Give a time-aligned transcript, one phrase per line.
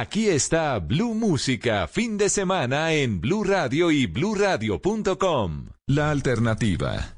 [0.00, 5.70] Aquí está Blue Música, fin de semana en Blue Radio y bluradio.com.
[5.88, 7.17] La alternativa.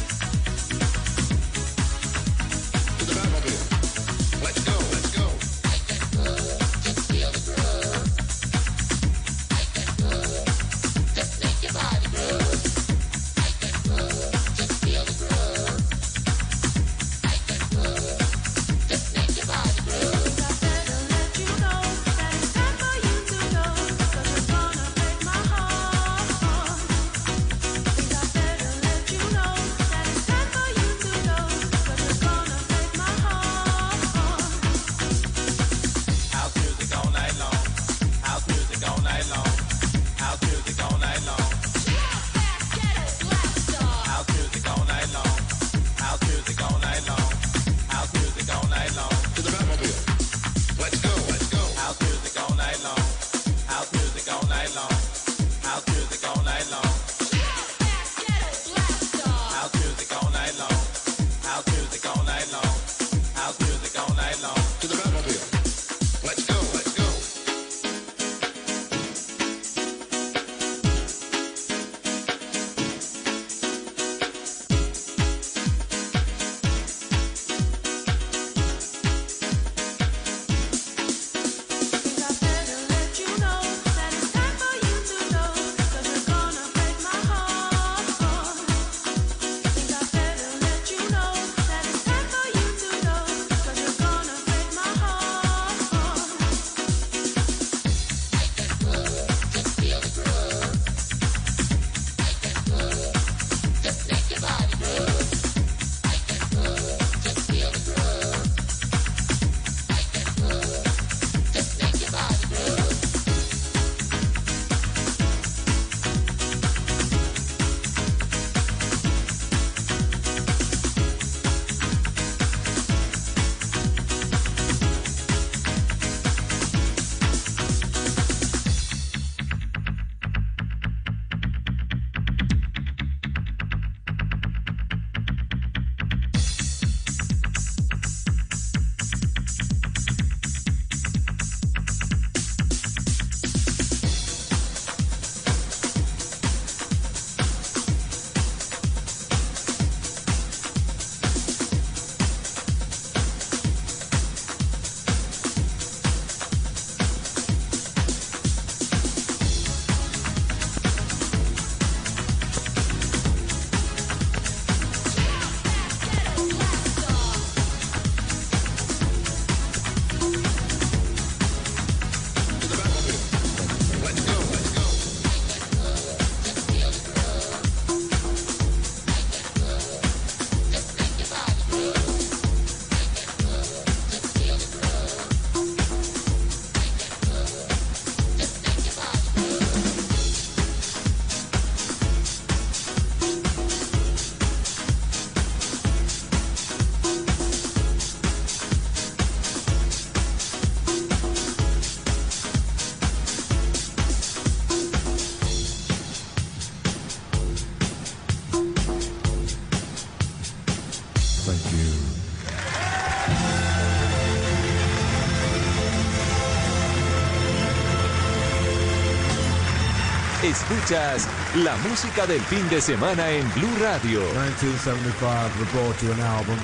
[220.71, 224.21] Escuchas la música del fin de semana en Blue Radio.
[224.21, 226.57] 1975 we brought you an album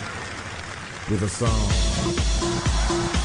[1.09, 3.16] with a song.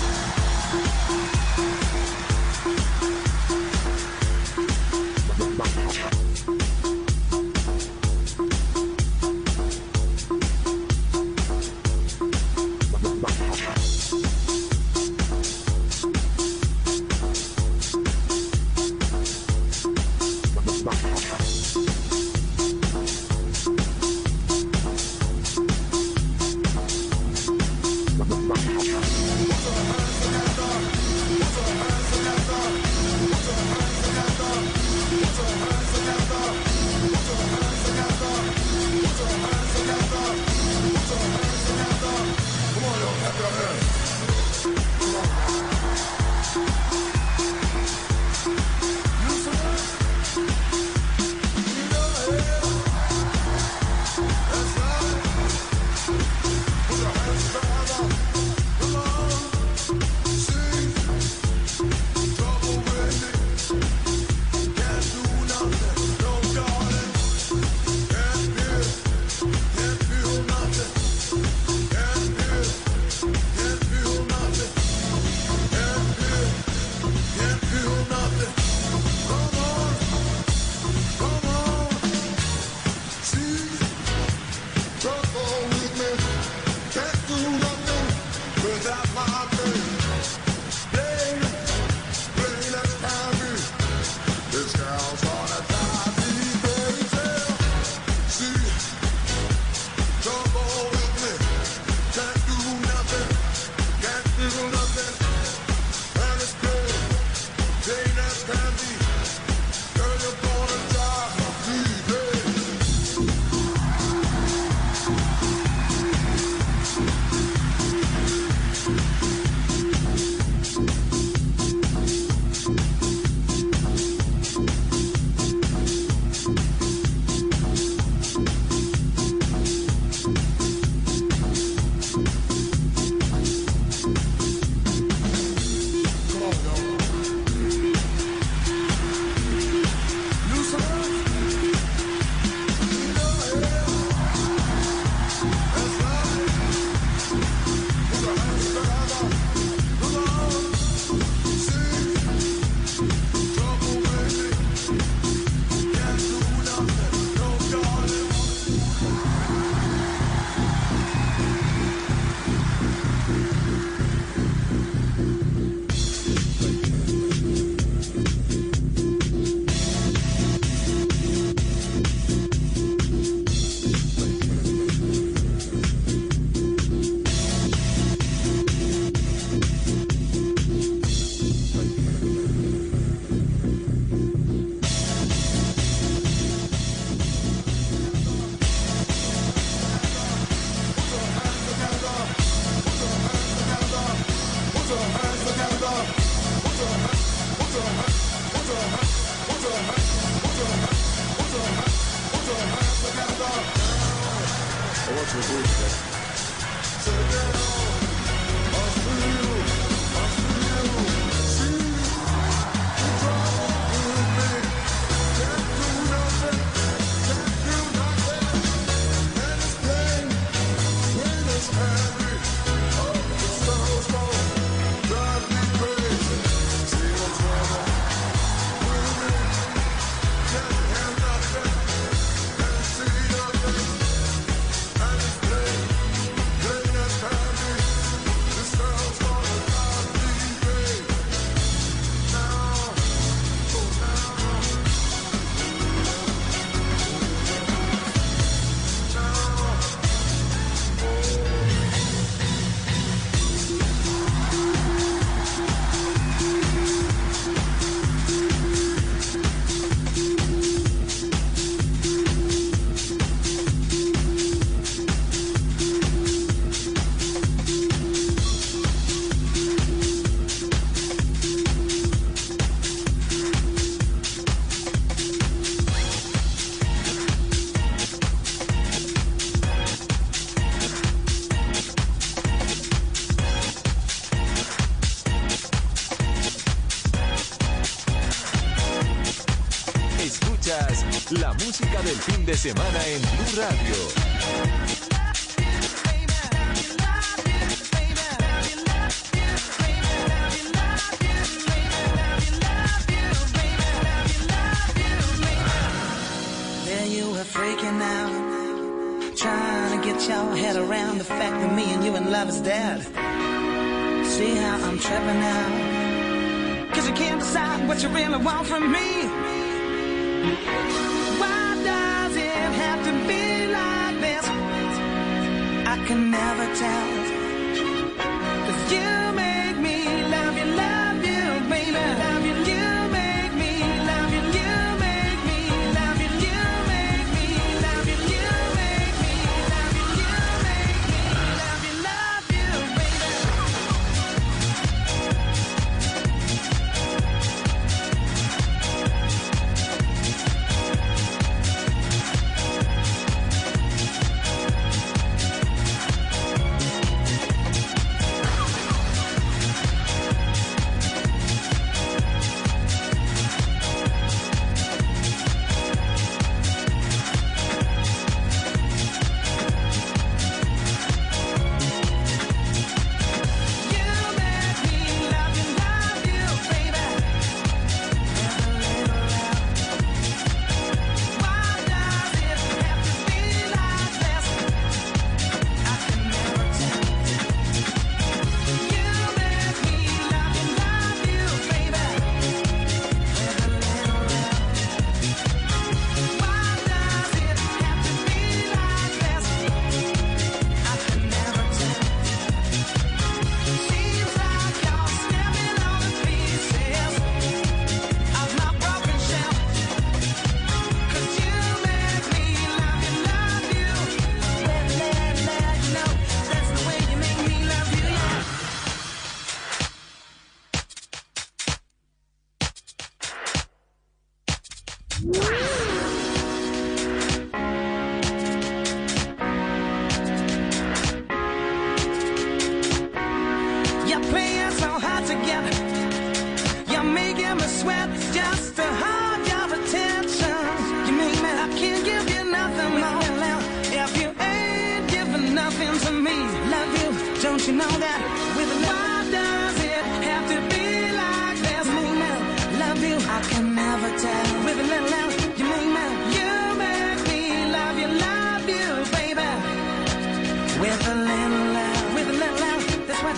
[292.63, 294.22] Semana en Blue Radio.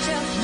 [0.07, 0.44] That's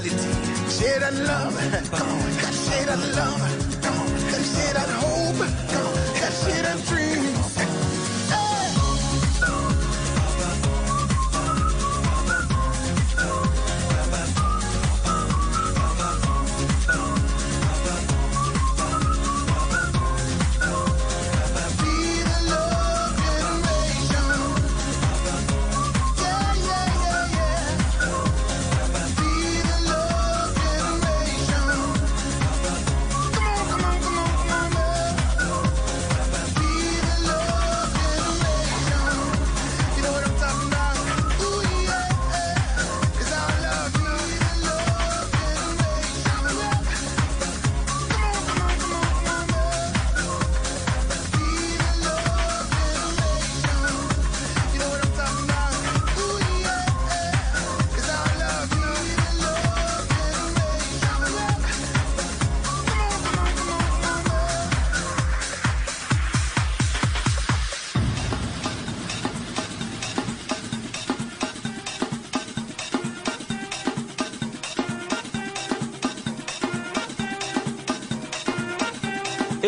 [0.00, 0.33] reality.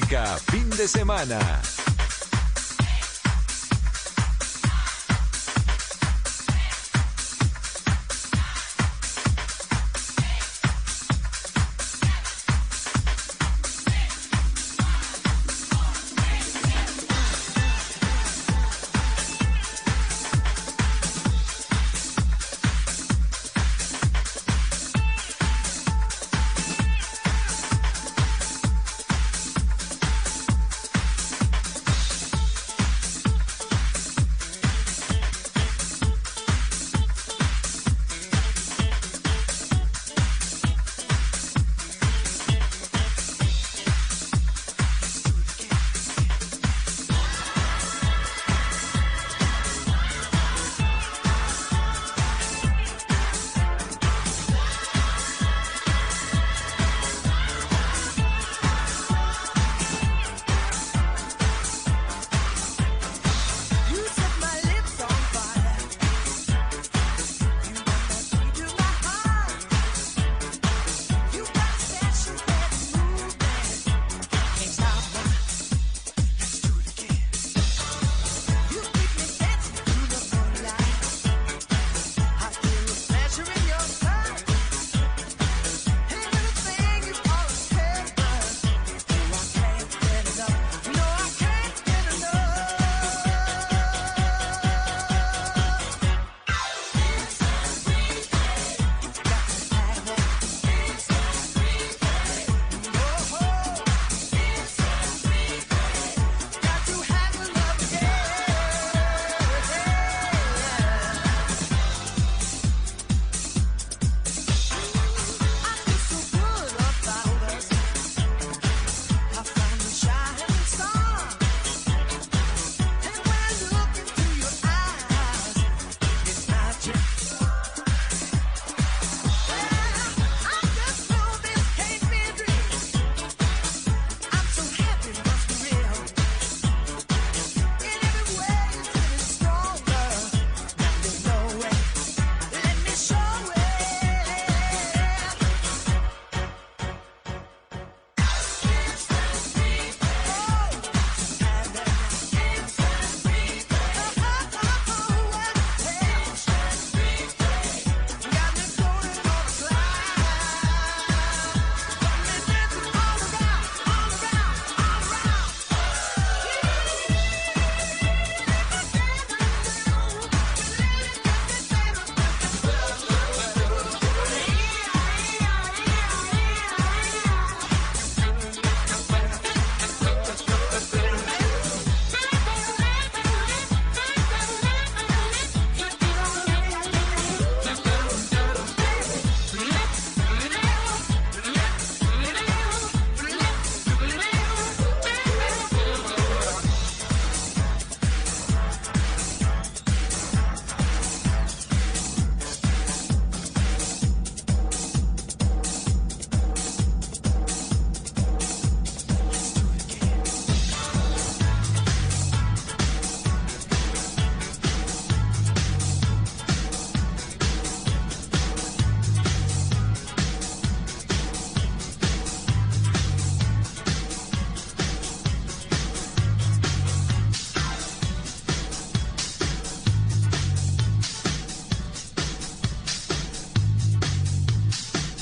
[0.00, 1.61] fin de semana.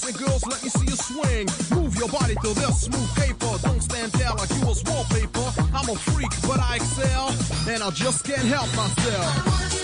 [0.00, 1.48] boys and girls, let me see you swing.
[1.78, 3.58] Move your body to this smooth paper.
[3.62, 5.52] Don't stand there like you was wallpaper.
[5.74, 7.34] I'm a freak, but I excel,
[7.68, 9.79] and I just can't help myself.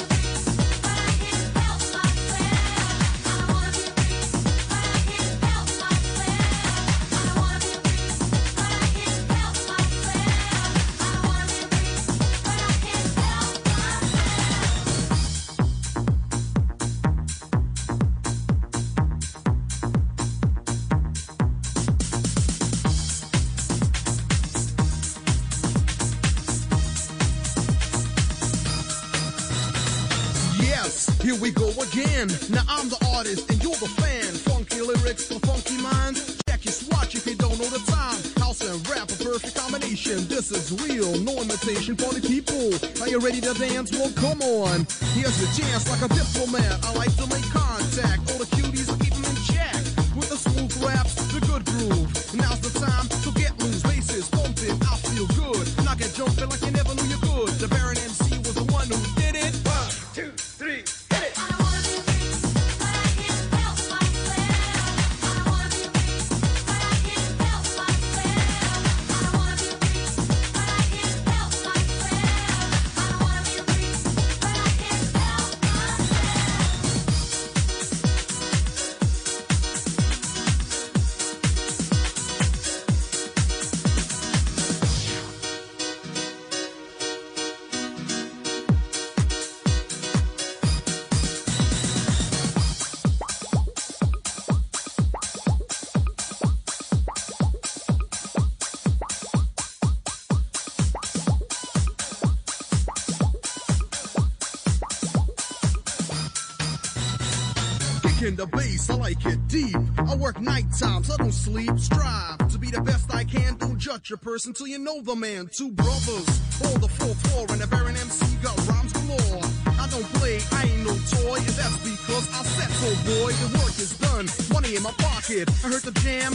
[113.97, 115.49] touch a person till you know the man.
[115.57, 116.29] Two brothers,
[116.65, 119.43] all the fourth floor, and a Baron MC got rhymes galore.
[119.81, 123.33] I don't play, I ain't no toy, and that's because I set for boy.
[123.33, 125.49] The work is done, money in my pocket.
[125.65, 126.35] I heard the jam,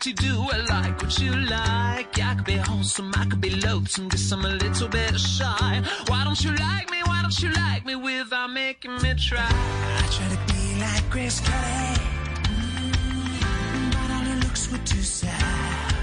[0.00, 0.12] I too?
[0.14, 2.18] Do I like what you like?
[2.18, 5.82] I could be wholesome, I could be loathsome, guess I'm a little bit shy.
[6.08, 7.02] Why don't you like me?
[7.04, 9.46] Why don't you like me without making me try?
[9.46, 12.00] I try to be like Grace Kelly,
[12.48, 15.94] mm, but all her looks were too sad.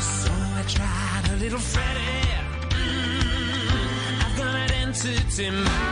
[0.00, 2.28] So I tried a little Freddie.
[2.70, 5.91] Mm, I've got an entity mind.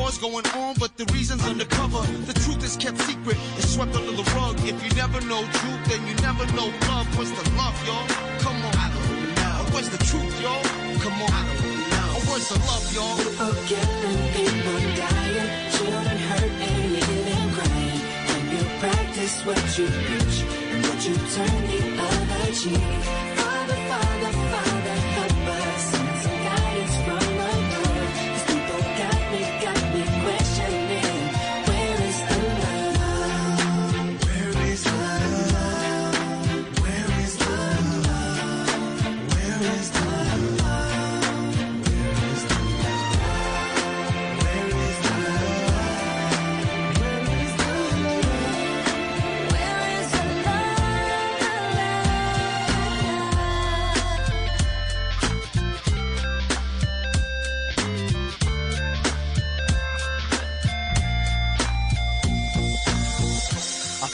[0.00, 2.00] War's going on, but the reason's undercover.
[2.24, 4.56] The truth is kept secret, it's swept under the rug.
[4.64, 7.06] If you never know truth, then you never know love.
[7.18, 8.08] What's the love, y'all?
[8.40, 8.72] Come on.
[8.80, 9.76] I don't know.
[9.76, 10.64] What's the truth, y'all?
[11.04, 11.28] Come on.
[11.28, 12.32] I don't know.
[12.32, 13.16] What's the love, y'all?
[13.20, 18.00] People killing, people dying, children hurt and you crying.
[18.24, 20.36] Can you practice what you preach
[20.72, 23.39] and what you turn the other cheek?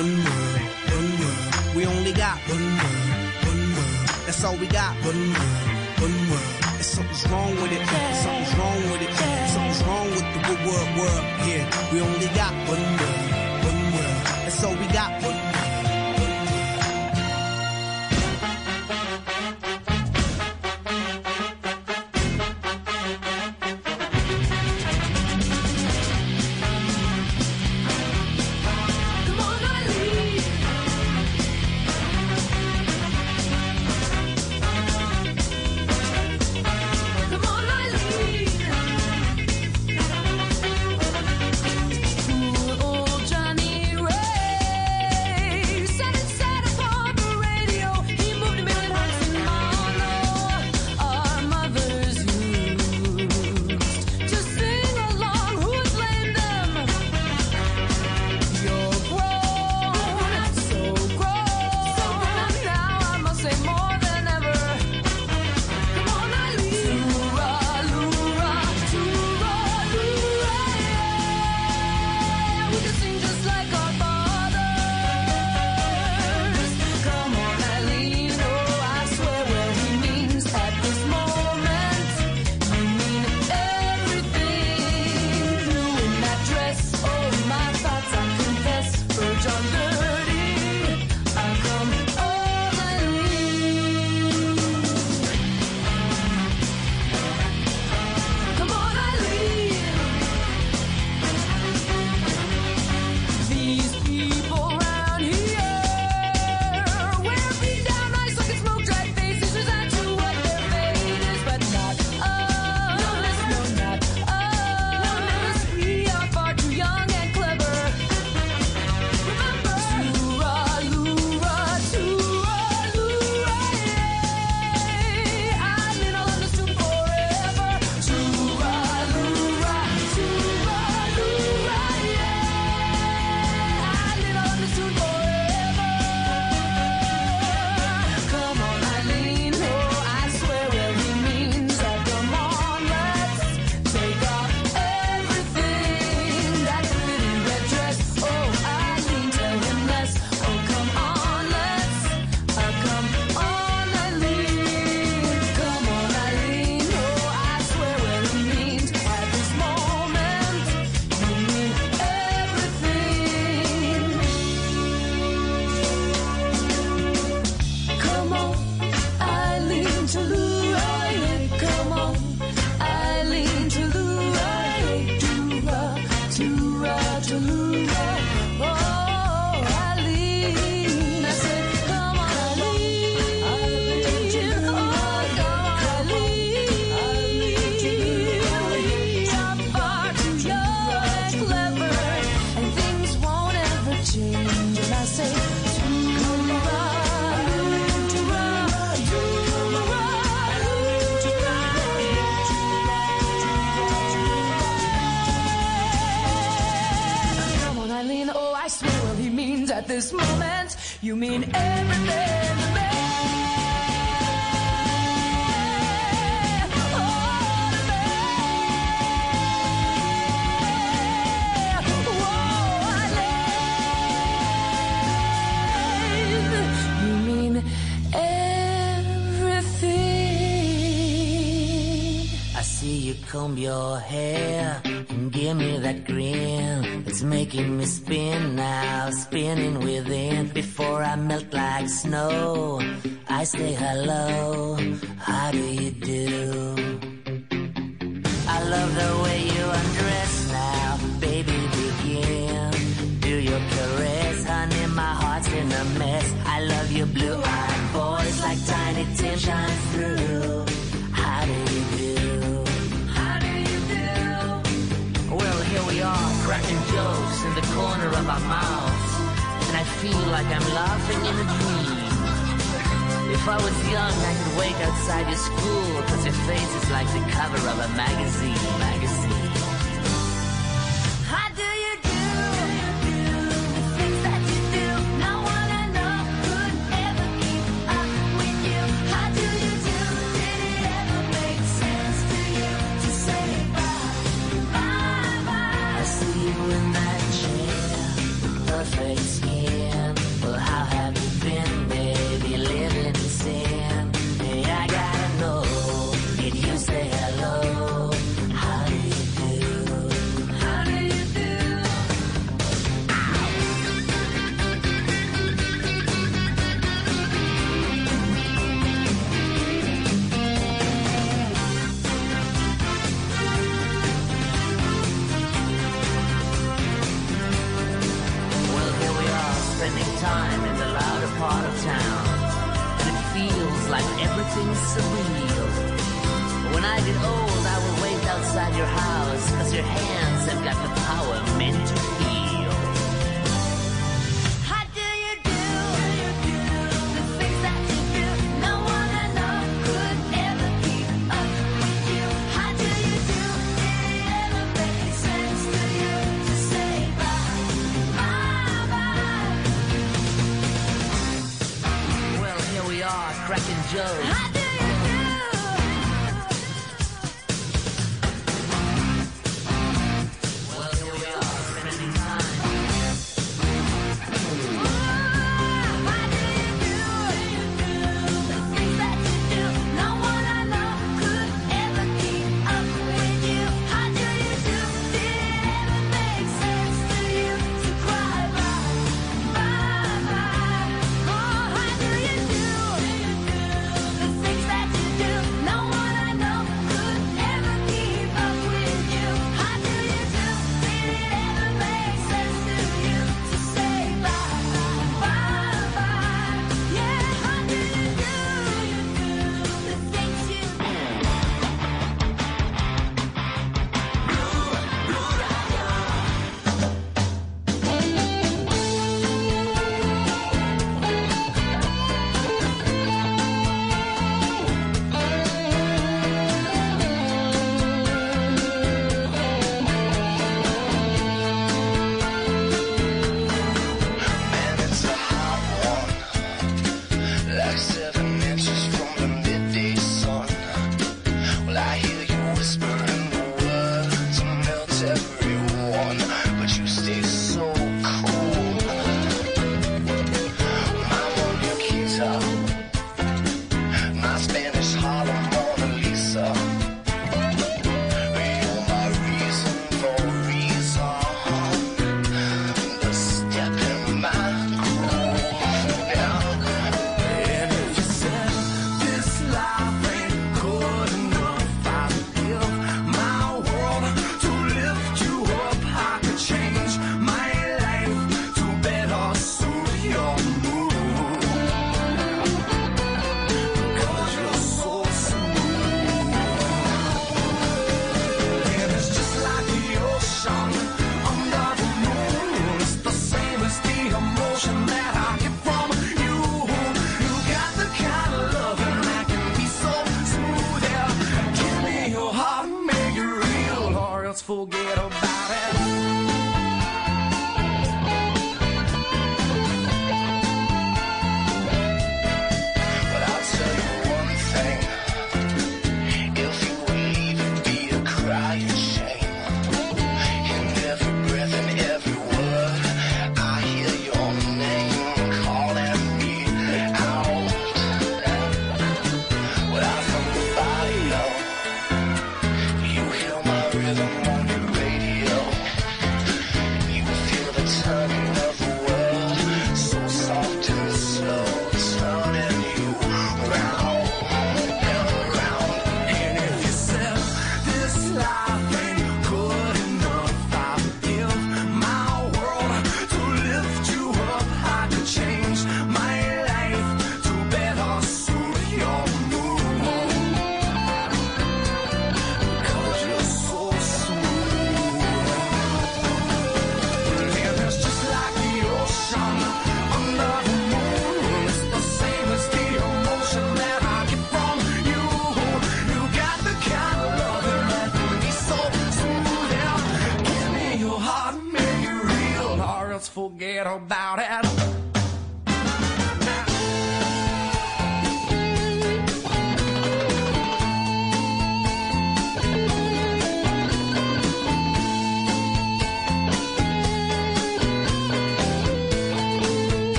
[0.00, 0.62] One word,
[0.96, 1.76] one word.
[1.76, 4.08] We only got one word, one word.
[4.24, 4.96] That's all we got.
[5.04, 5.68] One word,
[6.00, 6.56] one word.
[6.80, 7.84] And something's wrong with it.
[8.24, 9.12] Something's wrong with it.
[9.52, 11.24] Something's wrong with the word world.
[11.44, 13.09] Yeah, we only got one word,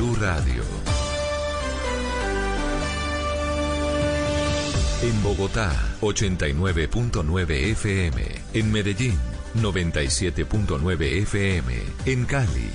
[0.00, 0.62] Radio.
[5.02, 5.70] En Bogotá,
[6.00, 8.22] 89.9 FM.
[8.54, 9.18] En Medellín,
[9.56, 11.74] 97.9 FM.
[12.06, 12.69] En Cali.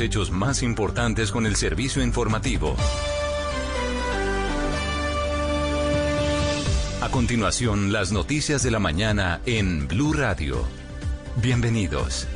[0.00, 2.76] Hechos más importantes con el servicio informativo.
[7.00, 10.64] A continuación, las noticias de la mañana en Blue Radio.
[11.36, 12.26] Bienvenidos.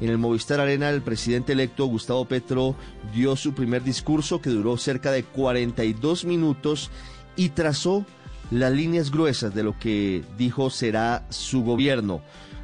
[0.00, 2.74] en el Movistar Arena, el presidente electo Gustavo Petro
[3.14, 6.90] dio su primer discurso que duró cerca de 42 minutos
[7.36, 8.04] y trazó
[8.50, 12.22] las líneas gruesas de lo que dijo será su gobierno.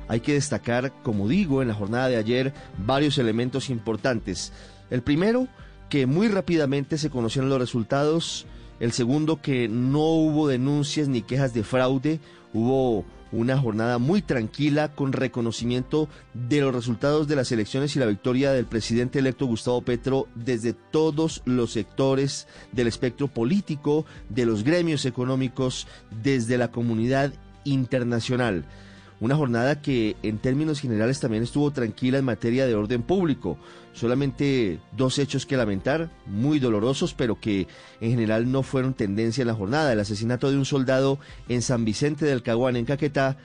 [0.08, 4.52] Hay que destacar, como digo, en la jornada de ayer varios elementos importantes.
[4.90, 5.46] El primero,
[5.90, 8.46] que muy rápidamente se conocieron los resultados.
[8.78, 12.20] El segundo, que no hubo denuncias ni quejas de fraude.
[12.54, 18.06] Hubo una jornada muy tranquila con reconocimiento de los resultados de las elecciones y la
[18.06, 24.64] victoria del presidente electo Gustavo Petro desde todos los sectores del espectro político, de los
[24.64, 25.86] gremios económicos,
[26.22, 27.32] desde la comunidad
[27.64, 28.64] internacional.
[29.20, 33.59] Una jornada que en términos generales también estuvo tranquila en materia de orden público.
[33.92, 37.68] Solamente dos hechos que lamentar, muy dolorosos, pero que
[38.01, 39.92] en general no fueron tendencia en la jornada.
[39.92, 41.18] El asesinato de un soldado
[41.48, 43.36] en San Vicente del Caguán, en Caquetá,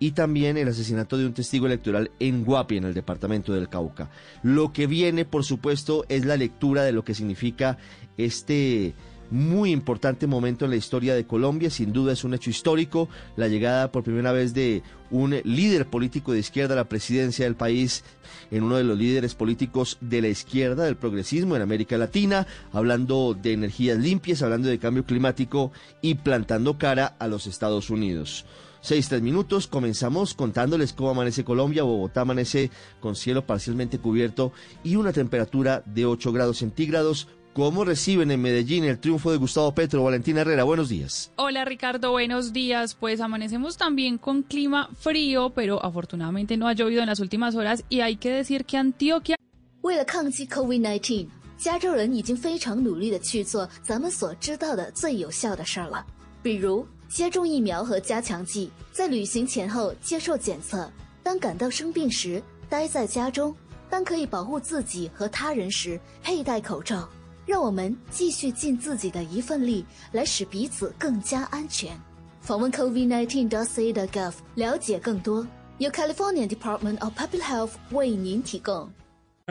[0.00, 4.10] y también el asesinato de un testigo electoral en Guapi, en el departamento del Cauca.
[4.42, 7.76] Lo que viene, por supuesto, es la lectura de lo que significa
[8.16, 8.94] este
[9.30, 13.48] muy importante momento en la historia de Colombia, sin duda es un hecho histórico, la
[13.48, 18.04] llegada por primera vez de un líder político de izquierda a la presidencia del país,
[18.50, 23.34] en uno de los líderes políticos de la izquierda, del progresismo en América Latina, hablando
[23.40, 28.44] de energías limpias, hablando de cambio climático y plantando cara a los Estados Unidos.
[28.82, 31.82] Seis, tres minutos, comenzamos contándoles cómo amanece Colombia.
[31.82, 34.52] Bogotá amanece con cielo parcialmente cubierto
[34.82, 37.28] y una temperatura de 8 grados centígrados.
[37.53, 40.03] ¿Cómo reciben en Medellín el triunfo de Gustavo Petro?
[40.03, 41.31] Valentina Herrera, buenos días.
[41.37, 42.95] Hola Ricardo, buenos días.
[42.95, 47.85] Pues amanecemos también con clima frío, pero afortunadamente no ha llovido en las últimas horas
[47.87, 49.37] y hay que decir que Antioquia
[49.81, 56.05] 为了抗击 COVID-19，加州人已经非常努力的去做咱们所知道的最有效的事儿了，
[56.43, 60.91] 比如接种疫苗和加强剂，在旅行前后接受检测，
[61.23, 63.55] 当感到生病时待在家中，
[63.89, 67.07] 当可以保护自己和他人时佩戴口罩。
[67.50, 72.00] 让我们继续尽自己的一份力，来使彼此更加安全。
[72.40, 75.44] 访问 covid19.ca.gov 了解更多，
[75.78, 78.88] 由 California Department of Public Health 为您提供。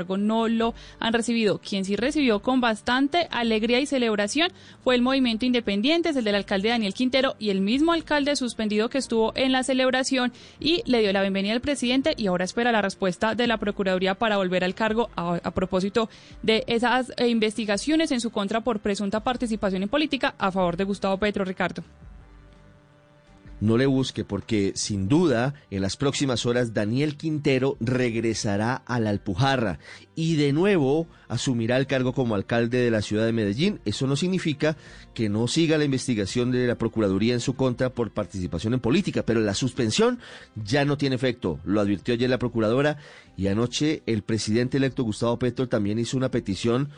[0.07, 1.59] No lo han recibido.
[1.59, 4.51] Quien sí recibió con bastante alegría y celebración
[4.83, 8.97] fue el movimiento independiente, el del alcalde Daniel Quintero y el mismo alcalde suspendido que
[8.97, 12.81] estuvo en la celebración y le dio la bienvenida al presidente y ahora espera la
[12.81, 16.09] respuesta de la Procuraduría para volver al cargo a, a propósito
[16.41, 20.83] de esas eh, investigaciones en su contra por presunta participación en política a favor de
[20.83, 21.83] Gustavo Petro Ricardo.
[23.61, 29.09] No le busque porque sin duda en las próximas horas Daniel Quintero regresará a la
[29.09, 29.79] Alpujarra
[30.15, 33.79] y de nuevo asumirá el cargo como alcalde de la ciudad de Medellín.
[33.85, 34.77] Eso no significa
[35.13, 39.23] que no siga la investigación de la Procuraduría en su contra por participación en política,
[39.23, 40.19] pero la suspensión
[40.55, 42.97] ya no tiene efecto, lo advirtió ayer la Procuradora
[43.37, 46.89] y anoche el presidente electo Gustavo Petro también hizo una petición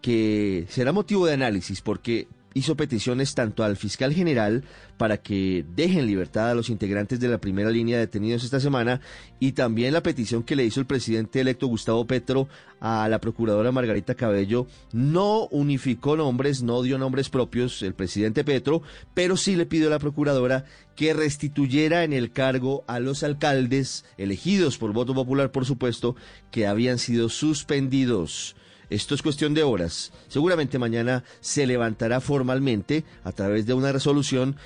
[0.00, 4.64] que será motivo de análisis porque hizo peticiones tanto al fiscal general
[4.96, 9.00] para que deje en libertad a los integrantes de la primera línea detenidos esta semana
[9.40, 12.48] y también la petición que le hizo el presidente electo Gustavo Petro
[12.80, 14.66] a la procuradora Margarita Cabello.
[14.92, 18.82] No unificó nombres, no dio nombres propios el presidente Petro,
[19.14, 20.64] pero sí le pidió a la procuradora
[20.94, 26.14] que restituyera en el cargo a los alcaldes elegidos por voto popular, por supuesto,
[26.52, 28.54] que habían sido suspendidos.
[28.90, 30.12] Esto es cuestión de horas.
[30.28, 34.56] Seguramente mañana se levantará formalmente a través de una resolución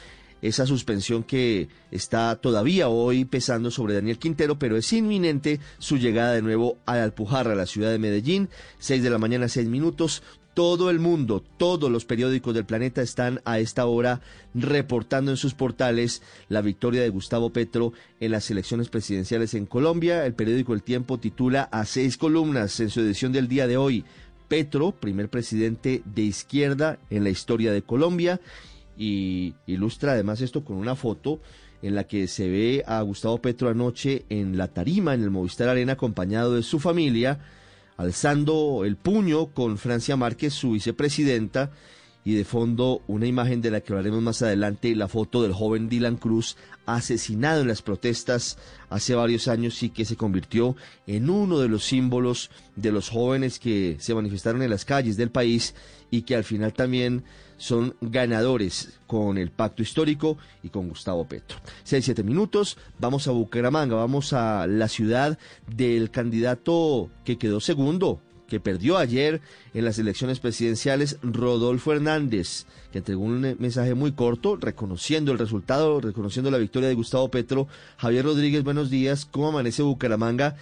[0.42, 6.32] esa suspensión que está todavía hoy pesando sobre Daniel Quintero, pero es inminente su llegada
[6.32, 8.48] de nuevo a Alpujarra, la ciudad de Medellín.
[8.78, 10.22] Seis de la mañana, seis minutos.
[10.58, 14.20] Todo el mundo, todos los periódicos del planeta están a esta hora
[14.54, 20.26] reportando en sus portales la victoria de Gustavo Petro en las elecciones presidenciales en Colombia.
[20.26, 24.04] El periódico El Tiempo titula a seis columnas en su edición del día de hoy.
[24.48, 28.40] Petro, primer presidente de izquierda en la historia de Colombia,
[28.96, 31.40] y ilustra además esto con una foto
[31.82, 35.68] en la que se ve a Gustavo Petro anoche en la tarima en el Movistar
[35.68, 37.38] Arena acompañado de su familia,
[37.98, 41.70] alzando el puño con Francia Márquez, su vicepresidenta,
[42.24, 45.88] y de fondo una imagen de la que hablaremos más adelante, la foto del joven
[45.88, 48.58] Dylan Cruz asesinado en las protestas
[48.90, 50.76] hace varios años y que se convirtió
[51.06, 55.30] en uno de los símbolos de los jóvenes que se manifestaron en las calles del
[55.30, 55.74] país
[56.10, 57.24] y que al final también
[57.58, 61.58] son ganadores con el pacto histórico y con Gustavo Petro.
[61.84, 68.20] Seis, siete minutos, vamos a Bucaramanga, vamos a la ciudad del candidato que quedó segundo,
[68.48, 69.42] que perdió ayer
[69.74, 76.00] en las elecciones presidenciales, Rodolfo Hernández, que entregó un mensaje muy corto, reconociendo el resultado,
[76.00, 77.68] reconociendo la victoria de Gustavo Petro.
[77.98, 80.56] Javier Rodríguez, buenos días, ¿cómo amanece Bucaramanga?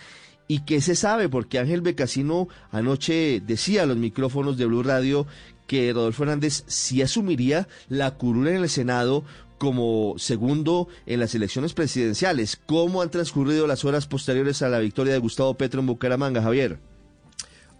[0.49, 1.29] ¿Y qué se sabe?
[1.29, 5.27] Porque Ángel Becasino anoche decía a los micrófonos de Blue Radio
[5.67, 9.25] que Rodolfo Hernández sí asumiría la curula en el Senado
[9.59, 12.61] como segundo en las elecciones presidenciales.
[12.67, 16.79] ¿Cómo han transcurrido las horas posteriores a la victoria de Gustavo Petro en Bucaramanga, Javier?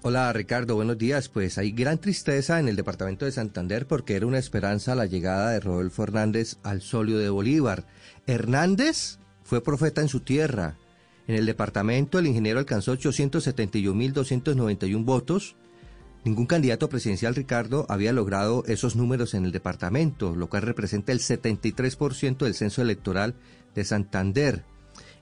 [0.03, 1.29] Hola Ricardo, buenos días.
[1.29, 5.51] Pues hay gran tristeza en el departamento de Santander porque era una esperanza la llegada
[5.51, 7.87] de Rodolfo Hernández al solio de Bolívar.
[8.27, 10.79] Hernández fue profeta en su tierra.
[11.27, 15.57] En el departamento el ingeniero alcanzó 871.291 votos.
[16.27, 21.21] Ningún candidato presidencial, Ricardo, había logrado esos números en el departamento, lo cual representa el
[21.21, 23.37] 73% del censo electoral
[23.77, 24.65] de Santander.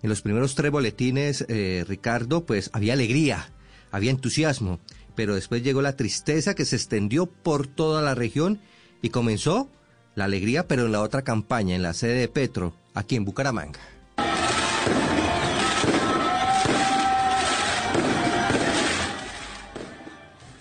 [0.03, 3.53] En los primeros tres boletines, eh, Ricardo, pues había alegría,
[3.91, 4.81] había entusiasmo,
[5.15, 8.63] pero después llegó la tristeza que se extendió por toda la región
[9.03, 9.71] y comenzó
[10.15, 13.94] la alegría, pero en la otra campaña, en la sede de Petro, aquí en Bucaramanga.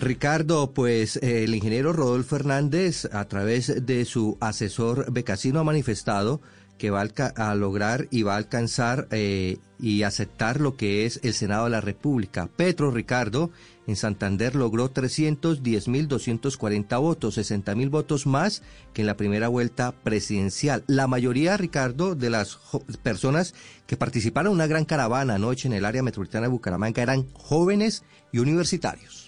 [0.03, 6.41] Ricardo, pues eh, el ingeniero Rodolfo Hernández, a través de su asesor Becasino, ha manifestado
[6.77, 11.33] que va a, lograr y va a alcanzar eh, y aceptar lo que es el
[11.33, 12.49] Senado de la República.
[12.53, 13.51] Petro Ricardo
[13.87, 18.61] en Santander logró 310.240 votos, 60.000 votos más
[18.93, 20.83] que en la primera vuelta presidencial.
[20.87, 22.59] La mayoría, Ricardo, de las
[23.03, 23.55] personas
[23.87, 28.03] que participaron en una gran caravana anoche en el área metropolitana de Bucaramanga eran jóvenes
[28.33, 29.22] y universitarios.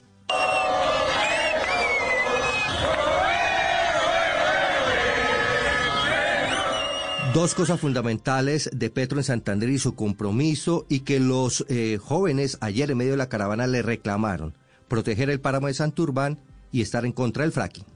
[7.36, 12.58] Dos cosas fundamentales de Petro en Santander y su compromiso y que los eh, jóvenes
[12.62, 14.54] ayer en medio de la caravana le reclamaron.
[14.88, 16.40] Proteger el páramo de Santurbán
[16.72, 17.95] y estar en contra del fracking.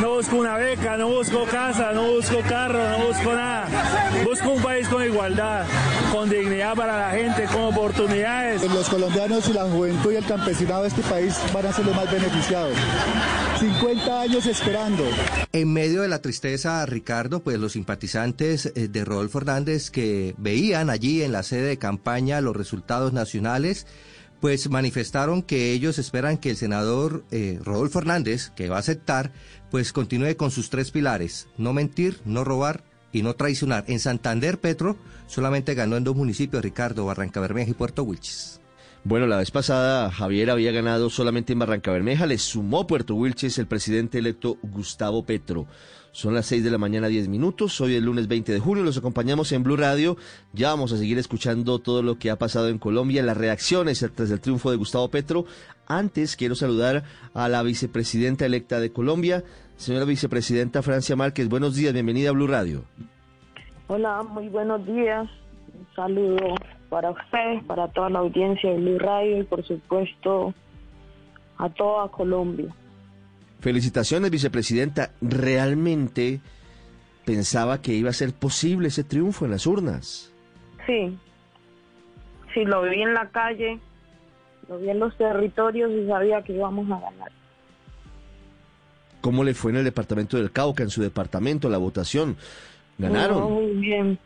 [0.00, 3.68] No busco una beca, no busco casa, no busco carro, no busco nada.
[4.24, 5.66] Busco un país con igualdad,
[6.10, 8.62] con dignidad para la gente, con oportunidades.
[8.62, 11.94] Los colombianos y la juventud y el campesinado de este país van a ser los
[11.94, 12.74] más beneficiados.
[13.58, 15.04] 50 años esperando.
[15.52, 20.88] En medio de la tristeza, Ricardo, pues los simpatizantes eh, de Rodolfo Hernández que veían
[20.88, 23.86] allí en la sede de campaña los resultados nacionales,
[24.40, 29.32] pues manifestaron que ellos esperan que el senador eh, Rodolfo Hernández, que va a aceptar,
[29.70, 33.84] pues continúe con sus tres pilares, no mentir, no robar y no traicionar.
[33.86, 34.96] En Santander, Petro
[35.26, 38.60] solamente ganó en dos municipios, Ricardo, Barranca Bermeja y Puerto Wilches.
[39.02, 43.58] Bueno, la vez pasada Javier había ganado solamente en Barranca Bermeja, le sumó Puerto Wilches
[43.58, 45.66] el presidente electo Gustavo Petro.
[46.12, 47.80] Son las 6 de la mañana, 10 minutos.
[47.80, 48.82] Hoy el lunes 20 de junio.
[48.82, 50.16] Los acompañamos en Blue Radio.
[50.52, 54.30] Ya vamos a seguir escuchando todo lo que ha pasado en Colombia, las reacciones tras
[54.30, 55.44] el triunfo de Gustavo Petro.
[55.86, 59.44] Antes quiero saludar a la vicepresidenta electa de Colombia,
[59.76, 61.48] señora vicepresidenta Francia Márquez.
[61.48, 62.84] Buenos días, bienvenida a Blue Radio.
[63.86, 65.28] Hola, muy buenos días.
[65.74, 66.54] Un saludo
[66.88, 70.54] para ustedes, para toda la audiencia de Blue Radio y por supuesto
[71.56, 72.74] a toda Colombia.
[73.60, 75.12] Felicitaciones, vicepresidenta.
[75.20, 76.40] ¿Realmente
[77.24, 80.32] pensaba que iba a ser posible ese triunfo en las urnas?
[80.86, 81.16] Sí,
[82.54, 83.78] sí, lo vi en la calle,
[84.68, 87.32] lo vi en los territorios y sabía que íbamos a ganar.
[89.20, 92.36] ¿Cómo le fue en el departamento del Cauca, en su departamento, la votación?
[92.96, 93.38] ¿Ganaron?
[93.38, 94.18] No, muy bien.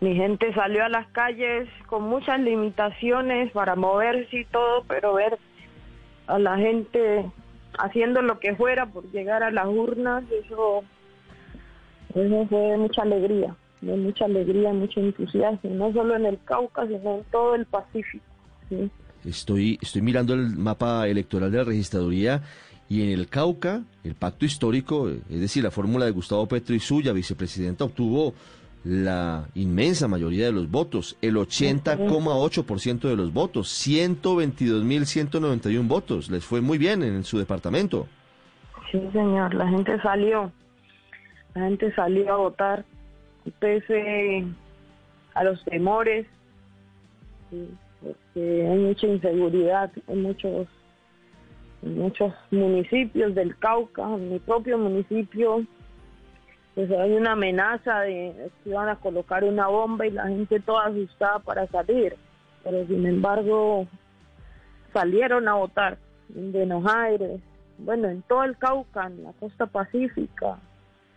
[0.00, 5.38] Mi gente salió a las calles con muchas limitaciones para moverse y todo, pero ver
[6.26, 7.26] a la gente
[7.78, 10.84] haciendo lo que fuera por llegar a las urnas, eso,
[12.12, 17.16] fue de mucha alegría, de mucha alegría, mucho entusiasmo, no solo en el Cauca, sino
[17.16, 18.24] en todo el Pacífico.
[19.24, 22.42] Estoy, estoy mirando el mapa electoral de la registraduría
[22.88, 26.80] y en el Cauca, el pacto histórico, es decir, la fórmula de Gustavo Petro y
[26.80, 28.34] suya, vicepresidenta, obtuvo
[28.84, 36.30] la inmensa mayoría de los votos, el 80,8% de los votos, 122.191 votos.
[36.30, 38.06] Les fue muy bien en su departamento.
[38.92, 40.52] Sí, señor, la gente salió,
[41.54, 42.84] la gente salió a votar,
[43.58, 44.44] pese
[45.32, 46.26] a los temores,
[47.50, 50.66] porque hay mucha inseguridad en muchos,
[51.82, 55.64] en muchos municipios del Cauca, en mi propio municipio,
[56.74, 60.86] pues hay una amenaza de que iban a colocar una bomba y la gente toda
[60.86, 62.16] asustada para salir,
[62.64, 63.86] pero sin embargo
[64.92, 65.98] salieron a votar
[66.34, 67.40] en Buenos Aires,
[67.78, 70.58] bueno, en todo el Cauca, en la costa pacífica,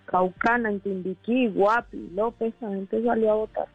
[0.06, 3.68] Caucana, en Timbiquí, Guapi, López, la gente salió a votar.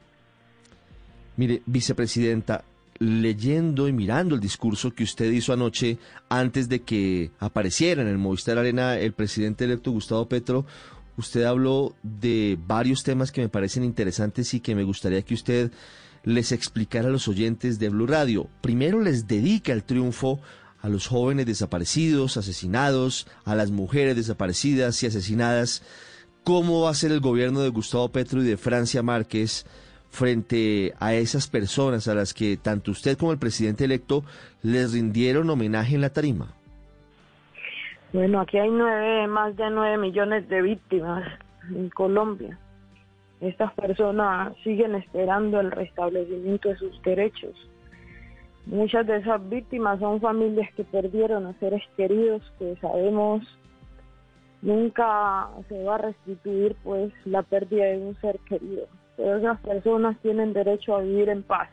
[1.36, 2.62] Mire, vicepresidenta,
[2.98, 5.98] leyendo y mirando el discurso que usted hizo anoche
[6.28, 10.66] antes de que apareciera en el Movistar Arena el presidente electo Gustavo Petro,
[11.16, 15.72] usted habló de varios temas que me parecen interesantes y que me gustaría que usted
[16.24, 18.48] les explicara a los oyentes de Blue Radio.
[18.60, 20.40] Primero les dedica el triunfo
[20.80, 25.82] a los jóvenes desaparecidos, asesinados, a las mujeres desaparecidas y asesinadas.
[26.44, 29.64] ¿Cómo va a ser el gobierno de Gustavo Petro y de Francia Márquez
[30.10, 34.24] frente a esas personas a las que tanto usted como el presidente electo
[34.62, 36.54] les rindieron homenaje en la tarima?
[38.12, 41.26] Bueno, aquí hay nueve, más de nueve millones de víctimas
[41.70, 42.58] en Colombia.
[43.40, 47.54] Estas personas siguen esperando el restablecimiento de sus derechos.
[48.66, 53.42] Muchas de esas víctimas son familias que perdieron a seres queridos, que sabemos
[54.60, 58.88] nunca se va a restituir pues la pérdida de un ser querido.
[59.16, 61.70] Pero esas personas tienen derecho a vivir en paz.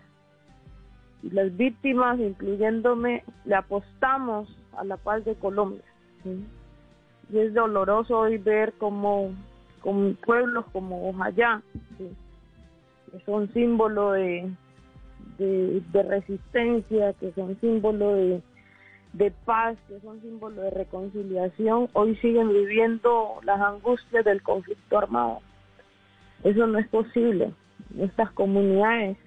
[1.21, 4.47] Y las víctimas, incluyéndome, le apostamos
[4.77, 5.83] a la paz de Colombia.
[6.23, 6.45] ¿Sí?
[7.31, 9.31] Y es doloroso hoy ver como,
[9.81, 11.61] como pueblos como Ojayá,
[11.97, 14.51] que son símbolo de,
[15.37, 18.41] de, de resistencia, que son símbolo de,
[19.13, 25.39] de paz, que son símbolo de reconciliación, hoy siguen viviendo las angustias del conflicto armado.
[26.43, 27.53] Eso no es posible.
[27.97, 29.17] Estas comunidades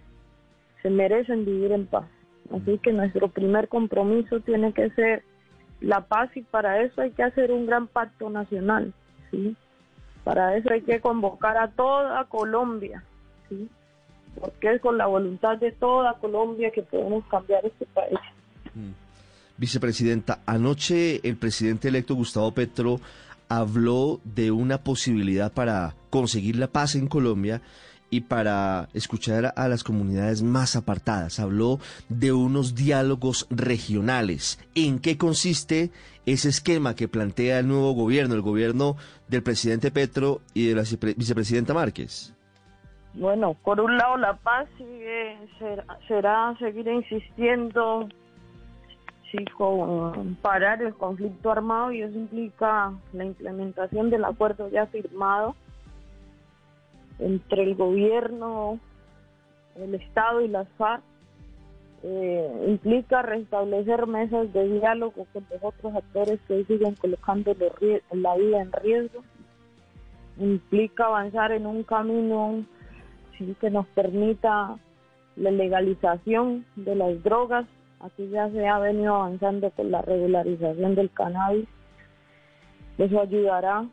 [0.82, 2.06] se merecen vivir en paz.
[2.52, 5.24] Así que nuestro primer compromiso tiene que ser
[5.82, 8.92] la paz y para eso hay que hacer un gran pacto nacional,
[9.30, 9.56] ¿sí?
[10.24, 13.02] Para eso hay que convocar a toda Colombia,
[13.48, 13.68] ¿sí?
[14.40, 18.18] Porque es con la voluntad de toda Colombia que podemos cambiar este país.
[19.56, 23.00] Vicepresidenta, anoche el presidente electo Gustavo Petro
[23.48, 27.60] habló de una posibilidad para conseguir la paz en Colombia
[28.12, 31.40] y para escuchar a las comunidades más apartadas.
[31.40, 31.80] Habló
[32.10, 34.60] de unos diálogos regionales.
[34.74, 35.90] ¿En qué consiste
[36.26, 38.96] ese esquema que plantea el nuevo gobierno, el gobierno
[39.28, 42.34] del presidente Petro y de la vicepre- vicepresidenta Márquez?
[43.14, 48.08] Bueno, por un lado la paz sigue, será, será seguir insistiendo
[49.30, 55.56] sí, con parar el conflicto armado y eso implica la implementación del acuerdo ya firmado
[57.18, 58.78] entre el gobierno,
[59.76, 61.02] el Estado y las FARC.
[62.04, 68.34] Eh, implica restablecer mesas de diálogo con los otros actores que siguen colocando los la
[68.36, 69.22] vida en riesgo.
[70.38, 72.64] Implica avanzar en un camino
[73.60, 74.78] que nos permita
[75.36, 77.66] la legalización de las drogas.
[78.00, 81.68] Aquí ya se ha venido avanzando con la regularización del cannabis.
[82.98, 83.86] Eso ayudará.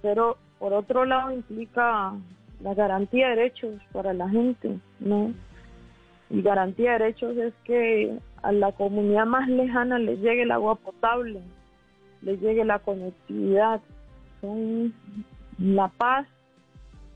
[0.00, 2.14] Pero por otro lado implica
[2.62, 5.32] la garantía de derechos para la gente, ¿no?
[6.30, 10.76] Y garantía de derechos es que a la comunidad más lejana les llegue el agua
[10.76, 11.40] potable,
[12.22, 13.80] les llegue la conectividad.
[14.40, 14.94] Son
[15.58, 16.26] la paz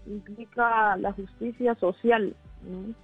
[0.06, 2.94] implica la justicia social, ¿no?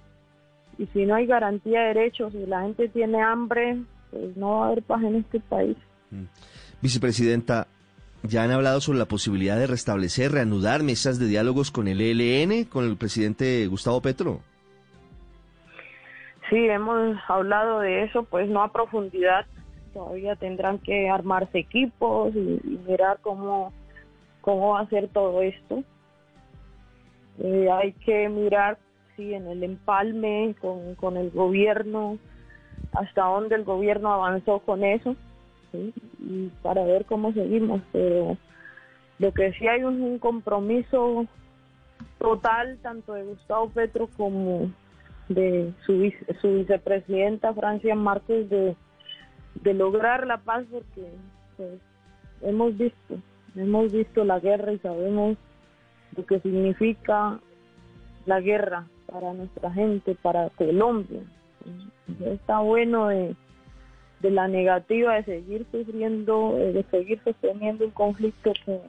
[0.77, 3.77] Y si no hay garantía de derechos y la gente tiene hambre,
[4.09, 5.77] pues no va a haber paz en este país.
[6.81, 7.67] Vicepresidenta,
[8.23, 12.65] ¿ya han hablado sobre la posibilidad de restablecer, reanudar mesas de diálogos con el ELN,
[12.65, 14.39] con el presidente Gustavo Petro?
[16.49, 19.45] Sí, hemos hablado de eso, pues no a profundidad.
[19.93, 23.73] Todavía tendrán que armarse equipos y, mirar cómo,
[24.41, 25.83] cómo va a ser todo esto.
[27.39, 28.77] Eh, hay que mirar,
[29.15, 32.17] sí, en el empalme con, con el gobierno,
[32.93, 35.15] hasta dónde el gobierno avanzó con eso,
[35.73, 35.93] ¿sí?
[36.19, 37.81] y para ver cómo seguimos.
[37.91, 38.37] Pero
[39.19, 41.25] lo que sí hay un, un compromiso
[42.19, 44.71] total, tanto de Gustavo Petro como
[45.27, 48.75] de su, vice- su vicepresidenta Francia Márquez de,
[49.61, 51.11] de lograr la paz porque
[51.57, 51.79] pues,
[52.41, 53.15] hemos visto,
[53.55, 55.37] hemos visto la guerra y sabemos
[56.15, 57.39] lo que significa
[58.25, 61.21] la guerra para nuestra gente, para Colombia.
[62.25, 63.35] Está bueno de,
[64.23, 68.79] de la negativa de seguir sufriendo, eh, de seguir sosteniendo un conflicto que,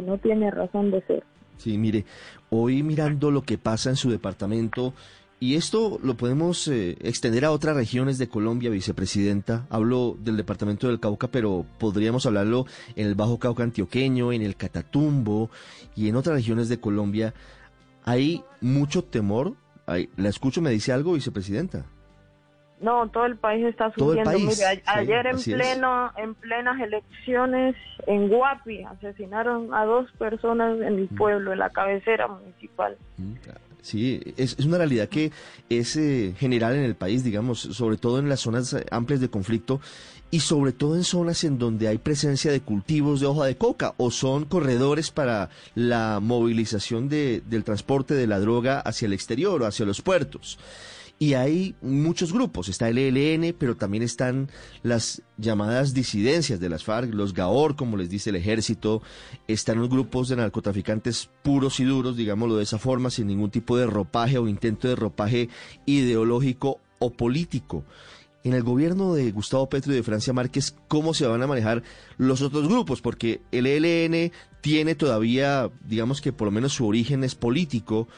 [0.00, 1.22] no tiene razón de ser.
[1.58, 2.04] Sí, mire,
[2.50, 4.92] hoy mirando lo que pasa en su departamento,
[5.38, 9.66] y esto lo podemos eh, extender a otras regiones de Colombia, vicepresidenta.
[9.68, 12.66] Hablo del departamento del Cauca, pero podríamos hablarlo
[12.96, 15.50] en el Bajo Cauca antioqueño, en el Catatumbo
[15.94, 17.34] y en otras regiones de Colombia.
[18.04, 19.54] Hay mucho temor.
[19.86, 21.84] Hay- la escucho, me dice algo, vicepresidenta.
[22.84, 24.30] No, todo el país está sufriendo.
[24.30, 25.44] país, Mire, sí, ayer en es.
[25.44, 27.74] pleno, en plenas elecciones
[28.06, 30.98] en Guapi asesinaron a dos personas en Mm.
[30.98, 32.96] el pueblo, en la cabecera municipal.
[33.80, 35.30] Sí, es, es una realidad que
[35.68, 39.28] es eh, general en el país, digamos, sobre todo en las zonas eh, amplias de
[39.28, 39.80] conflicto
[40.30, 43.92] y sobre todo en zonas en donde hay presencia de cultivos de hoja de coca
[43.98, 49.62] o son corredores para la movilización de- del transporte de la droga hacia el exterior
[49.62, 50.58] o hacia los puertos.
[51.18, 54.50] Y hay muchos grupos, está el ELN, pero también están
[54.82, 59.00] las llamadas disidencias de las FARC, los GAOR, como les dice el ejército,
[59.46, 63.76] están los grupos de narcotraficantes puros y duros, digámoslo de esa forma, sin ningún tipo
[63.76, 65.48] de ropaje o intento de ropaje
[65.86, 67.84] ideológico o político.
[68.42, 71.82] En el gobierno de Gustavo Petro y de Francia Márquez, ¿cómo se van a manejar
[72.18, 73.00] los otros grupos?
[73.00, 78.08] Porque el ELN tiene todavía, digamos que por lo menos su origen es político,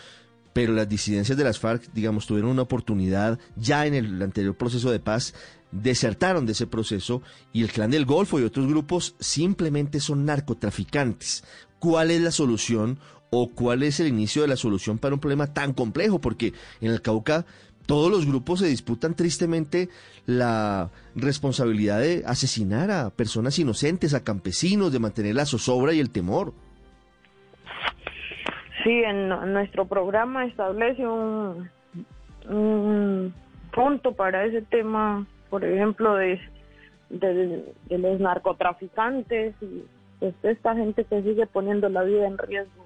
[0.56, 4.90] pero las disidencias de las FARC, digamos, tuvieron una oportunidad ya en el anterior proceso
[4.90, 5.34] de paz,
[5.70, 7.20] desertaron de ese proceso
[7.52, 11.44] y el Clan del Golfo y otros grupos simplemente son narcotraficantes.
[11.78, 15.52] ¿Cuál es la solución o cuál es el inicio de la solución para un problema
[15.52, 16.22] tan complejo?
[16.22, 17.44] Porque en el Cauca
[17.84, 19.90] todos los grupos se disputan tristemente
[20.24, 26.08] la responsabilidad de asesinar a personas inocentes, a campesinos, de mantener la zozobra y el
[26.08, 26.54] temor.
[28.86, 31.68] Sí, en nu- nuestro programa establece un,
[32.48, 33.34] un
[33.74, 36.38] punto para ese tema, por ejemplo, de,
[37.90, 39.82] los narcotraficantes y
[40.20, 42.84] pues, esta gente que sigue poniendo la vida en riesgo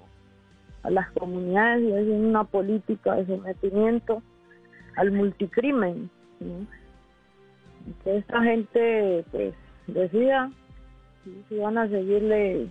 [0.85, 4.23] a las comunidades y es una política de sometimiento
[4.97, 6.09] al multicrimen.
[6.41, 6.67] ¿no?
[8.05, 9.55] Que esta gente pues
[9.87, 10.51] decida
[11.51, 12.69] si van a seguirle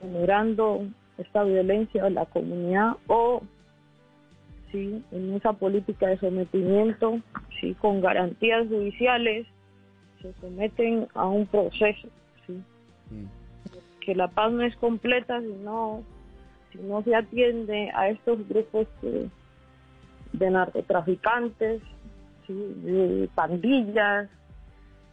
[0.00, 0.86] generando
[1.18, 3.42] esta violencia a la comunidad o
[4.72, 7.20] si en esa política de sometimiento,
[7.60, 9.46] si con garantías judiciales
[10.20, 12.08] se someten a un proceso,
[12.46, 12.60] ¿sí?
[14.00, 16.02] que la paz no es completa si no,
[16.72, 19.28] si no se atiende a estos grupos que-
[20.32, 21.80] de narcotraficantes,
[22.46, 22.52] ¿sí?
[22.52, 24.28] de pandillas,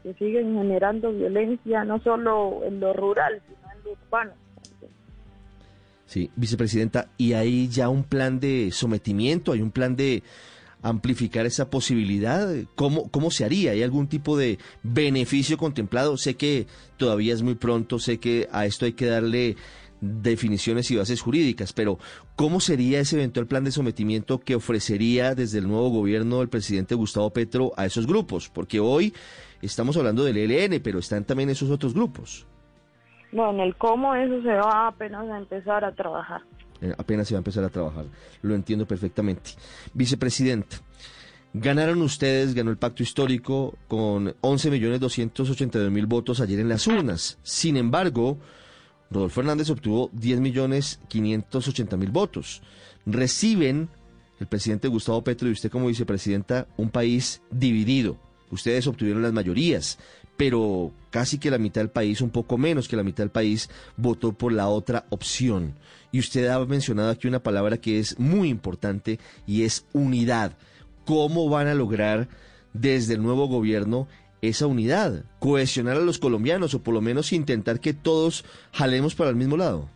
[0.01, 4.31] que siguen generando violencia no solo en lo rural, sino en lo urbano.
[6.11, 9.53] Sí, vicepresidenta, ¿y hay ya un plan de sometimiento?
[9.53, 10.23] ¿Hay un plan de
[10.81, 12.53] amplificar esa posibilidad?
[12.75, 13.71] ¿Cómo, cómo se haría?
[13.71, 16.17] ¿Hay algún tipo de beneficio contemplado?
[16.17, 16.67] Sé que
[16.97, 19.55] todavía es muy pronto, sé que a esto hay que darle
[20.01, 21.97] definiciones y bases jurídicas, pero
[22.35, 26.93] ¿cómo sería ese eventual plan de sometimiento que ofrecería desde el nuevo gobierno del presidente
[26.93, 28.49] Gustavo Petro a esos grupos?
[28.49, 29.13] Porque hoy
[29.61, 32.47] estamos hablando del ELN, pero están también esos otros grupos.
[33.31, 36.41] No, en el cómo eso se va apenas a empezar a trabajar.
[36.81, 38.05] Eh, apenas se va a empezar a trabajar.
[38.41, 39.51] Lo entiendo perfectamente.
[39.93, 40.77] Vicepresidenta,
[41.53, 47.37] ganaron ustedes, ganó el pacto histórico con 11.282.000 votos ayer en las urnas.
[47.43, 48.37] Sin embargo,
[49.11, 52.61] Rodolfo Hernández obtuvo 10 millones 580 mil votos.
[53.05, 53.89] Reciben
[54.39, 58.17] el presidente Gustavo Petro y usted como vicepresidenta un país dividido.
[58.49, 59.99] Ustedes obtuvieron las mayorías,
[60.37, 63.69] pero casi que la mitad del país, un poco menos que la mitad del país,
[63.97, 65.75] votó por la otra opción.
[66.11, 70.53] Y usted ha mencionado aquí una palabra que es muy importante y es unidad.
[71.05, 72.27] ¿Cómo van a lograr
[72.73, 74.07] desde el nuevo gobierno
[74.41, 75.25] esa unidad?
[75.39, 79.57] Cohesionar a los colombianos o por lo menos intentar que todos jalemos para el mismo
[79.57, 79.89] lado.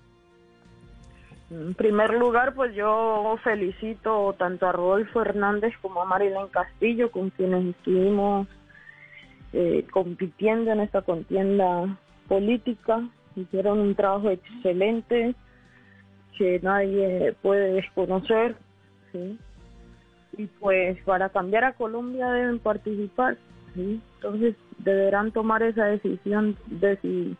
[1.51, 7.29] En primer lugar, pues yo felicito tanto a Rodolfo Hernández como a Marilyn Castillo, con
[7.29, 8.47] quienes estuvimos
[9.57, 13.07] eh, compitiendo en esta contienda política.
[13.37, 15.33] Hicieron un trabajo excelente
[16.37, 18.57] que nadie puede desconocer.
[19.13, 19.39] ¿sí?
[20.37, 23.37] Y pues para cambiar a Colombia deben participar.
[23.77, 27.37] Entonces deberán tomar esa decisión de si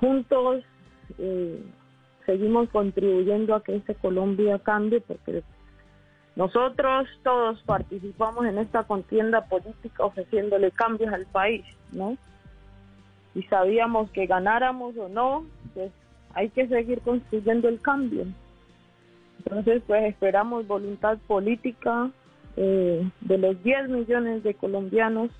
[0.00, 0.64] juntos
[1.18, 1.62] eh,
[2.24, 5.42] seguimos contribuyendo a que esta Colombia cambie, porque
[6.36, 12.16] nosotros todos participamos en esta contienda política ofreciéndole cambios al país, ¿no?
[13.34, 15.44] Y sabíamos que ganáramos o no,
[15.74, 15.90] pues
[16.34, 18.26] hay que seguir construyendo el cambio.
[19.38, 22.10] Entonces, pues esperamos voluntad política
[22.56, 25.30] eh, de los 10 millones de colombianos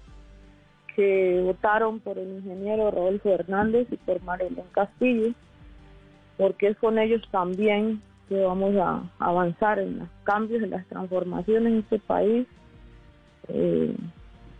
[0.94, 5.33] que votaron por el ingeniero Rodolfo Hernández y por Marilyn Castillo
[6.41, 11.73] porque es con ellos también que vamos a avanzar en los cambios, en las transformaciones
[11.73, 12.47] en este país.
[13.49, 13.94] Eh,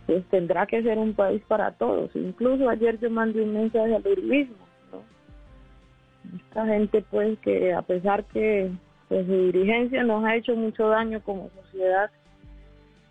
[0.05, 2.13] pues tendrá que ser un país para todos.
[2.15, 4.57] Incluso ayer yo mandé un mensaje al uribismo.
[4.91, 6.35] ¿no?
[6.35, 8.71] Esta gente pues que a pesar que
[9.07, 12.11] pues, su dirigencia nos ha hecho mucho daño como sociedad,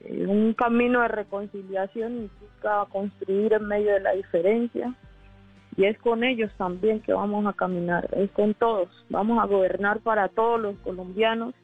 [0.01, 4.95] eh, un camino de reconciliación implica construir en medio de la diferencia,
[5.81, 8.89] y es con ellos también que vamos a caminar, es con todos.
[9.09, 11.55] Vamos a gobernar para todos los colombianos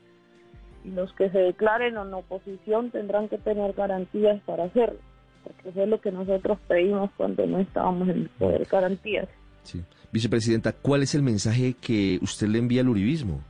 [0.84, 4.98] y los que se declaren en oposición tendrán que tener garantías para hacerlo,
[5.44, 9.28] porque eso es lo que nosotros pedimos cuando no estábamos en el poder, garantías.
[9.64, 9.82] Sí.
[10.12, 13.40] Vicepresidenta, ¿cuál es el mensaje que usted le envía al uribismo?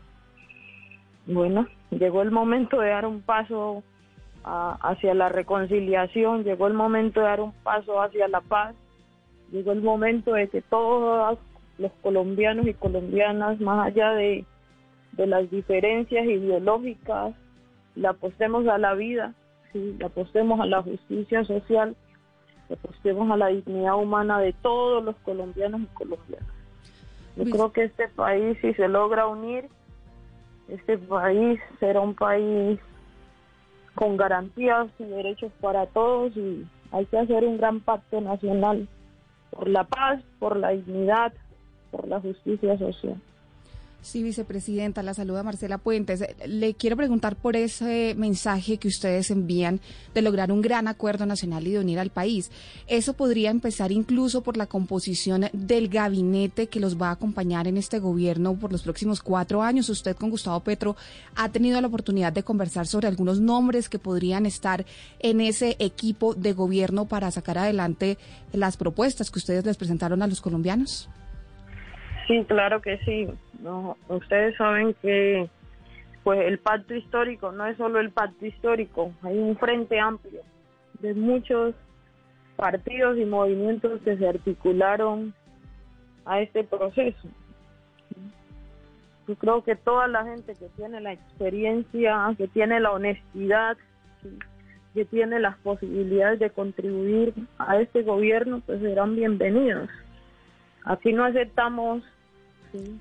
[1.27, 3.85] Bueno, llegó el momento de dar un paso
[4.43, 8.75] a- hacia la reconciliación, llegó el momento de dar un paso hacia la paz,
[9.51, 11.39] llegó el momento de que todos
[11.79, 14.45] los colombianos y colombianas, más allá de,
[15.13, 17.35] de las diferencias ideológicas,
[17.95, 19.35] le apostemos a la vida,
[19.73, 19.97] ¿sí?
[19.99, 21.97] le apostemos a la justicia social,
[22.69, 26.49] le apostemos a la dignidad humana de todos los colombianos y colombianas.
[27.37, 29.69] Yo creo que este país, si se logra unir,
[30.69, 32.81] este país será un país
[33.95, 38.89] con garantías y derechos para todos y hay que hacer un gran pacto nacional
[39.51, 41.33] por la paz, por la dignidad,
[41.91, 43.21] por la justicia social.
[44.03, 46.25] Sí, vicepresidenta, la saluda Marcela Puentes.
[46.47, 49.81] Le quiero preguntar por ese mensaje que ustedes envían
[50.15, 52.53] de lograr un gran acuerdo nacional y de unir al país.
[52.87, 57.79] Eso podría empezar incluso por la composición del gabinete que los va a acompañar en
[57.79, 59.89] este gobierno por los próximos cuatro años.
[59.89, 60.95] Usted con Gustavo Petro
[61.35, 64.87] ha tenido la oportunidad de conversar sobre algunos nombres que podrían estar
[65.19, 68.19] en ese equipo de gobierno para sacar adelante
[68.53, 71.09] las propuestas que ustedes les presentaron a los colombianos.
[72.27, 73.29] Sí, claro que sí.
[73.61, 75.49] No, ustedes saben que
[76.25, 80.41] pues el pacto histórico no es solo el pacto histórico, hay un frente amplio
[80.99, 81.75] de muchos
[82.57, 85.33] partidos y movimientos que se articularon
[86.25, 87.29] a este proceso.
[89.29, 93.77] Yo creo que toda la gente que tiene la experiencia, que tiene la honestidad,
[94.95, 99.89] que tiene las posibilidades de contribuir a este gobierno, pues serán bienvenidos.
[100.85, 102.03] Aquí no aceptamos
[102.73, 102.99] ¿sí?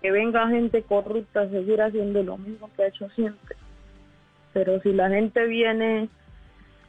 [0.00, 3.56] que venga gente corrupta a seguir haciendo lo mismo que ha hecho siempre.
[4.52, 6.08] Pero si la gente viene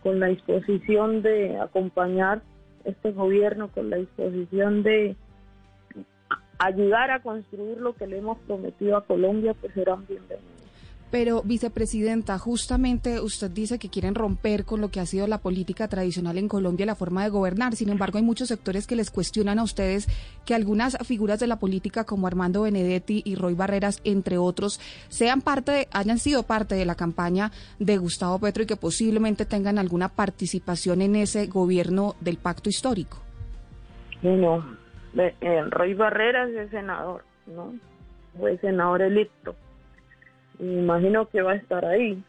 [0.01, 2.41] con la disposición de acompañar
[2.85, 5.15] este gobierno, con la disposición de
[6.57, 10.60] ayudar a construir lo que le hemos prometido a Colombia, pues serán bienvenidos.
[11.11, 15.89] Pero, vicepresidenta, justamente usted dice que quieren romper con lo que ha sido la política
[15.89, 17.75] tradicional en Colombia, la forma de gobernar.
[17.75, 20.07] Sin embargo, hay muchos sectores que les cuestionan a ustedes
[20.45, 25.41] que algunas figuras de la política, como Armando Benedetti y Roy Barreras, entre otros, sean
[25.41, 30.07] parte, hayan sido parte de la campaña de Gustavo Petro y que posiblemente tengan alguna
[30.07, 33.17] participación en ese gobierno del pacto histórico.
[34.21, 34.63] Bueno,
[35.13, 37.73] ve- eh, Roy Barreras es senador, ¿no?
[38.39, 39.55] Fue senador electo.
[40.61, 42.23] Me imagino que va a estar ahí.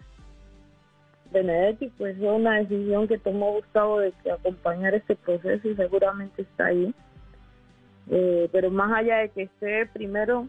[1.32, 6.42] Benedetti, pues fue una decisión que tomó Gustavo de que acompañar este proceso y seguramente
[6.42, 6.94] está ahí.
[8.10, 10.48] Eh, pero más allá de que esté primero,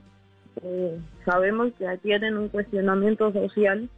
[0.61, 3.89] eh, sabemos que tienen un cuestionamiento social,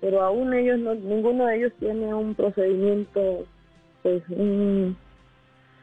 [0.00, 3.44] pero aún ellos, no, ninguno de ellos tiene un procedimiento,
[4.04, 4.96] pues, un,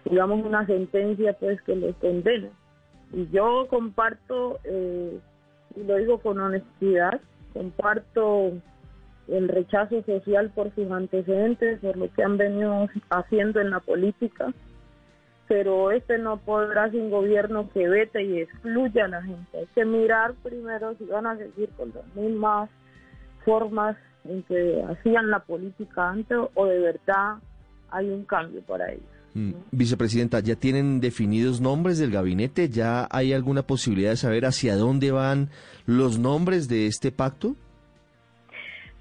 [0.05, 2.51] digamos, una sentencia, pues, que los condene.
[3.11, 5.19] Y yo comparto, eh,
[5.75, 7.19] y lo digo con honestidad,
[7.53, 8.51] comparto
[9.27, 14.53] el rechazo social por sus antecedentes, por lo que han venido haciendo en la política,
[15.47, 19.57] pero este no podrá sin gobierno que vete y excluya a la gente.
[19.57, 22.69] Hay que mirar primero si van a seguir con las mismas
[23.43, 27.35] formas en que hacían la política antes o de verdad
[27.89, 29.10] hay un cambio para ellos.
[29.33, 32.69] Mm, Vicepresidenta, ¿ya tienen definidos nombres del gabinete?
[32.69, 35.49] ¿Ya hay alguna posibilidad de saber hacia dónde van
[35.85, 37.55] los nombres de este pacto?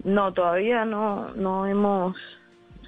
[0.05, 2.17] No, todavía no, no hemos,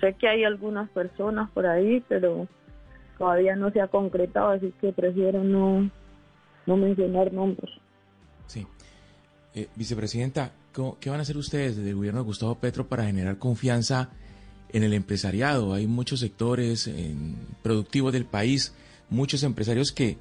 [0.01, 2.49] sé que hay algunas personas por ahí, pero
[3.19, 5.91] todavía no se ha concretado, así que prefiero no,
[6.67, 7.71] no mencionar nombres.
[8.47, 8.67] Sí.
[9.55, 13.05] Eh, vicepresidenta, ¿cómo- ¿qué van a hacer ustedes desde el gobierno de Gustavo Petro para
[13.05, 14.09] generar confianza
[14.73, 15.75] en el empresariado?
[15.75, 16.91] Hay muchos sectores
[17.62, 18.75] productivos del país,
[19.10, 20.17] muchos empresarios que,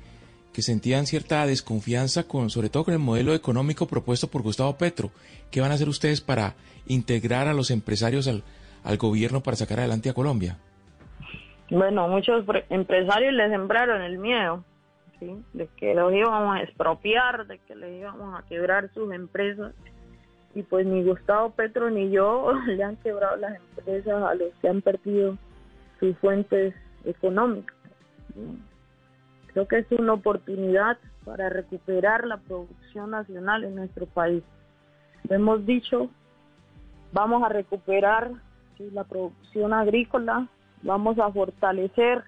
[0.54, 5.12] que sentían cierta desconfianza, con, sobre todo con el modelo económico propuesto por Gustavo Petro.
[5.50, 6.56] ¿Qué van a hacer ustedes para
[6.88, 8.44] integrar a los empresarios al,
[8.84, 10.58] al gobierno para sacar adelante a Colombia?
[11.70, 14.66] Bueno, muchos pre- empresarios les sembraron el miedo,
[15.20, 15.28] ¿sí?
[15.54, 19.74] De que los íbamos a expropiar, de que les íbamos a quebrar sus empresas.
[20.54, 24.68] Y pues ni Gustavo Petro ni yo le han quebrado las empresas a los que
[24.68, 25.38] han perdido
[26.00, 26.74] sus fuentes
[27.06, 27.76] económicas.
[29.48, 34.44] Creo que es una oportunidad para recuperar la producción nacional en nuestro país.
[35.30, 36.10] Hemos dicho,
[37.12, 38.32] vamos a recuperar
[38.92, 40.48] la producción agrícola,
[40.82, 42.24] vamos a fortalecer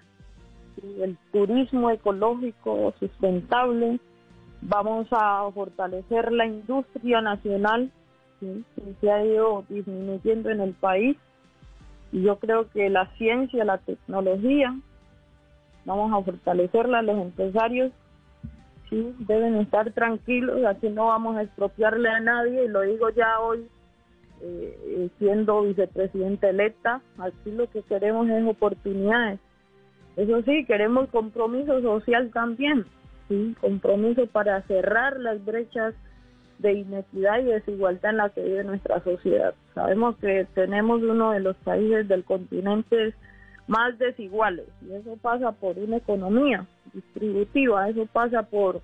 [1.00, 3.98] el turismo ecológico sustentable,
[4.60, 7.90] vamos a fortalecer la industria nacional
[9.00, 11.16] se ha ido disminuyendo en el país.
[12.12, 14.74] Y yo creo que la ciencia, la tecnología,
[15.84, 17.92] vamos a fortalecerla, los empresarios
[19.18, 22.64] deben estar tranquilos, aquí no vamos a expropiarle a nadie.
[22.64, 23.66] Y lo digo ya hoy
[24.40, 29.40] eh, eh, siendo vicepresidenta electa, aquí lo que queremos es oportunidades.
[30.16, 32.84] Eso sí, queremos compromiso social también,
[33.28, 35.94] sí, compromiso para cerrar las brechas
[36.58, 39.54] de inequidad y desigualdad en la que vive nuestra sociedad.
[39.74, 43.14] Sabemos que tenemos uno de los países del continente
[43.66, 48.82] más desiguales y eso pasa por una economía distributiva, eso pasa por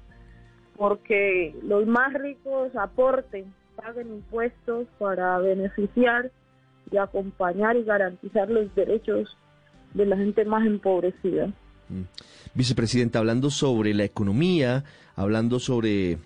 [0.77, 6.31] porque los más ricos aporten, paguen impuestos para beneficiar
[6.91, 9.37] y acompañar y garantizar los derechos
[9.93, 11.49] de la gente más empobrecida.
[11.91, 12.05] Mm.
[12.55, 14.85] Vicepresidenta, hablando sobre la economía,
[15.17, 16.19] hablando sobre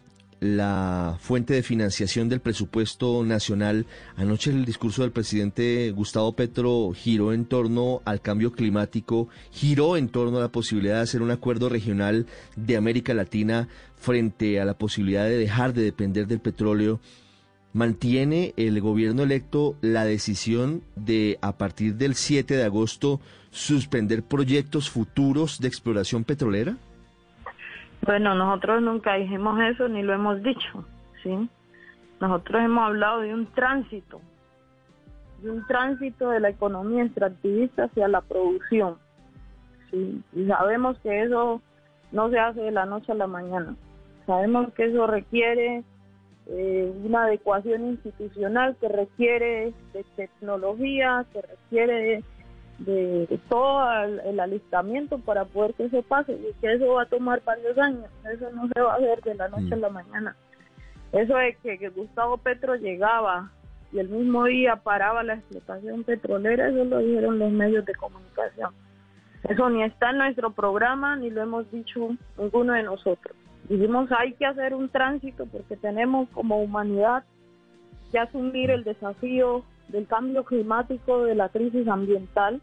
[0.44, 7.32] la fuente de financiación del presupuesto nacional, anoche el discurso del presidente Gustavo Petro giró
[7.32, 11.70] en torno al cambio climático, giró en torno a la posibilidad de hacer un acuerdo
[11.70, 17.00] regional de América Latina frente a la posibilidad de dejar de depender del petróleo.
[17.72, 23.18] ¿Mantiene el gobierno electo la decisión de, a partir del 7 de agosto,
[23.50, 26.76] suspender proyectos futuros de exploración petrolera?
[28.06, 30.84] Bueno, nosotros nunca dijimos eso ni lo hemos dicho,
[31.22, 31.48] ¿sí?
[32.20, 34.20] Nosotros hemos hablado de un tránsito,
[35.42, 38.98] de un tránsito de la economía extractivista hacia la producción,
[39.90, 40.22] ¿sí?
[40.34, 41.62] Y sabemos que eso
[42.12, 43.74] no se hace de la noche a la mañana.
[44.26, 45.82] Sabemos que eso requiere
[46.46, 52.22] eh, una adecuación institucional, que requiere de tecnología, que requiere
[52.78, 57.42] de, todo el, alistamiento para poder que eso pase y que eso va a tomar
[57.44, 58.06] varios años.
[58.32, 60.36] Eso no se va a hacer de la noche a la mañana.
[61.12, 63.50] Eso de que, que Gustavo Petro llegaba
[63.92, 68.72] y el mismo día paraba la explotación petrolera, eso lo dijeron los medios de comunicación.
[69.44, 73.36] Eso ni está en nuestro programa ni lo hemos dicho ninguno de nosotros.
[73.68, 77.24] Dijimos hay que hacer un tránsito porque tenemos como humanidad
[78.10, 82.60] que asumir el desafío del cambio climático, de la crisis ambiental,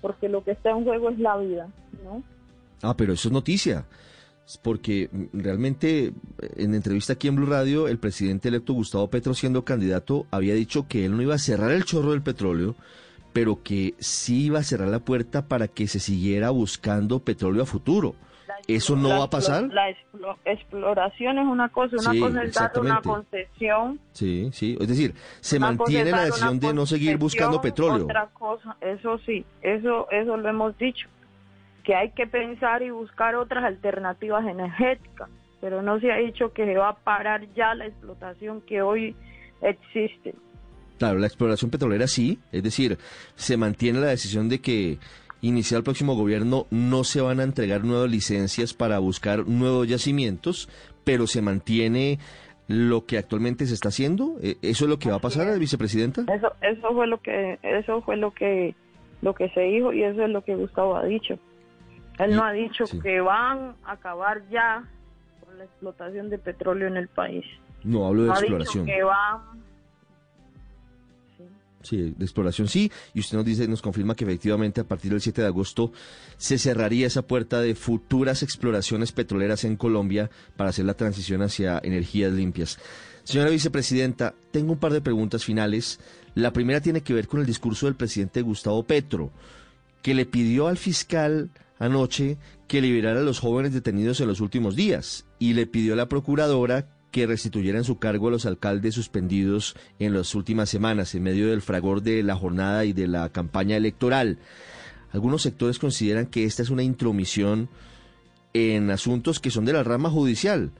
[0.00, 1.68] porque lo que está en juego es la vida,
[2.04, 2.22] ¿no?
[2.82, 3.86] Ah, pero eso es noticia.
[4.60, 6.12] Porque realmente eh,
[6.56, 10.88] en entrevista aquí en Blue Radio, el presidente electo Gustavo Petro, siendo candidato, había dicho
[10.88, 12.74] que él no iba a cerrar el chorro del petróleo,
[13.32, 17.66] pero que sí iba a cerrar la puerta para que se siguiera buscando petróleo a
[17.66, 18.14] futuro.
[18.68, 19.64] ¿Eso no La va a pasar?
[19.72, 23.98] La explo- exploración es una cosa, una Sí, cosa es dar una concesión.
[24.12, 24.76] Sí, sí.
[24.80, 28.04] Es decir, se mantiene la decisión de no seguir buscando petróleo.
[28.04, 31.08] Otra cosa, eso sí, eso, eso lo hemos dicho.
[31.84, 35.28] que hay que pensar y buscar otras alternativas energéticas,
[35.60, 39.16] pero no se ha dicho que se va a parar ya la explotación que hoy
[39.60, 40.32] existe.
[40.98, 42.96] Claro, la exploración petrolera sí, es decir,
[43.34, 44.98] se mantiene la decisión de que
[45.42, 50.68] iniciado el próximo gobierno no se van a entregar nuevas licencias para buscar nuevos yacimientos,
[51.04, 52.18] pero se mantiene
[52.68, 54.36] lo que actualmente se está haciendo.
[54.42, 56.22] Eh, ¿Eso es lo que va a pasar, vicepresidenta?
[56.34, 58.74] Eso eso fue lo que eso fue lo que
[59.20, 61.38] lo que se dijo y eso es lo que Gustavo ha dicho.
[62.18, 64.84] Él no ha dicho que van a acabar ya
[65.44, 67.44] con la explotación de petróleo en el país.
[67.84, 68.84] No hablo de No ha exploración.
[68.86, 69.40] dicho que van
[71.82, 75.20] Sí, de exploración sí, y usted nos dice, nos confirma que efectivamente a partir del
[75.20, 75.92] 7 de agosto
[76.36, 81.80] se cerraría esa puerta de futuras exploraciones petroleras en Colombia para hacer la transición hacia
[81.82, 82.78] energías limpias.
[83.24, 86.00] Señora vicepresidenta, tengo un par de preguntas finales.
[86.34, 89.32] La primera tiene que ver con el discurso del presidente Gustavo Petro,
[90.02, 92.38] que le pidió al fiscal anoche
[92.68, 96.08] que liberara a los jóvenes detenidos en los últimos días y le pidió a la
[96.08, 101.22] procuradora que restituyera en su cargo a los alcaldes suspendidos en las últimas semanas en
[101.22, 104.38] medio del fragor de la jornada y de la campaña electoral.
[105.12, 107.68] Algunos sectores consideran que esta es una intromisión
[108.54, 110.72] en asuntos que son de la rama judicial.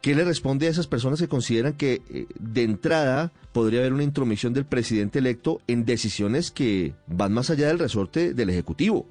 [0.00, 4.04] ¿Qué le responde a esas personas que consideran que eh, de entrada podría haber una
[4.04, 9.06] intromisión del presidente electo en decisiones que van más allá del resorte del Ejecutivo?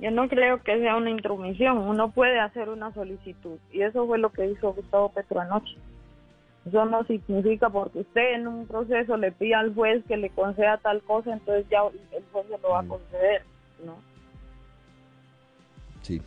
[0.00, 4.18] Yo no creo que sea una intromisión, uno puede hacer una solicitud y eso fue
[4.18, 5.76] lo que hizo Gustavo Petro anoche.
[6.66, 10.78] Eso no significa porque usted en un proceso le pida al juez que le conceda
[10.78, 11.78] tal cosa, entonces ya
[12.12, 13.42] el juez se lo va a conceder,
[13.84, 13.96] ¿no?
[16.02, 16.20] Sí.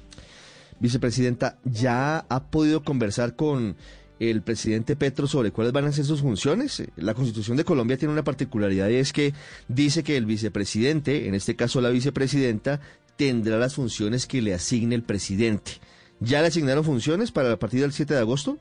[0.79, 3.75] Vicepresidenta, ¿ya ha podido conversar con
[4.19, 6.83] el presidente Petro sobre cuáles van a ser sus funciones?
[6.95, 9.33] La Constitución de Colombia tiene una particularidad y es que
[9.67, 12.79] dice que el vicepresidente, en este caso la vicepresidenta,
[13.19, 15.73] tendrá las funciones que le asigne el presidente.
[16.21, 18.57] ¿Ya le asignaron funciones para a partir del 7 de agosto?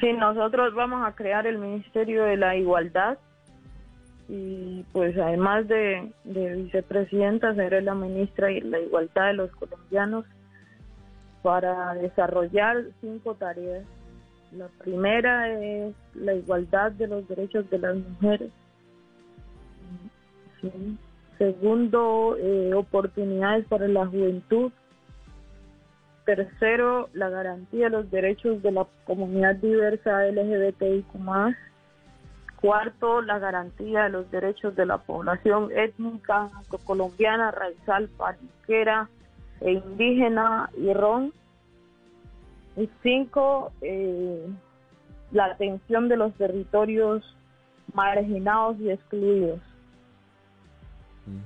[0.00, 3.18] Sí, nosotros vamos a crear el Ministerio de la Igualdad
[4.26, 10.24] y pues además de, de vicepresidenta seré la ministra de la Igualdad de los colombianos
[11.42, 13.84] para desarrollar cinco tareas.
[14.52, 18.50] La primera es la igualdad de los derechos de las mujeres.
[20.62, 20.96] Sí.
[21.38, 24.70] Segundo, eh, oportunidades para la juventud.
[26.24, 31.06] Tercero, la garantía de los derechos de la comunidad diversa LGBTIQ+.
[32.60, 36.50] Cuarto, la garantía de los derechos de la población étnica
[36.84, 39.10] colombiana, raizal, paniquera
[39.60, 41.32] e indígena y ron.
[42.76, 44.46] Y cinco, eh,
[45.30, 47.22] la atención de los territorios
[47.92, 49.60] marginados y excluidos.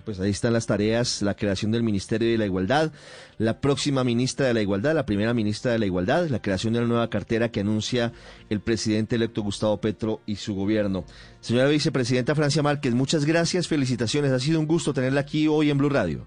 [0.05, 2.91] Pues ahí están las tareas, la creación del Ministerio de la Igualdad,
[3.39, 6.81] la próxima ministra de la Igualdad, la primera ministra de la Igualdad, la creación de
[6.81, 8.13] la nueva cartera que anuncia
[8.51, 11.05] el presidente electo Gustavo Petro y su gobierno.
[11.41, 14.33] Señora vicepresidenta Francia Márquez, muchas gracias, felicitaciones.
[14.33, 16.27] Ha sido un gusto tenerla aquí hoy en Blue Radio.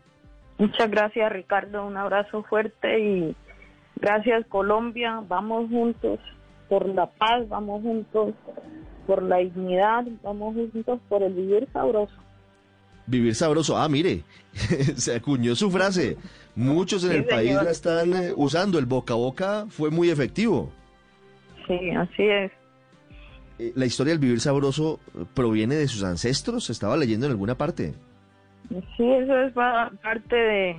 [0.58, 3.36] Muchas gracias Ricardo, un abrazo fuerte y
[3.98, 6.20] gracias Colombia, vamos juntos
[6.70, 8.34] por la paz, vamos juntos
[9.08, 12.14] por la dignidad, vamos juntos por el vivir sabroso.
[13.08, 13.78] Vivir sabroso.
[13.78, 14.24] Ah, mire,
[14.96, 16.18] se acuñó su frase.
[16.56, 18.78] Muchos en Sí, el país la están eh, usando.
[18.80, 20.72] El boca a boca fue muy efectivo.
[21.68, 22.52] Sí, así es.
[23.60, 25.00] Eh, La historia del vivir sabroso
[25.34, 26.70] proviene de sus ancestros.
[26.70, 27.94] Estaba leyendo en alguna parte.
[28.70, 30.76] Sí, eso es pa- parte de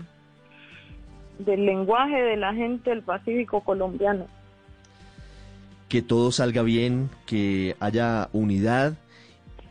[1.39, 4.27] del lenguaje de la gente del Pacífico colombiano.
[5.89, 8.95] Que todo salga bien, que haya unidad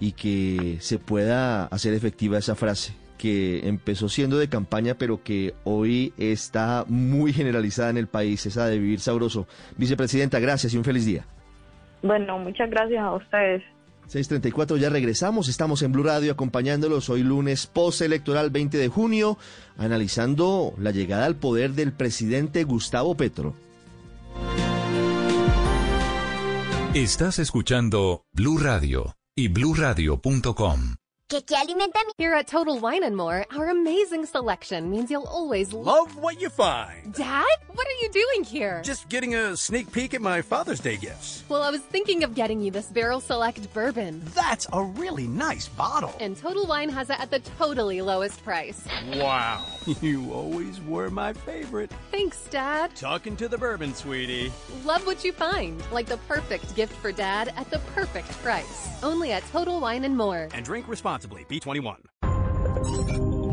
[0.01, 5.53] y que se pueda hacer efectiva esa frase que empezó siendo de campaña pero que
[5.63, 9.47] hoy está muy generalizada en el país, esa de vivir sabroso.
[9.77, 11.25] Vicepresidenta, gracias y un feliz día.
[12.01, 13.61] Bueno, muchas gracias a ustedes.
[14.07, 19.37] 634 ya regresamos, estamos en Blue Radio acompañándolos hoy lunes postelectoral 20 de junio,
[19.77, 23.53] analizando la llegada al poder del presidente Gustavo Petro.
[26.95, 31.00] Estás escuchando Blue Radio y bluradio.com.
[31.31, 32.11] ¿Qué, qué alimenta mi...
[32.17, 36.49] Here at Total Wine and More, our amazing selection means you'll always Love what you
[36.49, 37.13] find.
[37.13, 38.81] Dad, what are you doing here?
[38.83, 41.45] Just getting a sneak peek at my Father's Day gifts.
[41.47, 44.21] Well, I was thinking of getting you this Barrel Select bourbon.
[44.35, 46.13] That's a really nice bottle.
[46.19, 48.85] And Total Wine has it at the totally lowest price.
[49.15, 49.65] Wow.
[50.01, 51.91] You always were my favorite.
[52.11, 52.95] Thanks, Dad.
[52.95, 54.51] Talking to the bourbon, sweetie.
[54.85, 58.89] Love what you find, like the perfect gift for Dad at the perfect price.
[59.01, 60.49] Only at Total Wine and More.
[60.53, 61.20] And drink responsibly.
[61.29, 61.97] B21.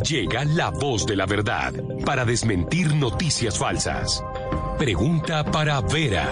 [0.09, 1.73] Llega la voz de la verdad
[2.07, 4.25] para desmentir noticias falsas.
[4.79, 6.29] Pregunta para Vera.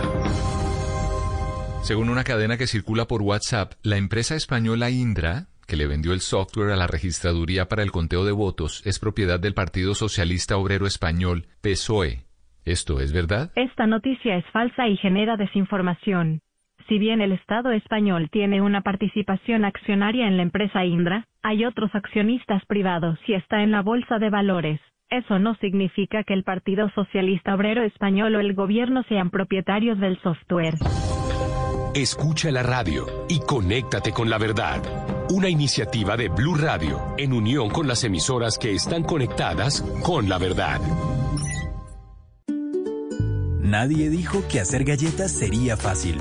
[1.83, 6.21] Según una cadena que circula por WhatsApp, la empresa española Indra, que le vendió el
[6.21, 10.87] software a la registraduría para el conteo de votos, es propiedad del Partido Socialista Obrero
[10.87, 12.25] Español, PSOE.
[12.65, 13.53] ¿Esto es verdad?
[13.55, 16.41] Esta noticia es falsa y genera desinformación.
[16.89, 21.93] Si bien el Estado español tiene una participación accionaria en la empresa Indra, hay otros
[21.95, 24.81] accionistas privados y está en la Bolsa de Valores.
[25.11, 30.21] Eso no significa que el Partido Socialista Obrero Español o el gobierno sean propietarios del
[30.21, 30.75] software.
[31.95, 34.81] Escucha la radio y conéctate con la verdad.
[35.31, 40.39] Una iniciativa de Blue Radio en unión con las emisoras que están conectadas con la
[40.39, 40.81] verdad.
[43.61, 46.21] Nadie dijo que hacer galletas sería fácil.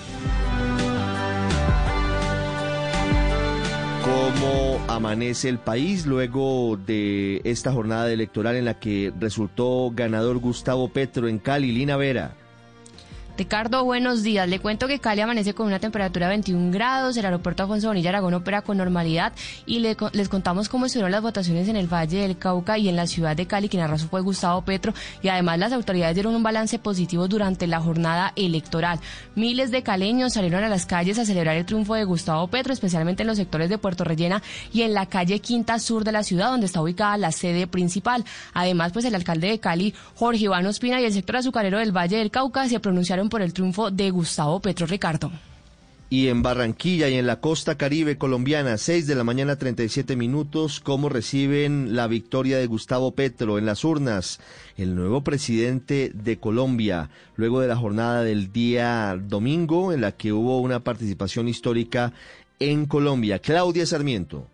[4.33, 10.87] ¿Cómo amanece el país luego de esta jornada electoral en la que resultó ganador Gustavo
[10.87, 12.35] Petro en Cali, Lina Vera?
[13.37, 14.47] Ricardo, buenos días.
[14.47, 18.09] Le cuento que Cali amanece con una temperatura de 21 grados, el aeropuerto Alfonso Bonilla
[18.09, 19.33] Aragón opera con normalidad
[19.65, 22.95] y le les contamos cómo estuvieron las votaciones en el Valle del Cauca y en
[22.95, 26.43] la ciudad de Cali, quien arrasó fue Gustavo Petro y además las autoridades dieron un
[26.43, 28.99] balance positivo durante la jornada electoral.
[29.35, 33.23] Miles de caleños salieron a las calles a celebrar el triunfo de Gustavo Petro, especialmente
[33.23, 34.43] en los sectores de Puerto Rellena
[34.73, 38.23] y en la calle Quinta Sur de la ciudad, donde está ubicada la sede principal.
[38.53, 42.17] Además, pues el alcalde de Cali, Jorge Iván Ospina, y el sector azucarero del Valle
[42.17, 45.31] del Cauca se pronunciaron por el triunfo de Gustavo Petro Ricardo.
[46.09, 50.81] Y en Barranquilla y en la costa caribe colombiana, 6 de la mañana 37 minutos,
[50.81, 54.41] ¿cómo reciben la victoria de Gustavo Petro en las urnas?
[54.75, 60.33] El nuevo presidente de Colombia, luego de la jornada del día domingo en la que
[60.33, 62.11] hubo una participación histórica
[62.59, 63.39] en Colombia.
[63.39, 64.47] Claudia Sarmiento.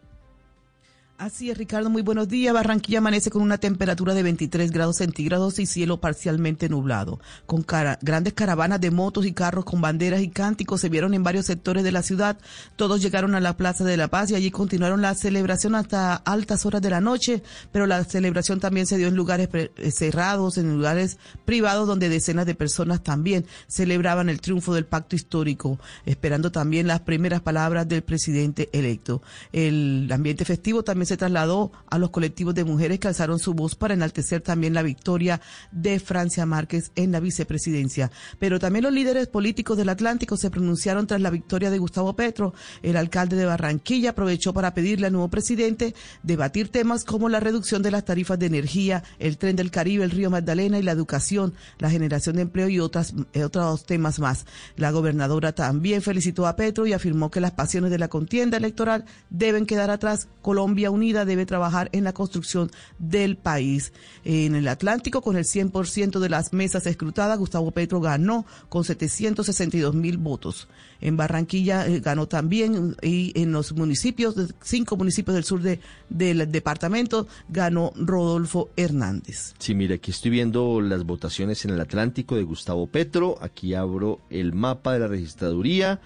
[1.18, 2.54] Así es, Ricardo, muy buenos días.
[2.54, 7.20] Barranquilla amanece con una temperatura de 23 grados centígrados y cielo parcialmente nublado.
[7.48, 7.66] Con
[8.02, 11.84] grandes caravanas de motos y carros con banderas y cánticos se vieron en varios sectores
[11.84, 12.38] de la ciudad.
[12.76, 16.68] Todos llegaron a la Plaza de la Paz y allí continuaron la celebración hasta altas
[16.68, 20.72] horas de la noche, pero la celebración también se dio en lugares eh, cerrados, en
[20.72, 26.86] lugares privados donde decenas de personas también celebraban el triunfo del pacto histórico, esperando también
[26.86, 29.24] las primeras palabras del presidente electo.
[29.52, 33.76] El ambiente festivo también se trasladó a los colectivos de mujeres que alzaron su voz
[33.76, 38.12] para enaltecer también la victoria de Francia Márquez en la vicepresidencia.
[38.40, 42.54] Pero también los líderes políticos del Atlántico se pronunciaron tras la victoria de Gustavo Petro.
[42.82, 47.82] El alcalde de Barranquilla aprovechó para pedirle al nuevo presidente debatir temas como la reducción
[47.82, 51.54] de las tarifas de energía, el tren del Caribe, el río Magdalena y la educación,
[51.80, 54.46] la generación de empleo y otras, eh, otros temas más.
[54.76, 59.06] La gobernadora también felicitó a Petro y afirmó que las pasiones de la contienda electoral
[59.30, 60.28] deben quedar atrás.
[60.42, 62.70] Colombia Unida debe trabajar en la construcción
[63.00, 63.94] del país.
[64.26, 69.96] En el Atlántico, con el 100% de las mesas escrutadas, Gustavo Petro ganó con 762
[69.96, 70.68] mil votos.
[71.00, 76.52] En Barranquilla eh, ganó también y en los municipios, cinco municipios del sur de- del
[76.52, 79.54] departamento, ganó Rodolfo Hernández.
[79.60, 83.38] Sí, mire, aquí estoy viendo las votaciones en el Atlántico de Gustavo Petro.
[83.42, 86.02] Aquí abro el mapa de la registraduría.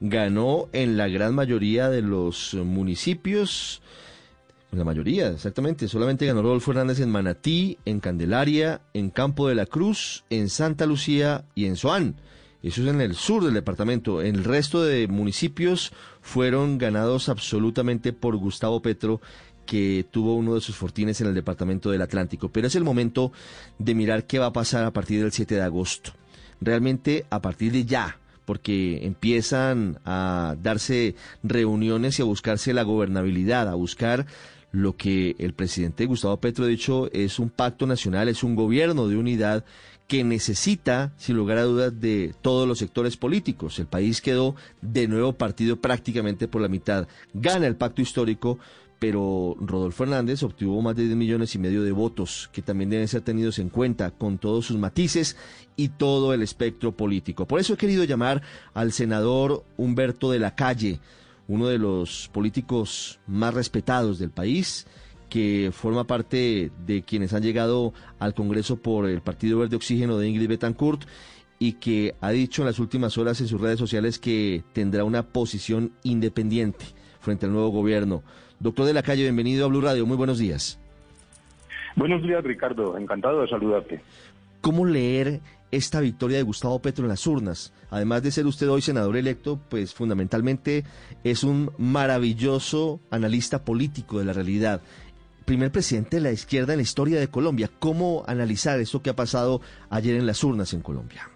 [0.00, 3.82] Ganó en la gran mayoría de los municipios.
[4.72, 5.88] En la mayoría, exactamente.
[5.88, 10.86] Solamente ganó Rodolfo Hernández en Manatí, en Candelaria, en Campo de la Cruz, en Santa
[10.86, 12.16] Lucía y en Soán.
[12.62, 14.20] Eso es en el sur del departamento.
[14.20, 19.20] El resto de municipios fueron ganados absolutamente por Gustavo Petro,
[19.66, 22.50] que tuvo uno de sus fortines en el departamento del Atlántico.
[22.50, 23.32] Pero es el momento
[23.78, 26.12] de mirar qué va a pasar a partir del 7 de agosto.
[26.60, 33.68] Realmente a partir de ya, porque empiezan a darse reuniones y a buscarse la gobernabilidad,
[33.68, 34.26] a buscar
[34.72, 39.08] lo que el presidente Gustavo Petro ha dicho es un pacto nacional, es un gobierno
[39.08, 39.64] de unidad
[40.06, 43.78] que necesita, sin lugar a dudas, de todos los sectores políticos.
[43.78, 47.06] El país quedó de nuevo partido prácticamente por la mitad.
[47.32, 48.58] Gana el pacto histórico,
[48.98, 53.06] pero Rodolfo Hernández obtuvo más de 10 millones y medio de votos, que también deben
[53.06, 55.36] ser tenidos en cuenta con todos sus matices
[55.76, 57.46] y todo el espectro político.
[57.46, 58.42] Por eso he querido llamar
[58.74, 60.98] al senador Humberto de la Calle,
[61.50, 64.86] uno de los políticos más respetados del país,
[65.28, 70.28] que forma parte de quienes han llegado al Congreso por el Partido Verde Oxígeno de
[70.28, 71.02] Ingrid Betancourt
[71.58, 75.24] y que ha dicho en las últimas horas en sus redes sociales que tendrá una
[75.24, 76.84] posición independiente
[77.18, 78.22] frente al nuevo gobierno.
[78.60, 80.06] Doctor de la Calle, bienvenido a Blue Radio.
[80.06, 80.78] Muy buenos días.
[81.96, 82.96] Buenos días, Ricardo.
[82.96, 84.00] Encantado de saludarte.
[84.60, 87.72] ¿Cómo leer esta victoria de Gustavo Petro en las urnas?
[87.90, 90.84] Además de ser usted hoy senador electo, pues fundamentalmente
[91.24, 94.80] es un maravilloso analista político de la realidad.
[95.44, 97.68] Primer presidente de la izquierda en la historia de Colombia.
[97.78, 101.28] ¿Cómo analizar esto que ha pasado ayer en las urnas en Colombia?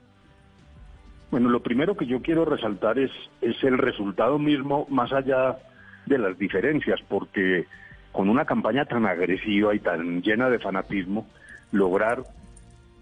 [1.30, 5.58] Bueno, lo primero que yo quiero resaltar es, es el resultado mismo, más allá
[6.06, 7.66] de las diferencias, porque
[8.12, 11.26] con una campaña tan agresiva y tan llena de fanatismo,
[11.72, 12.22] lograr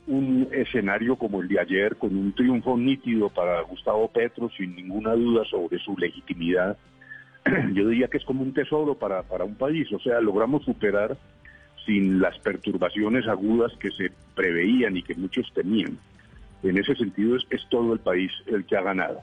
[0.06, 5.14] un escenario como el de ayer, con un triunfo nítido para Gustavo Petro, sin ninguna
[5.14, 6.76] duda sobre su legitimidad,
[7.72, 9.92] yo diría que es como un tesoro para, para un país.
[9.92, 11.16] O sea, logramos superar
[11.86, 15.98] sin las perturbaciones agudas que se preveían y que muchos temían.
[16.62, 19.20] En ese sentido es, es todo el país el que ha ganado.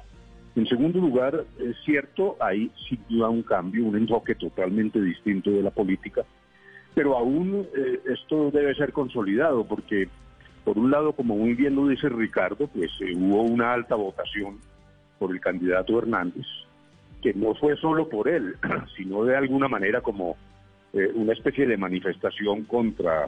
[0.56, 5.62] En segundo lugar, es cierto, hay sin duda un cambio, un enfoque totalmente distinto de
[5.62, 6.26] la política,
[6.94, 10.10] pero aún eh, esto debe ser consolidado porque,
[10.70, 14.60] por un lado, como muy bien lo dice Ricardo, pues eh, hubo una alta votación
[15.18, 16.46] por el candidato Hernández,
[17.24, 18.56] que no fue solo por él,
[18.96, 20.38] sino de alguna manera como
[20.94, 23.26] eh, una especie de manifestación contra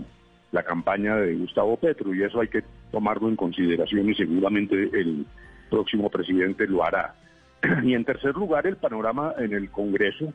[0.52, 5.26] la campaña de Gustavo Petro, y eso hay que tomarlo en consideración y seguramente el
[5.72, 7.16] próximo presidente lo hará.
[7.84, 10.32] Y en tercer lugar, el panorama en el Congreso,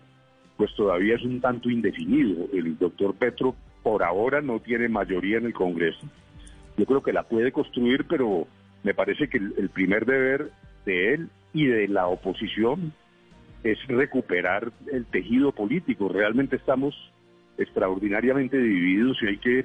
[0.57, 2.49] pues todavía es un tanto indefinido.
[2.53, 3.55] El doctor Petro
[3.85, 6.05] por ahora no tiene mayoría en el Congreso.
[6.77, 8.47] Yo creo que la puede construir, pero
[8.83, 10.51] me parece que el, primer deber
[10.85, 12.93] de él y de la oposición
[13.65, 16.09] es recuperar el tejido político.
[16.09, 16.95] Realmente estamos
[17.59, 19.65] extraordinariamente divididos y hay que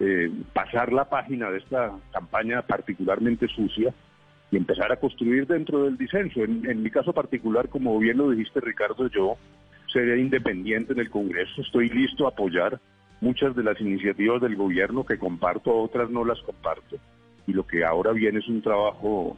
[0.00, 3.92] eh, pasar la página de esta campaña particularmente sucia
[4.50, 6.44] y empezar a construir dentro del disenso.
[6.44, 9.36] En, en mi caso particular, como bien lo dijiste Ricardo, yo
[9.92, 12.80] seré independiente en el Congreso, estoy listo a apoyar
[13.24, 16.96] muchas de las iniciativas del gobierno que comparto, otras no las comparto.
[17.46, 19.36] Y lo que ahora viene es un trabajo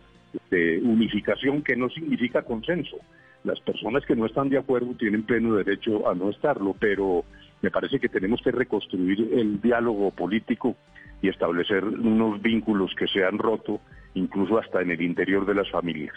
[0.51, 2.97] de unificación que no significa consenso.
[3.45, 7.25] Las personas que no están de acuerdo tienen pleno derecho a no estarlo, pero
[7.63, 10.77] me parece que tenemos que reconstruir el diálogo político
[11.23, 13.81] y establecer unos vínculos que se han roto
[14.15, 16.15] incluso hasta en el interior de las familias.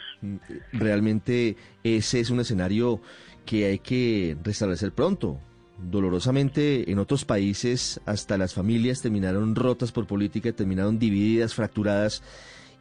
[0.73, 2.99] Realmente ese es un escenario
[3.45, 5.39] que hay que restablecer pronto.
[5.81, 12.21] Dolorosamente en otros países hasta las familias terminaron rotas por política, terminaron divididas, fracturadas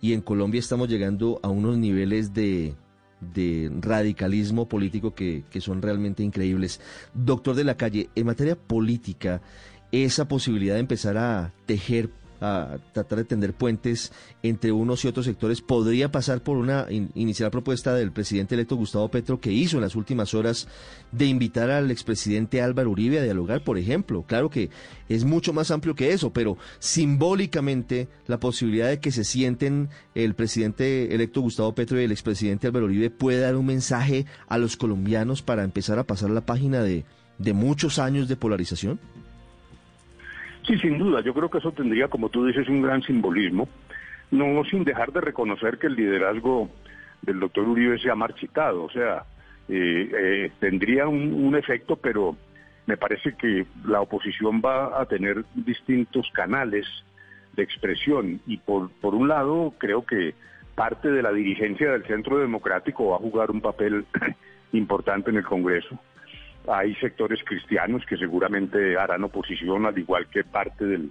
[0.01, 2.75] y en Colombia estamos llegando a unos niveles de,
[3.21, 6.81] de radicalismo político que, que son realmente increíbles.
[7.15, 9.43] Doctor de la calle, en materia política,
[9.93, 12.11] esa posibilidad de empezar a tejer
[12.41, 17.11] a tratar de tender puentes entre unos y otros sectores podría pasar por una in-
[17.15, 20.69] inicial propuesta del presidente electo Gustavo Petro que hizo en las últimas horas
[21.11, 24.23] de invitar al expresidente Álvaro Uribe a dialogar, por ejemplo.
[24.27, 24.71] Claro que
[25.09, 30.35] es mucho más amplio que eso, pero simbólicamente la posibilidad de que se sienten el
[30.35, 34.77] presidente electo Gustavo Petro y el expresidente Álvaro Uribe puede dar un mensaje a los
[34.77, 37.05] colombianos para empezar a pasar la página de,
[37.39, 39.01] de muchos años de polarización.
[40.69, 43.71] Sí, sin duda, yo creo que eso tendría, como tú dices, un gran simbolismo,
[44.31, 46.69] no sin dejar de reconocer que el liderazgo
[47.23, 49.25] del doctor Uribe se ha marchitado, o sea,
[49.71, 52.37] eh, eh, tendría un, un efecto, pero
[52.85, 56.87] me parece que la oposición va a tener distintos canales
[57.57, 60.35] de expresión y por, por un lado creo que
[60.75, 64.05] parte de la dirigencia del Centro Democrático va a jugar un papel
[64.73, 65.99] importante en el Congreso.
[66.71, 71.11] Hay sectores cristianos que seguramente harán oposición, al igual que parte del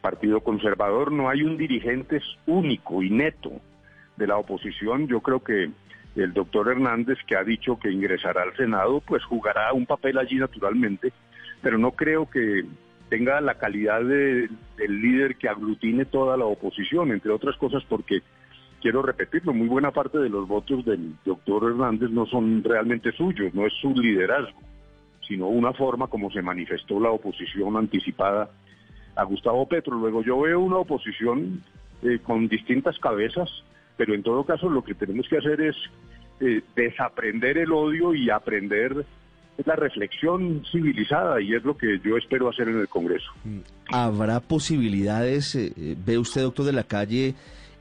[0.00, 1.12] Partido Conservador.
[1.12, 3.52] No hay un dirigente único y neto
[4.16, 5.06] de la oposición.
[5.06, 5.70] Yo creo que
[6.16, 10.36] el doctor Hernández, que ha dicho que ingresará al Senado, pues jugará un papel allí
[10.36, 11.12] naturalmente,
[11.60, 12.64] pero no creo que
[13.10, 18.20] tenga la calidad de- del líder que aglutine toda la oposición, entre otras cosas porque
[18.80, 23.54] quiero repetirlo, muy buena parte de los votos del doctor Hernández no son realmente suyos,
[23.54, 24.58] no es su liderazgo,
[25.26, 28.50] sino una forma como se manifestó la oposición anticipada
[29.14, 29.96] a Gustavo Petro.
[29.96, 31.62] Luego yo veo una oposición
[32.02, 33.48] eh, con distintas cabezas,
[33.96, 35.76] pero en todo caso lo que tenemos que hacer es
[36.40, 39.06] eh, desaprender el odio y aprender
[39.64, 43.30] la reflexión civilizada, y es lo que yo espero hacer en el Congreso.
[43.90, 47.34] ¿Habrá posibilidades, eh, eh, ve usted, doctor de la calle,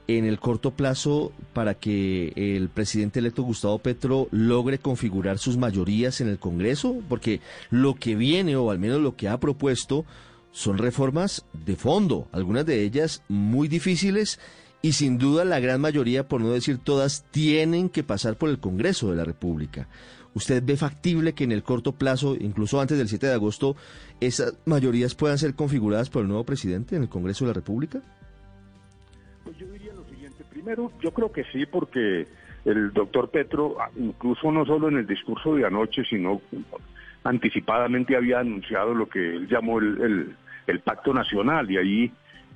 [0.07, 6.21] en el corto plazo para que el presidente electo Gustavo Petro logre configurar sus mayorías
[6.21, 6.97] en el Congreso?
[7.09, 10.05] Porque lo que viene, o al menos lo que ha propuesto,
[10.51, 14.39] son reformas de fondo, algunas de ellas muy difíciles
[14.81, 18.59] y sin duda la gran mayoría, por no decir todas, tienen que pasar por el
[18.59, 19.89] Congreso de la República.
[20.35, 23.75] ¿Usted ve factible que en el corto plazo, incluso antes del 7 de agosto,
[24.19, 28.01] esas mayorías puedan ser configuradas por el nuevo presidente en el Congreso de la República?
[29.43, 29.57] Pues.
[30.65, 32.25] Primero, yo creo que sí, porque
[32.65, 36.41] el doctor Petro, ah, incluso no solo en el discurso de anoche, sino
[37.23, 40.35] anticipadamente había anunciado lo que él llamó el,
[40.65, 42.11] el- pacto nacional y ahí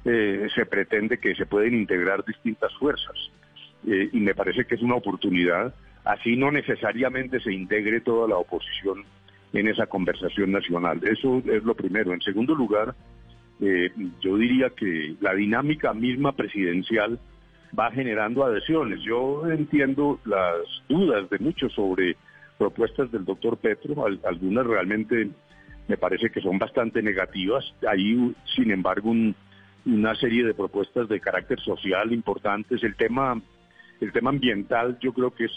[0.06, 3.14] eh, se pretende que se pueden integrar distintas fuerzas.
[3.88, 8.38] Eh, y me parece que es una oportunidad, así no necesariamente se integre toda la
[8.38, 9.04] oposición
[9.54, 11.00] en esa conversación nacional.
[11.04, 12.12] Eso es lo primero.
[12.12, 12.96] En segundo lugar,
[13.62, 17.20] eh, yo diría que la dinámica misma presidencial
[17.78, 19.02] va generando adhesiones.
[19.02, 20.56] Yo entiendo las
[20.88, 22.16] dudas de muchos sobre
[22.58, 25.30] propuestas del doctor Petro, Al- algunas realmente
[25.88, 27.64] me parece que son bastante negativas.
[27.88, 29.36] Hay, sin embargo, un-
[29.86, 32.84] una serie de propuestas de carácter social importantes.
[32.84, 33.42] El tema,
[34.02, 35.52] el tema ambiental yo creo que es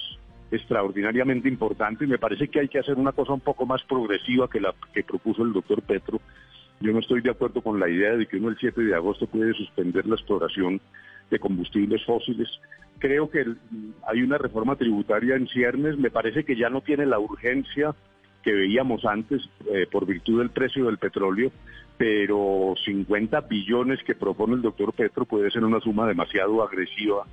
[0.51, 4.49] extraordinariamente importante y me parece que hay que hacer una cosa un poco más progresiva
[4.49, 6.21] que la que propuso el doctor Petro.
[6.83, 9.29] Yo no estoy de acuerdo con la idea de que uno el 7 de agosto
[9.29, 10.81] puede suspender la exploración
[11.31, 12.49] de combustibles fósiles.
[12.99, 13.45] Creo que
[14.09, 17.95] hay una reforma tributaria en ciernes, me parece que ya no tiene la urgencia
[18.43, 21.53] que veíamos antes eh, por virtud del precio del petróleo,
[21.97, 27.25] pero 50 billones que propone el doctor Petro puede ser una suma demasiado agresiva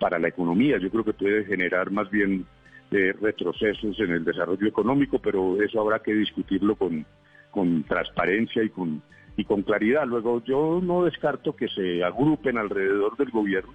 [0.00, 0.78] para la economía.
[0.78, 2.46] Yo creo que puede generar más bien
[2.90, 7.06] eh, retrocesos en el desarrollo económico, pero eso habrá que discutirlo con,
[7.52, 9.00] con transparencia y con,
[9.36, 10.04] y con claridad.
[10.06, 13.72] Luego, yo no descarto que se agrupen alrededor del gobierno,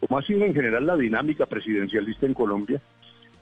[0.00, 2.80] como ha sido en general la dinámica presidencialista en Colombia,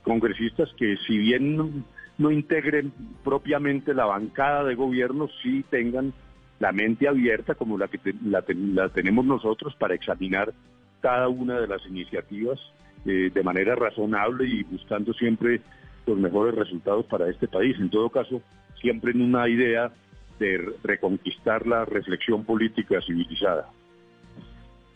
[0.02, 1.84] congresistas que si bien
[2.18, 6.12] no, integren propiamente la bancada de gobierno, sí tengan
[6.58, 10.54] la mente abierta como la que te- la, la tenemos nosotros para examinar
[11.02, 12.58] cada una de las iniciativas
[13.04, 15.60] eh, de manera razonable y buscando siempre
[16.06, 17.76] los mejores resultados para este país.
[17.78, 18.40] En todo caso,
[18.80, 19.92] siempre en una idea
[20.38, 23.68] de re- reconquistar la reflexión política civilizada.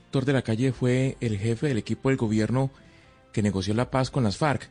[0.05, 2.71] Doctor de la Calle fue el jefe del equipo del gobierno
[3.33, 4.69] que negoció la paz con las FARC.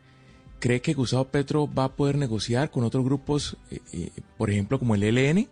[0.60, 4.78] ¿Cree que Gustavo Petro va a poder negociar con otros grupos, eh, eh, por ejemplo,
[4.78, 5.48] como el ELN?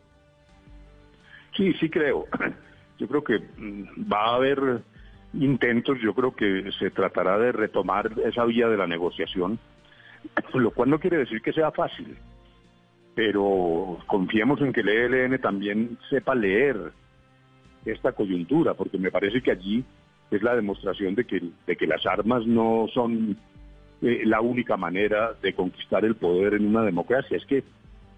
[1.56, 2.26] Sí, sí creo.
[3.00, 4.82] Yo creo que mm, va a haber
[5.34, 9.58] intentos, yo creo que se tratará de retomar esa vía de la negociación,
[10.54, 12.18] lo cual no quiere decir que sea fácil,
[13.18, 16.92] pero confiemos en que el ELN también sepa leer
[17.84, 19.84] esta coyuntura, porque me parece que allí
[20.30, 23.36] es la demostración de que, de que las armas no son
[24.04, 27.38] eh, la única manera de conquistar el poder en una democracia.
[27.38, 27.64] Es que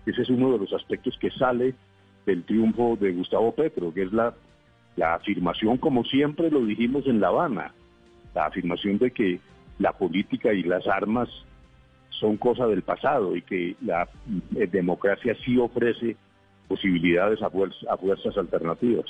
[0.06, 1.76] ese es uno de los aspectos que sale
[2.26, 4.34] del triunfo de Gustavo Petro, que es la,
[4.98, 7.72] la afirmación, como siempre lo dijimos en La Habana,
[8.36, 9.40] la afirmación de que
[9.78, 11.30] la política y las armas
[12.20, 14.08] son cosa del pasado y que la
[14.56, 16.16] eh, democracia sí ofrece
[16.68, 19.06] posibilidades a, fuerz- a fuerzas alternativas.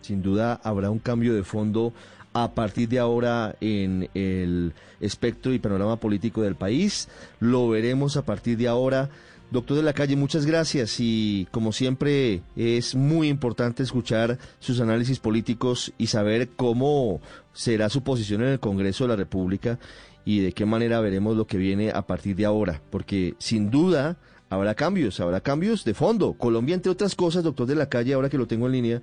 [0.00, 1.92] Sin duda habrá un cambio de fondo
[2.32, 7.08] a partir de ahora en el espectro y panorama político del país.
[7.40, 9.08] Lo veremos a partir de ahora.
[9.50, 15.20] Doctor de la Calle, muchas gracias y como siempre es muy importante escuchar sus análisis
[15.20, 17.20] políticos y saber cómo
[17.52, 19.78] será su posición en el Congreso de la República
[20.26, 24.18] y de qué manera veremos lo que viene a partir de ahora, porque sin duda
[24.50, 26.34] habrá cambios, habrá cambios de fondo.
[26.34, 29.02] Colombia, entre otras cosas, doctor de la Calle, ahora que lo tengo en línea,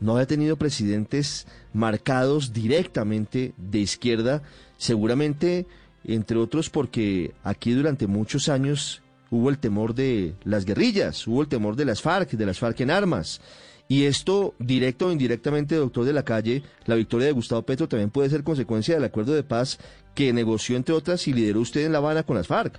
[0.00, 4.42] no había tenido presidentes marcados directamente de izquierda,
[4.76, 5.66] seguramente,
[6.04, 11.48] entre otros, porque aquí durante muchos años hubo el temor de las guerrillas, hubo el
[11.48, 13.40] temor de las FARC, de las FARC en armas.
[13.86, 18.10] Y esto, directo o indirectamente, doctor de la calle, la victoria de Gustavo Petro también
[18.10, 19.78] puede ser consecuencia del acuerdo de paz
[20.14, 22.78] que negoció, entre otras, y lideró usted en La Habana con las FARC.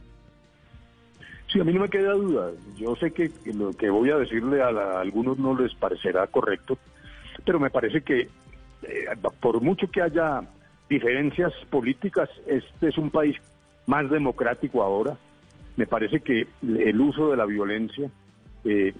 [1.52, 2.52] Sí, a mí no me queda duda.
[2.78, 6.78] Yo sé que lo que voy a decirle a, la- algunos no les parecerá correcto,
[7.46, 9.06] pero me parece que eh,
[9.40, 10.42] por mucho que haya
[10.90, 13.36] diferencias políticas, este es un país
[13.88, 15.18] más democrático ahora.
[15.78, 18.10] Me parece que el uso de la violencia
[18.64, 18.94] eh,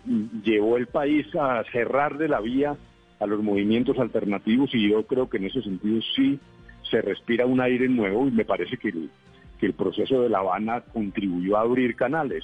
[0.44, 2.76] llevó el país a cerrarle la vía
[3.20, 6.40] a los movimientos alternativos y yo creo que en ese sentido sí
[6.90, 9.10] se respira un aire nuevo y me parece que el,
[9.60, 12.44] que el proceso de La Habana contribuyó a abrir canales.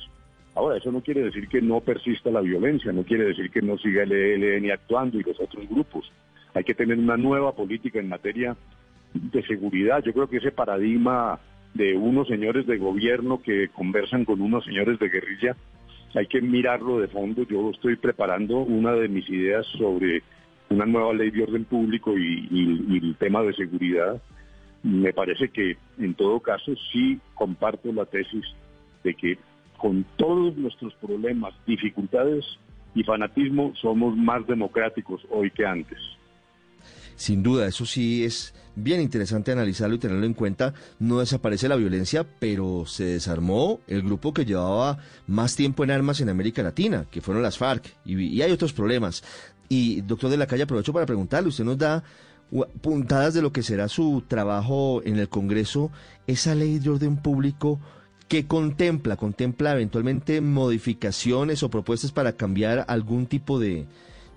[0.56, 3.78] Ahora, eso no quiere decir que no persista la violencia, no quiere decir que no
[3.78, 6.12] siga el ELN actuando y los otros grupos.
[6.54, 8.58] Hay que tener una nueva política en materia
[9.14, 10.04] de seguridad.
[10.04, 11.40] Yo creo que ese paradigma
[11.74, 15.56] de unos señores de gobierno que conversan con unos señores de guerrilla,
[16.14, 17.44] hay que mirarlo de fondo.
[17.44, 20.24] Yo estoy preparando una de mis ideas sobre
[20.72, 24.22] una nueva ley de orden público y, y- y el tema de seguridad.
[24.84, 28.44] Me parece que en todo caso sí comparto la tesis
[29.04, 29.38] de que
[29.78, 32.46] con todos nuestros problemas, dificultades
[32.96, 36.00] y fanatismo somos más democráticos hoy que antes.
[37.16, 40.74] Sin duda, eso sí es bien interesante analizarlo y tenerlo en cuenta.
[41.00, 46.20] No desaparece la violencia, pero se desarmó el grupo que llevaba más tiempo en armas
[46.22, 49.24] en América Latina, que fueron las FARC, y, y hay otros problemas.
[49.72, 52.04] Y doctor de la calle, aprovecho para preguntarle, usted nos da
[52.82, 55.92] puntadas de lo que será su trabajo en el Congreso,
[56.28, 57.80] esa ley de orden público
[58.28, 63.88] que contempla, contempla eventualmente modificaciones o propuestas para cambiar algún tipo de,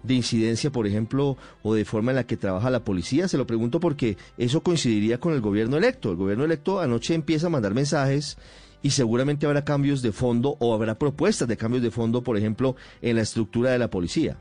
[0.04, 3.26] de incidencia, por ejemplo, o de forma en la que trabaja la policía?
[3.26, 6.12] Se lo pregunto porque eso coincidiría con el gobierno electo.
[6.12, 8.38] El gobierno electo anoche empieza a mandar mensajes
[8.82, 12.76] y seguramente habrá cambios de fondo o habrá propuestas de cambios de fondo, por ejemplo,
[13.02, 14.38] en la estructura de la policía.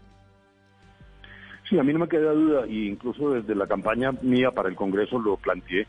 [1.73, 4.75] Sí, a mí no me queda duda, y incluso desde la campaña mía para el
[4.75, 5.87] Congreso lo planteé.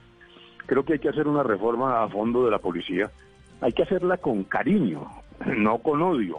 [0.65, 3.11] Creo que hay que hacer una reforma a fondo de la policía.
[3.61, 5.07] Hay que hacerla con cariño,
[5.45, 6.39] no con odio.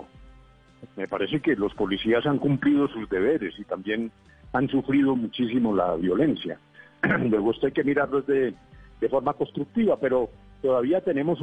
[0.95, 4.11] Me parece que los policías han cumplido sus deberes y también
[4.51, 6.57] han sufrido muchísimo la violencia.
[7.30, 8.51] Luego esto hay que mirarlo de,
[8.99, 10.27] de forma constructiva, pero
[10.64, 11.38] todavía tenemos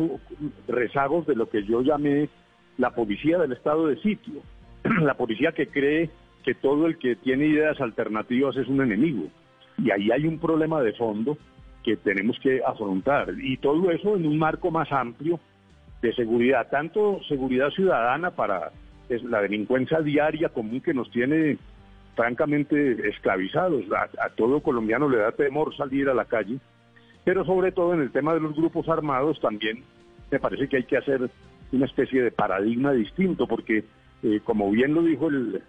[0.67, 2.29] rezagos de lo que yo llamé
[2.79, 4.43] la policía del estado de sitio.
[4.83, 6.11] la policía que cree
[6.43, 9.29] que todo el que tiene ideas alternativas es un enemigo.
[9.79, 11.39] Y ahí hay un problema de fondo
[11.83, 13.35] que tenemos que afrontar.
[13.41, 15.41] Y todo eso en un marco más amplio
[16.01, 18.73] de seguridad, tanto seguridad ciudadana para
[19.09, 21.59] la delincuencia diaria común que nos tiene
[22.15, 23.85] francamente esclavizados.
[23.93, 26.59] A, a todo colombiano le da temor salir a la calle,
[27.25, 29.85] pero sobre todo en el tema de los grupos armados también
[30.31, 31.31] me parece que hay que hacer
[31.73, 33.85] una especie de paradigma distinto, porque
[34.23, 35.63] eh, como bien lo dijo el,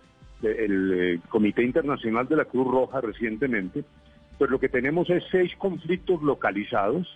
[0.43, 3.83] el, eh, Comité Internacional de la Cruz Roja recientemente,
[4.37, 7.07] pues lo que tenemos es seis conflictos localizados.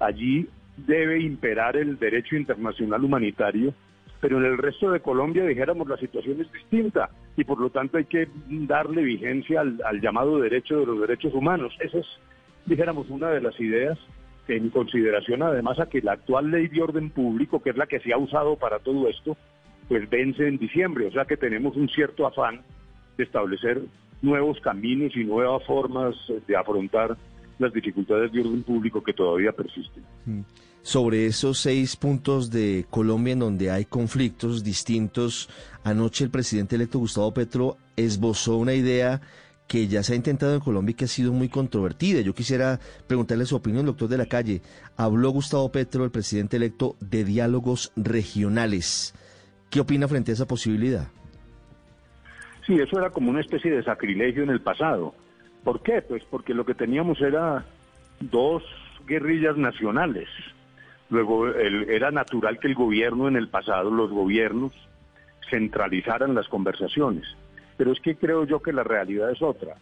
[0.00, 3.74] Allí debe imperar el derecho internacional humanitario,
[4.20, 7.98] pero en el resto de Colombia, dijéramos, la situación es distinta y por lo tanto
[7.98, 11.74] hay que darle vigencia al, al llamado derecho de los derechos humanos.
[11.80, 12.06] Esa es,
[12.66, 13.98] dijéramos, una de las ideas
[14.48, 18.00] en consideración además a que la actual ley de orden público, que es la que
[18.00, 19.36] se ha usado para todo esto,
[19.88, 22.62] pues vence en diciembre, o sea que tenemos un cierto afán
[23.16, 23.82] de establecer
[24.22, 26.14] nuevos caminos y nuevas formas
[26.46, 27.16] de afrontar
[27.58, 30.04] las dificultades de orden público que todavía persisten.
[30.82, 35.48] Sobre esos seis puntos de Colombia en donde hay conflictos distintos,
[35.84, 39.20] anoche el presidente electo Gustavo Petro esbozó una idea
[39.68, 42.20] que ya se ha intentado en Colombia y que ha sido muy controvertida.
[42.20, 44.60] Yo quisiera preguntarle su opinión, doctor de la calle.
[44.96, 49.14] Habló Gustavo Petro, el presidente electo, de diálogos regionales.
[49.72, 51.08] ¿Qué opina frente a esa posibilidad?
[52.66, 55.14] Sí, eso era como una especie de sacrilegio en el pasado.
[55.64, 56.02] ¿Por qué?
[56.02, 57.64] Pues porque lo que teníamos era
[58.20, 58.62] dos
[59.06, 60.28] guerrillas nacionales.
[61.08, 64.72] Luego el- era natural que el gobierno en el pasado, los gobiernos,
[65.48, 67.24] centralizaran las conversaciones.
[67.78, 69.76] Pero es que creo yo que la realidad es otra.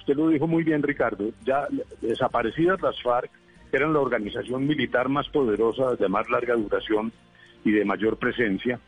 [0.00, 1.30] Usted lo dijo muy bien, Ricardo.
[1.46, 1.68] Ya
[2.00, 3.30] desaparecidas las FARC
[3.70, 7.12] eran la organización militar más poderosa, de más larga duración
[7.64, 8.80] y de mayor presencia.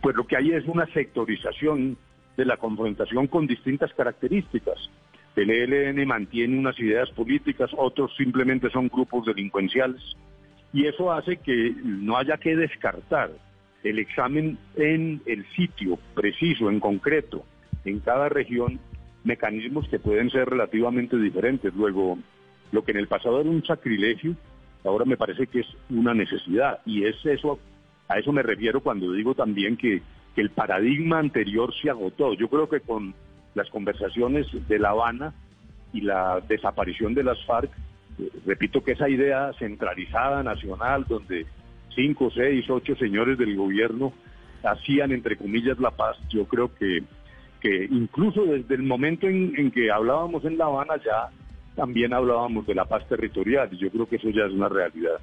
[0.00, 1.96] Pues lo que hay es una sectorización
[2.36, 4.90] de la confrontación con distintas características.
[5.36, 10.02] El ELN mantiene unas ideas políticas, otros simplemente son grupos delincuenciales.
[10.72, 13.30] Y eso hace que no haya que descartar
[13.82, 17.44] el examen en el sitio preciso, en concreto,
[17.84, 18.78] en cada región,
[19.24, 21.74] mecanismos que pueden ser relativamente diferentes.
[21.74, 22.18] Luego,
[22.70, 24.36] lo que en el pasado era un sacrilegio,
[24.84, 26.80] ahora me parece que es una necesidad.
[26.86, 27.58] Y es eso,
[28.12, 30.02] a eso me refiero cuando digo también que,
[30.34, 32.32] el paradigma anterior se agotó.
[32.32, 33.14] Yo creo que con
[33.54, 35.34] las conversaciones de La Habana
[35.92, 37.70] y la desaparición de las FARC,
[38.18, 41.44] eh, repito que esa idea centralizada, nacional, donde
[41.94, 44.14] cinco, seis, ocho señores del gobierno
[44.64, 47.02] hacían, entre comillas, la paz, yo creo que,
[47.60, 51.28] que incluso desde el momento en, en que hablábamos en La Habana ya
[51.76, 55.20] también hablábamos de la paz territorial y yo creo que eso ya es una realidad.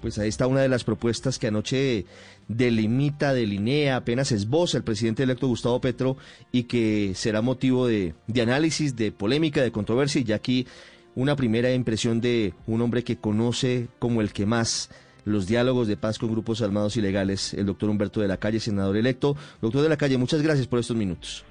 [0.00, 2.06] Pues ahí está una de las propuestas que anoche
[2.46, 6.16] delimita, delinea, apenas esboza el presidente electo Gustavo Petro
[6.52, 10.66] y que será motivo de, de análisis, de polémica, de controversia y ya aquí
[11.14, 14.90] una primera impresión de un hombre que conoce como el que más
[15.24, 18.96] los diálogos de paz con grupos armados ilegales, el doctor Humberto de la Calle, senador
[18.96, 19.36] electo.
[19.60, 21.44] Doctor de la Calle, muchas gracias por estos minutos.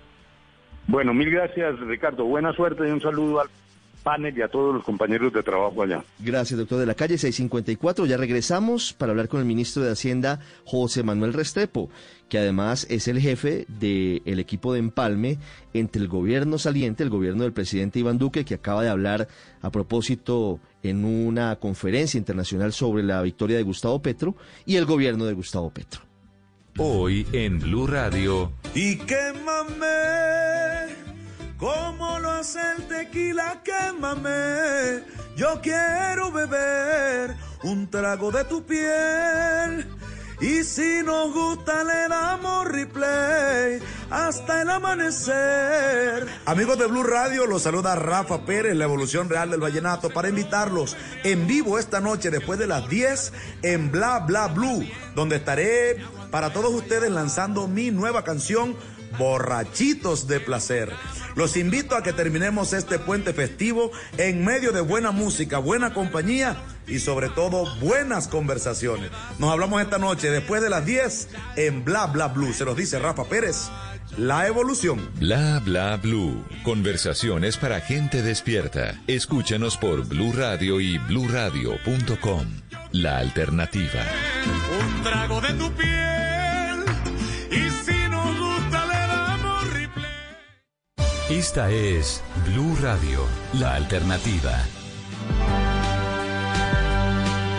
[0.87, 2.23] Bueno, mil gracias, Ricardo.
[2.25, 3.49] Buena suerte y un saludo al
[4.03, 6.03] panel y a todos los compañeros de trabajo allá.
[6.19, 8.05] Gracias, doctor de la calle 654.
[8.05, 11.89] Ya regresamos para hablar con el ministro de Hacienda, José Manuel Restrepo,
[12.29, 15.37] que además es el jefe del equipo de empalme
[15.73, 19.27] entre el gobierno saliente, el gobierno del presidente Iván Duque, que acaba de hablar
[19.61, 24.35] a propósito en una conferencia internacional sobre la victoria de Gustavo Petro,
[24.65, 26.01] y el gobierno de Gustavo Petro.
[26.79, 28.51] Hoy en Blue Radio.
[28.75, 29.85] Y quémame,
[31.57, 35.03] como lo hace el tequila, quémame.
[35.35, 39.87] Yo quiero beber un trago de tu piel.
[40.39, 43.79] Y si nos gusta, le damos replay
[44.11, 46.27] hasta el amanecer.
[46.45, 50.95] Amigos de Blue Radio, los saluda Rafa Pérez, la evolución real del vallenato, para invitarlos
[51.23, 55.97] en vivo esta noche después de las 10 en Bla Bla Blue, donde estaré
[56.29, 58.75] para todos ustedes lanzando mi nueva canción
[59.17, 60.91] Borrachitos de Placer.
[61.35, 66.57] Los invito a que terminemos este puente festivo en medio de buena música, buena compañía
[66.87, 69.11] y sobre todo buenas conversaciones.
[69.39, 72.53] Nos hablamos esta noche después de las 10 en Bla Bla Blue.
[72.53, 73.69] Se los dice Rafa Pérez,
[74.17, 75.09] la evolución.
[75.19, 76.43] Bla bla blue.
[76.63, 78.99] Conversaciones para gente despierta.
[79.07, 82.47] Escúchanos por Blue Radio y bluradio.com.
[82.93, 84.01] La alternativa.
[84.79, 86.26] Un trago de tu piel
[91.29, 93.19] Esta es Blue Radio,
[93.59, 94.76] la alternativa.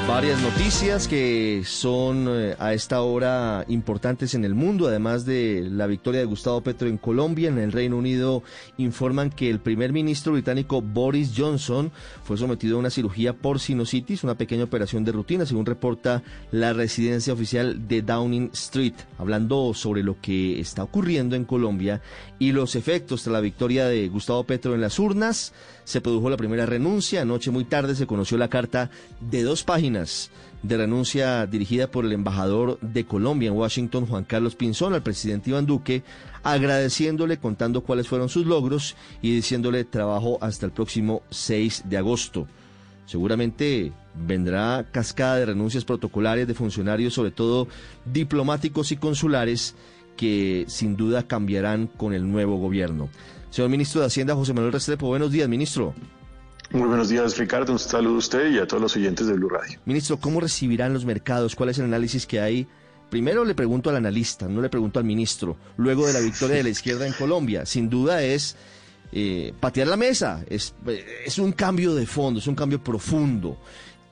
[0.09, 5.87] Varias noticias que son eh, a esta hora importantes en el mundo, además de la
[5.87, 8.43] victoria de Gustavo Petro en Colombia, en el Reino Unido
[8.79, 11.93] informan que el primer ministro británico Boris Johnson
[12.25, 16.23] fue sometido a una cirugía por sinusitis, una pequeña operación de rutina, según reporta
[16.53, 22.01] la residencia oficial de Downing Street, hablando sobre lo que está ocurriendo en Colombia
[22.39, 25.53] y los efectos tras la victoria de Gustavo Petro en las urnas.
[25.89, 28.91] Se produjo la primera renuncia, anoche muy tarde se conoció la carta
[29.23, 30.31] de dos páginas
[30.63, 35.49] de renuncia dirigida por el embajador de Colombia en Washington, Juan Carlos Pinzón, al presidente
[35.49, 36.03] Iván Duque,
[36.43, 42.47] agradeciéndole, contando cuáles fueron sus logros y diciéndole trabajo hasta el próximo 6 de agosto.
[43.07, 47.67] Seguramente vendrá cascada de renuncias protocolares de funcionarios, sobre todo
[48.05, 49.75] diplomáticos y consulares,
[50.19, 53.09] que sin duda cambiarán con el nuevo gobierno.
[53.51, 55.95] Señor ministro de Hacienda, José Manuel Restrepo, buenos días, ministro.
[56.71, 57.73] Muy buenos días, Ricardo.
[57.73, 59.79] Un saludo a usted y a todos los oyentes de Blue Radio.
[59.87, 61.55] Ministro, ¿cómo recibirán los mercados?
[61.55, 62.67] ¿Cuál es el análisis que hay?
[63.09, 66.63] Primero le pregunto al analista, no le pregunto al ministro, luego de la victoria de
[66.63, 67.65] la izquierda en Colombia.
[67.65, 68.55] Sin duda es
[69.13, 70.75] eh, patear la mesa, es,
[71.25, 73.59] es un cambio de fondo, es un cambio profundo.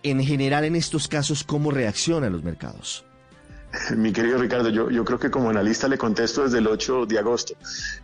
[0.03, 3.05] En general, en estos casos, ¿cómo reaccionan los mercados?
[3.97, 7.55] Mi querido Ricardo, yo, creo que como analista le contesto desde el 8 de agosto.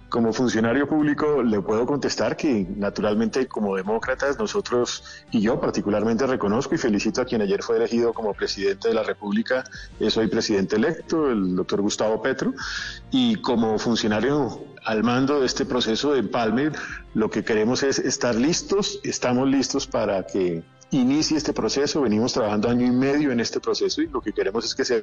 [0.08, 6.74] Como funcionario público le puedo contestar que naturalmente como demócratas nosotros y yo particularmente reconozco
[6.74, 9.64] y felicito a quien ayer fue elegido como presidente de la República,
[9.98, 12.52] es hoy presidente electo, el doctor Gustavo Petro,
[13.10, 16.72] y como funcionario al mando de este proceso de empalme,
[17.14, 22.68] lo que queremos es estar listos, estamos listos para que inicie este proceso, venimos trabajando
[22.68, 25.02] año y medio en este proceso y lo que queremos es que sea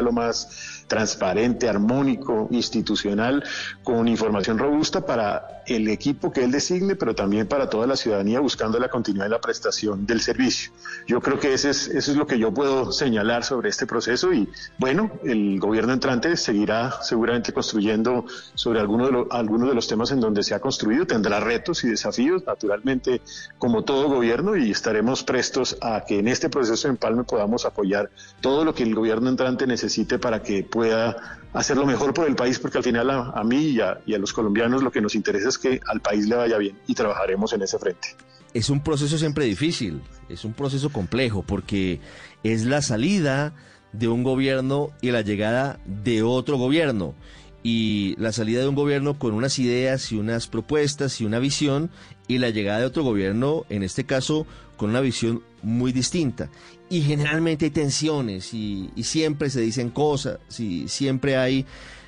[0.00, 3.44] lo más transparente, armónico, institucional,
[3.84, 8.40] con información robusta para el equipo que él designe, pero también para toda la ciudadanía
[8.40, 10.72] buscando la continuidad de la prestación del servicio.
[11.06, 14.32] Yo creo que ese es, eso es lo que yo puedo señalar sobre este proceso
[14.32, 19.86] y bueno, el gobierno entrante seguirá seguramente construyendo sobre algunos de, lo- algunos de los
[19.86, 23.20] temas en donde se ha construido, tendrá retos y desafíos, naturalmente,
[23.58, 28.10] como todo gobierno, y estaremos prestos a que en este proceso de empalme podamos apoyar
[28.40, 32.36] todo lo que el gobierno entrante necesite para que pueda hacer lo mejor por el
[32.36, 35.58] país, porque al final a, mí y a los colombianos lo que nos interesa es
[35.58, 38.08] que al país le vaya bien y trabajaremos en ese frente.
[38.52, 42.00] Es un proceso siempre difícil, es un proceso complejo, porque
[42.42, 43.54] es la salida
[43.92, 47.14] de un gobierno y la llegada de otro gobierno.
[47.62, 51.90] Y la salida de un gobierno con unas ideas y unas propuestas y una visión,
[52.26, 56.48] y la llegada de otro gobierno, en este caso, con una visión muy distinta.
[56.90, 61.64] Y generalmente hay tensiones y, siempre se dicen cosas y siempre hay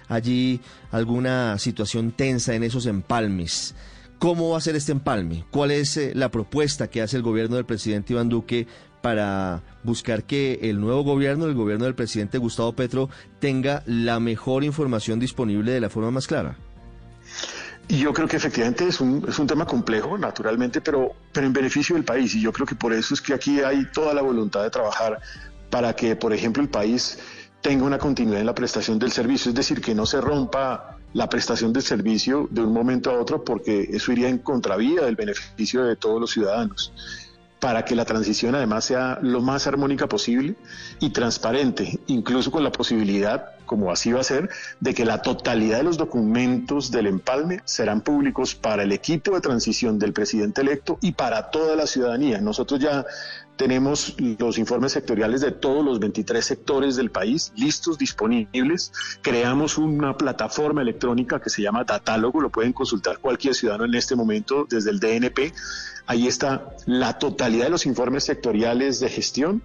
[0.08, 3.76] allí alguna situación tensa en esos empalmes.
[4.18, 5.44] ¿Cómo va a ser este empalme?
[5.52, 8.66] ¿Cuál es eh, la propuesta que hace el gobierno del presidente Iván Duque
[9.02, 14.64] para buscar que el nuevo gobierno, el gobierno del presidente Gustavo Petro, tenga la mejor
[14.64, 16.56] información disponible de la forma más clara?
[17.92, 21.52] Y yo creo que efectivamente es un, es un tema complejo, naturalmente, pero, pero en
[21.52, 22.34] beneficio del país.
[22.34, 25.20] Y yo creo que por eso es que aquí hay toda la voluntad de trabajar
[25.68, 27.18] para que, por ejemplo, el país
[27.60, 31.28] tenga una continuidad en la prestación del servicio, es decir, que no se rompa la
[31.28, 35.84] prestación del servicio de un momento a otro porque eso iría en contravía del beneficio
[35.84, 36.94] de todos los ciudadanos
[37.62, 40.56] para que la transición además sea lo más armónica posible
[40.98, 45.78] y transparente, incluso con la posibilidad, como así va a ser, de que la totalidad
[45.78, 50.98] de los documentos del empalme serán públicos para el equipo de transición del presidente electo
[51.00, 52.38] y para toda la ciudadanía.
[52.38, 53.06] Nosotros ya
[53.56, 58.92] tenemos los informes sectoriales de todos los 23 sectores del país listos, disponibles.
[59.22, 64.16] Creamos una plataforma electrónica que se llama Datálogo, lo pueden consultar cualquier ciudadano en este
[64.16, 65.54] momento desde el DNP.
[66.06, 69.62] Ahí está la totalidad de los informes sectoriales de gestión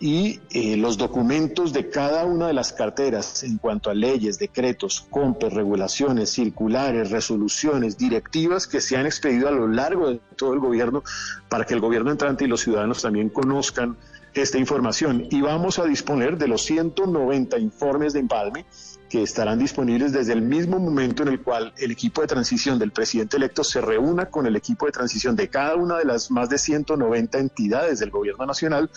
[0.00, 5.06] y eh, los documentos de cada una de las carteras en cuanto a leyes, decretos,
[5.10, 10.60] compes, regulaciones, circulares, resoluciones, directivas que se han expedido a lo largo de todo el
[10.60, 11.02] gobierno
[11.48, 13.96] para que el gobierno entrante y los ciudadanos también conozcan
[14.34, 15.26] esta información.
[15.30, 18.66] Y vamos a disponer de los 190 informes de empalme
[19.08, 22.92] que estarán disponibles desde el mismo momento en el cual el equipo de transición del
[22.92, 26.48] presidente electo se reúna con el equipo de transición de cada una de las más
[26.48, 28.90] de 190 entidades del gobierno nacional,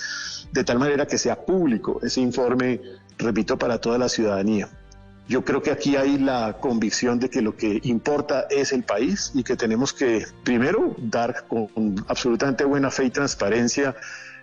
[0.51, 2.81] de tal manera que sea público ese informe,
[3.17, 4.69] repito, para toda la ciudadanía.
[5.27, 9.31] Yo creo que aquí hay la convicción de que lo que importa es el país
[9.33, 13.95] y que tenemos que, primero, dar con absolutamente buena fe y transparencia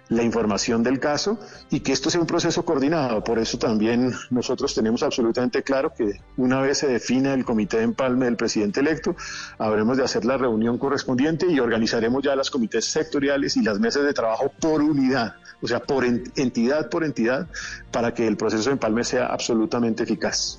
[0.08, 1.38] la información del caso
[1.70, 3.22] y que esto sea un proceso coordinado.
[3.22, 7.84] Por eso también nosotros tenemos absolutamente claro que una vez se defina el comité de
[7.84, 9.16] empalme del presidente electo,
[9.58, 14.04] habremos de hacer la reunión correspondiente y organizaremos ya las comités sectoriales y las mesas
[14.04, 17.48] de trabajo por unidad, o sea, por entidad por entidad,
[17.90, 20.58] para que el proceso de empalme sea absolutamente eficaz.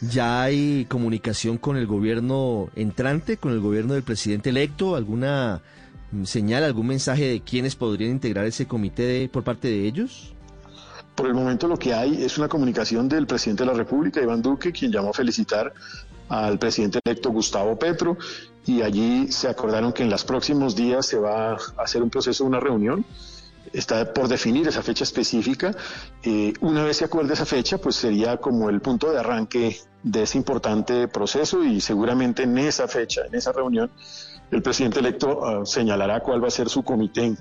[0.00, 4.94] ¿Ya hay comunicación con el gobierno entrante, con el gobierno del presidente electo?
[4.94, 5.60] ¿Alguna
[6.24, 10.32] señala algún mensaje de quiénes podrían integrar ese comité por parte de ellos?
[11.14, 14.40] Por el momento lo que hay es una comunicación del presidente de la República, Iván
[14.40, 15.72] Duque, quien llamó a felicitar
[16.28, 18.16] al presidente electo Gustavo Petro
[18.66, 22.44] y allí se acordaron que en los próximos días se va a hacer un proceso,
[22.44, 23.04] una reunión.
[23.72, 25.74] Está por definir esa fecha específica.
[26.22, 30.22] Eh, una vez se acuerde esa fecha, pues sería como el punto de arranque de
[30.22, 33.90] ese importante proceso y seguramente en esa fecha, en esa reunión,
[34.50, 37.36] el presidente electo ah, señalará cuál va a ser su comité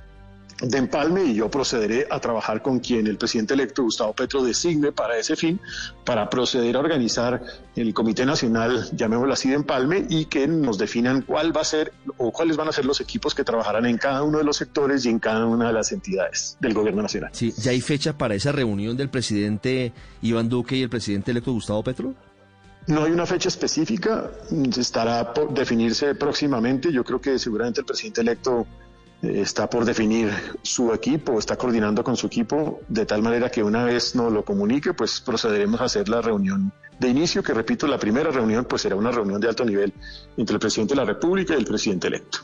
[0.62, 4.92] de empalme y yo procederé a trabajar con quien el presidente electo Gustavo Petro designe
[4.92, 5.60] para ese fin,
[6.04, 7.42] para proceder a organizar
[7.76, 11.94] el Comité Nacional, llamémoslo así, de empalme y que nos definan cuál va a ser
[12.18, 15.06] o cuáles van a ser los equipos que trabajarán en cada uno de los sectores
[15.06, 17.30] y en cada una de las entidades del gobierno nacional.
[17.34, 21.52] Sí, ¿ya hay fecha para esa reunión del presidente Iván Duque y el presidente electo
[21.52, 22.16] Gustavo Petro?
[22.88, 24.32] No hay una fecha específica,
[24.78, 26.92] estará por definirse próximamente.
[26.92, 28.66] Yo creo que seguramente el presidente electo
[29.22, 33.62] eh, está por definir su equipo, está coordinando con su equipo, de tal manera que
[33.62, 37.88] una vez nos lo comunique, pues procederemos a hacer la reunión de inicio, que repito,
[37.88, 39.94] la primera reunión pues será una reunión de alto nivel
[40.38, 42.40] entre el presidente de la República y el presidente electo.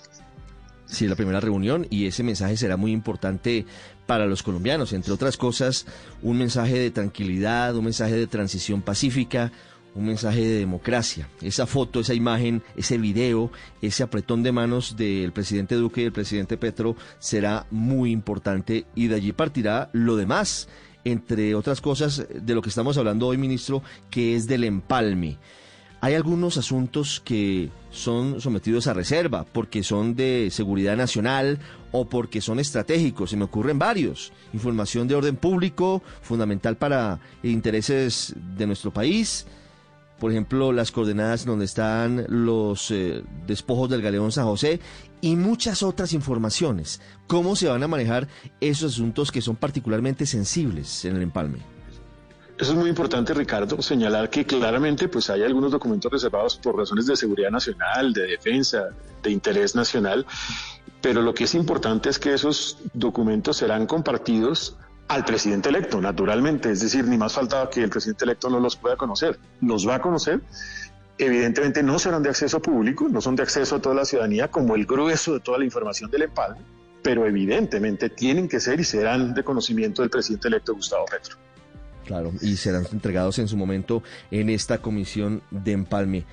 [0.86, 3.66] Sí, la primera reunión y ese mensaje será muy importante
[4.06, 5.88] para los colombianos, entre otras cosas,
[6.22, 9.52] un mensaje de tranquilidad, un mensaje de transición pacífica,
[9.96, 11.30] un mensaje de democracia.
[11.42, 16.14] Esa foto, esa imagen, ese video, ese apretón de manos del presidente Duque y del
[16.14, 20.68] presidente Petro será muy importante y de allí partirá lo demás,
[21.04, 25.38] entre otras cosas de lo que estamos hablando hoy, ministro, que es del empalme.
[26.02, 31.60] Hay algunos asuntos que son sometidos a reserva porque son de seguridad nacional
[31.94, 33.30] o porque son estratégicos.
[33.30, 34.34] Se me ocurren varios.
[34.54, 39.46] Información de orden público, fundamental para intereses de nuestro país
[40.20, 44.80] por ejemplo, las coordenadas donde están los eh, despojos del galeón San José
[45.22, 47.02] y muchas otras informaciones.
[47.28, 48.28] ¿Cómo se van a manejar
[48.62, 51.60] esos asuntos que son particularmente sensibles en el empalme?
[52.58, 57.08] Eso es muy importante, Ricardo, señalar que claramente pues hay algunos documentos reservados por razones
[57.08, 58.90] de seguridad nacional, de defensa,
[59.24, 60.26] de interés nacional,
[61.02, 66.72] pero lo que es importante es que esos documentos serán compartidos al presidente electo, naturalmente.
[66.72, 69.40] Es decir, ni más faltaba que el presidente electo no los pueda conocer.
[69.62, 70.42] Los va a conocer.
[71.18, 74.76] Evidentemente no serán de acceso público, no son de acceso a toda la ciudadanía como
[74.76, 76.60] el grueso de toda la información del empalme,
[77.04, 81.38] pero evidentemente tienen que ser y serán de conocimiento del presidente electo Gustavo Petro.
[82.06, 84.02] Claro, y serán entregados en su momento
[84.32, 86.26] en esta comisión de empalme.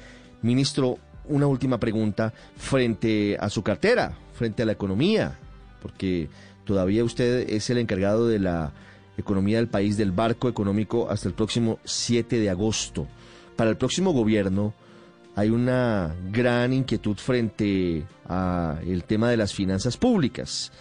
[0.43, 5.39] Ministro, una última pregunta frente a su cartera, frente a la economía,
[5.83, 6.29] porque
[6.65, 8.73] Todavía usted es el encargado de la
[9.17, 13.07] economía del país, del barco económico, hasta el próximo 7 de agosto.
[13.57, 14.75] Para el próximo gobierno
[15.37, 20.73] hay una gran inquietud frente a el tema de las finanzas públicas.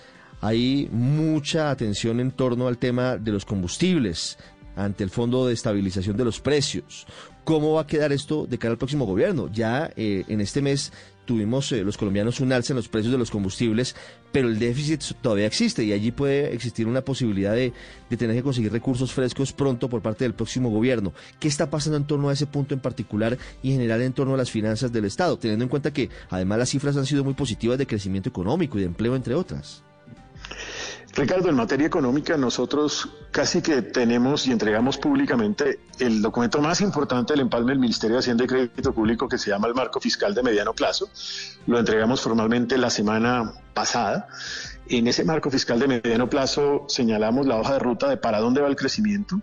[0.41, 4.37] Hay mucha atención en torno al tema de los combustibles.
[4.75, 7.05] ante el Fondo de Estabilización de los Precios.
[7.43, 9.49] ¿Cómo va a quedar esto de cara al próximo gobierno?
[9.51, 10.93] Ya eh, en este mes
[11.25, 13.95] tuvimos eh, los colombianos un alza en los precios de los combustibles,
[14.31, 17.73] pero el déficit todavía existe y allí puede existir una posibilidad de,
[18.09, 21.13] de, tener que conseguir recursos frescos pronto por parte del próximo gobierno.
[21.39, 24.33] ¿Qué está pasando en torno a ese punto en particular y en general en torno
[24.33, 27.33] a las finanzas del Estado, teniendo en cuenta que además las cifras han sido muy
[27.33, 29.83] positivas de crecimiento económico y de empleo, entre otras?
[31.15, 37.33] Ricardo, en materia económica nosotros casi que tenemos y entregamos públicamente el documento más importante
[37.33, 40.35] del empalme del Ministerio de Hacienda y Crédito Público que se llama el Marco Fiscal
[40.35, 41.09] de Mediano Plazo.
[41.65, 44.27] Lo entregamos formalmente la semana pasada.
[44.87, 48.61] En ese marco fiscal de mediano plazo señalamos la hoja de ruta de para dónde
[48.61, 49.39] va el crecimiento,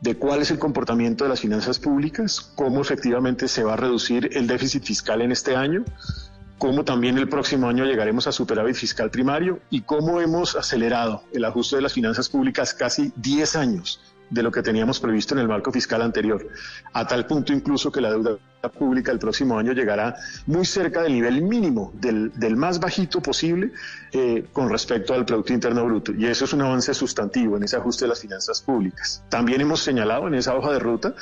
[0.00, 4.28] de cuál es el comportamiento de las finanzas públicas, cómo efectivamente se va a reducir
[4.34, 5.84] el déficit fiscal en este año,
[6.58, 11.44] cómo también el próximo año llegaremos a superávit fiscal primario y cómo hemos acelerado el
[11.44, 14.00] ajuste de las finanzas públicas casi 10 años
[14.30, 16.46] de lo que teníamos previsto en el marco fiscal anterior,
[16.92, 18.38] a tal punto incluso que la deuda
[18.70, 23.72] pública el próximo año llegará muy cerca del nivel mínimo, del, del más bajito posible
[24.12, 26.12] eh, con respecto al Producto Interno Bruto.
[26.12, 29.22] Y eso es un avance sustantivo en ese ajuste de las finanzas públicas.
[29.28, 31.14] También hemos señalado en esa hoja de ruta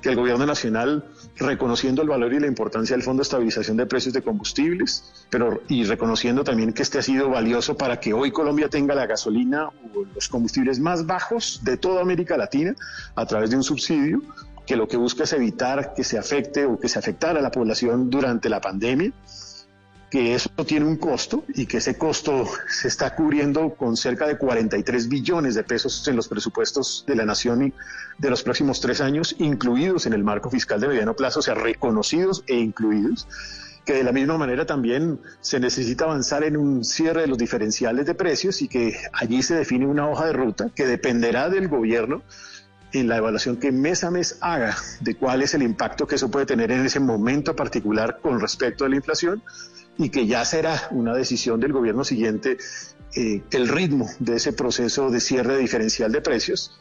[0.00, 1.04] que el Gobierno Nacional,
[1.36, 5.62] reconociendo el valor y la importancia del Fondo de Estabilización de Precios de Combustibles, pero
[5.68, 9.68] y reconociendo también que este ha sido valioso para que hoy Colombia tenga la gasolina
[9.68, 12.74] o los combustibles más bajos de toda América Latina
[13.14, 14.22] a través de un subsidio,
[14.66, 17.50] que lo que busca es evitar que se afecte o que se afectara a la
[17.50, 19.12] población durante la pandemia,
[20.10, 24.38] que eso tiene un costo y que ese costo se está cubriendo con cerca de
[24.38, 27.72] 43 billones de pesos en los presupuestos de la nación
[28.18, 31.54] de los próximos tres años, incluidos en el marco fiscal de mediano plazo, o sea,
[31.54, 33.26] reconocidos e incluidos
[33.84, 38.04] que de la misma manera también se necesita avanzar en un cierre de los diferenciales
[38.04, 42.22] de precios y que allí se define una hoja de ruta que dependerá del gobierno
[43.00, 46.30] en la evaluación que mes a mes haga de cuál es el impacto que eso
[46.30, 49.42] puede tener en ese momento particular con respecto a la inflación
[49.98, 52.58] y que ya será una decisión del gobierno siguiente
[53.14, 56.78] eh, el ritmo de ese proceso de cierre diferencial de precios,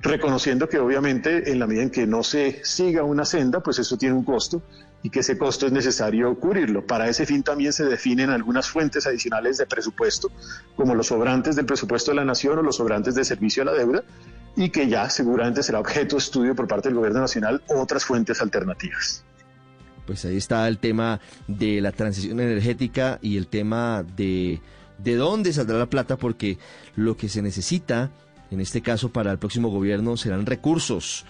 [0.00, 3.96] reconociendo que obviamente en la medida en que no se siga una senda, pues eso
[3.96, 4.62] tiene un costo
[5.02, 6.84] y que ese costo es necesario cubrirlo.
[6.84, 10.30] Para ese fin también se definen algunas fuentes adicionales de presupuesto,
[10.74, 13.74] como los sobrantes del presupuesto de la nación o los sobrantes de servicio a la
[13.74, 14.02] deuda,
[14.56, 18.40] y que ya seguramente será objeto de estudio por parte del Gobierno Nacional otras fuentes
[18.40, 19.22] alternativas.
[20.06, 24.60] Pues ahí está el tema de la transición energética y el tema de
[24.98, 26.58] de dónde saldrá la plata, porque
[26.94, 28.10] lo que se necesita,
[28.50, 31.24] en este caso para el próximo gobierno, serán recursos.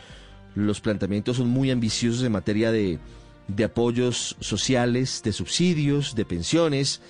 [0.55, 2.99] Los planteamientos son muy ambiciosos en materia de,
[3.49, 7.01] de apoyos sociales, de subsidios, de pensiones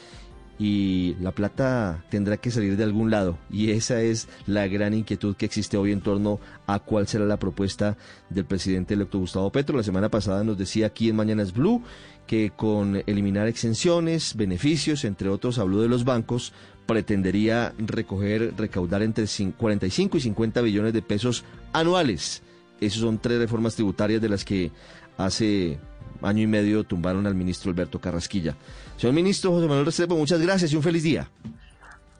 [0.58, 5.36] y la plata tendrá que salir de algún lado y esa es la gran inquietud
[5.36, 7.96] que existe hoy en torno a cuál será la propuesta
[8.30, 9.76] del presidente electo Gustavo Petro.
[9.76, 11.82] La semana pasada nos decía aquí en Mañanas Blue
[12.26, 16.52] que con eliminar exenciones, beneficios, entre otros, habló de los bancos,
[16.86, 19.26] pretendería recoger, recaudar entre
[19.56, 22.42] 45 y 50 billones de pesos anuales.
[22.80, 24.70] Esas son tres reformas tributarias de las que
[25.16, 25.78] hace
[26.22, 28.56] año y medio tumbaron al ministro Alberto Carrasquilla.
[28.96, 31.28] Señor ministro José Manuel Restrepo, muchas gracias y un feliz día.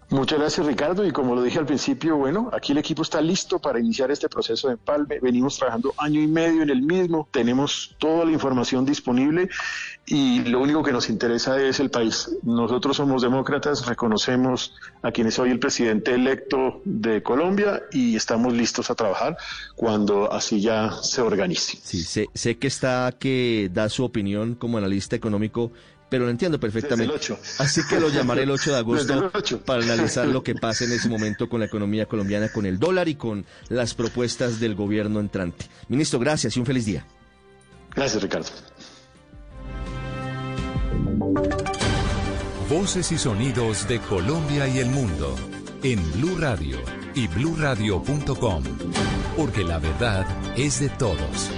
[0.09, 3.59] Muchas gracias Ricardo y como lo dije al principio, bueno, aquí el equipo está listo
[3.59, 5.18] para iniciar este proceso de empalme.
[5.18, 9.49] Venimos trabajando año y medio en el mismo, tenemos toda la información disponible
[10.07, 12.31] y lo único que nos interesa es el país.
[12.44, 18.52] Nosotros somos demócratas, reconocemos a quien es hoy el presidente electo de Colombia y estamos
[18.52, 19.36] listos a trabajar
[19.75, 21.78] cuando así ya se organice.
[21.83, 25.73] Sí, sé, sé que está que da su opinión como analista económico
[26.09, 27.36] pero lo entiendo perfectamente.
[27.59, 29.31] Así que lo llamaré el 8 de agosto
[29.65, 33.09] para analizar lo que pasa en ese momento con la economía colombiana, con el dólar
[33.09, 35.67] y con las propuestas del gobierno entrante.
[35.89, 37.07] Ministro, gracias y un feliz día.
[37.94, 38.49] Gracias, Ricardo.
[42.68, 45.36] Voces y sonidos de Colombia y el mundo
[45.83, 46.78] en Blue Radio
[47.15, 48.65] y bluradio.com,
[49.36, 50.26] porque la verdad
[50.57, 51.51] es de todos.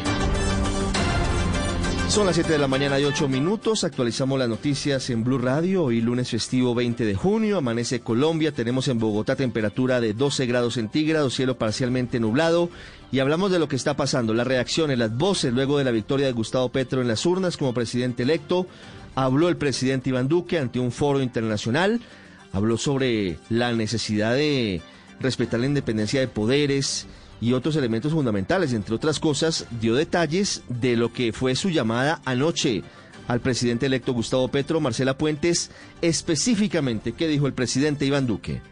[2.09, 3.85] Son las 7 de la mañana y 8 minutos.
[3.85, 5.85] Actualizamos las noticias en Blue Radio.
[5.85, 7.59] Hoy lunes festivo 20 de junio.
[7.59, 8.51] Amanece Colombia.
[8.51, 12.71] Tenemos en Bogotá temperatura de 12 grados centígrados, cielo parcialmente nublado.
[13.13, 16.27] Y hablamos de lo que está pasando, las reacciones, las voces luego de la victoria
[16.27, 18.67] de Gustavo Petro en las urnas como presidente electo.
[19.15, 22.01] Habló el presidente Iván Duque ante un foro internacional.
[22.53, 24.81] Habló sobre la necesidad de
[25.21, 27.07] respetar la independencia de poderes
[27.41, 28.73] y otros elementos fundamentales.
[28.73, 32.83] Entre otras cosas, dio detalles de lo que fue su llamada anoche
[33.27, 38.63] al presidente electo Gustavo Petro, Marcela Puentes, específicamente, ¿qué dijo el presidente Iván Duque?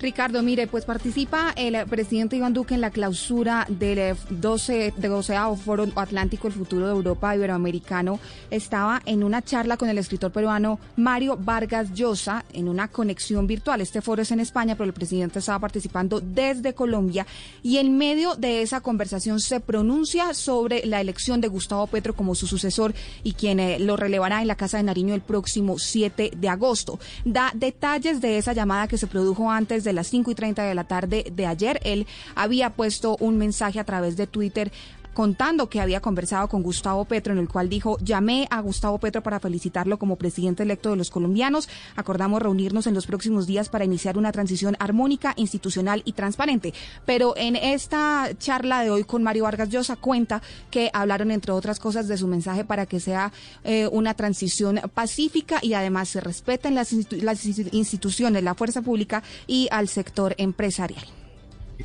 [0.00, 5.36] Ricardo, mire, pues participa el presidente Iván Duque en la clausura del 12, de 12
[5.56, 8.20] Foro Atlántico, el futuro de Europa Iberoamericano.
[8.48, 13.80] Estaba en una charla con el escritor peruano Mario Vargas Llosa en una conexión virtual.
[13.80, 17.26] Este foro es en España, pero el presidente estaba participando desde Colombia
[17.64, 22.36] y en medio de esa conversación se pronuncia sobre la elección de Gustavo Petro como
[22.36, 22.94] su sucesor
[23.24, 27.00] y quien eh, lo relevará en la Casa de Nariño el próximo 7 de agosto.
[27.24, 30.74] Da detalles de esa llamada que se produjo antes de las 5 y 30 de
[30.74, 31.80] la tarde de ayer.
[31.84, 34.72] Él había puesto un mensaje a través de Twitter
[35.18, 39.20] contando que había conversado con Gustavo Petro, en el cual dijo, llamé a Gustavo Petro
[39.20, 41.68] para felicitarlo como presidente electo de los colombianos.
[41.96, 46.72] Acordamos reunirnos en los próximos días para iniciar una transición armónica, institucional y transparente.
[47.04, 50.40] Pero en esta charla de hoy con Mario Vargas Llosa cuenta
[50.70, 53.32] que hablaron, entre otras cosas, de su mensaje para que sea
[53.64, 59.66] eh, una transición pacífica y además se respeten las, las instituciones, la fuerza pública y
[59.72, 61.17] al sector empresarial.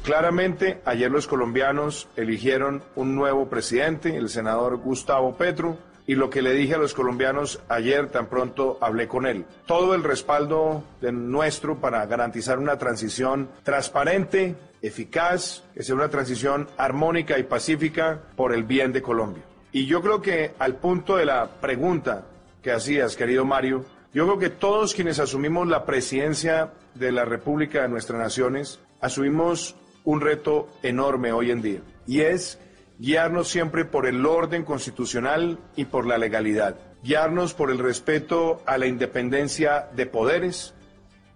[0.02, 6.42] Claramente, ayer los colombianos eligieron un nuevo presidente, el senador Gustavo Petro, y lo que
[6.42, 9.46] le dije a los colombianos ayer tan pronto hablé con él.
[9.66, 16.68] Todo el respaldo de nuestro para garantizar una transición transparente, eficaz, que sea una transición
[16.78, 19.44] armónica y pacífica por el bien de Colombia.
[19.72, 22.26] Y yo creo que al punto de la pregunta
[22.62, 27.82] que hacías, querido Mario, yo creo que todos quienes asumimos la presidencia de la República
[27.82, 32.59] de nuestras naciones, asumimos un reto enorme hoy en día y es
[32.99, 38.77] guiarnos siempre por el orden constitucional y por la legalidad, guiarnos por el respeto a
[38.77, 40.73] la independencia de poderes,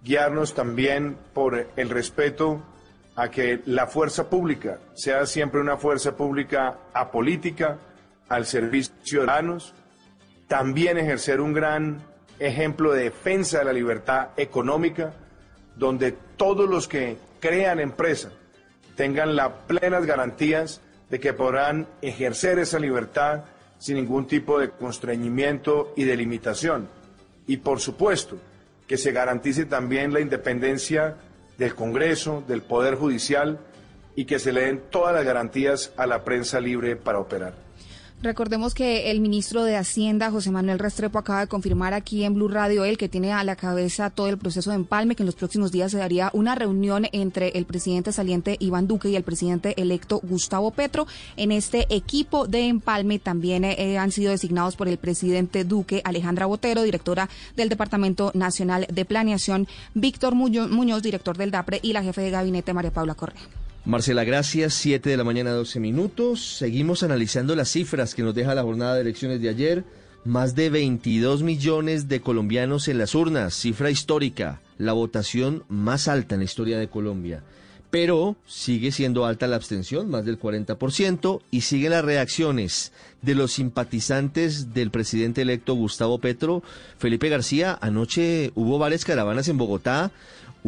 [0.02, 2.62] guiarnos también por el respeto
[3.16, 7.78] a que la fuerza pública sea siempre una fuerza pública apolítica,
[8.28, 9.74] al servicio de ciudadanos,
[10.46, 12.02] también ejercer un gran
[12.38, 15.14] ejemplo de defensa de la libertad económica,
[15.76, 18.30] donde todos los que crean empresa
[18.98, 23.44] tengan las plenas garantías de que podrán ejercer esa libertad
[23.78, 26.88] sin ningún tipo de constreñimiento y de limitación.
[27.46, 28.38] Y por supuesto,
[28.88, 31.14] que se garantice también la independencia
[31.58, 33.60] del Congreso, del Poder Judicial
[34.16, 37.67] y que se le den todas las garantías a la prensa libre para operar.
[38.20, 42.48] Recordemos que el ministro de Hacienda, José Manuel Restrepo, acaba de confirmar aquí en Blue
[42.48, 45.36] Radio, él que tiene a la cabeza todo el proceso de empalme, que en los
[45.36, 49.80] próximos días se daría una reunión entre el presidente saliente Iván Duque y el presidente
[49.80, 51.06] electo Gustavo Petro.
[51.36, 56.46] En este equipo de empalme también eh, han sido designados por el presidente Duque Alejandra
[56.46, 62.22] Botero, directora del Departamento Nacional de Planeación, Víctor Muñoz, director del DAPRE, y la jefe
[62.22, 63.67] de gabinete María Paula Correa.
[63.84, 64.74] Marcela, gracias.
[64.74, 66.56] Siete de la mañana, 12 minutos.
[66.58, 69.84] Seguimos analizando las cifras que nos deja la jornada de elecciones de ayer.
[70.24, 76.34] Más de 22 millones de colombianos en las urnas, cifra histórica, la votación más alta
[76.34, 77.42] en la historia de Colombia.
[77.90, 82.92] Pero sigue siendo alta la abstención, más del 40%, y siguen las reacciones
[83.22, 86.62] de los simpatizantes del presidente electo Gustavo Petro.
[86.98, 90.10] Felipe García, anoche hubo varias caravanas en Bogotá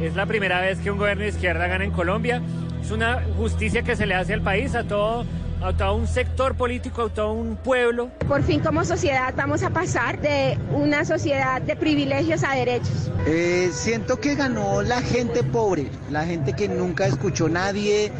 [0.00, 2.40] Es la primera vez que un gobierno de izquierda gana en Colombia.
[2.82, 5.26] Es una justicia que se le hace al país, a todo,
[5.62, 8.08] a todo un sector político, a todo un pueblo.
[8.26, 13.10] Por fin como sociedad vamos a pasar de una sociedad de privilegios a derechos.
[13.26, 18.10] Eh, siento que ganó la gente pobre, la gente que nunca escuchó a nadie,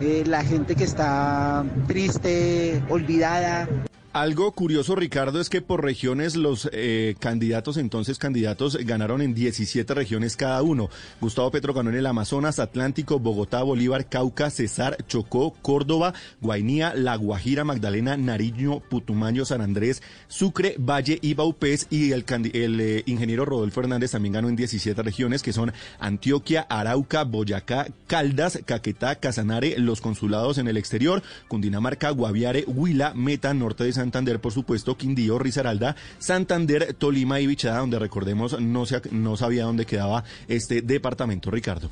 [0.00, 3.68] eh, la gente que está triste, olvidada.
[4.12, 9.94] Algo curioso, Ricardo, es que por regiones los eh, candidatos, entonces candidatos, ganaron en 17
[9.94, 10.90] regiones cada uno.
[11.20, 17.14] Gustavo Petro ganó en el Amazonas, Atlántico, Bogotá, Bolívar, Cauca, Cesar, Chocó, Córdoba, Guainía, La
[17.14, 21.86] Guajira, Magdalena, Nariño, Putumayo, San Andrés, Sucre, Valle y Baupés.
[21.88, 27.22] Y el, eh, ingeniero Rodolfo Hernández también ganó en 17 regiones, que son Antioquia, Arauca,
[27.22, 33.99] Boyacá, Caldas, Caquetá, Casanare, los consulados en el exterior, Cundinamarca, Guaviare, Huila, Meta, Norte de
[34.00, 39.64] Santander, por supuesto, Quindío, Risaralda, Santander, Tolima y Bichada, donde recordemos no, se, no sabía
[39.64, 41.90] dónde quedaba este departamento, Ricardo.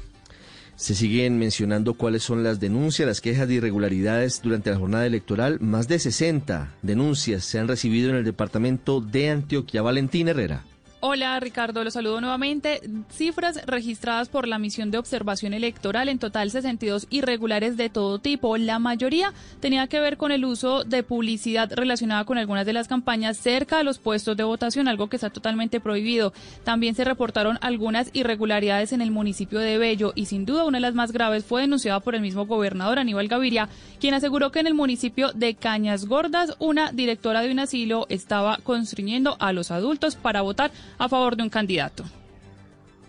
[0.76, 5.58] Se siguen mencionando cuáles son las denuncias, las quejas de irregularidades durante la jornada electoral.
[5.60, 9.82] Más de 60 denuncias se han recibido en el departamento de Antioquia.
[9.82, 10.64] Valentín Herrera.
[11.00, 12.80] Hola Ricardo, los saludo nuevamente.
[13.08, 18.56] Cifras registradas por la misión de observación electoral, en total 62 irregulares de todo tipo.
[18.56, 22.88] La mayoría tenía que ver con el uso de publicidad relacionada con algunas de las
[22.88, 26.32] campañas cerca de los puestos de votación, algo que está totalmente prohibido.
[26.64, 30.82] También se reportaron algunas irregularidades en el municipio de Bello y sin duda una de
[30.82, 33.68] las más graves fue denunciada por el mismo gobernador Aníbal Gaviria,
[34.00, 38.58] quien aseguró que en el municipio de Cañas Gordas una directora de un asilo estaba
[38.64, 42.04] constriñendo a los adultos para votar a favor de un candidato.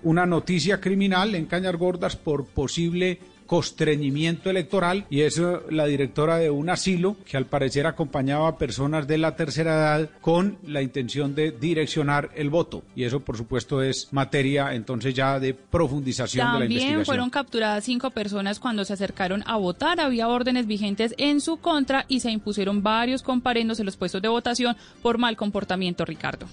[0.04, 3.20] Una noticia criminal en Cañas Gordas por posible
[3.50, 8.58] constreñimiento electoral y es eh, la directora de un asilo que al parecer acompañaba a
[8.60, 13.38] personas de la tercera edad con la intención de direccionar el voto y eso por
[13.38, 16.90] supuesto es materia entonces ya de profundización de la investigación.
[16.90, 21.58] También fueron capturadas cinco personas cuando se acercaron a votar, había órdenes vigentes en su
[21.58, 26.46] contra y se impusieron varios comparendos en los puestos de votación por mal comportamiento, Ricardo.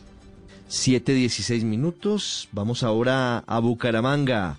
[0.69, 2.49] 7.16 minutos.
[2.53, 4.59] Vamos ahora a Bucaramanga,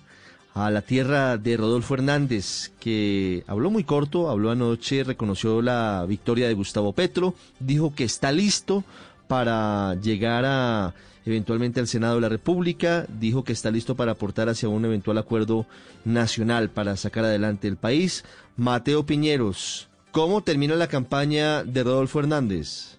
[0.54, 6.48] a la tierra de Rodolfo Hernández, que habló muy corto, habló anoche, reconoció la victoria
[6.48, 8.84] de Gustavo Petro, dijo que está listo
[9.28, 10.94] para llegar a
[11.26, 15.18] eventualmente al Senado de la República, dijo que está listo para aportar hacia un eventual
[15.18, 15.66] acuerdo
[16.04, 18.24] nacional para sacar adelante el país.
[18.56, 22.97] Mateo Piñeros, ¿cómo termina la campaña de Rodolfo Hernández?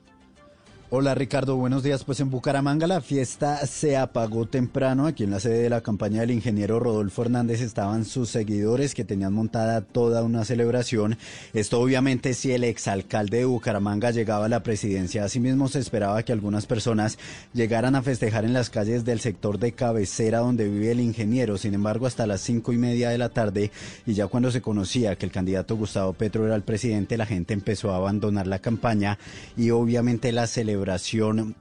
[0.91, 2.03] Hola Ricardo, buenos días.
[2.03, 5.05] Pues en Bucaramanga la fiesta se apagó temprano.
[5.05, 9.05] Aquí en la sede de la campaña del ingeniero Rodolfo Hernández estaban sus seguidores que
[9.05, 11.19] tenían montada toda una celebración.
[11.53, 15.23] Esto obviamente si el exalcalde de Bucaramanga llegaba a la presidencia.
[15.23, 17.19] Asimismo se esperaba que algunas personas
[17.53, 21.59] llegaran a festejar en las calles del sector de cabecera donde vive el ingeniero.
[21.59, 23.69] Sin embargo, hasta las cinco y media de la tarde
[24.07, 27.53] y ya cuando se conocía que el candidato Gustavo Petro era el presidente, la gente
[27.53, 29.19] empezó a abandonar la campaña
[29.55, 31.55] y obviamente la celebración celebración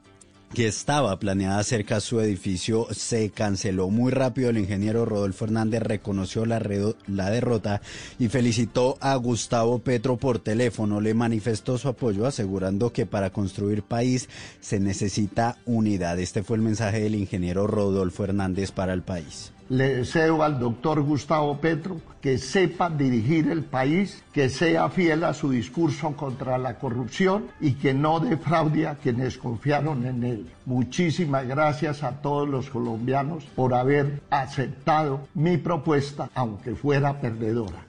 [0.55, 4.49] que estaba planeada cerca su edificio se canceló muy rápido.
[4.49, 6.63] El ingeniero Rodolfo Hernández reconoció la,
[7.07, 7.83] la, derrota
[8.19, 11.01] y felicitó a Gustavo Petro por teléfono.
[11.01, 14.29] Le manifestó su apoyo asegurando que para construir país
[14.61, 16.19] se necesita unidad.
[16.19, 21.03] Este fue el mensaje del ingeniero Rodolfo Hernández para el país le deseo al doctor
[21.03, 26.79] Gustavo Petro que sepa dirigir el país, que sea fiel a su discurso contra la
[26.79, 30.51] corrupción y que no defraude a quienes confiaron en él.
[30.67, 37.88] Muchísimas gracias a todos los colombianos por haber aceptado mi propuesta, aunque fuera perdedora.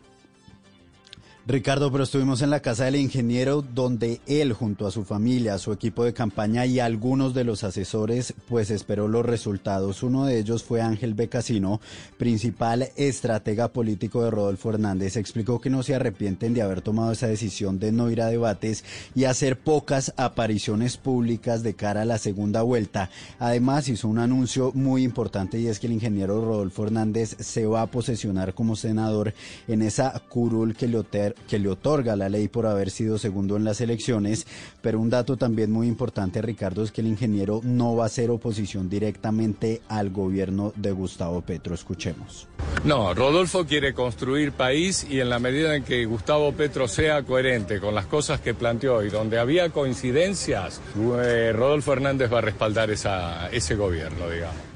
[1.49, 5.73] Ricardo, pero estuvimos en la casa del ingeniero donde él junto a su familia, su
[5.73, 10.03] equipo de campaña y algunos de los asesores pues esperó los resultados.
[10.03, 11.81] Uno de ellos fue Ángel Becasino,
[12.19, 15.17] principal estratega político de Rodolfo Hernández.
[15.17, 18.85] Explicó que no se arrepienten de haber tomado esa decisión de no ir a debates
[19.15, 23.09] y hacer pocas apariciones públicas de cara a la segunda vuelta.
[23.39, 27.81] Además hizo un anuncio muy importante y es que el ingeniero Rodolfo Hernández se va
[27.81, 29.33] a posesionar como senador
[29.67, 30.99] en esa curul que le
[31.47, 34.47] que le otorga la ley por haber sido segundo en las elecciones,
[34.81, 38.29] pero un dato también muy importante, Ricardo, es que el ingeniero no va a ser
[38.29, 41.73] oposición directamente al gobierno de Gustavo Petro.
[41.75, 42.47] Escuchemos.
[42.83, 47.79] No, Rodolfo quiere construir país y en la medida en que Gustavo Petro sea coherente
[47.79, 50.81] con las cosas que planteó y donde había coincidencias,
[51.23, 54.68] eh, Rodolfo Hernández va a respaldar esa, ese gobierno, digamos.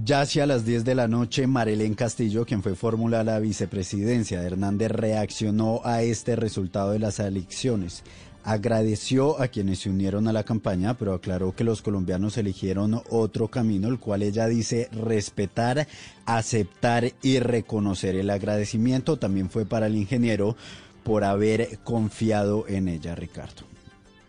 [0.00, 4.40] Ya hacia las 10 de la noche, Marilén Castillo, quien fue fórmula a la vicepresidencia
[4.40, 8.02] de Hernández, reaccionó a este resultado de las elecciones.
[8.42, 13.48] Agradeció a quienes se unieron a la campaña, pero aclaró que los colombianos eligieron otro
[13.48, 15.86] camino, el cual ella dice respetar,
[16.24, 18.16] aceptar y reconocer.
[18.16, 20.56] El agradecimiento también fue para el ingeniero
[21.04, 23.64] por haber confiado en ella, Ricardo.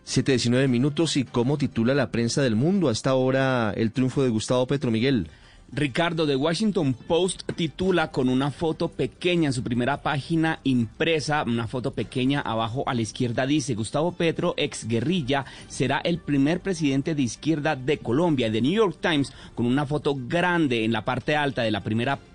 [0.06, 4.66] 7.19 minutos y cómo titula la prensa del mundo hasta ahora el triunfo de Gustavo
[4.66, 5.30] Petro Miguel.
[5.72, 11.66] Ricardo, The Washington Post titula con una foto pequeña en su primera página impresa, una
[11.66, 17.14] foto pequeña abajo a la izquierda dice, Gustavo Petro, ex guerrilla, será el primer presidente
[17.14, 18.52] de izquierda de Colombia.
[18.52, 22.16] The New York Times con una foto grande en la parte alta de la primera
[22.16, 22.33] página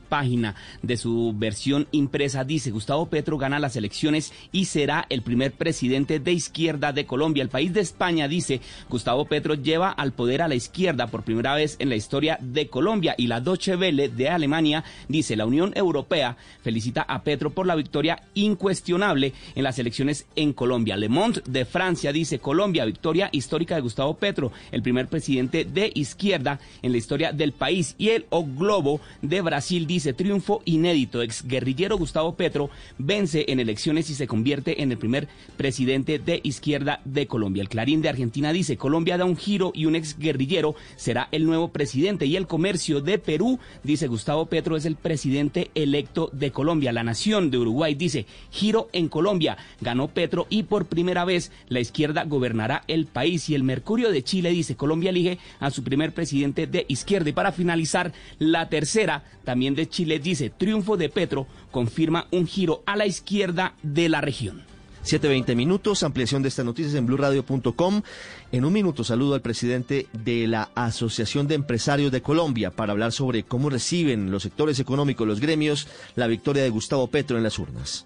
[0.82, 6.20] de su versión impresa dice Gustavo Petro gana las elecciones y será el primer presidente
[6.20, 7.44] de izquierda de Colombia.
[7.44, 11.54] El país de España dice Gustavo Petro lleva al poder a la izquierda por primera
[11.54, 15.74] vez en la historia de Colombia y la Deutsche Welle de Alemania dice la Unión
[15.76, 20.98] Europea felicita a Petro por la victoria incuestionable en las elecciones en Colombia.
[20.98, 25.92] Le Monde de Francia dice Colombia victoria histórica de Gustavo Petro, el primer presidente de
[25.94, 30.62] izquierda en la historia del país y el O Globo de Brasil dice dice triunfo
[30.64, 31.22] inédito.
[31.22, 36.40] Ex guerrillero Gustavo Petro vence en elecciones y se convierte en el primer presidente de
[36.42, 37.62] izquierda de Colombia.
[37.62, 41.46] El Clarín de Argentina dice Colombia da un giro y un ex guerrillero será el
[41.46, 42.28] nuevo presidente.
[42.28, 46.94] Y el comercio de Perú dice Gustavo Petro es el presidente electo de Colombia.
[46.94, 49.58] La Nación de Uruguay dice giro en Colombia.
[49.82, 53.50] Ganó Petro y por primera vez la izquierda gobernará el país.
[53.50, 57.30] Y el Mercurio de Chile dice Colombia elige a su primer presidente de izquierda.
[57.30, 62.84] Y para finalizar, la tercera también de Chile dice, triunfo de Petro confirma un giro
[62.86, 64.62] a la izquierda de la región.
[65.04, 68.04] 7.20 minutos, ampliación de estas noticias en blurradio.com.
[68.52, 73.12] En un minuto saludo al presidente de la Asociación de Empresarios de Colombia para hablar
[73.12, 77.58] sobre cómo reciben los sectores económicos, los gremios, la victoria de Gustavo Petro en las
[77.58, 78.06] urnas.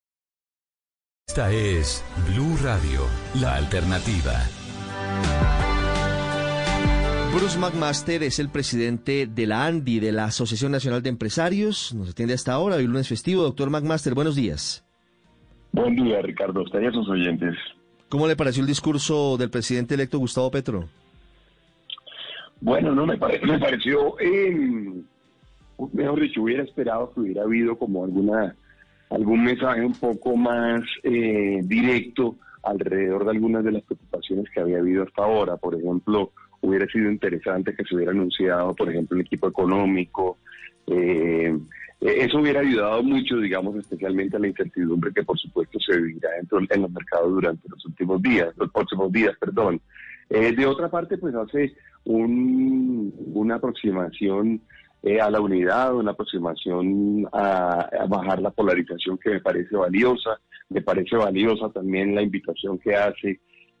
[1.27, 3.01] Esta es Blue Radio,
[3.39, 4.33] la alternativa.
[7.33, 11.93] Bruce McMaster es el presidente de la ANDI, de la Asociación Nacional de Empresarios.
[11.93, 13.43] Nos atiende hasta ahora, hoy lunes festivo.
[13.43, 14.83] Doctor McMaster, buenos días.
[15.71, 16.63] Buen día, Ricardo.
[16.63, 17.55] Usted y a sus oyentes.
[18.09, 20.89] ¿Cómo le pareció el discurso del presidente electo Gustavo Petro?
[22.59, 24.91] Bueno, no me, me pareció, eh,
[25.93, 28.53] mejor dicho, hubiera esperado que hubiera habido como alguna
[29.11, 34.79] algún mensaje un poco más eh, directo alrededor de algunas de las preocupaciones que había
[34.79, 35.57] habido hasta ahora.
[35.57, 36.31] Por ejemplo,
[36.61, 40.37] hubiera sido interesante que se hubiera anunciado, por ejemplo, el equipo económico.
[40.87, 41.57] Eh,
[41.99, 46.59] eso hubiera ayudado mucho, digamos, especialmente a la incertidumbre que, por supuesto, se vivirá dentro
[46.59, 49.81] en los mercados durante los últimos días, los próximos días, perdón.
[50.29, 51.75] Eh, de otra parte, pues hace
[52.05, 54.61] un, una aproximación
[55.03, 60.39] eh, a la unidad, una aproximación a, bajar la polarización que me parece valiosa.
[60.69, 63.39] Me parece valiosa también la invitación que hace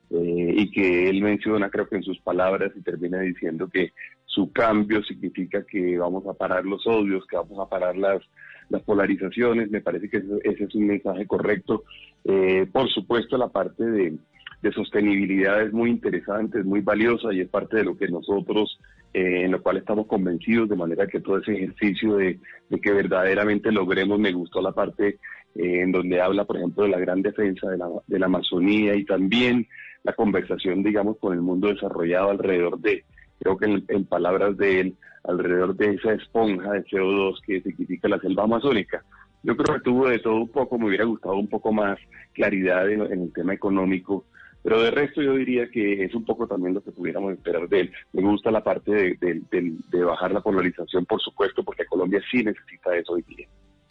[0.09, 3.91] eh, y que él menciona, creo que en sus palabras, y termina diciendo que
[4.25, 8.21] su cambio significa que vamos a parar los odios, que vamos a parar las,
[8.69, 9.69] las polarizaciones.
[9.69, 11.83] Me parece que ese, es un mensaje correcto.
[12.23, 14.17] Eh, por supuesto, la parte de,
[14.61, 18.79] de sostenibilidad es muy interesante, es muy valiosa y es parte de lo que nosotros
[19.13, 22.39] eh, en lo cual estamos convencidos, de manera que todo ese ejercicio de,
[22.81, 25.19] que verdaderamente logremos, me gustó la parte
[25.55, 28.95] eh, en donde habla, por ejemplo, de la gran defensa de la, de la Amazonía
[28.95, 29.67] y también
[30.03, 33.03] la conversación, digamos, con el mundo desarrollado alrededor de,
[33.39, 38.19] creo que en, palabras de él, alrededor de esa esponja de CO2 que significa la
[38.19, 39.03] selva amazónica.
[39.43, 41.99] Yo creo que tuvo de todo un poco, me hubiera gustado un poco más
[42.33, 44.25] claridad en el tema económico
[44.63, 47.81] pero de resto yo diría que es un poco también lo que pudiéramos esperar de
[47.81, 47.91] él.
[48.13, 53.13] Me gusta la parte de, bajar la polarización, por supuesto, porque Colombia sí necesita eso
[53.13, 53.47] hoy día.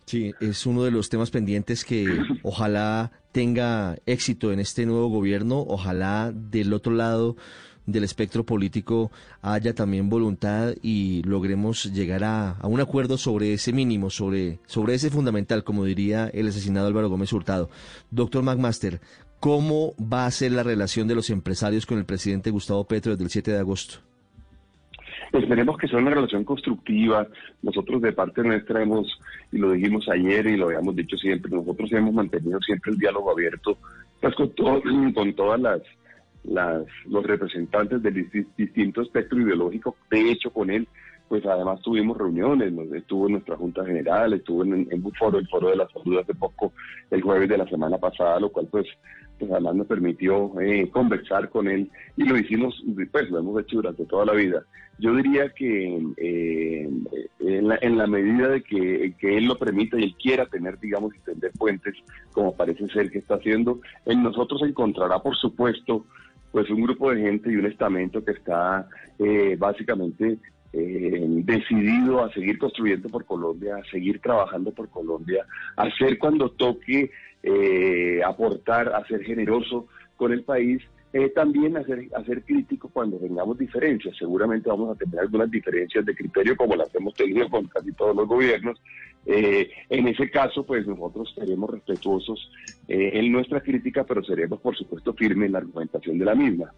[0.06, 2.06] Sí, es uno de los temas pendientes que
[2.42, 7.36] ojalá tenga éxito en este nuevo gobierno, ojalá del otro lado
[7.86, 9.10] del espectro político
[9.42, 14.94] haya también voluntad y logremos llegar a, a, un acuerdo sobre ese mínimo, sobre, sobre
[14.94, 17.70] ese fundamental, como diría el asesinado Álvaro Gómez Hurtado.
[18.10, 19.00] Doctor McMaster,
[19.40, 23.24] ¿Cómo va a ser la relación de los empresarios con el presidente Gustavo Petro desde
[23.24, 24.00] el 7 de agosto?
[25.32, 27.26] Esperemos que sea una relación constructiva.
[27.62, 29.06] Nosotros de parte nuestra hemos,
[29.50, 33.30] y lo dijimos ayer y lo habíamos dicho siempre, nosotros hemos mantenido siempre el diálogo
[33.30, 33.78] abierto
[34.20, 34.50] pues, con,
[35.14, 35.80] con todas las,
[36.44, 39.96] las, los representantes del distinto espectro ideológico.
[40.10, 40.86] De hecho, con él,
[41.30, 45.70] pues además tuvimos reuniones, estuvo en nuestra Junta General, estuvo en, un foro, el Foro
[45.70, 46.72] de la Salud hace poco,
[47.08, 48.88] el jueves de la semana pasada, lo cual pues
[49.38, 53.76] pues además me permitió eh, conversar con él y lo hicimos, pues lo hemos hecho
[53.76, 54.64] durante toda la vida.
[54.98, 56.90] Yo diría que eh,
[57.38, 60.80] en, la, en, la, medida de que, que, él lo permita y él quiera tener,
[60.80, 61.94] digamos, y tender puentes,
[62.32, 66.06] como parece ser que está haciendo, en nosotros encontrará, por supuesto,
[66.50, 68.88] pues un grupo de gente y un estamento que está
[69.20, 70.38] eh, básicamente
[70.72, 75.44] eh, decidido a seguir construyendo por Colombia, a seguir trabajando por Colombia,
[75.76, 77.10] a hacer cuando toque
[77.42, 80.80] eh, aportar, a ser generoso con el país,
[81.12, 84.16] eh, también a ser, a ser crítico cuando tengamos diferencias.
[84.16, 88.14] Seguramente vamos a tener algunas diferencias de criterio como las hemos tenido con casi todos
[88.14, 88.80] los gobiernos.
[89.26, 92.48] en ese caso, pues nosotros seremos respetuosos
[92.86, 96.72] en nuestra crítica, pero seremos, por supuesto, firmes en la argumentación de la misma.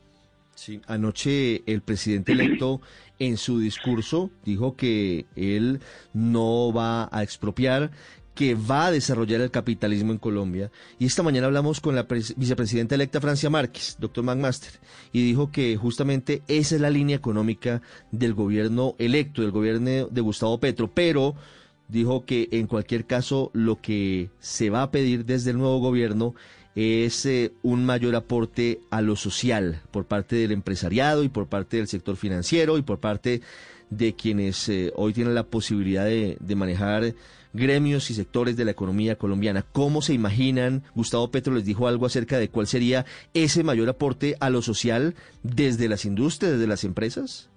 [0.55, 2.81] Sí, anoche el presidente electo
[3.19, 5.81] en su discurso dijo que él
[6.13, 7.91] no va a expropiar,
[8.35, 10.71] que va a desarrollar el capitalismo en Colombia.
[10.99, 12.07] Y esta mañana hablamos con la
[12.37, 14.73] vicepresidenta electa Francia Márquez, doctor McMaster,
[15.13, 20.21] y dijo que justamente esa es la línea económica del gobierno electo, del gobierno de
[20.21, 21.35] Gustavo Petro, pero
[21.89, 26.35] dijo que en cualquier caso lo que se va a pedir desde el nuevo gobierno
[26.75, 31.77] es eh, un mayor aporte a lo social por parte del empresariado y por parte
[31.77, 33.43] del sector financiero y por parte
[33.91, 37.13] de quienes eh, hoy tienen la posibilidad de, manejar
[37.53, 39.63] gremios y sectores de la economía colombiana.
[39.73, 40.83] ¿Cómo se imaginan?
[40.95, 45.15] Gustavo Petro les dijo algo acerca de cuál sería ese mayor aporte a lo social
[45.43, 47.51] desde las industrias, desde las empresas.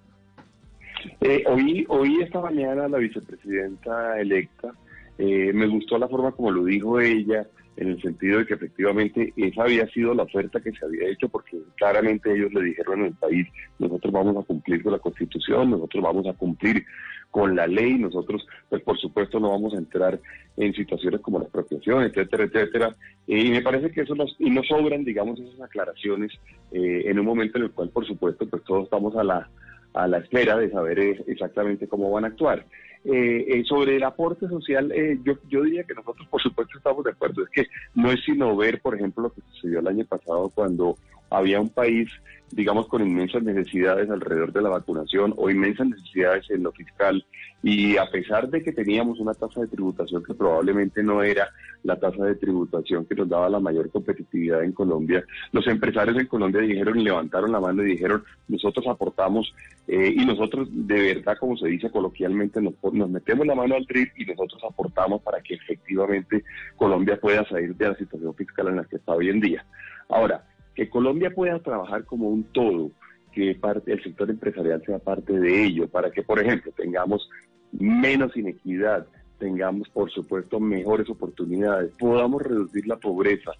[1.22, 4.74] Eh, hoy, hoy esta mañana la vicepresidenta electa,
[5.18, 7.46] me gustó la forma como lo dijo ella,
[7.76, 11.28] en el sentido de que efectivamente esa había sido la oferta que se había hecho,
[11.28, 13.46] porque claramente ellos le dijeron el país,
[13.78, 16.84] nosotros vamos a cumplir con la constitución, nosotros vamos a cumplir
[17.30, 20.18] con la ley, nosotros, pues por supuesto no vamos a entrar
[20.56, 22.96] en situaciones como la expropiación, etcétera, etcétera.
[23.26, 26.32] y me parece que eso nos, y nos sobran, digamos, esas aclaraciones
[26.72, 29.50] eh, en un momento en el cual, por supuesto, pues todos estamos a la,
[29.92, 32.64] a la espera de saber eh, exactamente cómo van a actuar.
[33.08, 37.04] Eh, eh, sobre el aporte social, eh, yo, yo diría que nosotros, por supuesto, estamos
[37.04, 37.44] de acuerdo.
[37.44, 40.96] Es que no es sino ver, por ejemplo, lo que sucedió el año pasado cuando
[41.30, 42.08] había un país,
[42.50, 47.24] digamos, con inmensas necesidades alrededor de la vacunación o inmensas necesidades en lo fiscal.
[47.62, 51.48] Y a pesar de que teníamos una tasa de tributación que probablemente no era
[51.82, 56.26] la tasa de tributación que nos daba la mayor competitividad en Colombia, los empresarios en
[56.26, 59.52] Colombia dijeron levantaron la mano y dijeron, nosotros aportamos
[59.88, 63.86] eh, y nosotros de verdad, como se dice coloquialmente, nos, nos metemos la mano al
[63.86, 66.44] trip y nosotros aportamos para que efectivamente
[66.76, 69.64] Colombia pueda salir de la situación fiscal en la que está hoy en día.
[70.08, 70.44] Ahora,
[70.76, 72.90] que Colombia pueda trabajar como un todo,
[73.32, 77.28] que parte, el sector empresarial sea parte de ello, para que, por ejemplo, tengamos
[77.72, 79.06] menos inequidad,
[79.38, 83.52] tengamos, por supuesto, mejores oportunidades, podamos reducir la pobreza,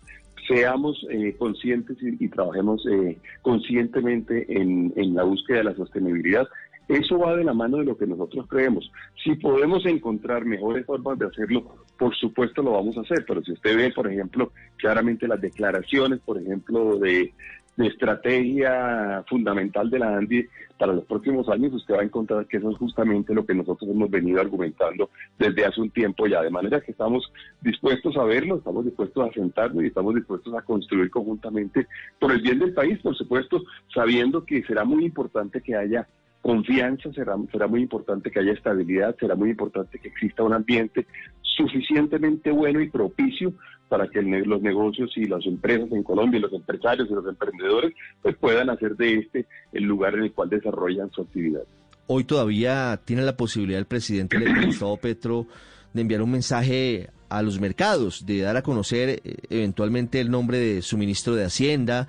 [0.46, 6.46] seamos eh, conscientes y, trabajemos eh, conscientemente en, en la búsqueda de la sostenibilidad.
[6.88, 8.90] Eso va de la mano de lo que nosotros creemos.
[9.24, 13.52] Si podemos encontrar mejores formas de hacerlo, por supuesto lo vamos a hacer, pero si
[13.52, 17.32] usted ve, por ejemplo, claramente las declaraciones, por ejemplo, de,
[17.78, 20.46] estrategia fundamental de la ANDI
[20.78, 23.90] para los próximos años, usted va a encontrar que eso es justamente lo que nosotros
[23.90, 28.56] hemos venido argumentando desde hace un tiempo ya, de manera que estamos dispuestos a verlo,
[28.56, 31.86] estamos dispuestos a sentarnos y estamos dispuestos a construir conjuntamente
[32.18, 36.08] por el bien del país, por supuesto, sabiendo que será muy importante que haya
[36.46, 41.04] confianza, será, será muy importante que haya estabilidad, será muy importante que exista un ambiente
[41.42, 43.52] suficientemente bueno y propicio
[43.88, 48.36] para que los negocios y las empresas en Colombia, los empresarios y los emprendedores, pues
[48.36, 51.62] puedan hacer de este el lugar en el cual desarrollan su actividad.
[52.06, 55.48] Hoy todavía tiene la posibilidad el presidente Gustavo Petro
[55.92, 60.58] de enviar un mensaje a los mercados, de dar a conocer eh, eventualmente el nombre
[60.58, 62.06] de su ministro de Hacienda,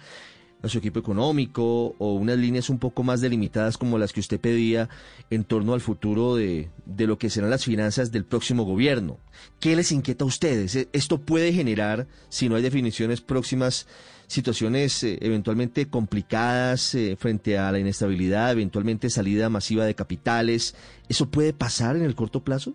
[0.62, 4.40] a su equipo económico o unas líneas un poco más delimitadas como las que usted
[4.40, 4.90] pedía
[5.30, 9.20] en torno al futuro de, de lo que serán las finanzas del próximo gobierno.
[9.60, 10.76] ¿Qué les inquieta a ustedes?
[10.76, 13.88] E, ¿Esto puede generar, si no hay definiciones próximas,
[14.28, 20.76] situaciones eh, eventualmente complicadas eh, frente a la inestabilidad, eventualmente salida masiva de capitales?
[21.08, 22.74] ¿Eso puede pasar en el corto plazo?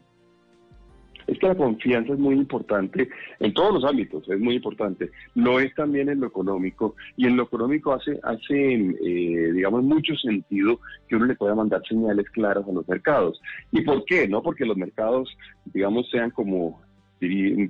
[1.26, 3.08] Es que la confianza es muy importante
[3.40, 5.10] en todos los ámbitos, es muy importante.
[5.34, 10.14] Lo es también en lo económico y en lo económico hace, hace eh, digamos, mucho
[10.16, 13.40] sentido que uno le pueda mandar señales claras a los mercados.
[13.70, 14.28] ¿Y por qué?
[14.28, 15.36] No porque los mercados,
[15.66, 16.80] digamos, sean como,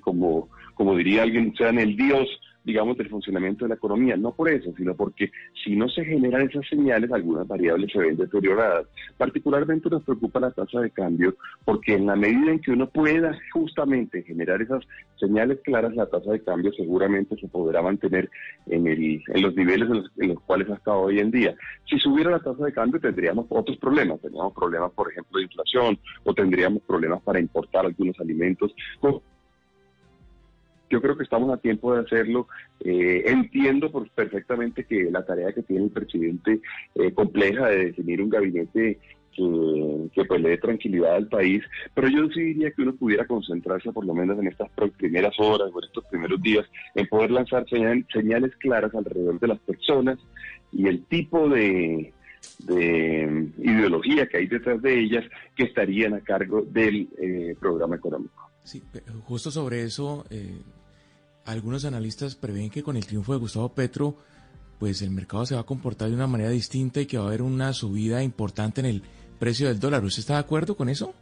[0.01, 2.29] como, como diría alguien, sean el dios
[2.65, 4.17] digamos, del funcionamiento de la economía.
[4.17, 5.31] No por eso, sino porque
[5.65, 8.87] si no se generan esas señales, algunas variables se ven deterioradas.
[9.17, 13.37] Particularmente nos preocupa la tasa de cambio, porque en la medida en que uno pueda
[13.53, 14.85] justamente generar esas
[15.19, 18.31] señales claras, la tasa de cambio seguramente se podrá mantener
[18.67, 21.55] en, el, en los niveles en los, en cuales ha estado hoy en día.
[21.89, 24.21] Si subiera la tasa de cambio, tendríamos otros problemas.
[24.21, 28.75] Tendríamos problemas, por ejemplo, de inflación, o tendríamos problemas para importar algunos alimentos
[30.93, 32.49] yo creo que estamos a tiempo de hacerlo.
[32.81, 36.61] Eh, entiendo perfectamente que la tarea que tiene el presidente
[36.95, 38.99] eh, compleja de definir un gabinete
[39.35, 41.65] que, que, pues le dé tranquilidad al país,
[41.95, 45.71] pero yo sí diría que uno pudiera concentrarse por lo menos en estas primeras horas
[45.73, 50.19] o en estos primeros días en poder lanzar señales claras alrededor de las personas
[50.71, 52.13] y el tipo de,
[52.59, 55.25] de ideología que hay detrás de ellas
[55.57, 58.51] que estarían a cargo del eh, programa económico.
[58.65, 58.83] Sí,
[59.25, 60.61] justo sobre eso, eh,
[61.45, 64.17] algunos analistas prevén que con el triunfo de Gustavo Petro,
[64.79, 67.29] pues el mercado se va a comportar de una manera distinta y que va a
[67.29, 69.03] haber una subida importante en el
[69.39, 70.05] precio del dólar.
[70.05, 71.15] ¿Usted está de acuerdo con eso?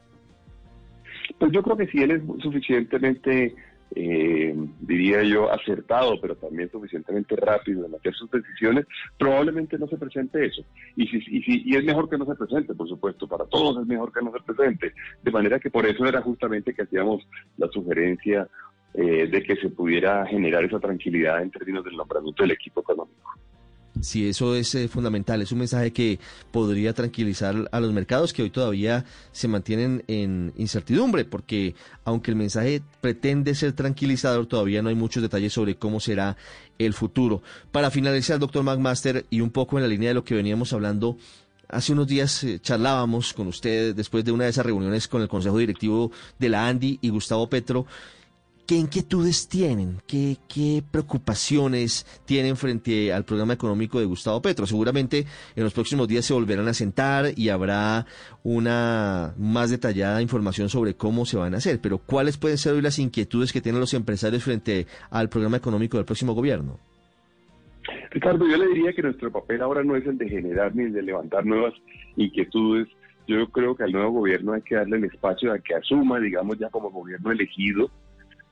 [1.39, 3.55] Pues yo creo que si él es suficientemente,
[3.94, 8.86] eh, diría yo, acertado, pero también suficientemente rápido en hacer sus decisiones,
[9.18, 10.62] probablemente no se presente eso.
[10.97, 13.81] Y, si, y, si, y es mejor que no se presente, por supuesto, para todos
[13.81, 14.92] es mejor que no se presente.
[15.23, 17.26] De manera que por eso era justamente que hacíamos
[17.57, 18.49] la sugerencia
[18.94, 23.31] eh, de que se pudiera generar esa tranquilidad en términos del nombramiento del equipo económico.
[24.01, 25.43] Sí, eso es eh, fundamental.
[25.43, 26.19] Es un mensaje que
[26.52, 32.36] podría tranquilizar a los mercados que hoy todavía se mantienen en incertidumbre, porque aunque el
[32.36, 36.36] mensaje pretende ser tranquilizador, todavía no hay muchos detalles sobre cómo será
[36.78, 37.43] el futuro.
[37.73, 41.19] Para finalizar, doctor McMaster, y un poco en la línea de lo que veníamos hablando,
[41.69, 45.28] hace unos días eh, charlábamos con usted después de una de esas reuniones con el
[45.28, 47.86] Consejo Directivo de la ANDI y Gustavo Petro
[48.70, 49.97] ¿Qué inquietudes tienen?
[50.07, 50.36] ¿Qué,
[50.92, 54.65] preocupaciones tienen frente al programa económico de Gustavo Petro?
[54.65, 55.24] Seguramente
[55.57, 58.07] en los próximos días se volverán a sentar y habrá
[58.44, 61.81] una más detallada información sobre cómo se van a hacer.
[61.82, 65.97] Pero ¿cuáles pueden ser hoy las inquietudes que tienen los empresarios frente al programa económico
[65.97, 66.78] del próximo gobierno?
[68.12, 70.92] Ricardo, yo le diría que nuestro papel ahora no es el de generar ni el
[70.92, 71.74] de levantar nuevas
[72.15, 72.86] inquietudes.
[73.26, 76.57] Yo creo que al nuevo gobierno hay que darle el espacio a que asuma, digamos,
[76.57, 77.90] ya como gobierno elegido,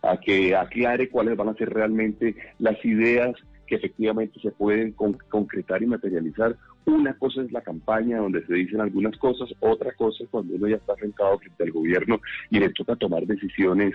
[0.03, 3.35] a que aclare cuáles van a ser realmente las ideas
[3.69, 6.57] que efectivamente se pueden concretar y materializar.
[6.87, 10.69] Una cosa es la campaña donde se dicen algunas cosas, otra cosa es cuando uno
[10.69, 12.19] ya está sentado frente al gobierno
[12.51, 13.93] y le toca tomar decisiones,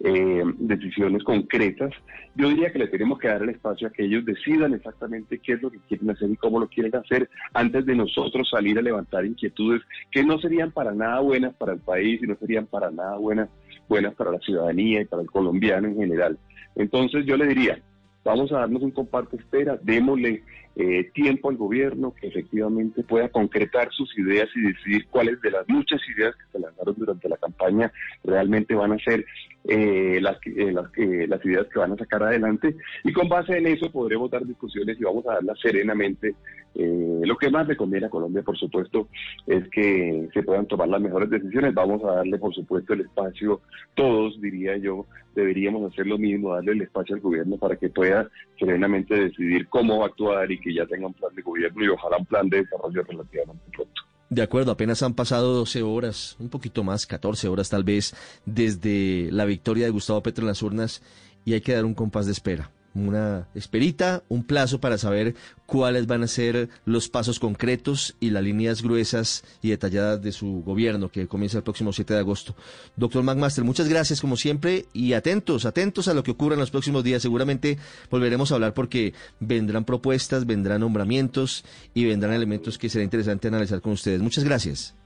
[0.00, 1.92] eh, decisiones concretas.
[2.34, 5.52] Yo diría que le tenemos que dar el espacio a que ellos decidan exactamente qué
[5.52, 8.82] es lo que quieren hacer y cómo lo quieren hacer antes de nosotros salir a
[8.82, 12.90] levantar inquietudes que no serían para nada buenas para el país y no serían para
[12.90, 13.48] nada buenas
[13.92, 16.38] buenas para la ciudadanía y para el colombiano en general.
[16.76, 17.78] Entonces yo le diría,
[18.24, 20.42] vamos a darnos un comparte espera, démosle
[20.74, 25.68] eh, tiempo al gobierno que efectivamente pueda concretar sus ideas y decidir cuáles de las
[25.68, 27.92] muchas ideas que se lanzaron durante la campaña
[28.24, 29.24] realmente van a ser
[29.64, 33.66] eh, las, eh, las, las ideas que van a sacar adelante y con base en
[33.66, 36.34] eso podremos dar discusiones y vamos a darlas serenamente.
[36.74, 39.08] lo que más le conviene a Colombia, por supuesto,
[39.46, 41.74] es que se puedan tomar las mejores decisiones.
[41.74, 43.60] Vamos a darle, por supuesto, el espacio,
[43.94, 48.28] todos, diría yo, deberíamos hacer lo mismo, darle el espacio al gobierno para que pueda
[48.58, 52.16] serenamente decidir cómo va actuar y que ya tenga un plan de gobierno y ojalá
[52.16, 54.02] un plan de desarrollo relativamente pronto.
[54.30, 58.14] De acuerdo, apenas han pasado 12 horas, un poquito más, 14 horas tal vez,
[58.46, 61.02] desde la victoria de Gustavo Petro en las urnas
[61.44, 65.34] y hay que dar un compás de espera una esperita, un plazo para saber
[65.66, 70.62] cuáles van a ser los pasos concretos y las líneas gruesas y detalladas de su
[70.62, 72.54] gobierno que comienza el próximo 7 de agosto.
[72.96, 76.70] Doctor McMaster, muchas gracias como siempre y atentos, atentos a lo que ocurra en los
[76.70, 77.22] próximos días.
[77.22, 77.78] Seguramente
[78.10, 81.64] volveremos a hablar porque vendrán propuestas, vendrán nombramientos
[81.94, 84.20] y vendrán elementos que será interesante analizar con ustedes.
[84.20, 84.96] Muchas gracias.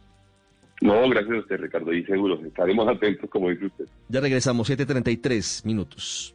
[0.80, 3.86] No, gracias a usted, Ricardo, y seguro, estaremos atentos, como dice usted.
[4.08, 6.34] Ya regresamos, 7.33 minutos.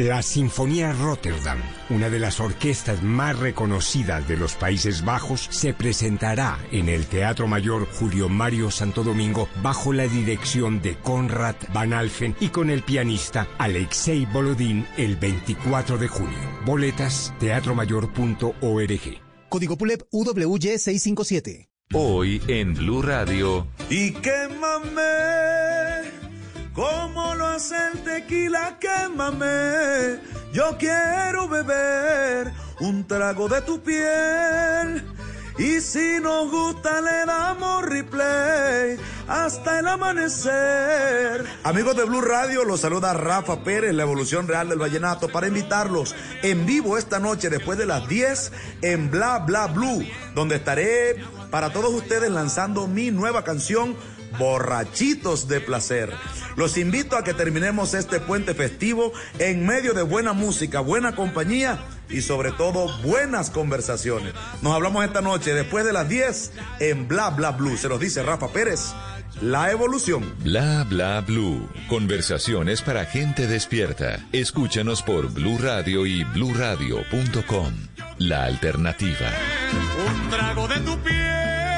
[0.00, 1.58] La Sinfonía Rotterdam,
[1.90, 7.46] una de las orquestas más reconocidas de los Países Bajos, se presentará en el Teatro
[7.46, 12.82] Mayor Julio Mario Santo Domingo bajo la dirección de Konrad Van Alphen y con el
[12.82, 16.38] pianista Alexei Bolodín el 24 de junio.
[16.64, 19.20] Boletas teatromayor.org.
[19.50, 21.68] Código PULEP UWY657.
[21.92, 23.66] Hoy en Blue Radio.
[23.90, 25.00] Y quémame,
[26.80, 30.18] como lo hace el tequila, quémame.
[30.50, 35.04] Yo quiero beber un trago de tu piel.
[35.58, 38.96] Y si nos gusta le damos replay
[39.28, 41.44] hasta el amanecer.
[41.64, 46.14] Amigos de Blue Radio, los saluda Rafa Pérez, la evolución real del vallenato, para invitarlos
[46.42, 50.02] en vivo esta noche después de las 10 en Bla Bla Blue,
[50.34, 51.16] donde estaré
[51.50, 53.96] para todos ustedes lanzando mi nueva canción
[54.38, 56.12] borrachitos de placer.
[56.56, 61.78] Los invito a que terminemos este puente festivo en medio de buena música, buena compañía
[62.08, 64.34] y sobre todo buenas conversaciones.
[64.62, 67.76] Nos hablamos esta noche después de las 10 en Bla Bla Blue.
[67.76, 68.92] Se los dice Rafa Pérez.
[69.40, 70.34] La evolución.
[70.40, 71.66] Bla bla blue.
[71.88, 74.18] Conversaciones para gente despierta.
[74.32, 77.72] Escúchanos por Blue Radio y bluradio.com.
[78.18, 79.32] La alternativa.
[80.06, 81.69] Un trago de tu piel.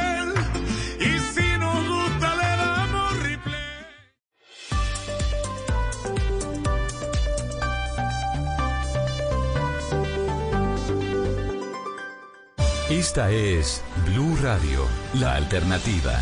[12.92, 16.12] Esta es Blue Radio, la alternativa.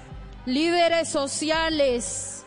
[0.45, 2.43] líderes sociales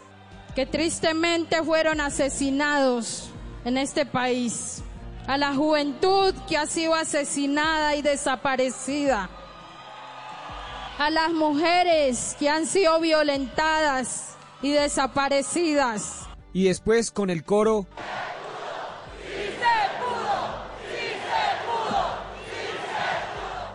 [0.54, 3.30] que tristemente fueron asesinados
[3.64, 4.82] en este país,
[5.26, 9.30] a la juventud que ha sido asesinada y desaparecida,
[10.98, 16.26] a las mujeres que han sido violentadas y desaparecidas.
[16.52, 17.86] Y después con el coro...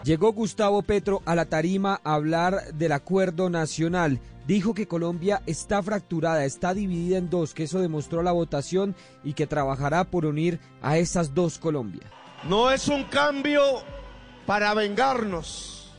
[0.05, 4.19] Llegó Gustavo Petro a la tarima a hablar del acuerdo nacional.
[4.45, 9.33] Dijo que Colombia está fracturada, está dividida en dos, que eso demostró la votación y
[9.33, 12.05] que trabajará por unir a esas dos Colombias.
[12.47, 13.63] No es un cambio
[14.45, 15.91] para vengarnos.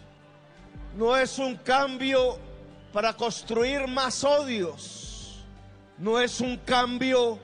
[0.96, 2.38] No es un cambio
[2.92, 5.44] para construir más odios.
[5.98, 7.40] No es un cambio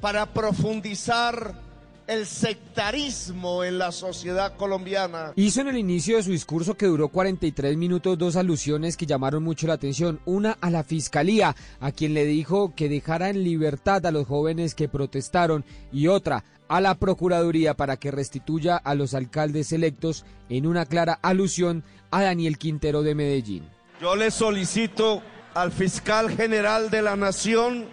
[0.00, 1.65] para profundizar
[2.06, 5.32] el sectarismo en la sociedad colombiana.
[5.36, 9.42] Hizo en el inicio de su discurso que duró 43 minutos dos alusiones que llamaron
[9.42, 10.20] mucho la atención.
[10.24, 14.74] Una a la fiscalía, a quien le dijo que dejara en libertad a los jóvenes
[14.74, 20.66] que protestaron, y otra a la Procuraduría para que restituya a los alcaldes electos en
[20.66, 23.68] una clara alusión a Daniel Quintero de Medellín.
[24.00, 25.22] Yo le solicito
[25.54, 27.86] al fiscal general de la nación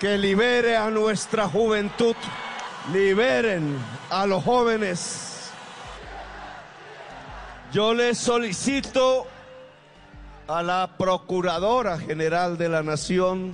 [0.00, 2.16] que libere a nuestra juventud
[2.92, 3.76] liberen
[4.10, 5.50] a los jóvenes.
[7.72, 9.26] Yo les solicito
[10.46, 13.52] a la Procuradora General de la Nación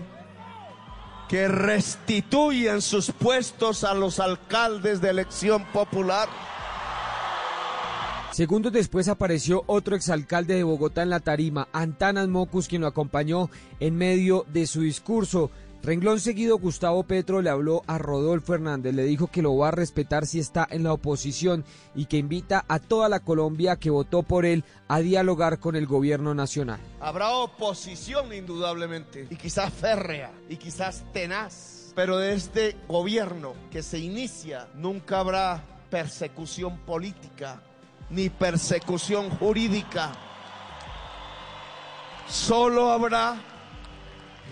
[1.29, 6.29] que restituyan sus puestos a los alcaldes de elección popular.
[8.33, 13.49] Segundos después apareció otro exalcalde de Bogotá en la tarima, Antanas Mocus, quien lo acompañó
[13.79, 15.51] en medio de su discurso.
[15.83, 19.71] Renglón seguido, Gustavo Petro le habló a Rodolfo Hernández, le dijo que lo va a
[19.71, 24.23] respetar si está en la oposición y que invita a toda la Colombia que votó
[24.23, 26.81] por él a dialogar con el gobierno nacional.
[27.01, 33.99] Habrá oposición indudablemente, y quizás férrea, y quizás tenaz Pero de este gobierno que se
[33.99, 37.63] inicia nunca habrá persecución política
[38.11, 40.13] ni persecución jurídica.
[42.29, 43.50] Solo habrá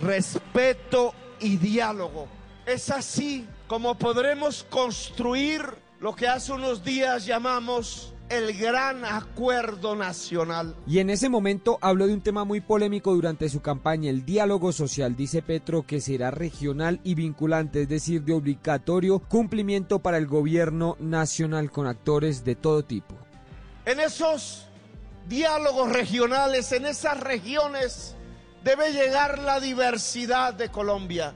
[0.02, 2.28] respeto y diálogo.
[2.66, 5.62] Es así como podremos construir
[6.00, 10.76] lo que hace unos días llamamos el gran acuerdo nacional.
[10.86, 14.72] Y en ese momento habló de un tema muy polémico durante su campaña, el diálogo
[14.72, 15.16] social.
[15.16, 20.96] Dice Petro que será regional y vinculante, es decir, de obligatorio cumplimiento para el gobierno
[21.00, 23.14] nacional con actores de todo tipo.
[23.86, 24.66] En esos
[25.28, 28.14] diálogos regionales, en esas regiones,
[28.68, 31.32] debe llegar la diversidad de Colombia.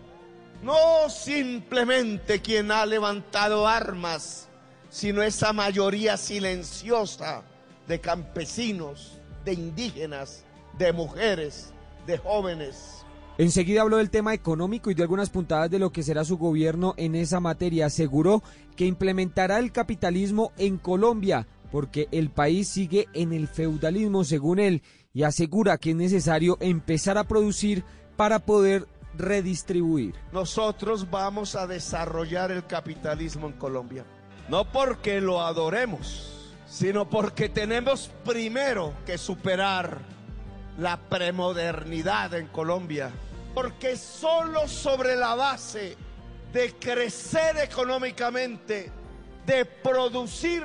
[0.63, 4.49] No simplemente quien ha levantado armas,
[4.91, 7.43] sino esa mayoría silenciosa
[7.89, 10.45] de campesinos, de indígenas,
[10.77, 11.73] de mujeres,
[12.07, 13.03] de jóvenes.
[13.39, 16.93] Enseguida habló del tema económico y dio algunas puntadas de lo que será su gobierno
[16.99, 17.87] en esa materia.
[17.87, 18.43] Aseguró
[18.77, 24.83] que implementará el capitalismo en Colombia porque el país sigue en el feudalismo según él
[25.15, 27.85] y asegura que es necesario empezar a producir
[28.17, 30.15] para poder redistribuir.
[30.33, 34.05] Nosotros vamos a desarrollar el capitalismo en Colombia.
[34.49, 40.01] No porque lo adoremos, sino porque tenemos primero que superar
[40.79, 43.11] la premodernidad en Colombia.
[43.55, 45.97] Porque solo sobre la base
[46.53, 48.91] de crecer económicamente,
[49.47, 50.65] de producir,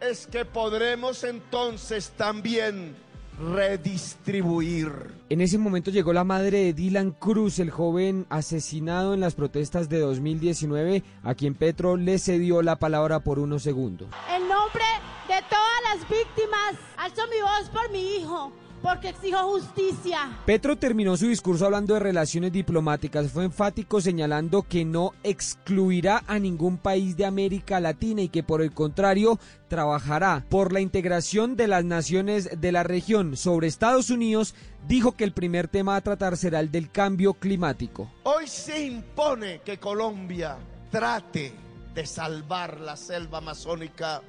[0.00, 2.96] es que podremos entonces también
[3.38, 4.92] redistribuir.
[5.28, 9.88] En ese momento llegó la madre de Dylan Cruz, el joven asesinado en las protestas
[9.88, 14.08] de 2019, a quien Petro le cedió la palabra por unos segundos.
[14.34, 14.84] En nombre
[15.28, 20.38] de todas las víctimas, alzo mi voz por mi hijo porque exijo justicia.
[20.46, 23.30] Petro terminó su discurso hablando de relaciones diplomáticas.
[23.30, 28.62] Fue enfático señalando que no excluirá a ningún país de América Latina y que por
[28.62, 33.36] el contrario trabajará por la integración de las naciones de la región.
[33.36, 34.54] Sobre Estados Unidos,
[34.86, 38.10] dijo que el primer tema a tratar será el del cambio climático.
[38.24, 40.56] Hoy se impone que Colombia
[40.90, 41.52] trate
[41.94, 44.22] de salvar la selva amazónica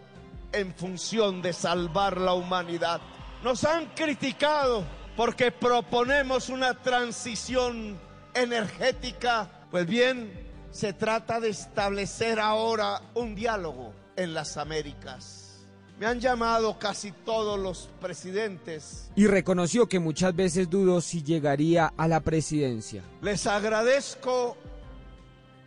[0.52, 3.02] en función de salvar la humanidad.
[3.44, 4.84] Nos han criticado
[5.16, 7.98] porque proponemos una transición
[8.34, 9.50] energética.
[9.72, 10.30] Pues bien,
[10.72, 15.66] se trata de establecer ahora un diálogo en las Américas.
[15.98, 19.10] Me han llamado casi todos los presidentes.
[19.16, 23.04] Y reconoció que muchas veces dudó si llegaría a la presidencia.
[23.22, 24.58] Les agradezco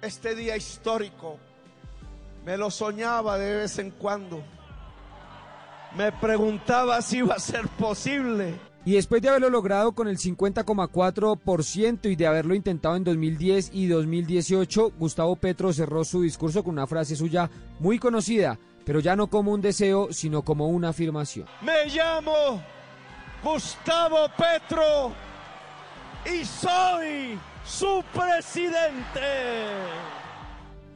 [0.02, 1.38] este día histórico.
[2.44, 4.42] Me lo soñaba de vez en cuando
[5.96, 8.54] me preguntaba si iba a ser posible.
[8.84, 13.86] Y después de haberlo logrado con el 50,4% y de haberlo intentado en 2010 y
[13.86, 17.48] 2018, Gustavo Petro cerró su discurso con una frase suya
[17.78, 21.46] muy conocida, pero ya no como un deseo, sino como una afirmación.
[21.60, 22.60] Me llamo
[23.44, 25.12] Gustavo Petro
[26.26, 29.20] y soy su presidente.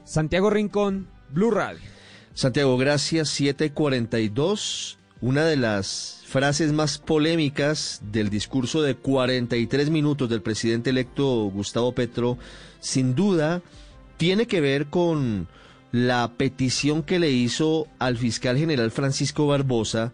[0.02, 1.95] Santiago Rincón, Blue Radio.
[2.36, 3.30] Santiago, gracias.
[3.30, 4.98] 742.
[5.22, 11.92] Una de las frases más polémicas del discurso de 43 minutos del presidente electo Gustavo
[11.92, 12.36] Petro,
[12.78, 13.62] sin duda,
[14.18, 15.48] tiene que ver con
[15.92, 20.12] la petición que le hizo al fiscal general Francisco Barbosa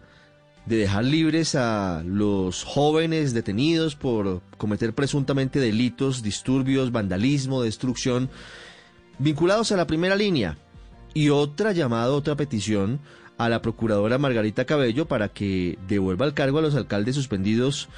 [0.65, 8.29] de dejar libres a los jóvenes detenidos por cometer presuntamente delitos, disturbios, vandalismo, destrucción,
[9.19, 10.57] vinculados a la primera línea
[11.13, 12.99] y otra llamada, otra petición
[13.37, 17.89] a la procuradora Margarita Cabello para que devuelva el cargo a los alcaldes suspendidos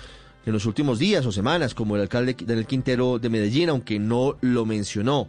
[0.46, 4.38] en los últimos días o semanas, como el alcalde del Quintero de Medellín, aunque no
[4.42, 5.28] lo mencionó.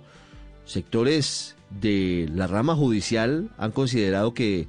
[0.65, 4.69] Sectores de la rama judicial han considerado que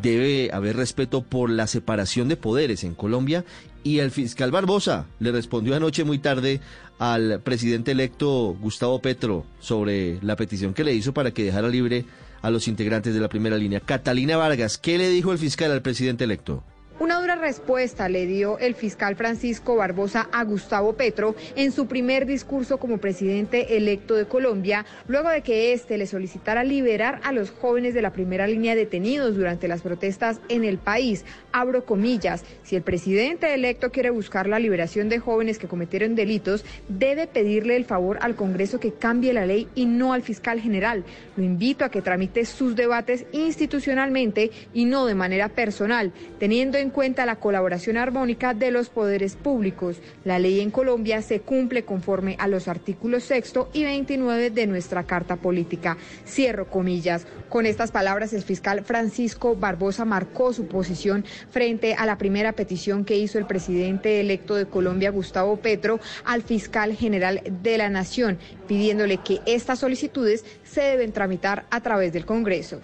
[0.00, 3.44] debe haber respeto por la separación de poderes en Colombia
[3.84, 6.60] y el fiscal Barbosa le respondió anoche muy tarde
[6.98, 12.04] al presidente electo Gustavo Petro sobre la petición que le hizo para que dejara libre
[12.42, 13.80] a los integrantes de la primera línea.
[13.80, 16.64] Catalina Vargas, ¿qué le dijo el fiscal al presidente electo?
[17.02, 22.26] Una dura respuesta le dio el fiscal Francisco Barbosa a Gustavo Petro en su primer
[22.26, 27.50] discurso como presidente electo de Colombia, luego de que éste le solicitara liberar a los
[27.50, 31.24] jóvenes de la primera línea detenidos durante las protestas en el país.
[31.50, 36.64] Abro comillas, si el presidente electo quiere buscar la liberación de jóvenes que cometieron delitos,
[36.86, 41.02] debe pedirle el favor al Congreso que cambie la ley y no al fiscal general.
[41.36, 46.91] Lo invito a que tramite sus debates institucionalmente y no de manera personal, teniendo en
[46.92, 49.96] cuenta la colaboración armónica de los poderes públicos.
[50.24, 55.04] La ley en Colombia se cumple conforme a los artículos sexto y 29 de nuestra
[55.04, 55.96] Carta Política.
[56.26, 57.26] Cierro comillas.
[57.48, 63.04] Con estas palabras, el fiscal Francisco Barbosa marcó su posición frente a la primera petición
[63.04, 68.38] que hizo el presidente electo de Colombia, Gustavo Petro, al fiscal general de la Nación,
[68.68, 72.80] pidiéndole que estas solicitudes se deben tramitar a través del Congreso.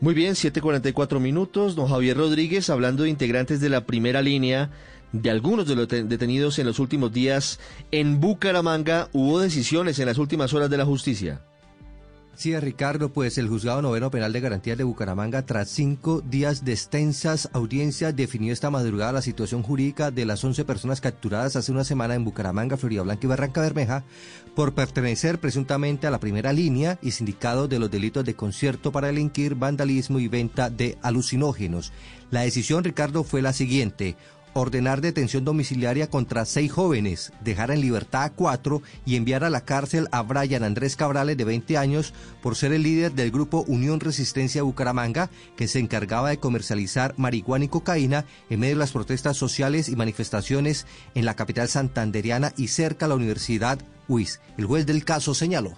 [0.00, 1.76] Muy bien, 7:44 minutos.
[1.76, 4.70] Don Javier Rodríguez, hablando de integrantes de la primera línea,
[5.12, 10.16] de algunos de los detenidos en los últimos días en Bucaramanga, hubo decisiones en las
[10.16, 11.42] últimas horas de la justicia.
[12.34, 16.72] Sí, Ricardo, pues el juzgado noveno penal de garantías de Bucaramanga, tras cinco días de
[16.72, 21.84] extensas audiencias, definió esta madrugada la situación jurídica de las 11 personas capturadas hace una
[21.84, 24.04] semana en Bucaramanga, Florida Blanca y Barranca Bermeja
[24.54, 29.08] por pertenecer presuntamente a la primera línea y sindicado de los delitos de concierto para
[29.08, 31.92] delinquir, vandalismo y venta de alucinógenos.
[32.30, 34.16] La decisión, Ricardo, fue la siguiente
[34.54, 39.62] ordenar detención domiciliaria contra seis jóvenes, dejar en libertad a cuatro y enviar a la
[39.62, 44.00] cárcel a Brian Andrés Cabrales de 20 años por ser el líder del grupo Unión
[44.00, 49.36] Resistencia Bucaramanga que se encargaba de comercializar marihuana y cocaína en medio de las protestas
[49.36, 54.40] sociales y manifestaciones en la capital santanderiana y cerca a la Universidad UIS.
[54.58, 55.72] El juez del caso señaló.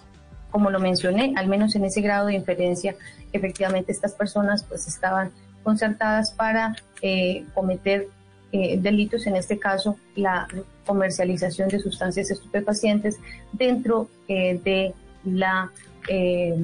[0.51, 2.95] Como lo mencioné, al menos en ese grado de inferencia,
[3.31, 5.31] efectivamente estas personas pues estaban
[5.63, 8.09] concertadas para eh, cometer
[8.55, 10.47] eh, delitos, en este caso la
[10.85, 13.17] comercialización de sustancias estupefacientes
[13.51, 14.93] dentro eh, de
[15.25, 15.71] la
[16.07, 16.63] eh,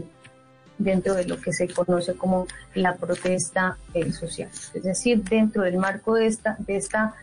[0.78, 2.46] dentro de lo que se conoce como
[2.76, 3.76] la protesta
[4.12, 4.50] social.
[4.76, 7.16] Es decir, dentro del marco de esta, de esta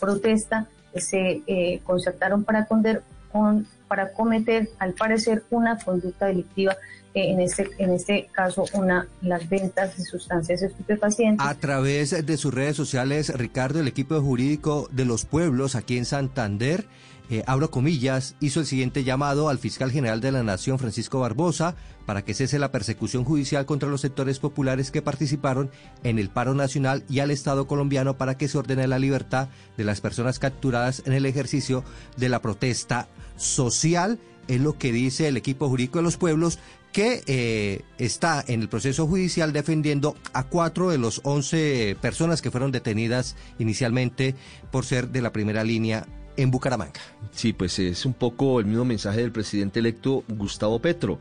[0.00, 6.76] protesta se concertaron para, con, para cometer, al parecer, una conducta delictiva
[7.14, 11.46] en este, en este caso, una, las ventas de sustancias estupefacientes.
[11.46, 16.04] A través de sus redes sociales, Ricardo, el equipo jurídico de los pueblos aquí en
[16.04, 16.86] Santander,
[17.30, 21.74] eh, abro comillas, hizo el siguiente llamado al fiscal general de la Nación, Francisco Barbosa,
[22.04, 25.70] para que cese la persecución judicial contra los sectores populares que participaron
[26.02, 29.84] en el paro nacional y al Estado colombiano para que se ordene la libertad de
[29.84, 31.82] las personas capturadas en el ejercicio
[32.16, 34.18] de la protesta social.
[34.46, 36.58] Es lo que dice el equipo jurídico de los pueblos
[36.94, 42.52] que eh, está en el proceso judicial defendiendo a cuatro de los once personas que
[42.52, 44.36] fueron detenidas inicialmente
[44.70, 46.06] por ser de la primera línea
[46.36, 47.00] en Bucaramanga.
[47.32, 51.18] Sí, pues es un poco el mismo mensaje del presidente electo Gustavo Petro.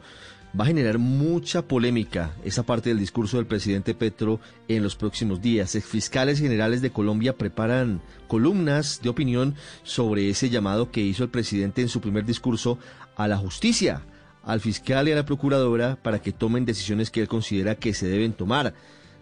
[0.58, 5.42] Va a generar mucha polémica esa parte del discurso del presidente Petro en los próximos
[5.42, 5.76] días.
[5.84, 11.82] Fiscales generales de Colombia preparan columnas de opinión sobre ese llamado que hizo el presidente
[11.82, 12.78] en su primer discurso
[13.16, 14.04] a la justicia
[14.44, 18.08] al fiscal y a la procuradora para que tomen decisiones que él considera que se
[18.08, 18.74] deben tomar.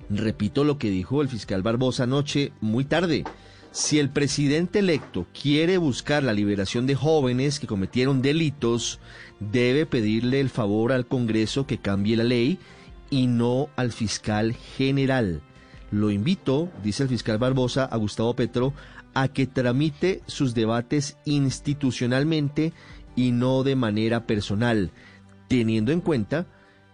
[0.09, 3.23] Repito lo que dijo el fiscal Barbosa anoche, muy tarde.
[3.71, 8.99] Si el presidente electo quiere buscar la liberación de jóvenes que cometieron delitos,
[9.39, 12.59] debe pedirle el favor al Congreso que cambie la ley
[13.09, 15.41] y no al fiscal general.
[15.91, 18.73] Lo invito, dice el fiscal Barbosa, a Gustavo Petro,
[19.13, 22.73] a que tramite sus debates institucionalmente
[23.15, 24.91] y no de manera personal
[25.59, 26.45] teniendo en cuenta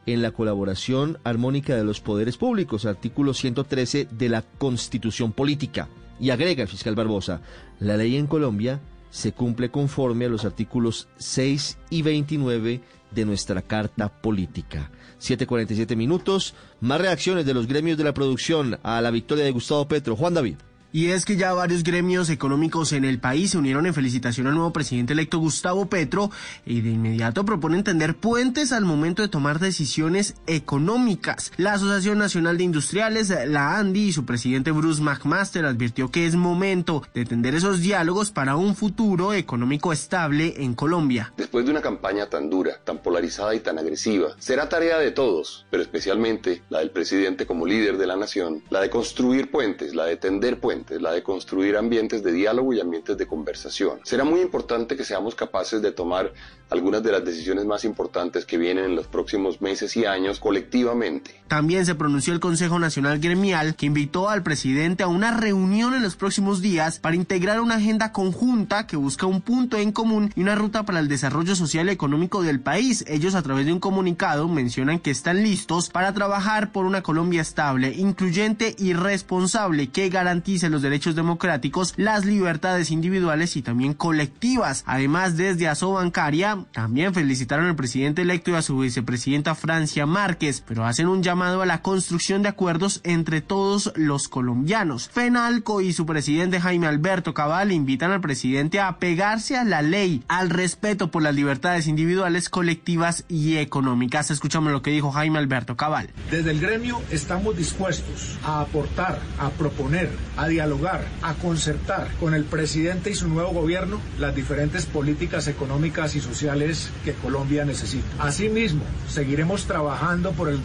[0.08, 5.90] en la colaboración armónica de los poderes públicos, artículo 113 de la Constitución Política.
[6.20, 7.42] Y agrega el fiscal Barbosa,
[7.80, 8.80] la ley en Colombia
[9.12, 14.90] se cumple conforme a los artículos 6 y 29 de nuestra Carta Política.
[15.22, 19.88] 7.47 minutos, más reacciones de los gremios de la producción a la victoria de Gustavo
[19.88, 20.16] Petro.
[20.16, 20.56] Juan David.
[20.98, 24.56] Y es que ya varios gremios económicos en el país se unieron en felicitación al
[24.56, 26.32] nuevo presidente electo Gustavo Petro
[26.66, 31.52] y de inmediato proponen tender puentes al momento de tomar decisiones económicas.
[31.58, 36.34] La Asociación Nacional de Industriales, la ANDI y su presidente Bruce McMaster advirtió que es
[36.34, 41.32] momento de tender esos diálogos para un futuro económico estable en Colombia.
[41.38, 45.68] Después de una campaña tan dura, tan polarizada y tan agresiva, será tarea de todos,
[45.70, 50.06] pero especialmente la del presidente como líder de la nación, la de construir puentes, la
[50.06, 54.00] de tender puentes la de construir ambientes de diálogo y ambientes de conversación.
[54.04, 56.34] Será muy importante que seamos capaces de tomar
[56.70, 61.42] algunas de las decisiones más importantes que vienen en los próximos meses y años colectivamente.
[61.48, 66.04] También se pronunció el Consejo Nacional Gremial que invitó al presidente a una reunión en
[66.04, 70.42] los próximos días para integrar una agenda conjunta que busca un punto en común y
[70.42, 73.06] una ruta para el desarrollo social y económico del país.
[73.08, 77.42] Ellos a través de un comunicado mencionan que están listos para trabajar por una Colombia
[77.42, 84.84] estable, incluyente y responsable que garantice los derechos democráticos, las libertades individuales y también colectivas.
[84.86, 90.86] Además, desde Asobancaria también felicitaron al presidente electo y a su vicepresidenta Francia Márquez, pero
[90.86, 95.10] hacen un llamado a la construcción de acuerdos entre todos los colombianos.
[95.10, 100.24] FENALCO y su presidente Jaime Alberto Cabal invitan al presidente a pegarse a la ley,
[100.28, 104.32] al respeto por las libertades individuales, colectivas y económicas.
[104.32, 106.10] Escuchamos lo que dijo Jaime Alberto Cabal.
[106.32, 112.44] Desde el gremio estamos dispuestos a aportar, a proponer, a dialogar, a concertar con el
[112.44, 118.08] presidente y su nuevo gobierno las diferentes políticas económicas y sociales que Colombia necesita.
[118.18, 120.60] Asimismo, seguiremos trabajando por el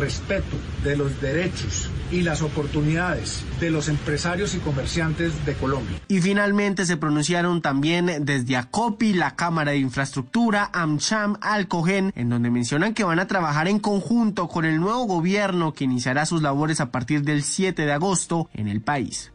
[0.00, 6.00] respeto de los derechos y las oportunidades de los empresarios y comerciantes de Colombia.
[6.08, 12.48] Y finalmente se pronunciaron también desde ACOPI, la Cámara de Infraestructura, AmCham, Alcogen, en donde
[12.48, 16.80] mencionan que van a trabajar en conjunto con el nuevo gobierno que iniciará sus labores
[16.80, 19.33] a partir del 7 de agosto en el país.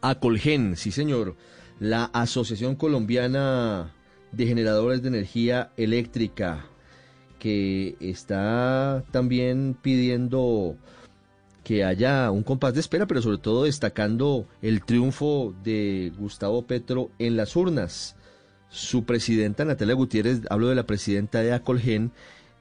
[0.00, 1.36] Acolgen, sí señor,
[1.80, 3.92] la Asociación Colombiana
[4.32, 6.66] de Generadores de Energía Eléctrica,
[7.38, 10.76] que está también pidiendo
[11.64, 17.10] que haya un compás de espera, pero sobre todo destacando el triunfo de Gustavo Petro
[17.18, 18.14] en las urnas.
[18.68, 22.12] Su presidenta Natalia Gutiérrez, hablo de la presidenta de Acolgen,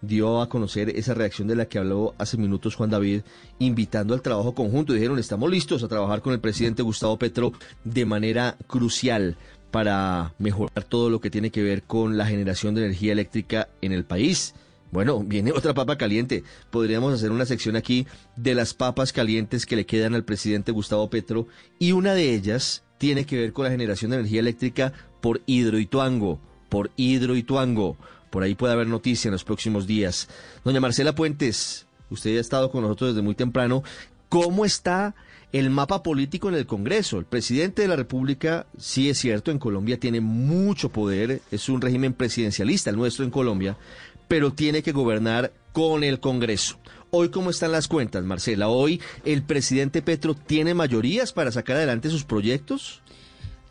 [0.07, 3.21] dio a conocer esa reacción de la que habló hace minutos Juan David,
[3.59, 4.93] invitando al trabajo conjunto.
[4.93, 7.53] Dijeron, estamos listos a trabajar con el presidente Gustavo Petro
[7.83, 9.37] de manera crucial
[9.71, 13.91] para mejorar todo lo que tiene que ver con la generación de energía eléctrica en
[13.91, 14.55] el país.
[14.91, 16.43] Bueno, viene otra papa caliente.
[16.69, 21.09] Podríamos hacer una sección aquí de las papas calientes que le quedan al presidente Gustavo
[21.09, 21.47] Petro
[21.79, 26.39] y una de ellas tiene que ver con la generación de energía eléctrica por Hidroituango,
[26.69, 27.97] por Hidroituango.
[28.35, 30.27] Por ahí puede haber noticia en los próximos días.
[30.65, 33.81] Doña Marcela Puentes, usted ha estado con nosotros desde muy temprano.
[34.27, 35.15] ¿Cómo está
[35.53, 37.17] el mapa político en el Congreso?
[37.17, 41.79] El presidente de la República, sí es cierto, en Colombia tiene mucho poder, es un
[41.79, 43.77] régimen presidencialista el nuestro en Colombia,
[44.27, 46.77] pero tiene que gobernar con el Congreso.
[47.11, 48.67] Hoy, ¿cómo están las cuentas, Marcela?
[48.67, 53.01] Hoy, ¿el presidente Petro tiene mayorías para sacar adelante sus proyectos?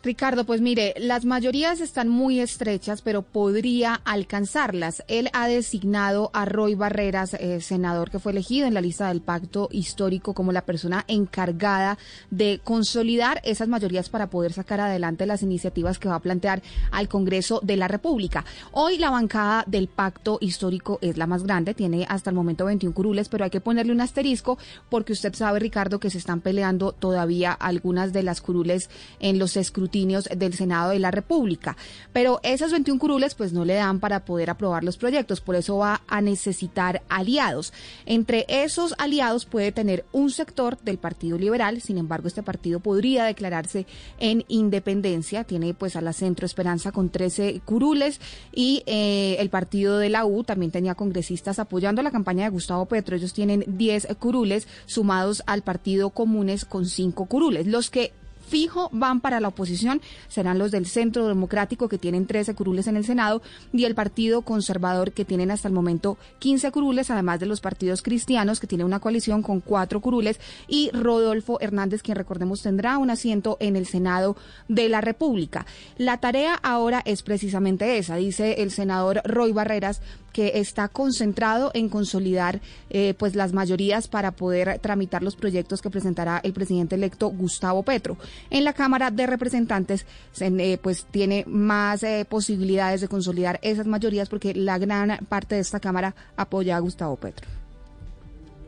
[0.05, 5.03] Ricardo, pues mire, las mayorías están muy estrechas, pero podría alcanzarlas.
[5.07, 9.21] Él ha designado a Roy Barreras, eh, senador que fue elegido en la lista del
[9.21, 11.97] pacto histórico, como la persona encargada
[12.29, 16.61] de consolidar esas mayorías para poder sacar adelante las iniciativas que va a plantear
[16.91, 18.45] al Congreso de la República.
[18.73, 22.93] Hoy la bancada del pacto histórico es la más grande, tiene hasta el momento 21
[22.93, 26.91] curules, pero hay que ponerle un asterisco porque usted sabe, Ricardo, que se están peleando
[26.91, 31.77] todavía algunas de las curules en los escrutinios del Senado de la República.
[32.11, 35.77] Pero esas 21 curules pues no le dan para poder aprobar los proyectos, por eso
[35.77, 37.71] va a necesitar aliados.
[38.05, 43.23] Entre esos aliados puede tener un sector del Partido Liberal, sin embargo este partido podría
[43.23, 43.85] declararse
[44.19, 48.19] en independencia, tiene pues a la Centro Esperanza con 13 curules
[48.53, 52.85] y eh, el partido de la U también tenía congresistas apoyando la campaña de Gustavo
[52.85, 57.67] Petro, ellos tienen 10 curules sumados al Partido Comunes con 5 curules.
[57.67, 58.11] Los que
[58.47, 62.97] fijo van para la oposición serán los del Centro Democrático que tienen 13 curules en
[62.97, 63.41] el Senado
[63.73, 68.01] y el Partido Conservador que tienen hasta el momento 15 curules, además de los partidos
[68.01, 73.09] cristianos que tienen una coalición con cuatro curules y Rodolfo Hernández, quien recordemos tendrá un
[73.09, 74.35] asiento en el Senado
[74.67, 75.65] de la República.
[75.97, 80.01] La tarea ahora es precisamente esa, dice el senador Roy Barreras,
[80.35, 85.89] que está concentrado en consolidar eh, pues las mayorías para poder tramitar los proyectos que
[85.89, 88.17] presentará el presidente electo Gustavo Petro.
[88.49, 90.05] En la Cámara de Representantes
[90.41, 95.61] eh, pues tiene más eh, posibilidades de consolidar esas mayorías porque la gran parte de
[95.61, 97.47] esta Cámara apoya a Gustavo Petro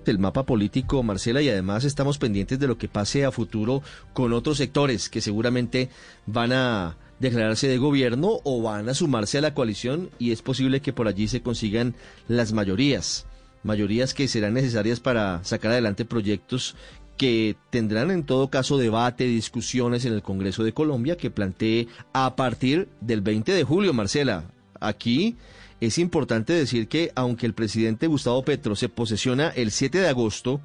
[0.06, 4.32] el mapa político, Marcela, y además estamos pendientes de lo que pase a futuro con
[4.32, 5.90] otros sectores que seguramente
[6.26, 10.82] van a declararse de gobierno o van a sumarse a la coalición y es posible
[10.82, 11.96] que por allí se consigan
[12.28, 13.26] las mayorías,
[13.64, 16.76] mayorías que serán necesarias para sacar adelante proyectos
[17.18, 22.36] que tendrán en todo caso debate, discusiones en el Congreso de Colombia que plantee a
[22.36, 24.44] partir del 20 de julio, Marcela.
[24.80, 25.36] Aquí
[25.82, 30.62] es importante decir que aunque el presidente Gustavo Petro se posesiona el 7 de agosto,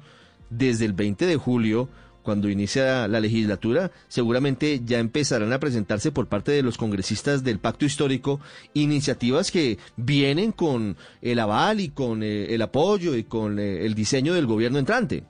[0.49, 1.89] desde el 20 de julio
[2.23, 7.59] cuando inicia la legislatura, seguramente ya empezarán a presentarse por parte de los congresistas del
[7.59, 8.39] pacto histórico
[8.73, 13.93] iniciativas que vienen con el aval y con eh, el apoyo y con eh, el
[13.93, 15.23] diseño del gobierno entrante.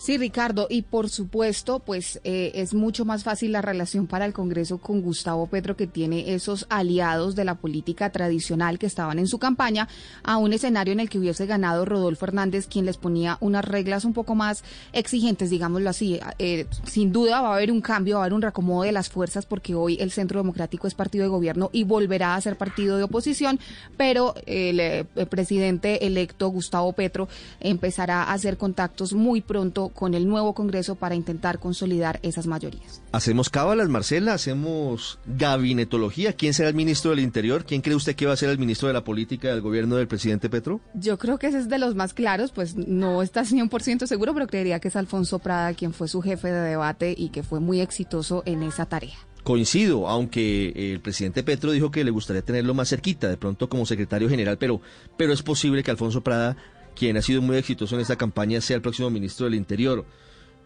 [0.00, 4.32] Sí, Ricardo, y por supuesto, pues eh, es mucho más fácil la relación para el
[4.32, 9.26] Congreso con Gustavo Petro, que tiene esos aliados de la política tradicional que estaban en
[9.26, 9.88] su campaña,
[10.22, 14.06] a un escenario en el que hubiese ganado Rodolfo Hernández, quien les ponía unas reglas
[14.06, 14.64] un poco más
[14.94, 16.18] exigentes, digámoslo así.
[16.38, 19.10] Eh, sin duda va a haber un cambio, va a haber un reacomodo de las
[19.10, 22.96] fuerzas, porque hoy el Centro Democrático es partido de gobierno y volverá a ser partido
[22.96, 23.60] de oposición,
[23.98, 27.28] pero el, el eh, presidente electo Gustavo Petro
[27.60, 33.02] empezará a hacer contactos muy pronto con el nuevo Congreso para intentar consolidar esas mayorías.
[33.12, 36.32] Hacemos cábalas, Marcela, hacemos gabinetología.
[36.32, 37.64] ¿Quién será el ministro del Interior?
[37.64, 40.08] ¿Quién cree usted que va a ser el ministro de la Política del gobierno del
[40.08, 40.80] presidente Petro?
[40.94, 44.46] Yo creo que ese es de los más claros, pues no está 100% seguro, pero
[44.46, 47.80] creería que es Alfonso Prada, quien fue su jefe de debate y que fue muy
[47.80, 49.16] exitoso en esa tarea.
[49.42, 53.86] Coincido, aunque el presidente Petro dijo que le gustaría tenerlo más cerquita, de pronto como
[53.86, 54.82] secretario general, pero,
[55.16, 56.56] pero es posible que Alfonso Prada
[57.00, 60.04] quien ha sido muy exitoso en esta campaña sea el próximo ministro del Interior.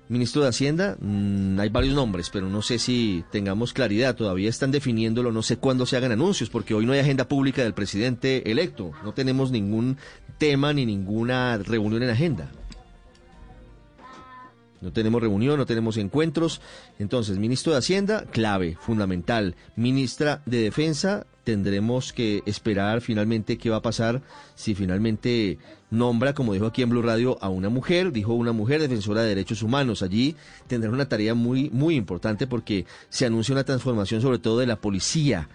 [0.08, 4.16] Ministro de Hacienda, mm, hay varios nombres, pero no sé si tengamos claridad.
[4.16, 7.62] Todavía están definiéndolo, no sé cuándo se hagan anuncios, porque hoy no hay agenda pública
[7.62, 8.90] del presidente electo.
[9.04, 9.96] No tenemos ningún
[10.36, 12.50] tema ni ninguna reunión en agenda.
[14.80, 16.60] No tenemos reunión, no tenemos encuentros.
[16.98, 19.56] Entonces, ministro de Hacienda, clave, fundamental.
[19.76, 24.22] Ministra de Defensa, tendremos que esperar finalmente qué va a pasar
[24.54, 25.58] si finalmente
[25.90, 29.28] nombra, como dijo aquí en Blue Radio, a una mujer, dijo una mujer defensora de
[29.28, 30.02] derechos humanos.
[30.02, 30.36] Allí
[30.66, 34.76] tendrá una tarea muy, muy importante porque se anuncia una transformación sobre todo de la
[34.76, 35.48] policía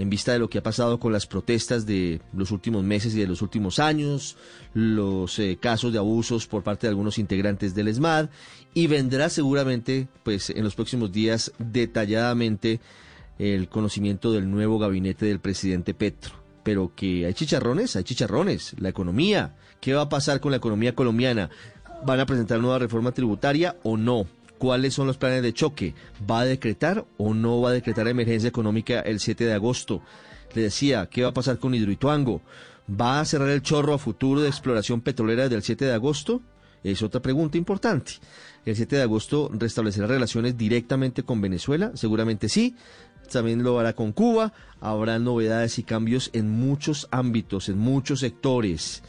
[0.00, 3.20] en vista de lo que ha pasado con las protestas de los últimos meses y
[3.20, 4.38] de los últimos años,
[4.72, 8.30] los eh, casos de abusos por parte de algunos integrantes del ESMAD
[8.72, 12.80] y vendrá seguramente pues en los próximos días detalladamente
[13.38, 16.32] el conocimiento del nuevo gabinete del presidente Petro.
[16.62, 20.94] Pero que hay chicharrones, hay chicharrones, la economía, ¿qué va a pasar con la economía
[20.94, 21.50] colombiana?
[22.06, 24.26] ¿Van a presentar nueva reforma tributaria o no?
[24.60, 25.94] Cuáles son los planes de choque.
[26.30, 30.02] ¿Va a decretar o no va a decretar emergencia económica el 7 de agosto?
[30.54, 32.42] Le decía, ¿qué va a pasar con Hidroituango?
[32.88, 36.42] ¿Va a cerrar el chorro a futuro de exploración petrolera del 7 de agosto?
[36.84, 38.12] Es otra pregunta importante.
[38.66, 41.92] ¿El 7 de agosto restablecerá relaciones directamente con Venezuela?
[41.94, 42.76] Seguramente sí.
[43.32, 44.52] También lo hará con Cuba.
[44.78, 49.02] Habrá novedades y cambios en muchos ámbitos, en muchos sectores.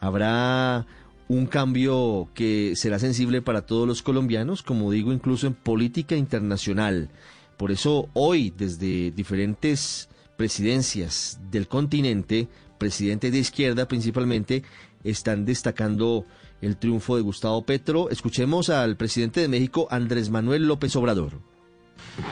[0.00, 0.86] Habrá
[1.28, 7.10] un cambio que será sensible para todos los colombianos, como digo, incluso en política internacional.
[7.56, 14.64] Por eso hoy, desde diferentes presidencias del continente, presidentes de izquierda principalmente,
[15.02, 16.26] están destacando
[16.60, 18.10] el triunfo de Gustavo Petro.
[18.10, 21.32] Escuchemos al presidente de México, Andrés Manuel López Obrador.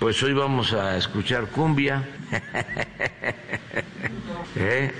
[0.00, 2.06] Pues hoy vamos a escuchar cumbia
[4.56, 4.92] ¿Eh?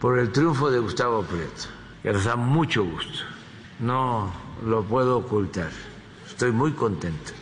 [0.00, 1.75] por el triunfo de Gustavo Petro
[2.06, 3.18] que nos da mucho gusto.
[3.80, 4.32] No
[4.64, 5.70] lo puedo ocultar.
[6.28, 7.32] Estoy muy contento.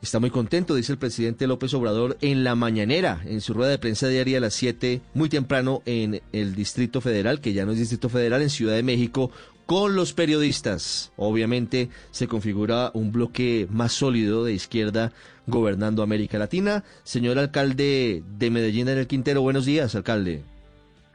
[0.00, 3.78] Está muy contento, dice el presidente López Obrador en la mañanera, en su rueda de
[3.78, 7.78] prensa diaria a las 7, muy temprano en el Distrito Federal, que ya no es
[7.78, 9.32] Distrito Federal, en Ciudad de México,
[9.66, 11.10] con los periodistas.
[11.16, 15.10] Obviamente se configura un bloque más sólido de izquierda
[15.48, 16.84] gobernando América Latina.
[17.02, 20.44] Señor alcalde de Medellín el Quintero, buenos días, alcalde.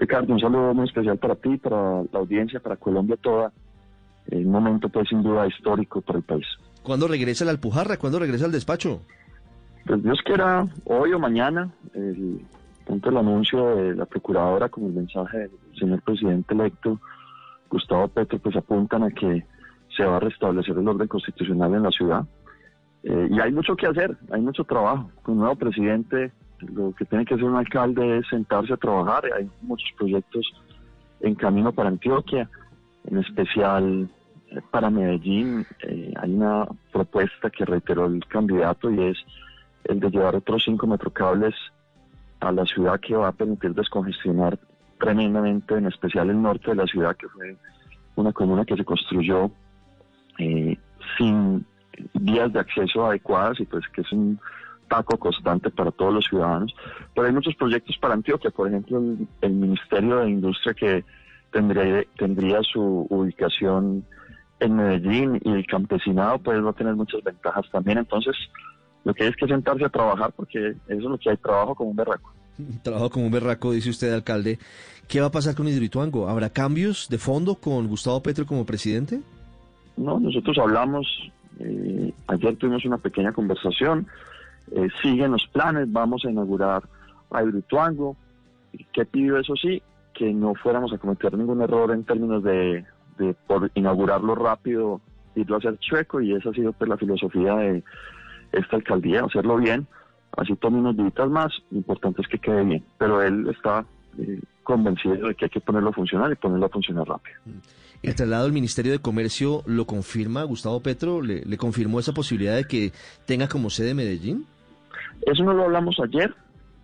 [0.04, 3.54] Ricardo, un saludo muy especial para ti, para la audiencia, para Colombia toda.
[4.30, 6.46] Un momento, pues, sin duda histórico para el país.
[6.84, 7.96] ¿Cuándo regresa la Alpujarra?
[7.96, 9.00] ¿Cuándo regresa al despacho?
[9.86, 12.42] Pues Dios quiera, hoy o mañana, el,
[12.86, 17.00] tanto el anuncio de la procuradora como el mensaje del señor presidente electo
[17.70, 19.46] Gustavo Petro, pues apuntan a que
[19.96, 22.26] se va a restablecer el orden constitucional en la ciudad.
[23.04, 25.10] Eh, y hay mucho que hacer, hay mucho trabajo.
[25.22, 29.24] Con un nuevo presidente lo que tiene que hacer un alcalde es sentarse a trabajar.
[29.36, 30.46] Hay muchos proyectos
[31.22, 32.50] en camino para Antioquia,
[33.06, 34.10] en especial
[34.52, 35.66] eh, para Medellín.
[35.82, 39.18] Eh, hay una propuesta que reiteró el candidato y es
[39.86, 41.56] el de llevar otros cinco metrocables
[42.40, 44.60] a la ciudad que va a permitir descongestionar
[45.00, 47.58] tremendamente, en especial el norte de la ciudad, que fue
[48.16, 49.52] una comuna que se construyó
[50.38, 50.78] eh,
[51.18, 51.66] sin
[52.14, 54.40] vías de acceso adecuadas y pues que es un
[55.02, 56.74] constante para todos los ciudadanos.
[57.16, 59.02] Pero hay muchos proyectos para Antioquia, por ejemplo,
[59.42, 61.06] el, Ministerio de Industria que
[61.52, 64.06] tendría, tendría su ubicación
[64.60, 67.98] en Medellín y el campesinado pues va a tener muchas ventajas también.
[67.98, 68.36] Entonces,
[69.04, 71.76] lo que hay es que sentarse a trabajar porque eso es lo que hay, trabajo
[71.76, 72.32] como un berraco.
[72.84, 74.60] Trabajo como un berraco, dice usted, alcalde.
[75.08, 76.30] ¿Qué va a pasar con Hidroituango?
[76.30, 79.22] ¿Habrá cambios de fondo con Gustavo Petro como presidente?
[79.98, 81.06] No, nosotros hablamos,
[81.60, 84.08] eh, ayer tuvimos una pequeña conversación,
[84.72, 86.84] eh, siguen los planes, vamos a inaugurar
[87.32, 88.16] a Hidroituango.
[88.92, 89.82] ¿Qué pidió eso sí?
[90.14, 92.86] Que no fuéramos a cometer ningún error en términos de,
[93.48, 95.02] por inaugurarlo rápido,
[95.36, 97.84] irlo a hacer chueco y esa ha sido pues, la filosofía de
[98.52, 99.88] esta alcaldía, hacerlo bien,
[100.38, 103.86] así tome unos días más, lo importante es que quede bien, pero él está
[104.18, 107.38] eh, convencido de que hay que ponerlo a funcionar y ponerlo a funcionar rápido.
[108.02, 112.56] El traslado del Ministerio de Comercio lo confirma Gustavo Petro, ¿Le, le confirmó esa posibilidad
[112.56, 112.92] de que
[113.26, 114.46] tenga como sede Medellín.
[115.26, 116.34] Eso no lo hablamos ayer,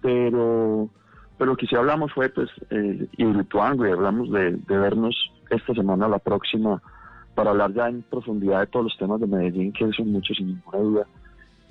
[0.02, 0.90] pero
[1.40, 5.16] pero lo que sí hablamos fue pues eh, y hablamos de, vernos
[5.50, 6.82] esta semana la próxima
[7.34, 10.48] para hablar ya en profundidad de todos los temas de Medellín, que son muchos sin
[10.48, 11.08] ninguna duda.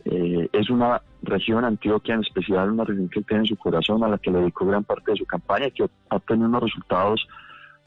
[0.07, 4.09] Eh, es una región, Antioquia en especial, una región que tiene en su corazón, a
[4.09, 7.29] la que le dedicó gran parte de su campaña, que ha tenido unos resultados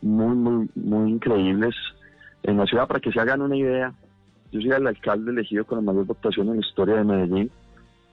[0.03, 1.73] muy, muy, muy increíbles
[2.43, 2.87] en la ciudad.
[2.87, 3.91] Para que se hagan una idea,
[4.51, 7.51] yo soy el alcalde elegido con la mayor votación en la historia de Medellín,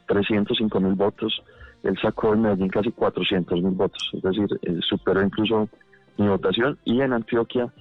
[0.09, 1.41] 305 mil votos.
[1.85, 5.69] Él sacó en Medellín casi 400 mil votos, es decir, eh, superó incluso
[6.17, 6.77] mi votación.
[6.85, 7.73] Y en Antioquia,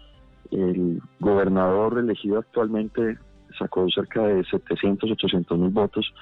[0.52, 3.18] el gobernador elegido actualmente
[3.58, 6.14] sacó cerca de 700, 800 mil votos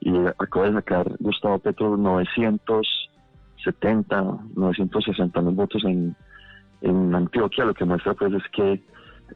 [0.00, 6.14] y acaba de sacar Gustavo Petro 970, 960 mil votos en,
[6.82, 8.80] en Antioquia, lo que muestra pues es que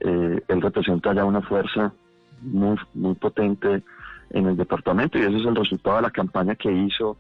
[0.01, 1.93] eh, él representa ya una fuerza
[2.43, 3.83] muy, muy potente
[4.31, 7.17] en el departamento y ese es el resultado de la campaña que hizo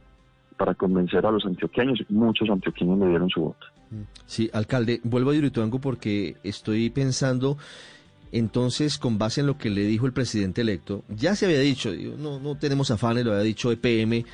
[0.57, 1.99] para convencer a los antioqueños.
[2.09, 3.67] Muchos antioqueños le dieron su voto.
[4.27, 7.57] Sí, alcalde, vuelvo a Hidroituango porque estoy pensando
[8.33, 11.91] entonces, con base en lo que le dijo el presidente electo, ya se había dicho,
[12.19, 14.25] no, no tenemos afanes, lo había dicho EPM,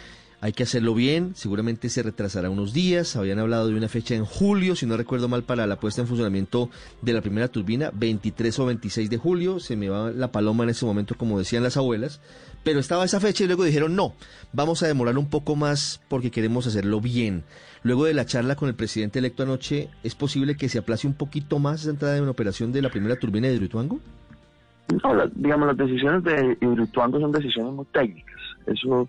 [0.44, 4.26] hay que hacerlo bien, seguramente se retrasará unos días, habían hablado de una fecha en
[4.26, 6.68] julio, si no recuerdo mal, para la puesta en funcionamiento
[7.00, 10.68] de la primera turbina, 23 o 26 de julio, se me va la paloma en
[10.68, 12.20] ese momento, como decían las abuelas,
[12.62, 14.12] pero estaba esa fecha y luego dijeron, no,
[14.52, 17.42] vamos a demorar un poco más porque queremos hacerlo bien.
[17.82, 21.14] Luego de la charla con el presidente electo anoche, ¿es posible que se aplace un
[21.14, 23.98] poquito más esa entrada en operación de la primera turbina de Hidroituango?
[25.02, 28.36] No, digamos, las decisiones de Hidroituango son decisiones muy técnicas.
[28.66, 29.08] Eso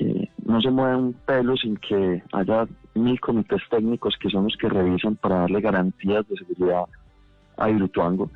[0.00, 4.56] eh, no se mueve un pelo sin que haya mil comités técnicos que son los
[4.56, 6.84] que revisan para darle garantías de seguridad
[7.58, 8.30] a Hidroituango.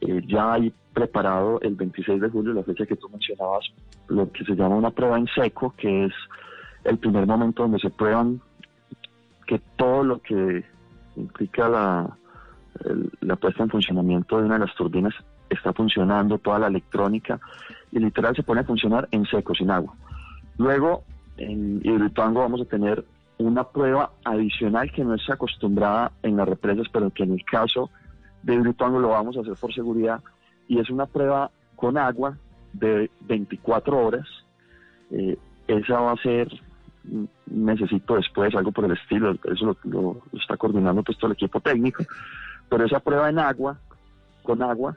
[0.00, 3.66] Eh, ya hay preparado el 26 de julio, la fecha que tú mencionabas,
[4.06, 6.12] lo que se llama una prueba en seco, que es
[6.84, 8.40] el primer momento donde se prueban
[9.44, 10.64] que todo lo que
[11.16, 12.16] implica la,
[13.22, 15.14] la puesta en funcionamiento de una de las turbinas
[15.50, 17.40] está funcionando, toda la electrónica,
[17.90, 19.94] y literal se pone a funcionar en seco, sin agua.
[20.58, 21.02] Luego,
[21.38, 23.04] en Hidroituango vamos a tener
[23.38, 27.90] una prueba adicional que no es acostumbrada en las represas, pero que en el caso
[28.42, 30.20] de Hidroituango lo vamos a hacer por seguridad,
[30.68, 32.36] y es una prueba con agua
[32.72, 34.26] de 24 horas.
[35.10, 35.36] Eh,
[35.68, 36.48] esa va a ser
[37.46, 42.04] necesito después, algo por el estilo, eso lo, está coordinando pues todo el equipo técnico,
[42.68, 43.78] pero esa prueba en agua,
[44.42, 44.96] con agua,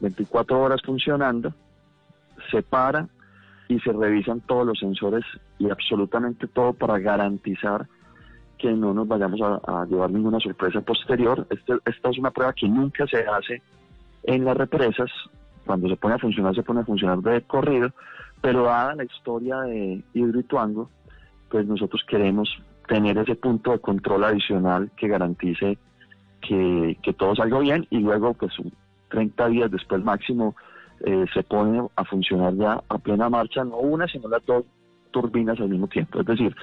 [0.00, 1.52] 24 horas funcionando,
[2.50, 3.08] se para
[3.70, 5.24] y se revisan todos los sensores
[5.58, 7.86] y absolutamente todo para garantizar
[8.58, 11.46] que no nos vayamos a, llevar ninguna sorpresa posterior.
[11.50, 13.62] Este, esta es una prueba que nunca se hace
[14.24, 15.08] en las represas,
[15.64, 17.92] cuando se pone a funcionar, se pone a funcionar de corrido,
[18.42, 20.90] pero dada la historia de Hidroituango,
[21.48, 22.50] pues nosotros queremos
[22.88, 25.78] tener ese punto de control adicional que garantice
[26.40, 28.52] que, todo salga bien y luego pues
[29.10, 30.56] 30 días después máximo
[31.04, 34.64] eh, se pone a funcionar ya a plena marcha, no una sino las dos
[35.10, 36.20] turbinas al mismo tiempo.
[36.20, 36.54] Es decir,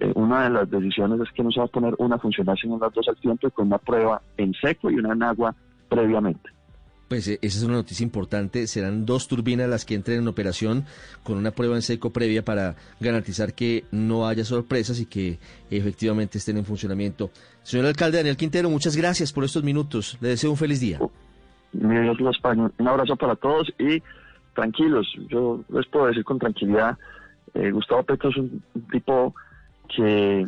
[0.00, 2.56] eh, una de las decisiones es que no se va a poner una a funcionar
[2.58, 5.54] sino las dos al tiempo con una prueba en seco y una en agua
[5.88, 6.50] previamente.
[7.08, 8.66] Pues eh, esa es una noticia importante.
[8.66, 10.84] Serán dos turbinas las que entren en operación
[11.22, 15.38] con una prueba en seco previa para garantizar que no haya sorpresas y que
[15.70, 17.30] efectivamente estén en funcionamiento.
[17.62, 20.18] Señor alcalde Daniel Quintero, muchas gracias por estos minutos.
[20.20, 20.98] Le deseo un feliz día.
[21.72, 24.02] Un abrazo para todos y
[24.54, 25.06] tranquilos.
[25.28, 26.96] Yo les puedo decir con tranquilidad,
[27.54, 29.34] eh, Gustavo Petro es un, tipo
[29.94, 30.46] que,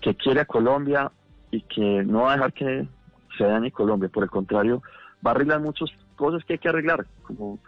[0.00, 1.10] que quiere a Colombia
[1.50, 2.88] y que no va a dejar que
[3.36, 4.08] se dañe Colombia.
[4.08, 4.82] Por el contrario,
[5.26, 7.06] va a arreglar muchas cosas que hay que arreglar.
[7.22, 7.58] Como,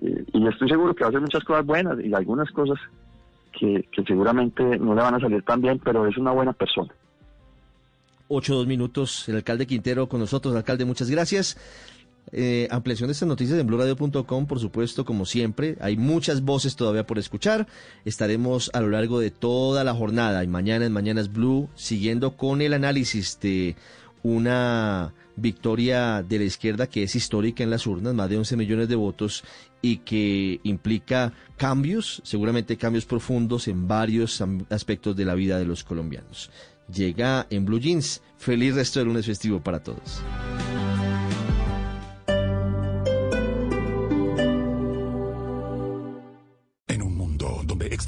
[0.00, 2.78] eh, y estoy seguro que va a hacer muchas cosas buenas y algunas cosas
[3.52, 6.92] que, seguramente no le van a salir tan bien, pero es una buena persona.
[8.28, 10.54] Ocho, dos minutos, el alcalde Quintero con nosotros.
[10.54, 11.58] Alcalde, muchas gracias.
[12.30, 15.76] Eh, ampliación de estas noticias en bluradio.com, por supuesto, como siempre.
[15.80, 17.66] Hay muchas voces todavía por escuchar.
[18.04, 22.62] Estaremos a lo largo de toda la jornada y mañana en Mañanas Blue siguiendo con
[22.62, 23.76] el análisis de
[24.22, 28.88] una victoria de la izquierda que es histórica en las urnas, más de 11 millones
[28.88, 29.44] de votos
[29.80, 35.84] y que implica cambios, seguramente cambios profundos en varios aspectos de la vida de los
[35.84, 36.50] colombianos.
[36.92, 38.22] Llega en Blue Jeans.
[38.36, 40.22] Feliz resto de lunes festivo para todos.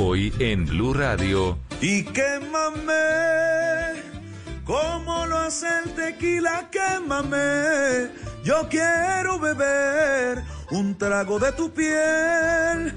[0.00, 1.58] Hoy en Blue Radio.
[1.80, 2.94] Y quémame,
[4.64, 8.08] como lo hace el tequila, quémame.
[8.44, 12.94] Yo quiero beber un trago de tu piel.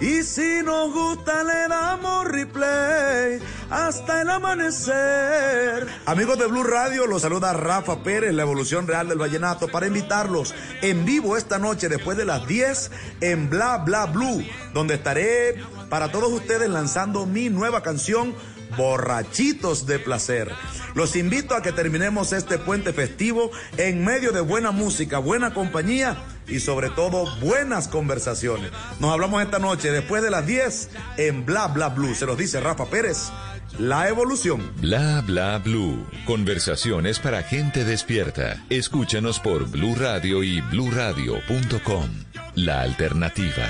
[0.00, 3.38] Y si nos gusta le damos replay
[3.70, 5.86] hasta el amanecer.
[6.06, 10.52] Amigos de Blue Radio, los saluda Rafa Pérez, la evolución real del vallenato, para invitarlos
[10.82, 16.10] en vivo esta noche después de las 10 en Bla Bla Blue, donde estaré para
[16.10, 18.34] todos ustedes lanzando mi nueva canción
[18.76, 20.50] borrachitos de placer.
[20.94, 26.16] Los invito a que terminemos este puente festivo en medio de buena música, buena compañía
[26.50, 28.70] y sobre todo buenas conversaciones.
[28.98, 32.14] Nos hablamos esta noche después de las 10 en Bla Bla Blue.
[32.14, 33.30] Se los dice Rafa Pérez.
[33.78, 34.72] La evolución.
[34.80, 36.06] Bla bla blue.
[36.26, 38.62] Conversaciones para gente despierta.
[38.68, 42.08] Escúchanos por Blue Radio y bluradio.com.
[42.56, 43.64] La alternativa.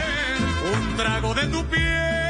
[0.73, 2.30] Un trago de tu piel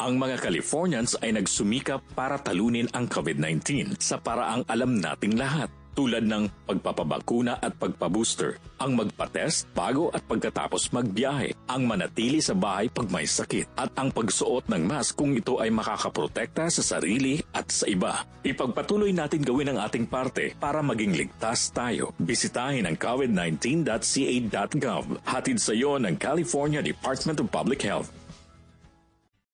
[0.00, 6.24] Ang mga Californians ay nagsumikap para talunin ang COVID-19 sa paraang alam nating lahat tulad
[6.24, 13.12] ng pagpapabakuna at pagpabooster, ang magpatest bago at pagkatapos magbiyahe, ang manatili sa bahay pag
[13.12, 17.84] may sakit, at ang pagsuot ng mask kung ito ay makakaprotekta sa sarili at sa
[17.84, 18.24] iba.
[18.40, 22.16] Ipagpatuloy natin gawin ang ating parte para maging ligtas tayo.
[22.16, 25.28] Bisitahin ang covid19.ca.gov.
[25.28, 28.19] Hatid sa iyo ng California Department of Public Health.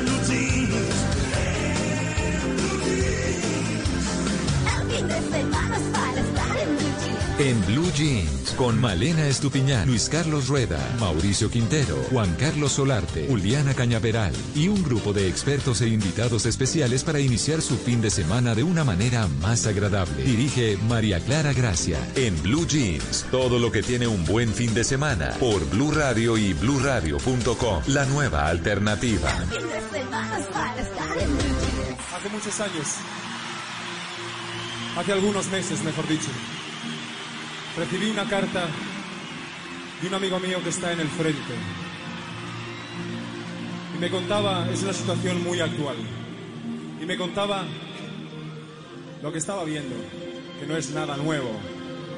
[0.00, 0.96] Blue Jeans.
[4.80, 6.09] El fin de semana es para
[7.40, 13.72] En Blue Jeans, con Malena Estupiñán, Luis Carlos Rueda, Mauricio Quintero, Juan Carlos Solarte, Juliana
[13.72, 18.54] Cañaveral y un grupo de expertos e invitados especiales para iniciar su fin de semana
[18.54, 20.22] de una manera más agradable.
[20.22, 21.96] Dirige María Clara Gracia.
[22.14, 26.36] En Blue Jeans, todo lo que tiene un buen fin de semana por Blue Radio
[26.36, 29.34] y bluradio.com, la nueva alternativa.
[29.38, 32.00] El fin de semana es para estar en blue jeans.
[32.14, 32.86] Hace muchos años,
[34.98, 36.28] hace algunos meses, mejor dicho,
[37.76, 38.66] recibí una carta
[40.00, 41.54] de un amigo mío que está en el frente.
[43.94, 45.96] Y me contaba, es una situación muy actual,
[47.00, 47.64] y me contaba
[49.22, 49.94] lo que estaba viendo,
[50.58, 51.50] que no es nada nuevo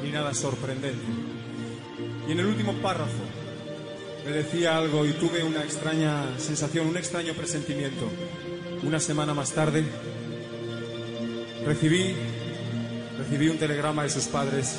[0.03, 1.05] ni nada sorprendente.
[2.29, 3.23] Y en el último párrafo
[4.25, 8.09] me decía algo y tuve una extraña sensación, un extraño presentimiento.
[8.83, 9.85] Una semana más tarde
[11.65, 12.15] recibí,
[13.19, 14.77] recibí un telegrama de sus padres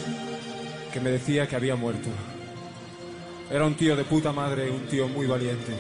[0.94, 2.08] que me decía que había muerto.
[3.50, 5.74] Era un tío de puta madre, un tío muy valiente.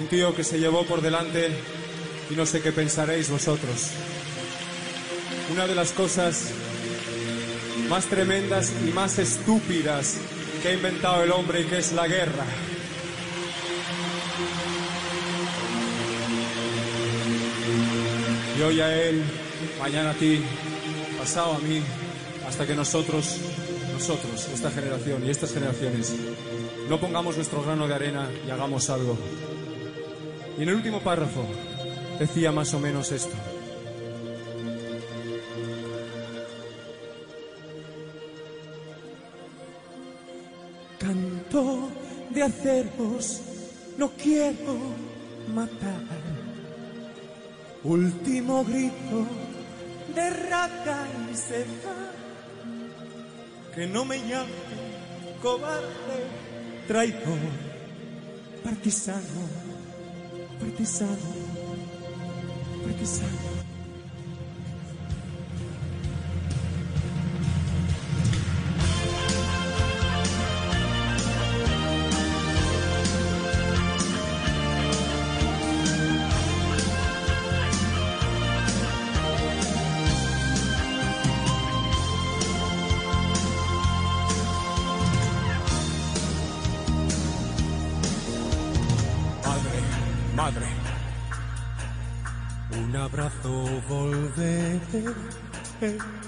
[0.00, 1.48] Un tío que se llevó por delante
[2.28, 3.90] y no sé qué pensaréis vosotros.
[5.52, 6.50] Una de las cosas
[7.88, 10.16] más tremendas y más estúpidas
[10.60, 12.44] que ha inventado el hombre y que es la guerra.
[18.58, 19.22] Y hoy a él,
[19.78, 20.42] mañana a ti,
[21.18, 21.80] pasado a mí,
[22.46, 23.38] hasta que nosotros,
[24.08, 26.12] nosotros, esta generación y estas generaciones,
[26.88, 29.16] no pongamos nuestro grano de arena y hagamos algo.
[30.58, 31.44] Y en el último párrafo
[32.18, 33.36] decía más o menos esto.
[40.98, 41.88] Canto
[42.30, 43.40] de aceros,
[43.98, 44.78] no quiero
[45.54, 46.02] matar.
[47.84, 49.26] Último grito
[50.12, 52.01] de rata y ceja.
[53.74, 54.52] Que no me llame
[55.42, 55.84] cobarde,
[56.86, 57.38] traidor,
[58.62, 59.48] partisano,
[60.60, 61.18] partisano,
[62.84, 63.51] partisano.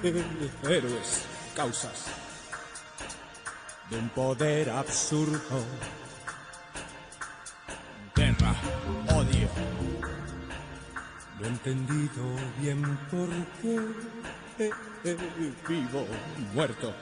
[0.68, 1.24] Héroes,
[1.56, 2.04] causas
[3.88, 5.40] de un poder absurdo.
[8.14, 8.54] Guerra,
[9.16, 9.48] odio.
[11.40, 12.22] No he entendido
[12.60, 13.28] bien por
[13.62, 15.16] qué
[15.68, 16.06] vivo
[16.52, 16.92] muerto.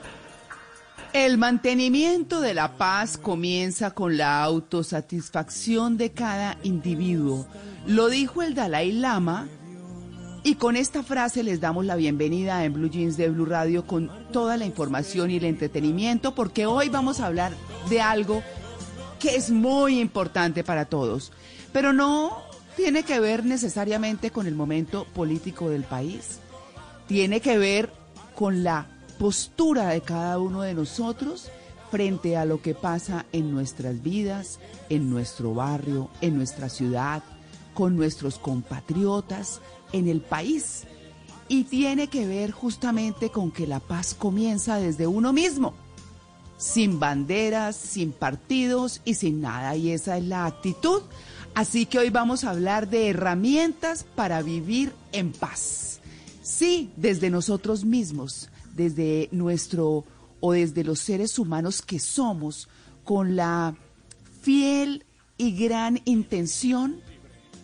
[1.13, 7.49] El mantenimiento de la paz comienza con la autosatisfacción de cada individuo.
[7.85, 9.49] Lo dijo el Dalai Lama
[10.45, 14.11] y con esta frase les damos la bienvenida en Blue Jeans de Blue Radio con
[14.33, 17.53] toda la información y el entretenimiento porque hoy vamos a hablar
[17.89, 18.43] de algo
[19.21, 21.31] que es muy importante para todos,
[21.73, 22.43] pero no
[22.77, 26.41] tiene que ver necesariamente con el momento político del país.
[27.07, 27.93] Tiene que ver
[28.35, 28.89] con la
[29.21, 31.51] postura de cada uno de nosotros
[31.93, 37.23] frente a lo que pasa en nuestras vidas, en nuestro barrio, en nuestra ciudad,
[37.75, 39.61] con nuestros compatriotas,
[39.93, 40.85] en el país.
[41.49, 45.75] Y tiene que ver justamente con que la paz comienza desde uno mismo,
[46.57, 49.77] sin banderas, sin partidos y sin nada.
[49.77, 51.03] Y esa es la actitud.
[51.55, 56.01] Así que hoy vamos a hablar de herramientas para vivir en paz.
[56.43, 60.05] Sí, desde nosotros mismos, desde nuestro
[60.41, 62.69] o desde los seres humanos que somos,
[63.05, 63.77] con la
[64.41, 65.05] fiel
[65.37, 67.01] y gran intención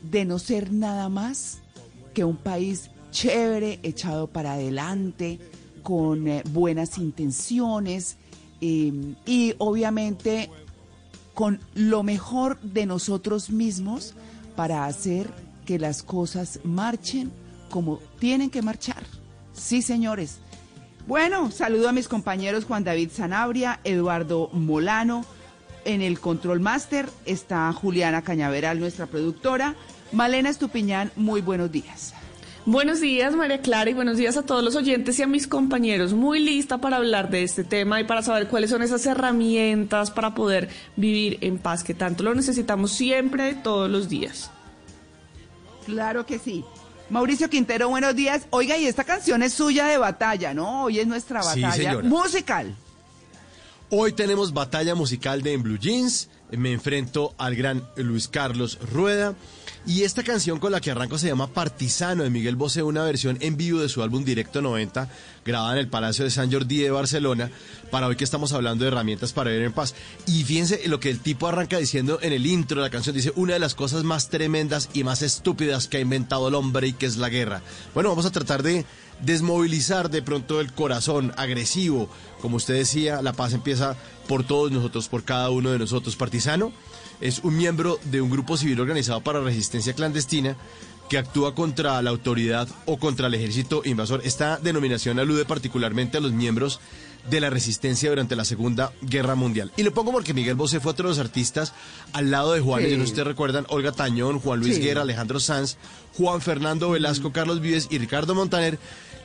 [0.03, 1.59] de no ser nada más
[2.19, 5.39] que un país chévere, echado para adelante,
[5.85, 8.17] con eh, buenas intenciones
[8.61, 10.51] eh, y obviamente
[11.33, 14.15] con lo mejor de nosotros mismos
[14.57, 15.31] para hacer
[15.65, 17.31] que las cosas marchen
[17.71, 19.05] como tienen que marchar.
[19.53, 20.39] Sí, señores.
[21.07, 25.25] Bueno, saludo a mis compañeros Juan David Sanabria, Eduardo Molano.
[25.85, 29.77] En el Control Master está Juliana Cañaveral, nuestra productora.
[30.13, 32.15] Malena Estupiñán, muy buenos días.
[32.65, 36.13] Buenos días, María Clara, y buenos días a todos los oyentes y a mis compañeros.
[36.13, 40.35] Muy lista para hablar de este tema y para saber cuáles son esas herramientas para
[40.35, 44.51] poder vivir en paz, que tanto lo necesitamos siempre, todos los días.
[45.87, 46.63] Claro que sí.
[47.09, 48.43] Mauricio Quintero, buenos días.
[48.51, 50.85] Oiga, y esta canción es suya de batalla, ¿no?
[50.85, 52.07] Hoy es nuestra Sí, batalla señora.
[52.09, 52.77] musical.
[53.89, 56.29] Hoy tenemos batalla musical de En Blue Jeans.
[56.51, 59.35] Me enfrento al gran Luis Carlos Rueda.
[59.89, 63.39] Y esta canción con la que arranco se llama Partisano de Miguel Bosé, una versión
[63.41, 65.09] en vivo de su álbum Directo 90,
[65.47, 67.51] grabada en el Palacio de San Jordi de Barcelona,
[67.91, 69.95] para hoy que estamos hablando de herramientas para vivir en paz.
[70.27, 73.33] Y fíjense lo que el tipo arranca diciendo en el intro de la canción, dice,
[73.35, 76.93] una de las cosas más tremendas y más estúpidas que ha inventado el hombre y
[76.93, 77.63] que es la guerra.
[77.95, 78.85] Bueno, vamos a tratar de
[79.23, 82.11] desmovilizar de pronto el corazón agresivo.
[82.43, 83.97] Como usted decía, la paz empieza
[84.29, 86.15] por todos nosotros, por cada uno de nosotros.
[86.15, 86.73] Partisano
[87.21, 90.57] es un miembro de un grupo civil organizado para resistencia clandestina
[91.09, 94.21] que actúa contra la autoridad o contra el ejército invasor.
[94.25, 96.81] Esta denominación alude particularmente a los miembros
[97.31, 99.73] de la resistencia durante la Segunda Guerra Mundial.
[99.77, 101.73] Y lo pongo porque Miguel Bosé fue otro de los artistas
[102.13, 102.97] al lado de Juanes, Sí.
[102.97, 104.83] no ustedes recuerdan, Olga Tañón, Juan Luis Sí.
[104.83, 105.77] Guerra, Alejandro Sanz,
[106.17, 108.79] Juan Fernando Velasco, Carlos Vives y Ricardo Montaner,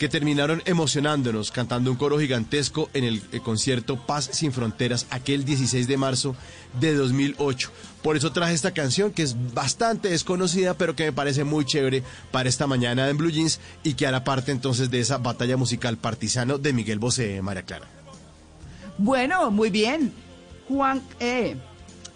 [0.03, 5.45] que terminaron emocionándonos cantando un coro gigantesco en el eh, concierto Paz sin Fronteras aquel
[5.45, 6.35] 16 de marzo
[6.77, 7.72] de 2008.
[8.01, 12.03] Por eso traje esta canción que es bastante desconocida, pero que me parece muy chévere
[12.32, 15.95] para esta mañana en Blue Jeans y que hará parte entonces de esa batalla musical
[15.95, 17.88] partisano de Miguel Bosé, María Clara.
[18.98, 20.11] Bueno, muy bien.
[20.67, 21.56] Juan, eh,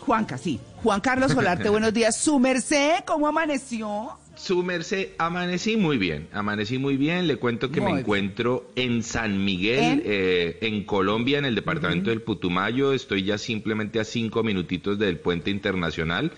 [0.02, 0.60] Juanca, sí.
[0.84, 2.18] Juan Carlos Solarte, buenos días.
[2.18, 4.18] Su merced, ¿cómo amaneció?
[4.38, 7.28] Su merced, amanecí muy bien, amanecí muy bien.
[7.28, 8.00] Le cuento que Muy me bien.
[8.04, 10.04] encuentro en San Miguel, ¿En?
[10.06, 12.94] eh, en Colombia, en el departamento del Putumayo.
[12.94, 16.32] Estoy ya simplemente a cinco minutitos del puente internacional.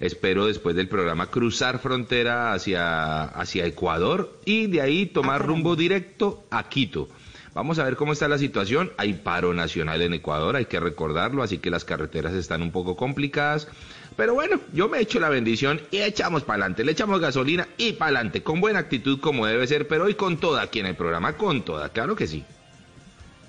[0.00, 6.44] Espero después del programa cruzar frontera hacia, hacia Ecuador y de ahí tomar rumbo directo
[6.50, 7.08] a Quito.
[7.54, 8.90] Vamos a ver cómo está la situación.
[8.96, 12.96] Hay paro nacional en Ecuador, hay que recordarlo, así que las carreteras están un poco
[12.96, 13.68] complicadas.
[14.16, 17.92] Pero bueno, yo me echo la bendición y echamos para adelante, le echamos gasolina y
[17.94, 20.94] para adelante, con buena actitud como debe ser, pero hoy con toda aquí en el
[20.94, 22.44] programa, con toda, claro que sí.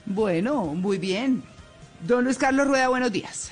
[0.05, 1.43] Bueno, muy bien.
[2.01, 3.51] Don Luis Carlos Rueda, buenos días.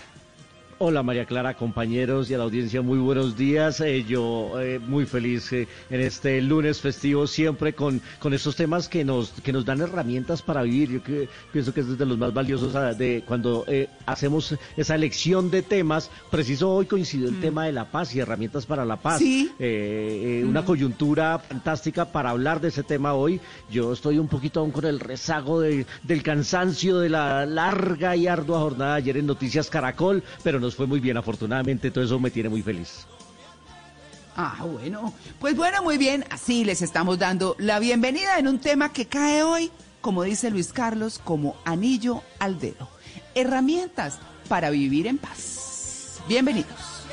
[0.80, 3.80] Hola María Clara, compañeros y a la audiencia, muy buenos días.
[3.80, 8.90] Eh, yo eh, muy feliz eh, en este lunes festivo, siempre con, con estos temas
[8.90, 10.90] que nos, que nos dan herramientas para vivir.
[10.92, 14.95] Yo que, pienso que es de los más valiosos ah, de cuando eh, hacemos esa
[14.95, 16.10] elección de temas.
[16.32, 19.19] Preciso hoy coincidió el tema de la paz y herramientas para la paz.
[19.19, 19.52] Sí.
[20.43, 20.66] Una Mm.
[20.66, 23.40] coyuntura fantástica para hablar de ese tema hoy.
[23.72, 28.27] Yo estoy un poquito aún con el rezago de- del cansancio de la larga y
[28.27, 32.32] ardua jornada ayer en Noticias Caracol, pero nos fue muy bien afortunadamente, todo eso me
[32.32, 33.06] tiene muy feliz.
[34.35, 35.14] Ah, bueno.
[35.40, 36.25] Pues bueno, muy bien.
[36.32, 40.74] Así les estamos dando la bienvenida en un tema que cae hoy, como dice Luis
[40.74, 42.88] Carlos, como anillo al dedo.
[43.35, 46.22] Herramientas para vivir en paz.
[46.27, 47.03] Bienvenidos.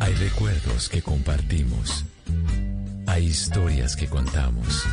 [0.00, 2.04] Hay recuerdos que compartimos.
[3.06, 4.84] Hay historias que contamos.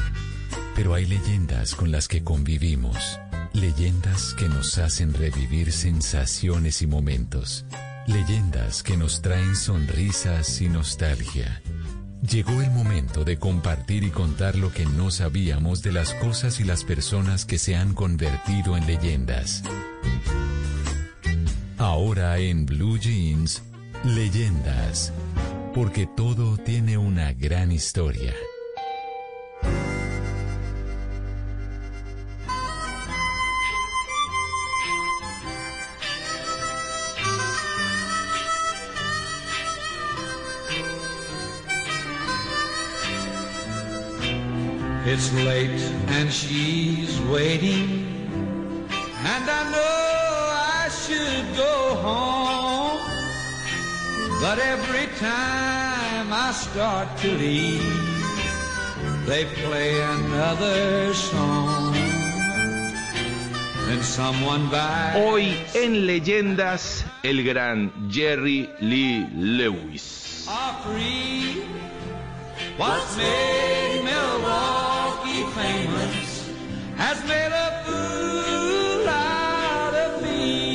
[0.76, 3.20] Pero hay leyendas con las que convivimos.
[3.54, 7.66] Leyendas que nos hacen revivir sensaciones y momentos.
[8.06, 11.62] Leyendas que nos traen sonrisas y nostalgia.
[12.22, 16.66] Llegó el momento de compartir y contar lo que no sabíamos de las cosas y
[16.66, 19.64] las personas que se han convertido en leyendas.
[21.78, 23.64] Ahora en Blue Jeans,
[24.04, 25.14] leyendas.
[25.74, 28.34] Porque todo tiene una gran historia.
[45.12, 45.82] It's late
[46.18, 48.06] and she's waiting,
[49.34, 49.98] and I know
[50.78, 53.02] I should go home.
[54.40, 57.82] But every time I start to leave,
[59.26, 61.92] they play another song.
[63.88, 70.46] Then someone by Hoy en Leyendas, el gran Jerry Lee Lewis.
[72.78, 73.70] What's made
[75.24, 76.50] Milwaukee famous
[76.98, 80.70] has made a fool out of me.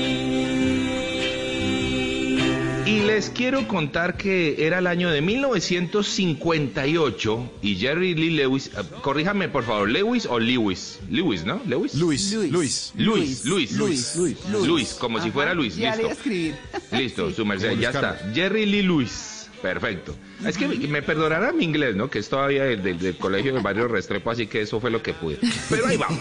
[2.87, 8.83] Y les quiero contar que era el año de 1958 y Jerry Lee Lewis, eh,
[9.03, 11.61] corríjame por favor, Lewis o Lewis, Lewis, ¿no?
[11.67, 11.95] Lewis.
[11.95, 12.93] Luis, Luis.
[12.97, 14.39] Luis, Luis, Luis, Luis.
[14.67, 16.13] Luis, como si fuera Luis, Ya listo.
[16.13, 16.55] escribir.
[16.93, 18.19] Listo, su merced, ya está.
[18.35, 19.31] Jerry Lee Lewis.
[19.65, 20.15] Perfecto.
[20.47, 22.11] Es que me- perdonará mi inglés, ¿no?
[22.11, 25.03] Que es todavía del, del- del colegio de Barrio Restrepo, así que eso fue lo
[25.03, 25.39] que pude.
[25.71, 26.21] Pero ahí vamos.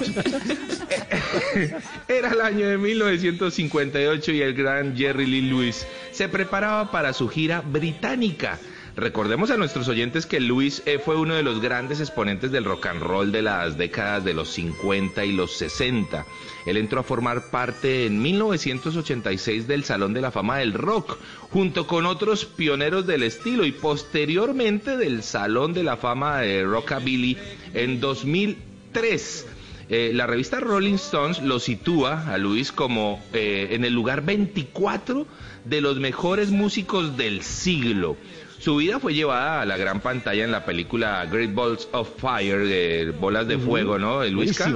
[2.07, 7.27] Era el año de 1958 y el gran Jerry Lee Lewis se preparaba para su
[7.27, 8.57] gira británica.
[8.95, 12.85] Recordemos a nuestros oyentes que Lewis eh, fue uno de los grandes exponentes del rock
[12.85, 16.27] and roll de las décadas de los 50 y los 60.
[16.67, 21.17] Él entró a formar parte en 1986 del Salón de la Fama del Rock,
[21.49, 27.35] junto con otros pioneros del estilo y posteriormente del Salón de la Fama de Rockabilly
[27.73, 29.47] en 2003.
[29.89, 35.25] eh, la revista Rolling Stones lo sitúa a Luis como eh, en el lugar 24
[35.65, 38.17] de los mejores músicos del siglo.
[38.63, 42.59] Su vida fue llevada a la gran pantalla en la película Great Balls of Fire,
[42.65, 43.57] de Bolas de.
[43.57, 44.23] Fuego, ¿no?
[44.23, 44.71] Luisca.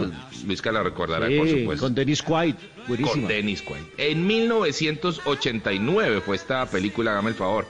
[0.46, 1.86] Luisca la recordará, Sí, por supuesto.
[1.86, 2.56] con Dennis Quaid.
[2.86, 3.12] Buenísima.
[3.14, 3.84] Con Dennis Quaid.
[3.98, 7.66] En 1989 fue esta película, hágame el favor.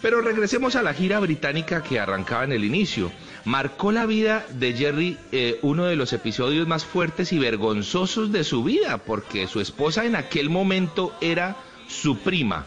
[0.00, 3.12] Pero regresemos a la gira británica que arrancaba en el inicio.
[3.44, 8.44] Marcó la vida de Jerry eh, uno de los episodios más fuertes y vergonzosos de
[8.44, 11.56] su vida, porque su esposa en aquel momento era
[11.88, 12.64] su prima,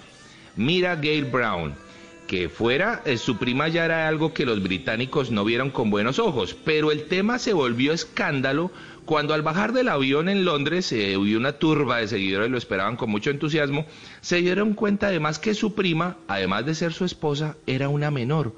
[0.55, 1.73] Mira Gail Brown.
[2.27, 6.17] Que fuera eh, su prima ya era algo que los británicos no vieron con buenos
[6.17, 8.71] ojos, pero el tema se volvió escándalo
[9.05, 12.95] cuando al bajar del avión en Londres eh, hubo una turba de seguidores, lo esperaban
[12.95, 13.85] con mucho entusiasmo,
[14.21, 18.55] se dieron cuenta además que su prima, además de ser su esposa, era una menor.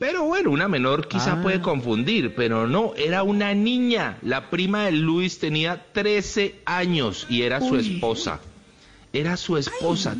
[0.00, 1.42] Pero bueno, una menor quizá Ah.
[1.42, 4.18] puede confundir, pero no, era una niña.
[4.22, 8.40] La prima de Luis tenía 13 años y era su esposa.
[9.12, 10.16] Era su esposa,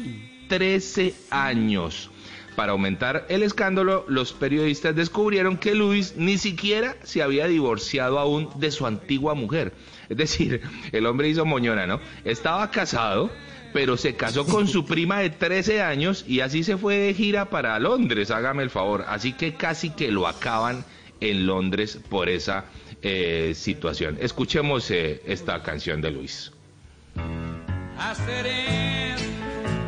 [0.49, 2.09] 13 años.
[2.57, 8.49] Para aumentar el escándalo, los periodistas descubrieron que Luis ni siquiera se había divorciado aún
[8.57, 9.73] de su antigua mujer.
[10.09, 10.61] Es decir,
[10.93, 12.01] el hombre hizo moñona, ¿no?
[12.25, 13.31] Estaba casado,
[13.73, 17.51] pero se casó con su prima de 13 años y así se fue de gira
[17.51, 19.05] para Londres, hágame el favor.
[19.09, 20.85] Así que casi que lo acaban
[21.21, 22.67] en Londres por esa
[23.03, 24.17] eh, situación.
[24.21, 26.53] Escuchemos eh, esta canción de Luis.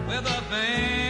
[0.08, 1.05] I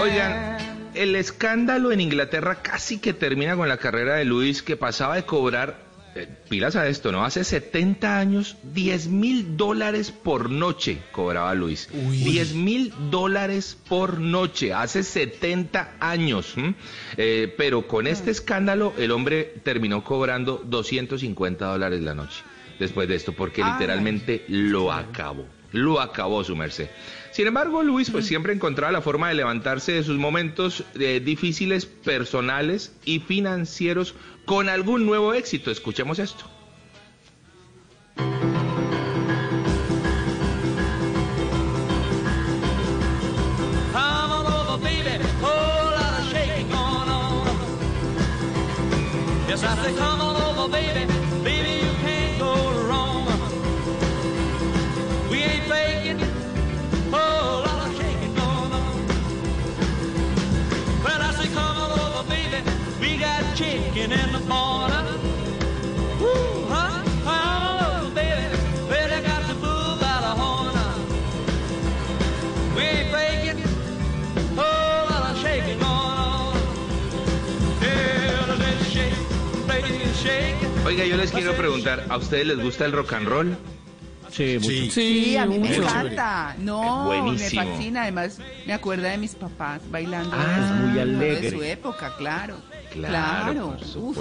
[0.00, 0.58] Oigan,
[0.94, 5.24] el escándalo en Inglaterra casi que termina con la carrera de Luis, que pasaba de
[5.24, 5.76] cobrar,
[6.14, 7.24] eh, pilas a esto, ¿no?
[7.24, 11.88] Hace 70 años, 10 mil dólares por noche cobraba Luis.
[11.92, 16.54] 10 mil dólares por noche, hace 70 años.
[17.16, 22.42] Eh, pero con este escándalo, el hombre terminó cobrando 250 dólares la noche.
[22.78, 23.72] Después de esto, porque Ay.
[23.72, 25.46] literalmente lo acabó.
[25.72, 26.88] Lo acabó su merced.
[27.34, 31.84] Sin embargo, Luis pues siempre encontraba la forma de levantarse de sus momentos eh, difíciles
[31.84, 34.14] personales y financieros
[34.44, 35.72] con algún nuevo éxito.
[35.72, 36.44] Escuchemos esto.
[49.98, 50.23] Come
[80.94, 83.56] Oiga, yo les quiero preguntar, ¿a ustedes les gusta el rock and roll?
[84.30, 84.92] Sí, mucho.
[84.92, 86.54] Sí, a mí me encanta.
[86.60, 87.64] No, me Buenísimo.
[87.64, 88.02] fascina.
[88.02, 90.30] Además, me acuerda de mis papás bailando.
[90.38, 91.50] Ah, eso, muy De alegre.
[91.50, 92.56] su época, claro.
[92.92, 94.16] Claro, por Uf.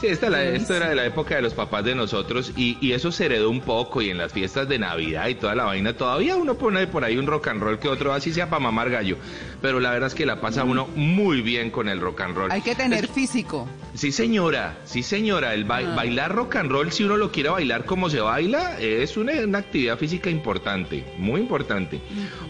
[0.00, 2.92] Sí, esta, la- esto era de la época de los papás de nosotros y, y
[2.92, 5.96] eso se heredó un poco y en las fiestas de Navidad y toda la vaina
[5.96, 8.90] todavía uno pone por ahí un rock and roll que otro así sea para mamar
[8.90, 9.16] gallo,
[9.62, 12.50] pero la verdad es que la pasa uno muy bien con el rock and roll.
[12.52, 13.66] Hay que tener físico.
[13.94, 15.94] Sí señora, sí señora, el ba- Ah.
[15.94, 19.58] bailar rock and roll si uno lo quiere bailar como se baila es una, una
[19.58, 22.00] actividad física importante, muy importante.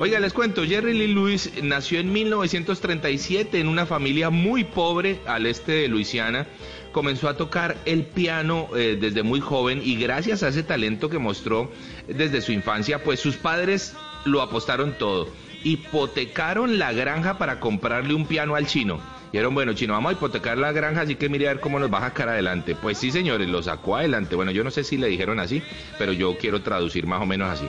[0.00, 5.47] Oiga, les cuento, Jerry Lee Lewis nació en 1937 en una familia muy pobre al
[5.47, 6.47] este de Luisiana.
[6.94, 11.18] Comenzó a tocar el piano eh, desde muy joven y gracias a ese talento que
[11.18, 11.73] mostró
[12.06, 15.26] desde su infancia, pues sus padres lo apostaron todo.
[15.64, 19.00] Hipotecaron la granja para comprarle un piano al chino.
[19.32, 21.92] Dijeron, bueno, chino, vamos a hipotecar la granja, así que mire a ver cómo nos
[21.92, 22.76] va a sacar adelante.
[22.76, 24.36] Pues sí, señores, lo sacó adelante.
[24.36, 25.60] Bueno, yo no sé si le dijeron así,
[25.98, 27.68] pero yo quiero traducir más o menos así.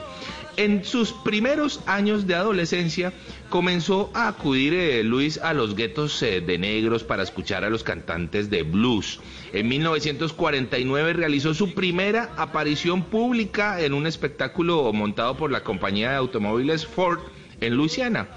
[0.56, 3.12] En sus primeros años de adolescencia
[3.50, 7.82] comenzó a acudir eh, Luis a los guetos eh, de negros para escuchar a los
[7.82, 9.20] cantantes de blues.
[9.52, 16.16] En 1949 realizó su primera aparición pública en un espectáculo montado por la compañía de
[16.16, 17.20] automóviles Ford
[17.60, 18.28] en Luisiana.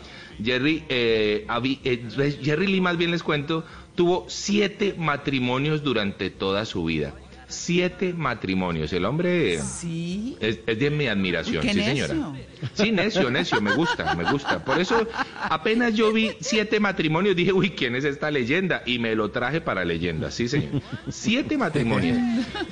[0.43, 1.45] Jerry, eh,
[1.83, 3.63] eh, Jerry Lee, más bien les cuento,
[3.95, 7.13] tuvo siete matrimonios durante toda su vida.
[7.49, 8.93] Siete matrimonios.
[8.93, 10.37] El hombre Sí.
[10.39, 12.13] es, es de mi admiración, Qué sí señora.
[12.13, 12.35] necio.
[12.73, 14.63] Sí, necio, necio, me gusta, me gusta.
[14.63, 15.07] Por eso
[15.43, 18.83] apenas yo vi siete matrimonios, dije, uy, ¿quién es esta leyenda?
[18.85, 20.81] Y me lo traje para leyenda, sí señor.
[21.09, 22.17] Siete matrimonios.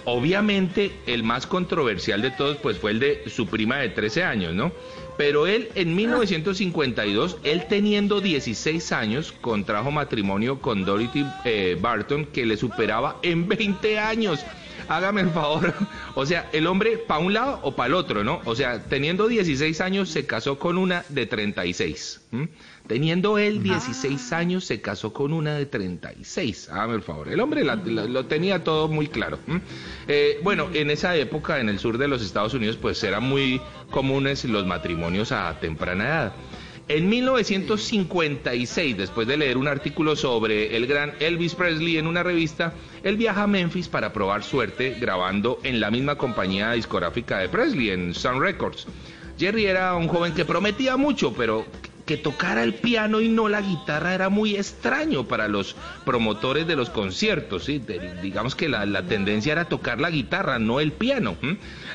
[0.06, 4.54] Obviamente el más controversial de todos pues fue el de su prima de 13 años,
[4.54, 4.72] ¿no?
[5.18, 12.46] Pero él en 1952, él teniendo 16 años, contrajo matrimonio con Dorothy eh, Barton, que
[12.46, 14.40] le superaba en 20 años.
[14.90, 15.74] Hágame el favor.
[16.20, 18.42] O sea, el hombre para un lado o para el otro, ¿no?
[18.46, 22.22] O sea, teniendo 16 años se casó con una de 36.
[22.32, 22.50] ¿m?
[22.88, 26.70] Teniendo él 16 años se casó con una de 36.
[26.70, 27.28] Hágame el favor.
[27.30, 29.38] El hombre la- la- lo tenía todo muy claro.
[30.08, 33.62] Eh, bueno, en esa época en el sur de los Estados Unidos pues eran muy
[33.92, 36.34] comunes los matrimonios a temprana edad.
[36.90, 42.74] En 1956, después de leer un artículo sobre el gran Elvis Presley en una revista,
[43.04, 47.90] él viaja a Memphis para probar suerte grabando en la misma compañía discográfica de Presley,
[47.90, 48.88] en Sun Records.
[49.38, 51.66] Jerry era un joven que prometía mucho, pero
[52.06, 55.76] que tocara el piano y no la guitarra era muy extraño para los
[56.06, 57.68] promotores de los conciertos.
[57.68, 61.36] digamos que la, tendencia era tocar la guitarra, no el piano.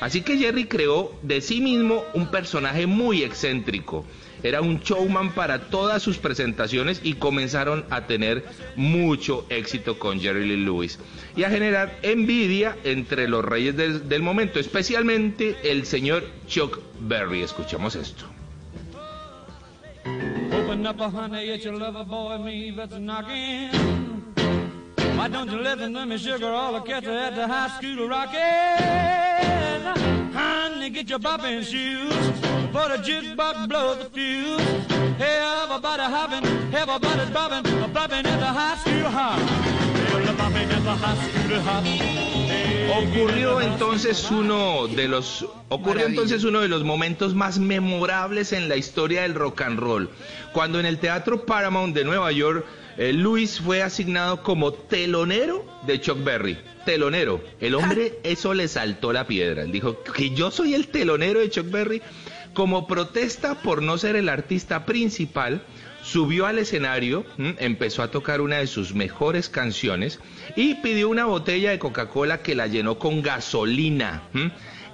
[0.00, 4.04] Así que Jerry creó de sí mismo un personaje muy excéntrico.
[4.42, 8.44] Era un showman para todas sus presentaciones y comenzaron a tener
[8.76, 10.98] mucho éxito con Jerry Lee Lewis
[11.36, 17.42] y a generar envidia entre los reyes del, del momento, especialmente el señor Chuck Berry.
[17.42, 18.26] Escuchemos esto.
[20.84, 22.72] Up, honey, it's your lover boy, me.
[25.16, 26.52] Why don't you listen to me, sugar?
[26.52, 28.08] All the at the high school.
[30.52, 32.12] Honey, get your bopping shoes.
[32.72, 34.60] For the jukebox blow the fuse.
[35.16, 37.64] Hey, everybody hopping, everybody's bopping,
[37.94, 39.38] bopping at the high school hop.
[39.38, 41.84] Hey, the bopping at the high school hop.
[42.98, 48.76] Ocurrió entonces uno de los ocurrió entonces uno de los momentos más memorables en la
[48.76, 50.10] historia del rock and roll,
[50.52, 56.00] cuando en el Teatro Paramount de Nueva York eh, Luis fue asignado como telonero de
[56.00, 56.58] Chuck Berry.
[56.84, 57.42] Telonero.
[57.60, 59.62] El hombre eso le saltó la piedra.
[59.62, 62.02] Él dijo que yo soy el telonero de Chuck Berry
[62.54, 65.62] como protesta por no ser el artista principal.
[66.02, 70.18] Subió al escenario, empezó a tocar una de sus mejores canciones
[70.56, 74.24] y pidió una botella de Coca-Cola que la llenó con gasolina.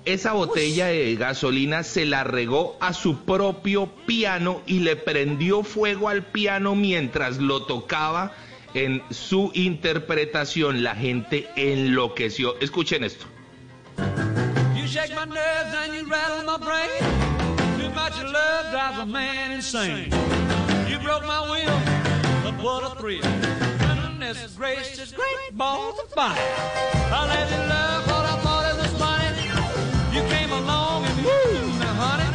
[0.09, 6.09] Esa botella de gasolina se la regó a su propio piano y le prendió fuego
[6.09, 8.33] al piano mientras lo tocaba
[8.73, 10.83] en su interpretación.
[10.83, 12.59] La gente enloqueció.
[12.63, 13.27] Escuchen esto.
[14.75, 16.89] You shake my nerves and you rattle my brain.
[17.79, 20.09] Too much love drives a man insane.
[20.89, 21.81] You broke my will,
[22.45, 23.21] but what a thrill.
[23.79, 26.35] Goodness gracious, great balls of fire.
[27.13, 28.18] I let you love
[30.13, 32.31] You came along and woo, now honey,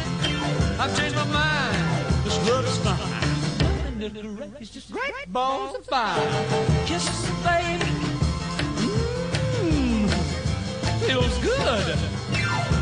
[0.78, 1.76] I've changed my mind.
[2.24, 3.98] This love is fine.
[3.98, 6.44] Goodness gracious, great balls of fire.
[6.86, 7.90] Kisses, baby.
[8.80, 10.08] Mmm,
[11.00, 11.96] feels good.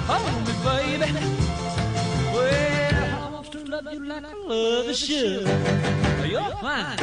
[0.09, 1.11] Hold me, baby.
[2.35, 5.47] Well, I want to love you like I love you should.
[6.29, 6.99] You're fine,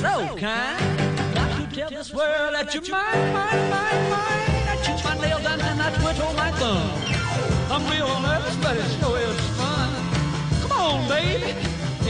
[0.00, 1.34] so kind.
[1.34, 4.66] Got to tell this world that you're mine, mine, mine, mine.
[4.68, 6.95] I chew my nails down and I twiddle my thumb.
[7.76, 9.90] I'm real nervous, but it sure is fun.
[10.62, 11.50] Come on, baby.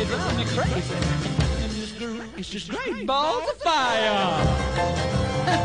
[0.01, 0.95] It drives me crazy.
[0.95, 4.17] And this groove is just great balls of fire.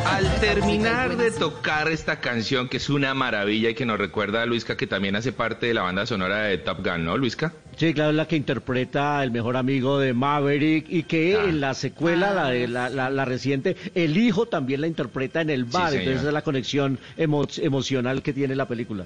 [0.07, 4.45] Al terminar de tocar esta canción, que es una maravilla y que nos recuerda a
[4.47, 7.53] Luisca, que también hace parte de la banda sonora de Top Gun, ¿no, Luisca?
[7.77, 11.43] Sí, claro, es la que interpreta el mejor amigo de Maverick y que Ah.
[11.45, 15.51] en la secuela, la, de, la, la- la reciente, el hijo también la interpreta en
[15.51, 15.89] el bar.
[15.91, 16.01] señor.
[16.03, 19.05] Entonces es la conexión emo- emocional que tiene la película.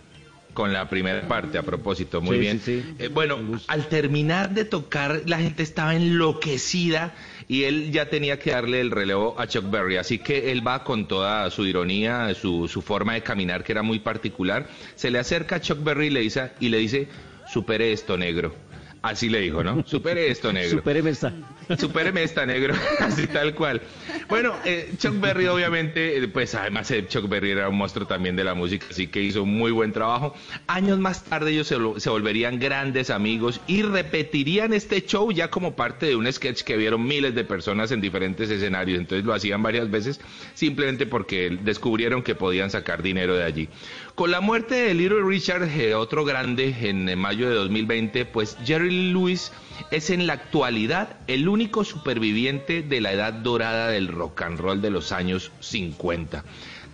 [0.56, 2.60] Con la primera parte, a propósito, muy Sí, bien.
[2.60, 2.96] sí, sí.
[2.98, 7.14] Eh, bueno, al terminar de tocar, la gente estaba enloquecida
[7.48, 9.98] y él ya tenía que darle el relevo a Chuck Berry.
[9.98, 13.84] Así que él va con toda su ironía, su, su forma de caminar, que era
[13.84, 14.68] muy particular.
[14.96, 17.08] Se le acerca a Chuck Berry y le dice, y le dice
[17.52, 18.56] supere esto, negro.
[19.02, 19.84] Así le dijo, ¿no?
[19.86, 20.82] Supere esto, negro.
[21.08, 21.32] Esta.
[21.78, 22.76] Supéreme esta, negro.
[23.00, 23.82] Así tal cual.
[24.30, 28.36] Bueno, eh, Chuck Berry, obviamente, eh, pues además eh, Chuck Berry era un monstruo también
[28.36, 30.36] de la música, así que hizo muy buen trabajo.
[30.68, 36.08] Años más tarde ellos se, volverían grandes amigos y repetirían este show ya como parte
[36.08, 39.00] de un sketch que vieron miles de personas en diferentes escenarios.
[39.00, 40.20] Entonces lo hacían varias veces
[40.54, 43.70] simplemente porque descubrieron que podían sacar dinero de allí.
[44.16, 49.52] Con la muerte de Little Richard, otro grande, en mayo de 2020, pues Jerry Lewis
[49.92, 54.82] es en la actualidad el único superviviente de la edad dorada del rock and roll
[54.82, 56.44] de los años 50.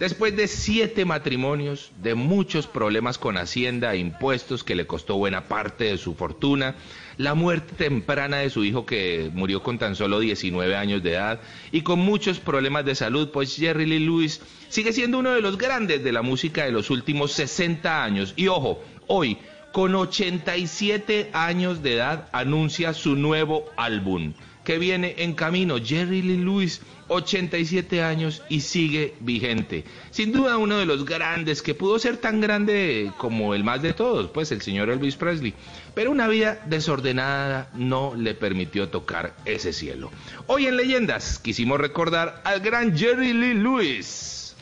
[0.01, 5.47] Después de siete matrimonios, de muchos problemas con Hacienda e impuestos que le costó buena
[5.47, 6.73] parte de su fortuna,
[7.17, 11.39] la muerte temprana de su hijo que murió con tan solo 19 años de edad
[11.71, 15.59] y con muchos problemas de salud, pues Jerry Lee Lewis sigue siendo uno de los
[15.59, 18.33] grandes de la música de los últimos 60 años.
[18.37, 19.37] Y ojo, hoy,
[19.71, 24.33] con 87 años de edad, anuncia su nuevo álbum
[24.63, 25.77] que viene en camino.
[25.83, 29.83] Jerry Lee Lewis, 87 años y sigue vigente.
[30.11, 33.93] Sin duda uno de los grandes, que pudo ser tan grande como el más de
[33.93, 35.53] todos, pues el señor Elvis Presley.
[35.93, 40.11] Pero una vida desordenada no le permitió tocar ese cielo.
[40.47, 44.55] Hoy en Leyendas quisimos recordar al gran Jerry Lee Lewis.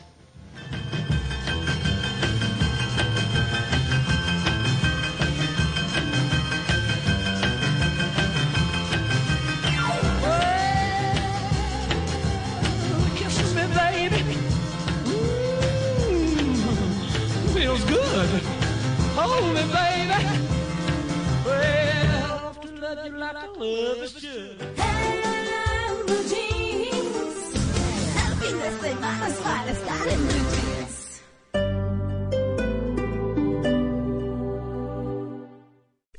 [22.90, 23.30] You I love.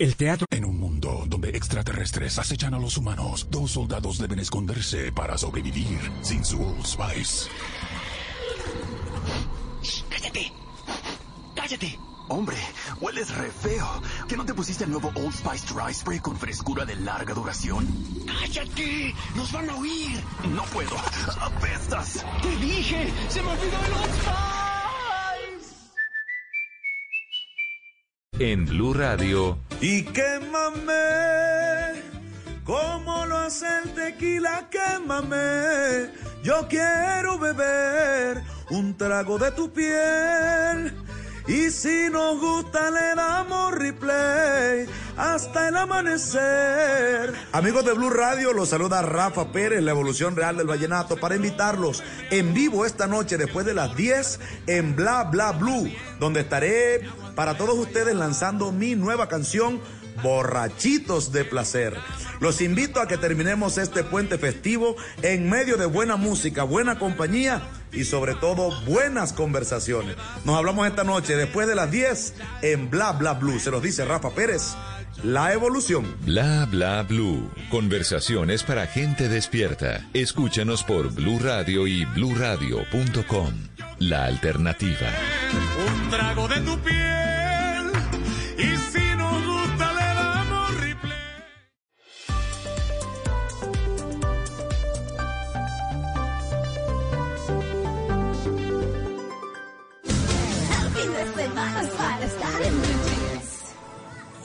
[0.01, 3.47] El teatro en un mundo donde extraterrestres acechan a los humanos.
[3.51, 7.47] Dos soldados deben esconderse para sobrevivir sin su Old Spice.
[10.09, 10.51] ¡Cállate!
[11.55, 12.10] ¡Cállate!
[12.27, 12.57] Hombre,
[12.99, 14.01] hueles re feo.
[14.27, 17.87] ¿Que no te pusiste el nuevo Old Spice Dry Spray con frescura de larga duración?
[18.25, 19.13] ¡Cállate!
[19.35, 20.21] ¡Nos van a oír!
[20.55, 20.95] No puedo.
[21.41, 22.25] ¡Apestas!
[22.41, 23.11] ¡Te dije!
[23.29, 24.31] ¡Se me olvidó el Old Spice!
[28.39, 30.93] En Blue Radio, Y quémame,
[32.63, 36.09] como lo hace el tequila, quémame.
[36.43, 38.41] Yo quiero beber
[38.71, 40.95] un trago de tu piel.
[41.47, 44.85] Y si nos gusta, le damos replay
[45.17, 47.33] hasta el amanecer.
[47.51, 52.03] Amigos de Blue Radio, los saluda Rafa Pérez, la evolución real del vallenato, para invitarlos
[52.29, 57.01] en vivo esta noche después de las 10 en Bla Bla Blue, donde estaré
[57.35, 59.81] para todos ustedes lanzando mi nueva canción
[60.21, 61.95] borrachitos de placer.
[62.39, 67.61] Los invito a que terminemos este puente festivo en medio de buena música, buena compañía
[67.91, 70.15] y sobre todo buenas conversaciones.
[70.45, 73.59] Nos hablamos esta noche después de las 10 en Bla Bla Blue.
[73.59, 74.75] Se los dice Rafa Pérez,
[75.23, 76.15] la evolución.
[76.21, 77.51] Bla Bla Blue.
[77.69, 80.07] Conversaciones para gente despierta.
[80.13, 83.53] Escúchanos por Blue Radio y bluradio.com.
[83.99, 85.07] La alternativa.
[85.85, 87.30] Un trago de tu piel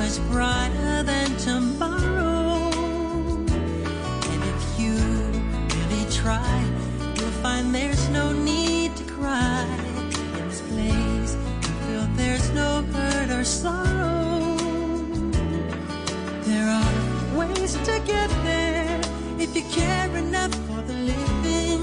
[0.00, 2.70] Much brighter than tomorrow.
[4.30, 4.94] And if you
[5.76, 6.64] really try,
[7.16, 9.66] you'll find there's no need to cry.
[10.38, 14.56] In this place, you feel there's no hurt or sorrow.
[16.48, 19.00] There are ways to get there
[19.38, 21.82] if you care enough for the living.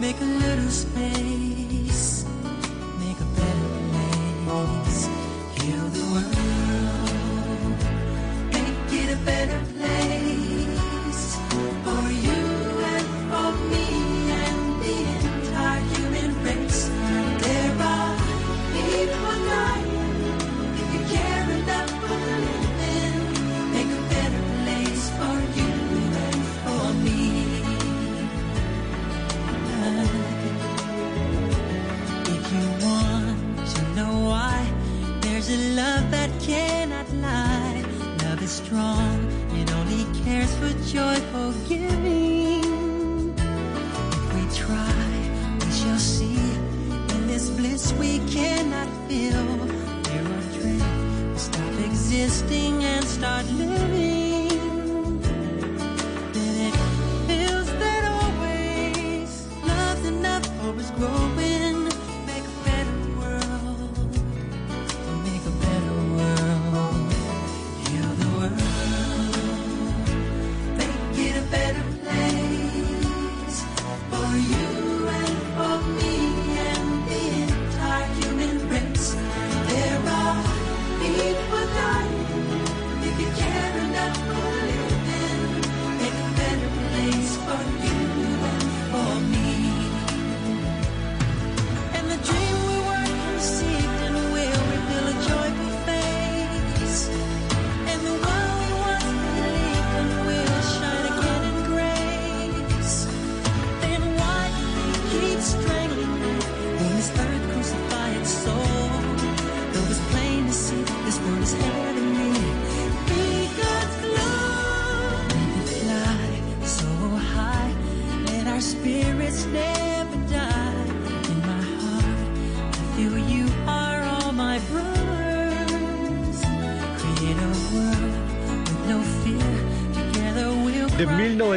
[0.00, 2.24] Make a little space,
[3.00, 3.68] make a better
[4.44, 5.08] place.
[5.58, 6.45] Heal the world,
[38.76, 39.18] strong,
[39.54, 43.32] it only cares for joyful giving.
[43.38, 45.02] If we try,
[45.60, 46.36] we shall see.
[47.14, 49.46] In this bliss we cannot feel.
[50.04, 50.84] Fear or dread
[51.30, 53.46] will stop existing and start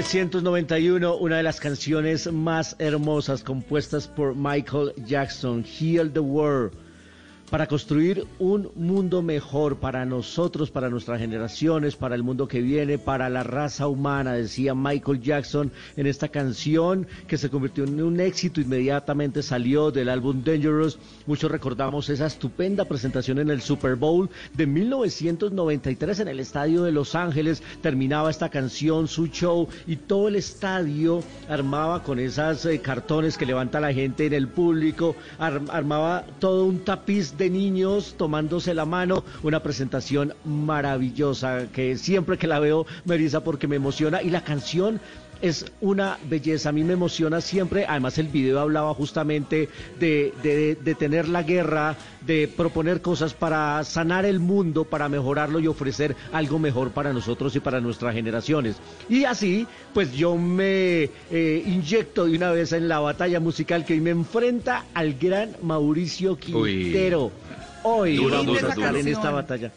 [0.09, 6.71] 1991, una de las canciones más hermosas compuestas por Michael Jackson, Heal the World,
[7.49, 12.99] para construir un mundo mejor para nosotros, para nuestras generaciones, para el mundo que viene,
[12.99, 18.19] para la raza humana, decía Michael Jackson en esta canción que se convirtió en un
[18.19, 20.99] éxito, inmediatamente salió del álbum Dangerous.
[21.25, 26.91] Muchos recordamos esa estupenda presentación en el Super Bowl de 1993 en el estadio de
[26.91, 27.63] Los Ángeles.
[27.81, 33.45] Terminaba esta canción, su show, y todo el estadio armaba con esas eh, cartones que
[33.47, 38.85] levanta la gente en el público, ar- armaba todo un tapiz de niños tomándose la
[38.85, 44.21] mano, una presentación maravillosa que siempre que la veo me eriza porque me emociona.
[44.21, 44.99] Y la canción
[45.41, 50.75] es una belleza, a mí me emociona siempre, además el video hablaba justamente de, de
[50.75, 56.59] detener la guerra, de proponer cosas para sanar el mundo, para mejorarlo y ofrecer algo
[56.59, 58.75] mejor para nosotros y para nuestras generaciones.
[59.07, 63.93] Y así, pues yo me eh, inyecto de una vez en la batalla musical que
[63.93, 67.31] hoy me enfrenta al gran Mauricio Quintero.
[67.83, 68.99] Hoy Dura, vamos dura, a estar dura.
[68.99, 69.71] en esta batalla.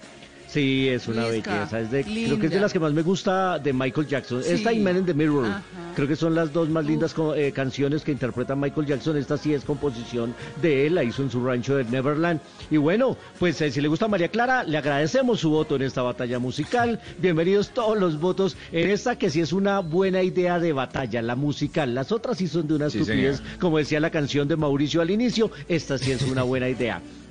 [0.52, 1.81] Sí, es una Lisca, belleza.
[1.81, 4.42] Es de, creo que es de las que más me gusta de Michael Jackson.
[4.42, 4.52] Sí.
[4.52, 5.47] Esta y Man in the Mirror.
[5.47, 5.62] Ajá.
[5.97, 9.17] Creo que son las dos más lindas co- eh, canciones que interpreta Michael Jackson.
[9.17, 12.40] Esta sí es composición de él, la hizo en su rancho de Neverland.
[12.70, 15.83] Y bueno, pues eh, si le gusta a María Clara, le agradecemos su voto en
[15.83, 17.01] esta batalla musical.
[17.18, 21.35] Bienvenidos todos los votos en esta que sí es una buena idea de batalla, la
[21.36, 21.94] musical.
[21.94, 23.58] Las otras sí son de una Sí, estupidez, señor.
[23.58, 25.51] como decía la canción de Mauricio al inicio.
[25.68, 27.01] Esta sí es una buena idea.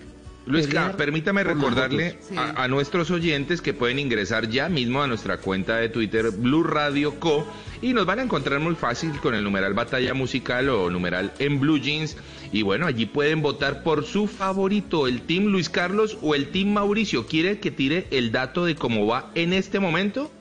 [0.45, 5.37] Luis, Pelear permítame recordarle a, a nuestros oyentes que pueden ingresar ya mismo a nuestra
[5.37, 7.45] cuenta de Twitter Blue Radio Co
[7.81, 11.59] y nos van a encontrar muy fácil con el numeral Batalla Musical o numeral en
[11.59, 12.17] Blue Jeans
[12.51, 16.69] y bueno, allí pueden votar por su favorito, el Team Luis Carlos o el Team
[16.73, 17.25] Mauricio.
[17.25, 20.31] ¿Quiere que tire el dato de cómo va en este momento?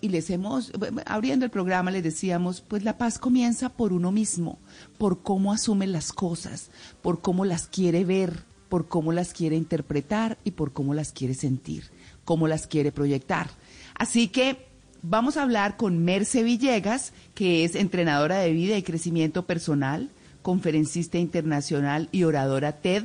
[0.00, 0.70] y les hemos,
[1.06, 4.60] abriendo el programa, les decíamos, pues la paz comienza por uno mismo,
[4.96, 6.70] por cómo asume las cosas,
[7.02, 11.34] por cómo las quiere ver, por cómo las quiere interpretar y por cómo las quiere
[11.34, 11.90] sentir,
[12.24, 13.50] cómo las quiere proyectar.
[13.96, 14.67] Así que
[15.08, 20.10] vamos a hablar con Merce Villegas, que es entrenadora de vida y crecimiento personal,
[20.42, 23.04] conferencista internacional y oradora TED,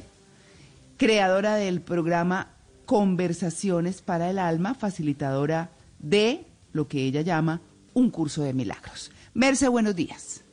[0.97, 2.49] creadora del programa
[2.85, 5.69] Conversaciones para el Alma, facilitadora
[5.99, 7.61] de lo que ella llama
[7.93, 9.11] un curso de milagros.
[9.33, 10.43] Merce, buenos días.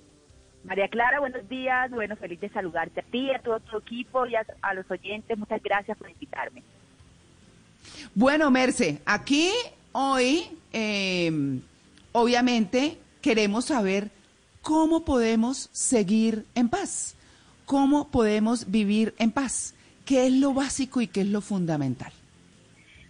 [0.63, 1.91] María Clara, buenos días.
[1.91, 5.37] Bueno, feliz de saludarte a ti, a todo tu equipo y a, a los oyentes.
[5.37, 6.63] Muchas gracias por invitarme.
[8.15, 9.51] Bueno, Merce, aquí
[9.93, 11.61] hoy eh,
[12.13, 14.11] obviamente queremos saber
[14.63, 17.15] cómo podemos seguir en paz,
[17.67, 22.13] cómo podemos vivir en paz, qué es lo básico y qué es lo fundamental.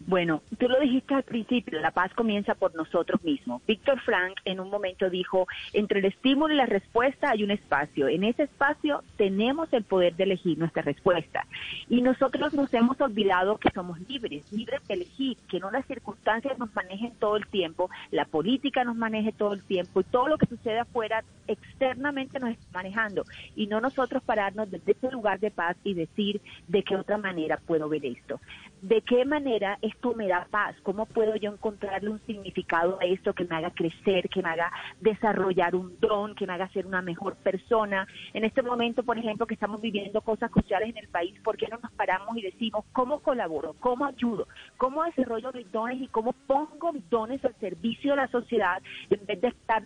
[0.07, 3.61] Bueno, tú lo dijiste al principio, la paz comienza por nosotros mismos.
[3.67, 8.09] Víctor Frank en un momento dijo, entre el estímulo y la respuesta hay un espacio.
[8.09, 11.47] En ese espacio tenemos el poder de elegir nuestra respuesta.
[11.89, 16.59] Y nosotros nos hemos olvidado que somos libres, libres de elegir, que no las circunstancias
[16.59, 20.39] nos manejen todo el tiempo, la política nos maneje todo el tiempo y todo lo
[20.39, 23.27] que sucede afuera externamente nos está manejando.
[23.55, 27.59] Y no nosotros pararnos desde ese lugar de paz y decir de qué otra manera
[27.59, 28.41] puedo ver esto.
[28.83, 30.75] ¿De qué manera esto me da paz?
[30.83, 34.73] ¿Cómo puedo yo encontrarle un significado a esto que me haga crecer, que me haga
[35.01, 38.07] desarrollar un don, que me haga ser una mejor persona?
[38.33, 41.69] En este momento, por ejemplo, que estamos viviendo cosas cruciales en el país, ¿por qué
[41.69, 44.49] no nos paramos y decimos cómo colaboro, cómo ayudo,
[44.79, 48.81] cómo desarrollo mis dones y cómo pongo mis dones al servicio de la sociedad
[49.11, 49.83] en vez de estar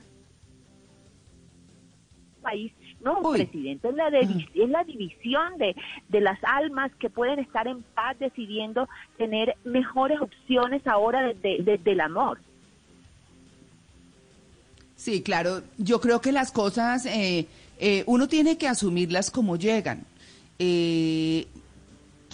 [2.45, 2.73] país
[3.05, 5.77] no presidente es la divi- es la división de,
[6.09, 8.89] de las almas que pueden estar en paz decidiendo
[9.19, 12.39] tener mejores opciones ahora desde, desde el amor
[14.97, 15.61] Sí, claro.
[15.77, 17.47] Yo creo que las cosas, eh,
[17.79, 20.05] eh, uno tiene que asumirlas como llegan.
[20.59, 21.47] Eh,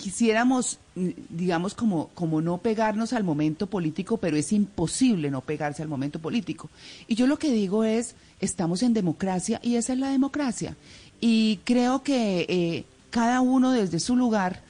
[0.01, 5.83] quisiéramos, mm, digamos, como, como no pegarnos al momento político, pero es imposible no pegarse
[5.83, 6.71] al momento político.
[7.07, 10.77] Y yo lo que digo es, estamos en democracia y esa es la democracia.
[11.21, 14.63] Y creo que eh, cada uno desde su lugar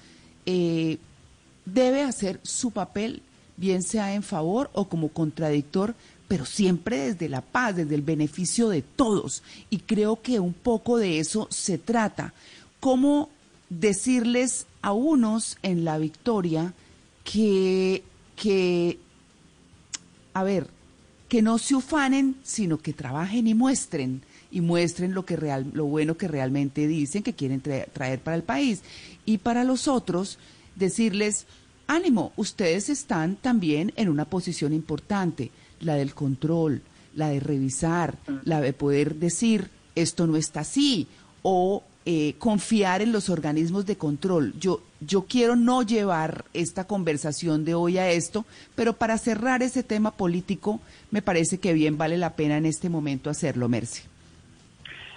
[0.47, 0.99] eh,
[1.65, 3.23] debe hacer su papel,
[3.57, 5.95] bien sea en favor o como contradictor,
[6.27, 9.45] pero siempre desde la paz, desde el beneficio de todos.
[9.69, 12.35] Y creo que un poco de eso se trata.
[12.81, 13.29] ¿Cómo
[13.71, 16.75] decirles a unos en la victoria
[17.25, 18.03] que,
[18.37, 18.99] que
[20.35, 20.69] a ver,
[21.29, 25.85] que no se ufanen, sino que trabajen y muestren y muestren lo que real, lo
[25.85, 28.83] bueno que realmente dicen que quieren tra- traer para el país.
[29.25, 30.39] Y para los otros
[30.75, 31.47] decirles
[31.87, 36.83] ánimo, ustedes están también en una posición importante, la del control,
[37.15, 41.07] la de revisar, la de poder decir esto no está así
[41.43, 44.55] o eh, confiar en los organismos de control.
[44.59, 49.83] Yo, yo quiero no llevar esta conversación de hoy a esto, pero para cerrar ese
[49.83, 54.10] tema político, me parece que bien vale la pena en este momento hacerlo, Merce.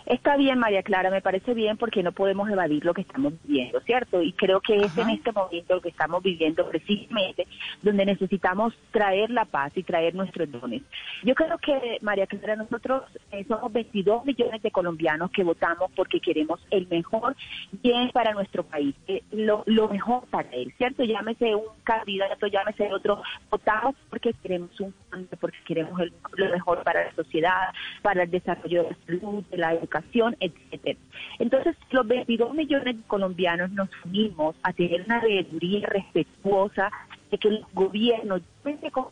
[0.06, 3.80] Está bien, María Clara, me parece bien porque no podemos evadir lo que estamos viviendo,
[3.82, 4.22] ¿cierto?
[4.22, 7.48] Y creo que es en este momento lo que estamos viviendo precisamente
[7.82, 10.82] donde necesitamos traer la paz y traer nuestros dones.
[11.24, 16.20] Yo creo que, María Clara, nosotros eh, somos 22 millones de colombianos que votamos porque
[16.20, 17.36] queremos el mejor
[17.82, 21.04] bien para nuestro país, eh, lo, lo mejor para él, ¿cierto?
[21.04, 24.94] Llámese un candidato, llámese otro, votamos porque queremos un
[25.40, 27.70] porque queremos el- lo mejor para la sociedad,
[28.02, 29.93] para el desarrollo de la salud, de la educación,
[30.40, 31.00] etcétera.
[31.40, 36.92] Entonces, los 22 millones de colombianos nos unimos a tener una veeduría respetuosa
[37.32, 39.12] de que los gobiernos, llámense como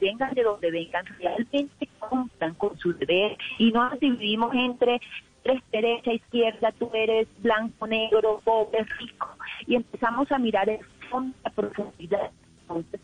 [0.00, 5.00] vengan de donde vengan, realmente cumplan con su deber y no nos dividimos entre
[5.44, 9.28] eres derecha, izquierda, tú eres blanco, negro, pobre, rico,
[9.66, 12.30] y empezamos a mirar el fondo, la profundidad.
[12.62, 13.00] Entonces,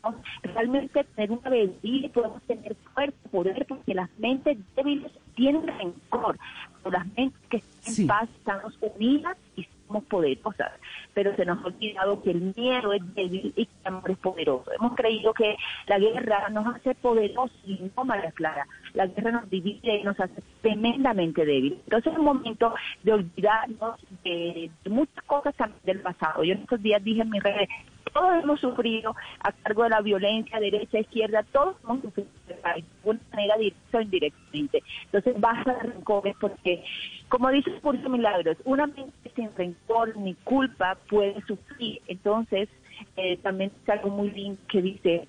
[0.00, 5.66] podemos realmente tener una veeduría y podemos tener fuerza, poder, porque las mentes débiles tienen
[5.66, 6.38] rencor,
[6.82, 10.72] pero las mentes que están en paz estamos unidas y somos poderosas,
[11.14, 14.18] pero se nos ha olvidado que el miedo es débil y que el amor es
[14.18, 14.72] poderoso.
[14.72, 18.66] Hemos creído que la guerra nos hace poderosos y no, María Clara.
[18.96, 21.78] La guerra nos divide y nos hace tremendamente débil.
[21.84, 26.42] Entonces es un momento de olvidarnos de, muchas cosas también del pasado.
[26.42, 27.68] Yo en estos días dije en mis redes,
[28.14, 33.20] todos hemos sufrido a cargo de la violencia, derecha, izquierda, todos hemos sufrido de alguna
[33.32, 34.82] manera directa o indirectamente.
[35.04, 36.82] Entonces basta de rencores porque,
[37.28, 42.00] como dice el curso Milagros, una mente sin rencor ni culpa puede sufrir.
[42.08, 42.70] Entonces,
[43.18, 45.28] eh, también es algo muy lindo que dice,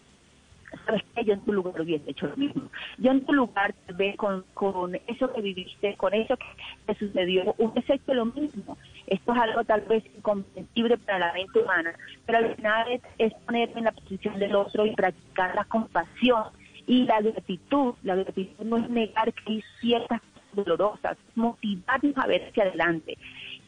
[1.26, 2.70] yo en tu lugar hubiese hecho lo mismo.
[2.98, 6.46] Yo en tu lugar, tal vez con, con eso que viviste, con eso que
[6.86, 8.78] te sucedió, hubiese hecho lo mismo.
[9.08, 11.94] Esto es algo tal vez incomprensible para la mente humana,
[12.26, 16.46] pero al final es, es ponerme en la posición del otro y practicar la compasión
[16.86, 17.96] y la gratitud.
[18.04, 20.22] La gratitud no es negar que hay ciertas
[20.54, 23.18] dolorosas, motivarnos a ver hacia adelante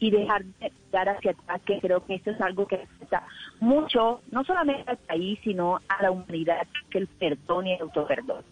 [0.00, 3.24] y dejar de dar hacia atrás, que creo que esto es algo que afecta
[3.60, 8.42] mucho, no solamente al país, sino a la humanidad, que el perdón y el autoperdón.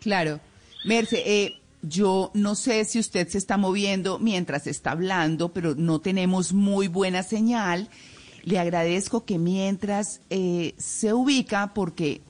[0.00, 0.40] Claro.
[0.84, 6.00] Merce, eh, yo no sé si usted se está moviendo mientras está hablando, pero no
[6.00, 7.88] tenemos muy buena señal.
[8.42, 12.22] Le agradezco que mientras eh, se ubica, porque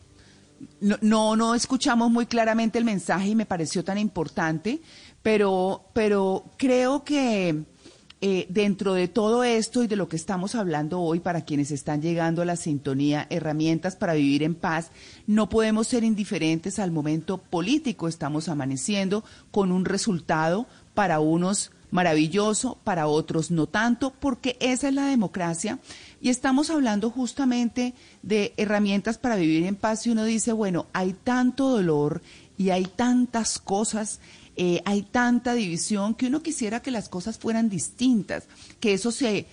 [0.81, 4.81] no, no, no escuchamos muy claramente el mensaje y me pareció tan importante,
[5.23, 7.65] pero, pero creo que
[8.23, 12.01] eh, dentro de todo esto y de lo que estamos hablando hoy, para quienes están
[12.01, 14.91] llegando a la sintonía, herramientas para vivir en paz,
[15.27, 18.09] no podemos ser indiferentes al momento político.
[18.09, 24.95] Estamos amaneciendo con un resultado para unos maravilloso, para otros no tanto, porque esa es
[24.95, 25.79] la democracia.
[26.21, 31.13] Y estamos hablando justamente de herramientas para vivir en paz y uno dice, bueno, hay
[31.13, 32.23] tanto dolor
[32.59, 34.21] y hay tantas cosas
[34.57, 38.45] eh, hay tanta división que uno quisiera que las cosas fueran distintas,
[38.81, 39.47] que eso se,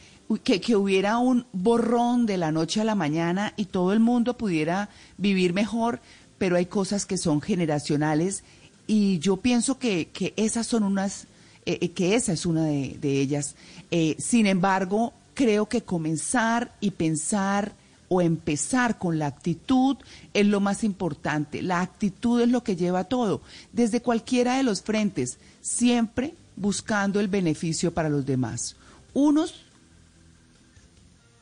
[0.43, 4.37] que, que, hubiera un borrón de la noche a la mañana y todo el mundo
[4.37, 5.99] pudiera vivir mejor,
[6.37, 8.43] pero hay cosas que son generacionales
[8.87, 11.27] y yo pienso que, que esas son unas,
[11.65, 13.55] eh, eh que esa es una de, ellas.
[13.91, 17.73] Eh, sin embargo, creo que comenzar y pensar
[18.09, 19.97] o empezar con la actitud
[20.33, 21.61] es lo más importante.
[21.61, 27.27] La actitud es lo que lleva todo, desde cualquiera de los frentes, siempre buscando el
[27.27, 28.75] beneficio para los demás.
[29.13, 29.65] Unos,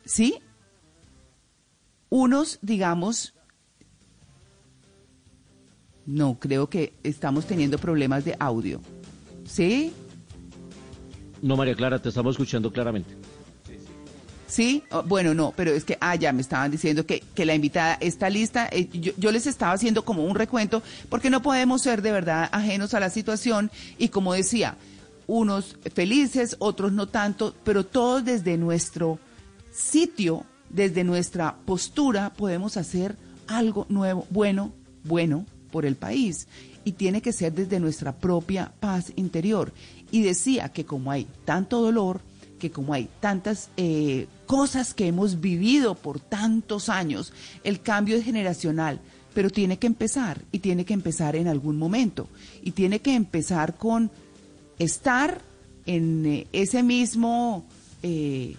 [0.04, 0.38] ¿sí?
[2.08, 3.34] Unos, digamos,
[6.06, 8.80] no, creo que estamos teniendo problemas de audio.
[9.44, 9.92] ¿Sí?
[11.40, 13.16] No, María Clara, te estamos escuchando claramente.
[14.52, 17.54] Sí, oh, bueno, no, pero es que, ah, ya me estaban diciendo que, que la
[17.54, 18.68] invitada está lista.
[18.70, 22.50] Eh, yo, yo, les estaba haciendo como un recuento, porque no podemos ser de verdad
[22.52, 23.70] ajenos a la situación.
[23.96, 24.76] Y como decía,
[25.26, 29.18] unos felices, otros no tanto, pero todos desde nuestro
[29.72, 36.46] sitio, desde nuestra postura, podemos hacer algo nuevo, bueno, bueno por el país.
[36.84, 39.72] Y tiene que ser desde nuestra propia paz interior.
[40.10, 42.20] Y decía que como hay tanto dolor,
[42.62, 47.32] que como hay tantas eh, cosas que hemos vivido por tantos años,
[47.64, 49.00] el cambio es generacional,
[49.34, 52.28] pero tiene que empezar y tiene que empezar en algún momento.
[52.62, 54.12] Y tiene que empezar con
[54.78, 55.40] estar
[55.86, 57.64] en eh, ese mismo
[58.04, 58.54] eh,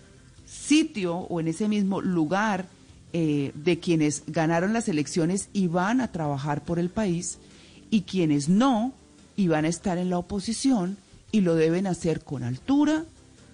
[0.46, 2.68] sitio o en ese mismo lugar
[3.14, 7.38] de quienes ganaron las elecciones y van a trabajar por el país
[7.92, 8.92] y quienes no
[9.38, 10.98] y van a estar en la oposición
[11.32, 13.06] y lo deben hacer con altura,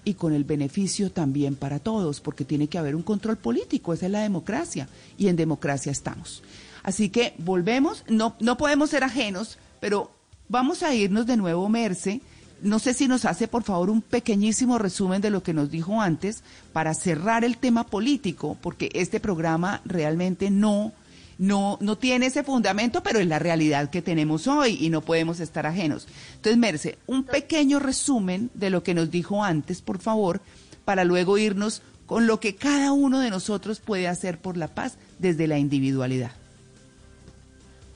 [0.03, 4.05] y con el beneficio también para todos, porque tiene que haber un control político, esa
[4.05, 6.43] es la democracia, y en democracia estamos.
[6.83, 10.11] Así que volvemos, no, no podemos ser ajenos, pero
[10.47, 12.21] vamos a irnos de nuevo, Merce.
[12.61, 16.01] No sé si nos hace, por favor, un pequeñísimo resumen de lo que nos dijo
[16.01, 20.91] antes para cerrar el tema político, porque este programa realmente no
[21.39, 25.39] no, no tiene ese fundamento, pero es la realidad que tenemos hoy y no podemos
[25.39, 26.07] estar ajenos.
[26.35, 30.41] Entonces, Merce, un pequeño resumen de lo que nos dijo antes, por favor,
[30.85, 34.97] para luego irnos con lo que cada uno de nosotros puede hacer por la paz
[35.17, 36.31] desde la individualidad.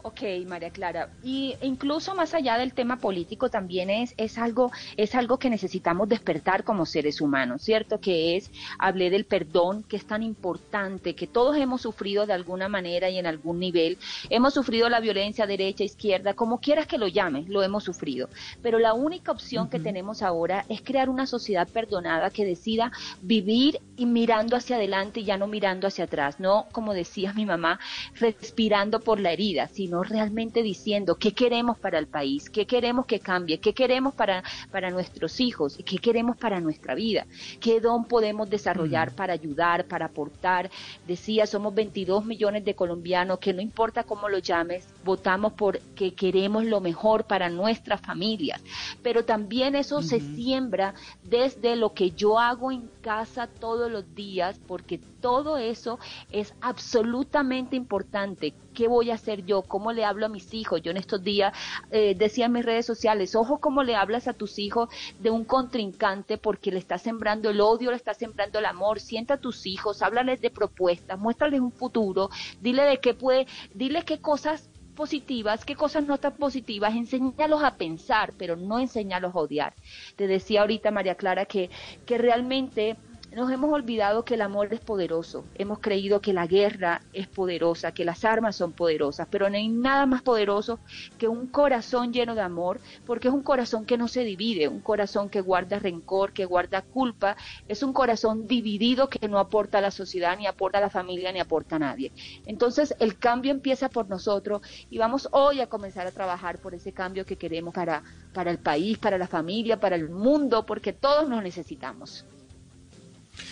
[0.06, 1.10] Ok, María Clara.
[1.24, 6.10] Y incluso más allá del tema político también es, es algo, es algo que necesitamos
[6.10, 8.02] despertar como seres humanos, ¿cierto?
[8.02, 12.68] Que es, hablé del perdón, que es tan importante, que todos hemos sufrido de alguna
[12.68, 13.98] manera y en algún nivel.
[14.30, 18.28] Hemos sufrido la violencia derecha, izquierda, como quieras que lo llames, lo hemos sufrido.
[18.62, 19.72] Pero la única opción uh -huh.
[19.72, 25.22] que tenemos ahora es crear una sociedad perdonada que decida vivir y mirando hacia adelante
[25.22, 27.80] y ya no mirando hacia atrás, no como decía mi mamá,
[28.16, 33.06] respirando por la herida, sino sino realmente diciendo qué queremos para el país, qué queremos
[33.06, 37.28] que cambie, qué queremos para, para nuestros hijos, qué queremos para nuestra vida,
[37.60, 39.16] qué don podemos desarrollar mm.
[39.16, 40.72] para ayudar, para aportar.
[41.06, 46.66] Decía, somos 22 millones de colombianos que no importa cómo lo llames, votamos porque queremos
[46.66, 48.64] lo mejor para nuestras familias,
[49.04, 54.60] pero también eso se siembra desde lo que yo hago en casa todos los días,
[54.66, 56.00] porque todo eso
[56.32, 58.56] es absolutamente importante.
[58.74, 59.62] ¿Qué voy a hacer yo?
[59.62, 60.82] ¿Cómo le hablo a mis hijos?
[60.82, 61.54] Yo en estos días
[61.92, 64.90] eh, decía en mis redes sociales, ojo cómo le hablas a tus hijos
[65.20, 69.00] de un contrincante porque le está sembrando el odio, le está sembrando el amor.
[69.00, 72.30] Sienta a tus hijos, háblales de propuestas, muéstrales un futuro,
[72.62, 77.78] dile de qué puede, dile qué cosas positivas, qué cosas no tan positivas, enséñalos a
[77.78, 79.74] pensar, pero no enséñalos a odiar.
[80.16, 81.70] Te decía ahorita María Clara que,
[82.06, 82.96] que realmente
[83.36, 87.92] nos hemos olvidado que el amor es poderoso, hemos creído que la guerra es poderosa,
[87.92, 90.80] que las armas son poderosas, pero no hay nada más poderoso
[91.18, 94.82] que un corazón lleno de amor, porque es un corazón que no se divide, un
[94.82, 97.36] corazón que guarda rencor, que guarda culpa,
[97.68, 101.32] es un corazón dividido que no aporta a la sociedad, ni aporta a la familia,
[101.32, 102.12] ni aporta a nadie.
[102.46, 106.94] Entonces el cambio empieza por nosotros y vamos hoy a comenzar a trabajar por ese
[106.94, 111.28] cambio que queremos para, para el país, para la familia, para el mundo, porque todos
[111.28, 112.26] nos necesitamos.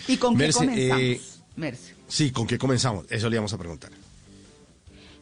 [0.08, 1.02] ¿Y con Merce, qué comenzamos?
[1.02, 1.20] eh,
[1.56, 1.94] Merce.
[2.08, 3.06] Sí, ¿con qué comenzamos?
[3.10, 3.90] Eso le íbamos a preguntar.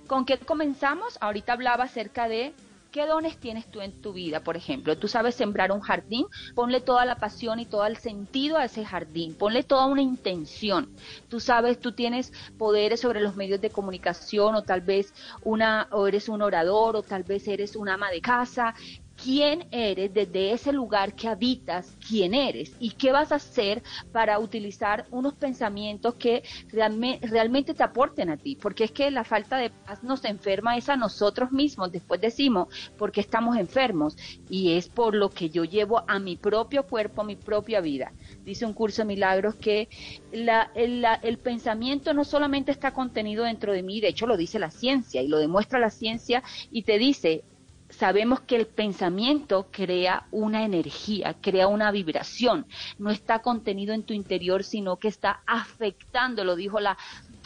[0.06, 1.18] ¿Con qué comenzamos?
[1.20, 2.52] Ahorita hablaba acerca de
[2.90, 4.98] ¿Qué dones tienes tú en tu vida, por ejemplo?
[4.98, 6.26] Tú sabes sembrar un jardín,
[6.56, 10.88] ponle toda la pasión y todo el sentido a ese jardín, ponle toda una intención.
[11.28, 16.08] Tú sabes, tú tienes poderes sobre los medios de comunicación o tal vez una o
[16.08, 18.74] eres un orador o tal vez eres una ama de casa
[19.22, 24.38] quién eres desde ese lugar que habitas, quién eres y qué vas a hacer para
[24.38, 29.58] utilizar unos pensamientos que realme- realmente te aporten a ti, porque es que la falta
[29.58, 34.17] de paz nos enferma es a nosotros mismos, después decimos, porque estamos enfermos
[34.49, 38.15] y es por lo que yo llevo a mi propio cuerpo, a mi propia vida.
[38.44, 39.88] Dice un curso de milagros que
[40.31, 44.36] la- el, la- el pensamiento no solamente está contenido dentro de mí, de hecho lo
[44.36, 47.44] dice la ciencia y lo demuestra la ciencia y te dice,
[47.90, 52.67] sabemos que el pensamiento crea una energía, crea una vibración,
[52.99, 56.97] no está contenido en tu interior, sino que está afectando, lo dijo la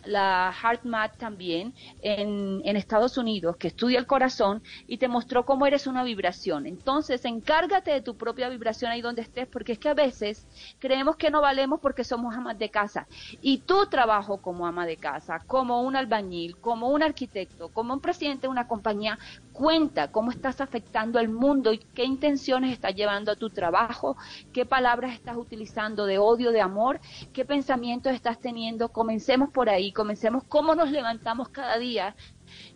[0.06, 5.66] la HeartMath también en, en Estados Unidos, que estudia el corazón y te mostró cómo
[5.66, 6.66] eres una vibración.
[6.66, 10.46] Entonces, encárgate de tu propia vibración ahí donde estés, porque es que a veces
[10.78, 13.06] creemos que no valemos porque somos amas de casa.
[13.40, 18.00] Y tu trabajo como ama de casa, como un albañil, como un arquitecto, como un
[18.00, 19.18] presidente de una compañía,
[19.54, 24.16] cuenta cómo estás afectando al mundo y qué intenciones estás llevando a tu trabajo,
[24.52, 27.00] qué palabras estás utilizando de odio, de amor,
[27.32, 28.90] qué pensamientos estás teniendo.
[28.90, 32.14] Comencemos por ahí, comencemos cómo nos levantamos cada día.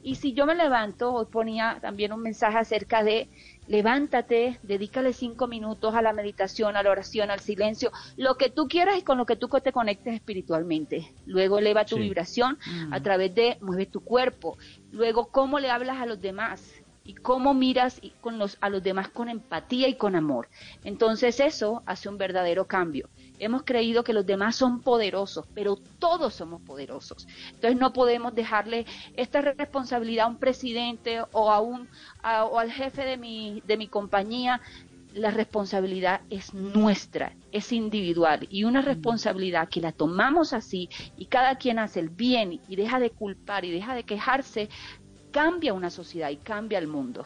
[0.03, 3.29] Y si yo me levanto, hoy ponía también un mensaje acerca de
[3.69, 8.67] levántate, dedícale cinco minutos a la meditación, a la oración, al silencio, lo que tú
[8.67, 11.13] quieras y con lo que tú te conectes espiritualmente.
[11.27, 12.03] Luego eleva tu Sí.
[12.03, 12.93] vibración Mm.
[12.95, 14.57] a través de mueve tu cuerpo.
[14.91, 16.71] Luego cómo le hablas a los demás
[17.03, 20.49] y cómo miras con los, a los demás con empatía y con amor.
[20.83, 23.11] Entonces eso hace un verdadero cambio.
[23.39, 27.27] Hemos creído que los demás son poderosos, pero todos somos poderosos.
[27.55, 31.89] Entonces no podemos dejarle esta responsabilidad a un presidente o a un
[32.23, 34.61] a- o al jefe de mi de mi compañía.
[35.15, 41.57] La responsabilidad es nuestra, es individual y una responsabilidad que la tomamos así y cada
[41.57, 44.69] quien hace el bien y deja de culpar y deja de quejarse,
[45.31, 47.25] cambia una sociedad y cambia el mundo.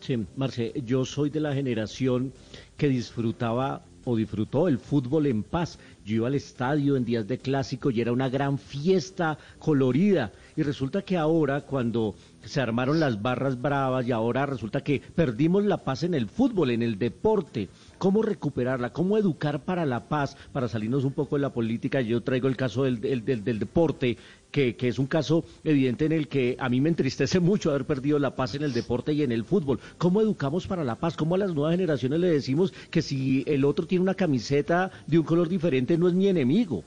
[0.00, 2.32] Sí, Marce, yo soy de la generación
[2.76, 5.78] que disfrutaba o disfrutó el fútbol en paz.
[6.04, 10.32] Yo iba al estadio en días de clásico y era una gran fiesta colorida.
[10.56, 15.64] Y resulta que ahora, cuando se armaron las barras bravas y ahora resulta que perdimos
[15.64, 17.68] la paz en el fútbol, en el deporte.
[17.98, 18.92] ¿Cómo recuperarla?
[18.92, 20.36] ¿Cómo educar para la paz?
[20.52, 24.16] Para salirnos un poco de la política, yo traigo el caso del, del, del- deporte,
[24.50, 27.86] que, que es un caso evidente en el que a mí me entristece mucho haber
[27.86, 29.80] perdido la paz en el deporte y en el fútbol.
[29.98, 31.16] ¿Cómo educamos para la paz?
[31.16, 35.18] ¿Cómo a las nuevas generaciones le decimos que si el otro tiene una camiseta de
[35.18, 36.84] un color diferente no es mi enemigo?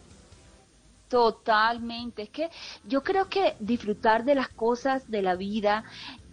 [1.09, 2.23] Totalmente.
[2.23, 2.49] Es que
[2.83, 5.85] yo creo que disfrutar de las cosas de la vida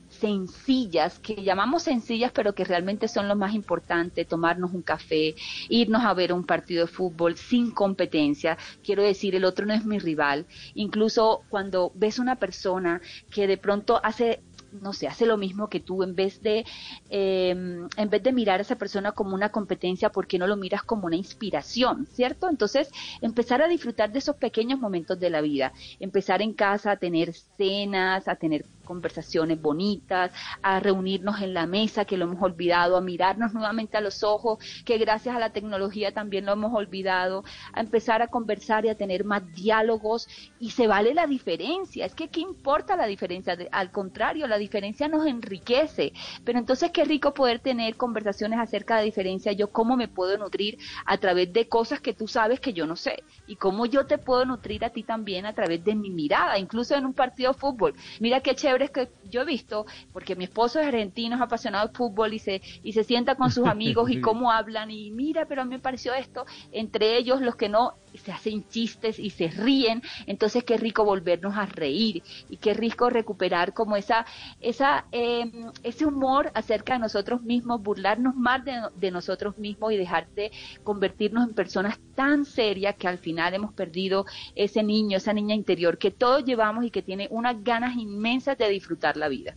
[0.09, 5.35] sencillas, que llamamos sencillas, pero que realmente son lo más importante, tomarnos un café,
[5.69, 9.85] irnos a ver un partido de fútbol sin competencia, quiero decir, el otro no es
[9.85, 14.45] mi rival, incluso cuando ves una persona que de pronto hace
[14.81, 16.65] no sé, hace lo mismo que tú, en vez de,
[17.11, 20.57] eh, en vez de mirar a esa persona como una competencia, ¿por qué no lo
[20.57, 22.49] miras como una inspiración, cierto?
[22.49, 22.91] Entonces,
[23.21, 27.33] empezar a disfrutar de esos pequeños momentos de la vida, empezar en casa a tener
[27.33, 33.01] cenas, a tener conversaciones bonitas, a reunirnos en la mesa que lo hemos olvidado, a
[33.01, 37.81] mirarnos nuevamente a los ojos, que gracias a la tecnología también lo hemos olvidado, a
[37.81, 40.29] empezar a conversar y a tener más diálogos.
[40.61, 45.09] Y se vale la diferencia, es que qué importa la diferencia, al contrario, la diferencia
[45.09, 46.13] nos enriquece,
[46.45, 50.79] pero entonces qué rico poder tener conversaciones acerca de diferencia, yo cómo me puedo nutrir
[51.07, 54.19] a través de cosas que tú sabes que yo no sé y cómo yo te
[54.19, 57.59] puedo nutrir a ti también a través de mi mirada, incluso en un partido de
[57.59, 57.95] fútbol.
[58.21, 61.95] Mira qué chévere que yo he visto, porque mi esposo es argentino, es apasionado de
[61.95, 65.63] fútbol y se, y se sienta con sus amigos y cómo hablan y mira, pero
[65.63, 69.49] a mí me pareció esto, entre ellos los que no se hacen chistes y se
[69.49, 74.27] ríen, entonces qué rico volvernos a reír y qué rico recuperar como esa,
[74.61, 75.51] esa, eh,
[75.83, 80.51] ese humor acerca de nosotros mismos, burlarnos más de, nosotros mismos y dejar de
[80.83, 85.99] convertirnos en personas tan serias que al final hemos perdido ese niño, esa niña interior
[85.99, 89.55] que todos llevamos y que tiene unas ganas inmensas de disfrutar la vida.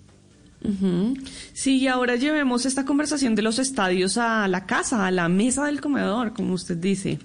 [1.54, 5.66] Sí, y ahora llevemos esta conversación de los estadios a la casa, a la mesa
[5.66, 7.20] del comedor, como usted dice.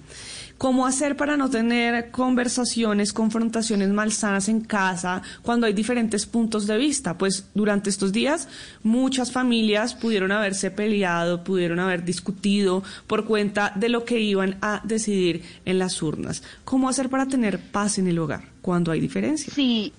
[0.57, 6.77] ¿Cómo hacer para no tener conversaciones, confrontaciones malsanas en casa cuando hay diferentes puntos de
[6.77, 7.17] vista?
[7.17, 8.47] Pues durante estos días
[8.81, 14.81] muchas familias pudieron haberse peleado, pudieron haber discutido por cuenta de lo que iban a
[14.83, 16.43] decidir en las urnas.
[16.63, 19.53] ¿Cómo hacer para tener paz en el hogar cuando hay diferencias?
[19.53, 19.93] Sí,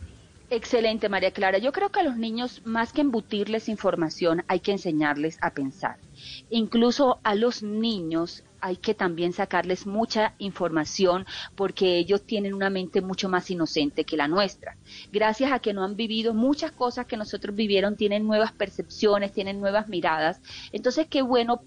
[0.51, 1.59] Excelente, María Clara.
[1.59, 5.97] Yo creo que a los niños, más que embutirles información, hay que enseñarles a pensar.
[6.49, 13.03] Incluso a los niños hay que también sacarles mucha información porque ellos tienen una mente
[13.03, 14.79] mucho más inocente que la nuestra.
[15.13, 19.61] Gracias a que no han vivido muchas cosas que nosotros vivieron, tienen nuevas percepciones, tienen
[19.61, 20.41] nuevas miradas.
[20.73, 21.61] Entonces, qué bueno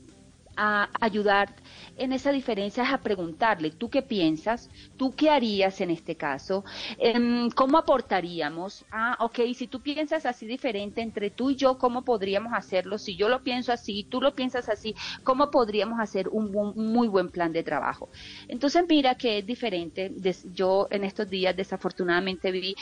[0.56, 1.54] a ayudar
[1.98, 4.70] en esa diferencia es a preguntarle, ¿tú qué piensas?
[4.98, 6.64] ¿Tú qué harías en este caso?
[6.98, 8.86] Em, ¿Cómo aportaríamos?
[8.92, 12.98] Ah, ok, si tú piensas así diferente entre tú y yo, ¿cómo podríamos hacerlo?
[12.98, 17.30] Si yo lo pienso así, tú lo piensas así, ¿cómo podríamos hacer un, muy buen
[17.30, 18.10] plan de trabajo?
[18.48, 20.14] Entonces, mira que es diferente.
[20.54, 22.76] Yo en estos días desafortunadamente vi,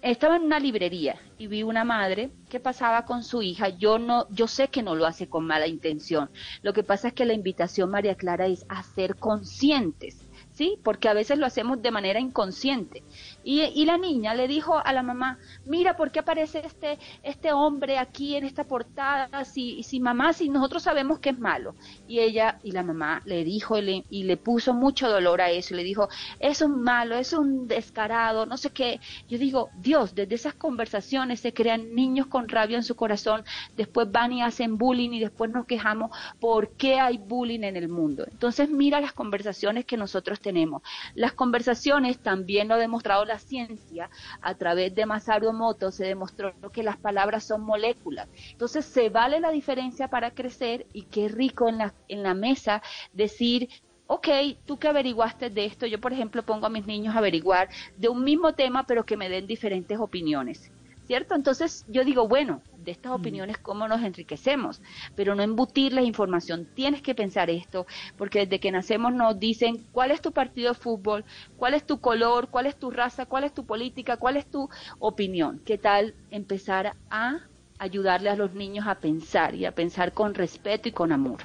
[0.00, 3.68] estaba en una librería y vi una madre que pasaba con su hija.
[3.70, 6.30] Yo no, yo sé que no lo hace con mala intención.
[6.62, 10.28] Lo que pasa es que la invitación, María Clara, es a ser conscientes.
[10.52, 10.78] ¿Sí?
[10.84, 13.02] Porque a veces lo hacemos de manera inconsciente.
[13.44, 17.52] Y, y la niña le dijo a la mamá, mira, ¿por qué aparece este, este
[17.52, 19.44] hombre aquí en esta portada?
[19.44, 21.74] Si, si mamá, si nosotros sabemos que es malo.
[22.06, 25.50] Y ella, y la mamá le dijo y le, y le puso mucho dolor a
[25.50, 25.74] eso.
[25.74, 26.08] Le dijo,
[26.38, 29.00] es un malo, es un descarado, no sé qué.
[29.28, 33.44] Yo digo, Dios, desde esas conversaciones se crean niños con rabia en su corazón,
[33.76, 36.10] después van y hacen bullying y después nos quejamos
[36.40, 38.24] por qué hay bullying en el mundo.
[38.30, 40.82] Entonces mira las conversaciones que nosotros tenemos.
[41.14, 44.10] Las conversaciones también lo ha demostrado la ciencia.
[44.40, 48.28] A través de Masaru Emoto se demostró que las palabras son moléculas.
[48.50, 52.82] Entonces se vale la diferencia para crecer y qué rico en la, en la mesa
[53.12, 53.68] decir
[54.06, 54.28] ok,
[54.66, 58.10] tú que averiguaste de esto, yo por ejemplo pongo a mis niños a averiguar de
[58.10, 60.70] un mismo tema, pero que me den diferentes opiniones,
[61.06, 61.34] ¿cierto?
[61.34, 64.80] Entonces yo digo, bueno, de estas opiniones, ¿cómo nos enriquecemos?
[65.14, 70.10] Pero no embutirles información, tienes que pensar esto, porque desde que nacemos nos dicen cuál
[70.10, 71.24] es tu partido de fútbol,
[71.56, 74.68] cuál es tu color, cuál es tu raza, cuál es tu política, cuál es tu
[74.98, 75.60] opinión.
[75.64, 77.40] ¿Qué tal empezar a
[77.78, 81.42] ayudarle a los niños a pensar y a pensar con respeto y con amor?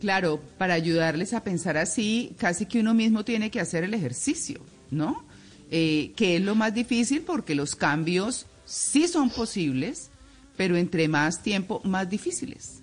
[0.00, 4.60] Claro, para ayudarles a pensar así, casi que uno mismo tiene que hacer el ejercicio,
[4.90, 5.24] ¿no?
[5.70, 10.10] Eh, que es lo más difícil porque los cambios sí son posibles,
[10.56, 12.82] pero entre más tiempo, más difíciles.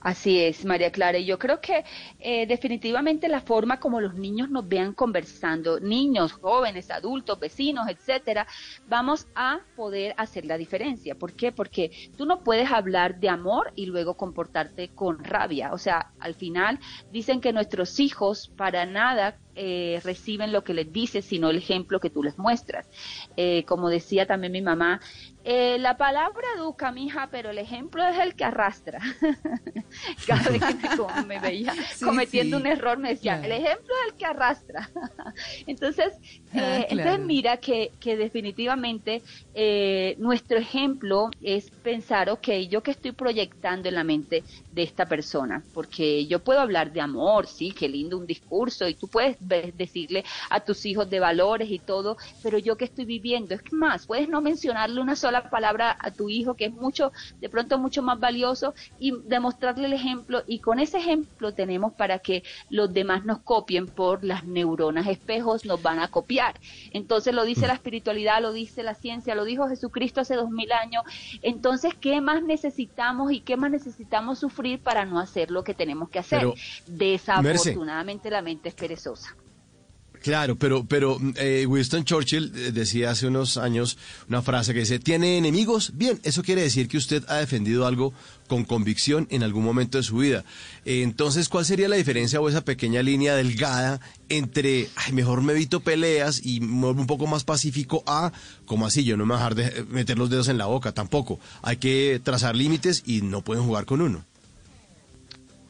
[0.00, 1.18] Así es, María Clara.
[1.18, 1.84] Y yo creo que
[2.20, 8.46] eh, definitivamente la forma como los niños nos vean conversando, niños, jóvenes, adultos, vecinos, etcétera,
[8.88, 11.14] vamos a poder hacer la diferencia.
[11.14, 11.52] ¿Por qué?
[11.52, 15.74] Porque tú no puedes hablar de amor y luego comportarte con rabia.
[15.74, 16.80] O sea, al final
[17.12, 22.00] dicen que nuestros hijos para nada eh, reciben lo que les dices, sino el ejemplo
[22.00, 22.88] que tú les muestras.
[23.36, 25.00] Eh, como decía también mi mamá,
[25.44, 29.00] eh, la palabra educa, mija, pero el ejemplo es el que arrastra.
[30.26, 32.62] Cada vez que me, como me veía Sí, cometiendo sí.
[32.62, 34.90] un error, me decía, el ejemplo es el que arrastra.
[35.66, 36.14] entonces,
[36.52, 39.22] Ah, eh, entonces mira que, que definitivamente
[39.54, 45.06] eh, nuestro ejemplo es pensar, ok, yo que estoy proyectando en la mente de esta
[45.08, 49.36] persona, porque yo puedo hablar de amor, sí, qué lindo un discurso, y tú puedes
[49.38, 54.06] decirle a tus hijos de valores y todo, pero yo que estoy viviendo, es más,
[54.06, 58.02] puedes no mencionarle una sola palabra a tu hijo, que es mucho, de pronto mucho
[58.02, 63.24] más valioso, y demostrarle el ejemplo, y con ese ejemplo tenemos para que los demás
[63.24, 66.39] nos copien por las neuronas espejos, nos van a copiar.
[66.92, 70.72] Entonces lo dice la espiritualidad, lo dice la ciencia, lo dijo Jesucristo hace dos mil
[70.72, 71.04] años.
[71.42, 76.08] Entonces, ¿qué más necesitamos y qué más necesitamos sufrir para no hacer lo que tenemos
[76.08, 76.40] que hacer?
[76.40, 76.54] Pero,
[76.86, 79.36] Desafortunadamente la mente es perezosa.
[80.22, 83.96] Claro, pero, pero eh, Winston Churchill eh, decía hace unos años
[84.28, 85.92] una frase que dice, ¿tiene enemigos?
[85.94, 88.12] Bien, eso quiere decir que usted ha defendido algo
[88.46, 90.44] con convicción en algún momento de su vida.
[90.84, 95.54] Eh, entonces, ¿cuál sería la diferencia o esa pequeña línea delgada entre, ay, mejor me
[95.54, 98.32] evito peleas y me vuelvo un poco más pacífico a,
[98.66, 100.92] como así, yo no me voy a dejar de meter los dedos en la boca
[100.92, 101.40] tampoco.
[101.62, 104.29] Hay que trazar límites y no pueden jugar con uno.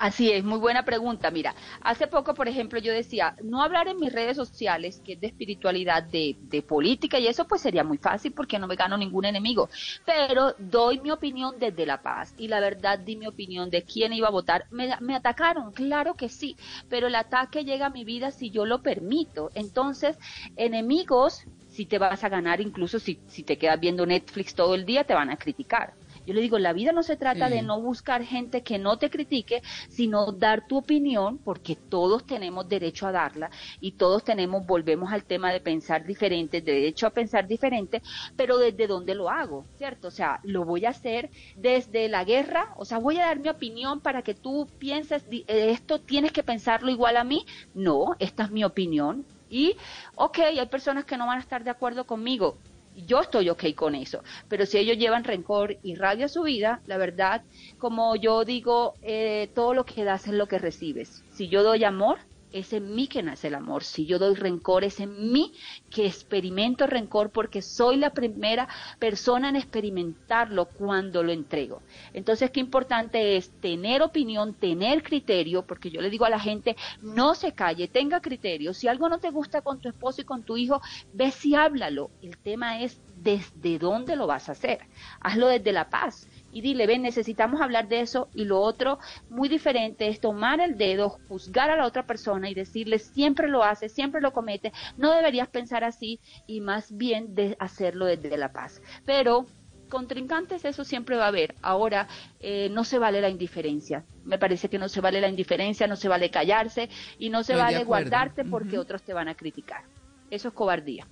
[0.01, 1.31] Así es, muy buena pregunta.
[1.31, 5.21] Mira, hace poco, por ejemplo, yo decía, no hablar en mis redes sociales, que es
[5.21, 8.97] de espiritualidad, de, de política, y eso pues sería muy fácil porque no me gano
[8.97, 9.69] ningún enemigo.
[10.07, 12.35] Pero doy mi opinión desde la paz.
[12.39, 14.65] Y la verdad, di mi opinión de quién iba a votar.
[14.71, 16.57] Me, me atacaron, claro que sí,
[16.89, 19.51] pero el ataque llega a mi vida si yo lo permito.
[19.55, 20.19] Entonces,
[20.57, 24.87] enemigos, si te vas a ganar, incluso si, si te quedas viendo Netflix todo el
[24.87, 26.00] día, te van a criticar.
[26.27, 29.11] Yo le digo, la vida no se trata de no buscar gente que no te
[29.11, 35.13] critique, sino dar tu opinión, porque todos tenemos derecho a darla y todos tenemos, volvemos
[35.13, 38.03] al tema de pensar diferente, derecho a pensar diferente,
[38.37, 40.09] pero desde dónde lo hago, ¿cierto?
[40.09, 43.49] O sea, lo voy a hacer desde la guerra, o sea, voy a dar mi
[43.49, 47.45] opinión para que tú pienses, eh, esto tienes que pensarlo igual a mí.
[47.75, 49.77] No, esta es mi opinión Y,
[50.15, 52.61] ok, hay personas que no van a estar de acuerdo conmigo.
[53.07, 56.83] Yo estoy ok con eso, pero si ellos llevan rencor y rabia a su vida,
[56.87, 57.45] la verdad,
[57.77, 61.25] como yo digo, eh, todo lo que das es lo que recibes.
[61.31, 62.19] Si yo doy amor,
[62.53, 63.85] es en mí que nace el amor.
[63.85, 65.53] Si yo doy rencor, es en mí
[65.91, 68.69] que experimento rencor porque soy la primera
[68.99, 71.83] persona en experimentarlo cuando lo entrego.
[72.13, 76.77] Entonces, qué importante es tener opinión, tener criterio, porque yo le digo a la gente,
[77.03, 78.75] no se calle, tenga criterio.
[78.75, 80.81] Si algo no te gusta con tu esposo y con tu hijo,
[81.13, 82.11] ve si háblalo.
[82.23, 84.81] El tema es desde dónde lo vas a hacer.
[85.21, 89.49] Hazlo desde la paz y dile, ven, necesitamos hablar de eso y lo otro muy
[89.49, 93.89] diferente es tomar el dedo, juzgar a la otra persona y decirle, siempre lo hace,
[93.89, 98.83] siempre lo comete, no deberías pensar así y más bien de hacerlo desde la paz.
[99.05, 99.47] Pero
[99.91, 101.55] contrincantes eso siempre va a haber.
[101.61, 102.09] Ahora
[102.41, 104.05] eh, no se vale la indiferencia.
[104.25, 107.53] Me parece que no se vale la indiferencia, no se vale callarse y no se
[107.53, 109.83] Estoy vale guardarte porque otros te van a criticar.
[110.31, 111.07] Eso es cobardía.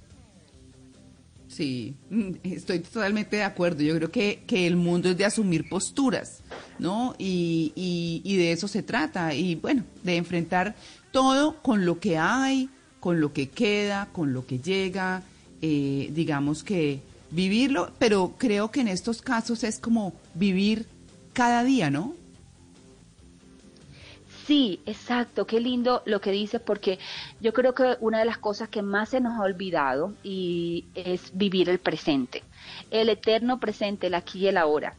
[1.49, 3.83] Sí, mm, estoy totalmente de acuerdo.
[3.83, 6.43] Yo creo que, que el mundo es de asumir posturas,
[6.79, 7.15] ¿no?
[7.19, 9.35] Y, y, y de eso se trata.
[9.35, 10.77] Y bueno, de enfrentar
[11.11, 12.69] todo con lo que hay,
[13.01, 15.23] con lo que queda, con lo que llega,
[15.63, 17.01] eh, digamos que
[17.31, 20.87] vivirlo, pero creo que en estos casos es como vivir
[21.33, 22.15] cada día, ¿no?
[24.49, 26.99] Sí, exacto, qué lindo lo que dices porque
[27.39, 31.37] yo creo que una de las cosas que más se nos ha olvidado y es
[31.37, 32.43] vivir el presente,
[32.91, 34.97] el eterno presente, el aquí y el ahora.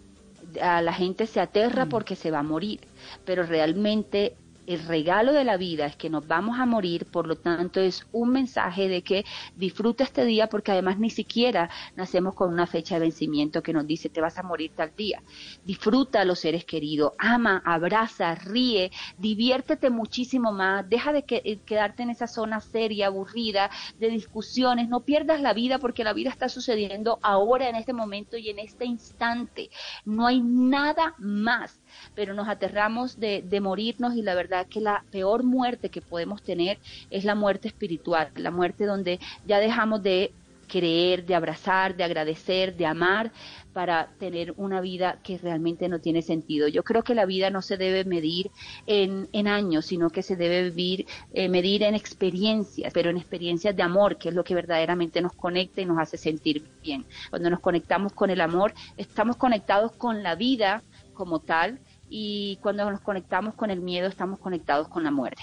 [0.62, 2.82] A la gente se aterra porque se va a morir,
[3.26, 4.36] pero realmente
[4.70, 8.04] el regalo de la vida es que nos vamos a morir, por lo tanto es
[8.12, 12.96] un mensaje de que disfruta este día porque además ni siquiera nacemos con una fecha
[12.96, 15.24] de vencimiento que nos dice te vas a morir tal día.
[15.64, 21.62] Disfruta a los seres queridos, ama, abraza, ríe, diviértete muchísimo más, deja de que- eh,
[21.66, 26.30] quedarte en esa zona seria, aburrida, de discusiones, no pierdas la vida porque la vida
[26.30, 29.70] está sucediendo ahora, en este momento y en este instante.
[30.06, 31.82] No hay nada más
[32.16, 36.42] pero nos aterramos de, de morirnos y la verdad que la peor muerte que podemos
[36.44, 40.32] tener es la muerte espiritual, la muerte donde ya dejamos de
[40.70, 43.32] creer, de abrazar, de agradecer, de amar
[43.74, 46.68] para tener una vida que realmente no tiene sentido.
[46.68, 48.52] Yo creo que la vida no se debe medir
[48.88, 53.76] en, en años, sino que se debe vivir, eh, medir en experiencias, pero en experiencias
[53.76, 57.06] de amor, que es lo que verdaderamente nos conecta y nos hace sentir bien.
[57.30, 60.84] Cuando nos conectamos con el amor, estamos conectados con la vida
[61.20, 65.42] como tal y cuando nos conectamos con el miedo estamos conectados con la muerte.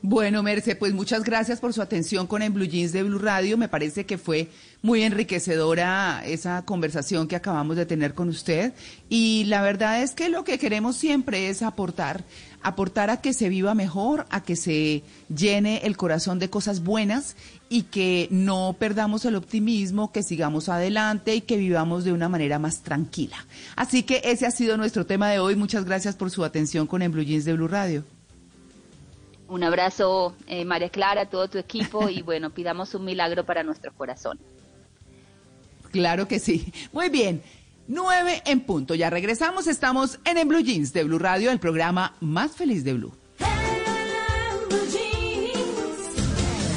[0.00, 3.58] Bueno, Merce, pues muchas gracias por su atención con En Blue Jeans de Blue Radio.
[3.58, 4.48] Me parece que fue
[4.80, 8.74] muy enriquecedora esa conversación que acabamos de tener con usted.
[9.08, 12.22] Y la verdad es que lo que queremos siempre es aportar,
[12.62, 15.02] aportar a que se viva mejor, a que se
[15.34, 17.34] llene el corazón de cosas buenas
[17.68, 22.60] y que no perdamos el optimismo, que sigamos adelante y que vivamos de una manera
[22.60, 23.46] más tranquila.
[23.74, 25.56] Así que ese ha sido nuestro tema de hoy.
[25.56, 28.04] Muchas gracias por su atención con En Blue Jeans de Blue Radio.
[29.48, 33.62] Un abrazo, eh, María Clara, a todo tu equipo y bueno, pidamos un milagro para
[33.62, 34.42] nuestros corazones.
[35.90, 36.72] Claro que sí.
[36.92, 37.42] Muy bien.
[37.86, 38.94] Nueve en punto.
[38.94, 39.66] Ya regresamos.
[39.66, 43.14] Estamos en En Blue Jeans de Blue Radio, el programa más feliz de Blue.
[44.68, 46.18] Blue Jeans.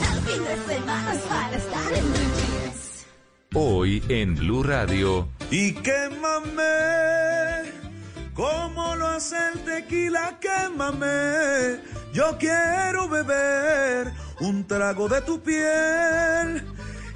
[0.01, 3.05] El fin de semana es para estar en Blue Jeans.
[3.53, 6.63] Hoy en Blue Radio, Y quémame,
[8.33, 11.81] como lo hace el tequila, quémame.
[12.13, 14.11] Yo quiero beber
[14.41, 16.65] un trago de tu piel.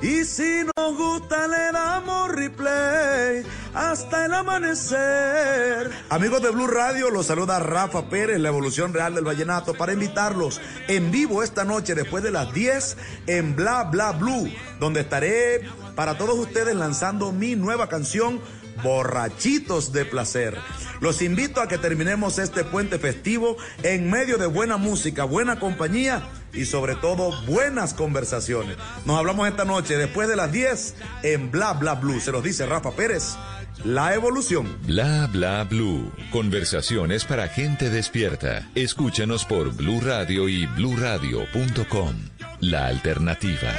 [0.02, 5.92] Y si nos gusta, le damos replay hasta el amanecer.
[6.10, 10.62] Amigos de Blue Radio, los saluda Rafa Pérez, la evolución real del vallenato, para invitarlos
[10.88, 12.98] en vivo esta noche después de las 10
[13.28, 15.62] en Bla Bla Blue, donde estaré
[15.96, 18.40] para todos ustedes lanzando mi nueva canción
[18.84, 20.58] Borrachitos de Placer.
[21.02, 26.24] Los invito a que terminemos este puente festivo en medio de buena música, buena compañía
[26.54, 28.78] y sobre todo buenas conversaciones.
[29.06, 32.20] Nos hablamos esta noche después de las 10 en Bla Bla Blue.
[32.20, 33.36] Se los dice Rafa Pérez,
[33.84, 34.78] la evolución.
[34.84, 36.12] Bla Bla Blue.
[36.32, 38.70] Conversaciones para gente despierta.
[38.76, 42.16] Escúchanos por Blue Radio y bluradio.com.
[42.62, 43.74] La alternativa.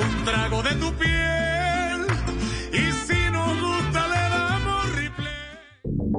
[0.00, 1.47] Un trago de tu piel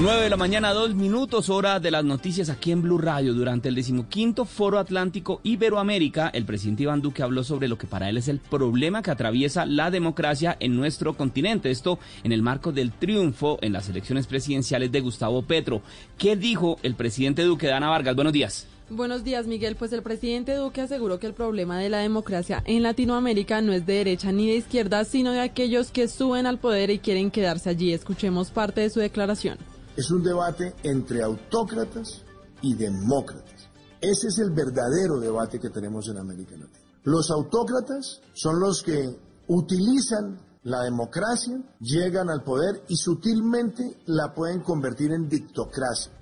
[0.00, 3.34] 9 de la mañana, dos minutos, hora de las noticias aquí en Blue Radio.
[3.34, 8.08] Durante el decimoquinto Foro Atlántico Iberoamérica, el presidente Iván Duque habló sobre lo que para
[8.08, 11.70] él es el problema que atraviesa la democracia en nuestro continente.
[11.70, 15.82] Esto en el marco del triunfo en las elecciones presidenciales de Gustavo Petro.
[16.18, 17.68] ¿Qué dijo el presidente Duque?
[17.68, 18.66] Dana Vargas, buenos días.
[18.88, 19.76] Buenos días, Miguel.
[19.76, 23.86] Pues el presidente Duque aseguró que el problema de la democracia en Latinoamérica no es
[23.86, 27.70] de derecha ni de izquierda, sino de aquellos que suben al poder y quieren quedarse
[27.70, 27.92] allí.
[27.92, 29.58] Escuchemos parte de su declaración.
[29.96, 32.22] Es un debate entre autócratas
[32.62, 33.68] y demócratas.
[34.00, 36.78] Ese es el verdadero debate que tenemos en América Latina.
[37.04, 39.16] Los autócratas son los que
[39.48, 46.12] utilizan la democracia, llegan al poder y sutilmente la pueden convertir en dictocracia.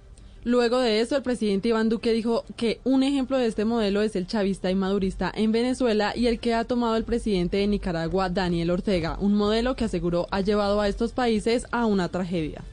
[0.42, 4.16] Luego de eso, el presidente Iván Duque dijo que un ejemplo de este modelo es
[4.16, 8.30] el chavista y madurista en Venezuela y el que ha tomado el presidente de Nicaragua,
[8.30, 12.64] Daniel Ortega, un modelo que aseguró ha llevado a estos países a una tragedia.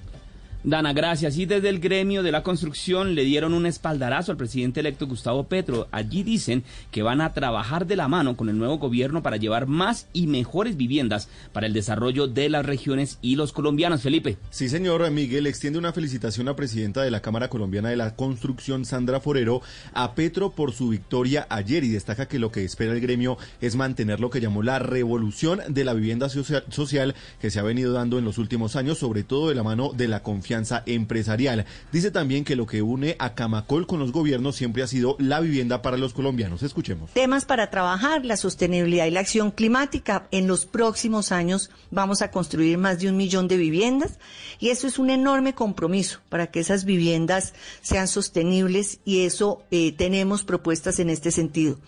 [0.67, 1.37] Dana, gracias.
[1.37, 5.45] Y desde el gremio de la construcción le dieron un espaldarazo al presidente electo Gustavo
[5.45, 5.87] Petro.
[5.93, 9.67] Allí dicen que van a trabajar de la mano con el nuevo gobierno para llevar
[9.67, 14.01] más y mejores viviendas para el desarrollo de las regiones y los colombianos.
[14.01, 14.37] Felipe.
[14.49, 18.83] Sí, señor Miguel, extiende una felicitación a presidenta de la Cámara Colombiana de la Construcción,
[18.83, 19.61] Sandra Forero,
[19.93, 23.77] a Petro por su victoria ayer y destaca que lo que espera el gremio es
[23.77, 28.19] mantener lo que llamó la revolución de la vivienda social, que se ha venido dando
[28.19, 31.65] en los últimos años, sobre todo de la mano de la confianza empresarial.
[31.91, 35.39] Dice también que lo que une a Camacol con los gobiernos siempre ha sido la
[35.39, 36.63] vivienda para los colombianos.
[36.63, 37.11] Escuchemos.
[37.11, 40.27] Temas para trabajar, la sostenibilidad y la acción climática.
[40.31, 44.19] En los próximos años vamos a construir más de un millón de viviendas
[44.59, 49.91] y eso es un enorme compromiso para que esas viviendas sean sostenibles y eso eh,
[49.91, 51.79] tenemos propuestas en este sentido.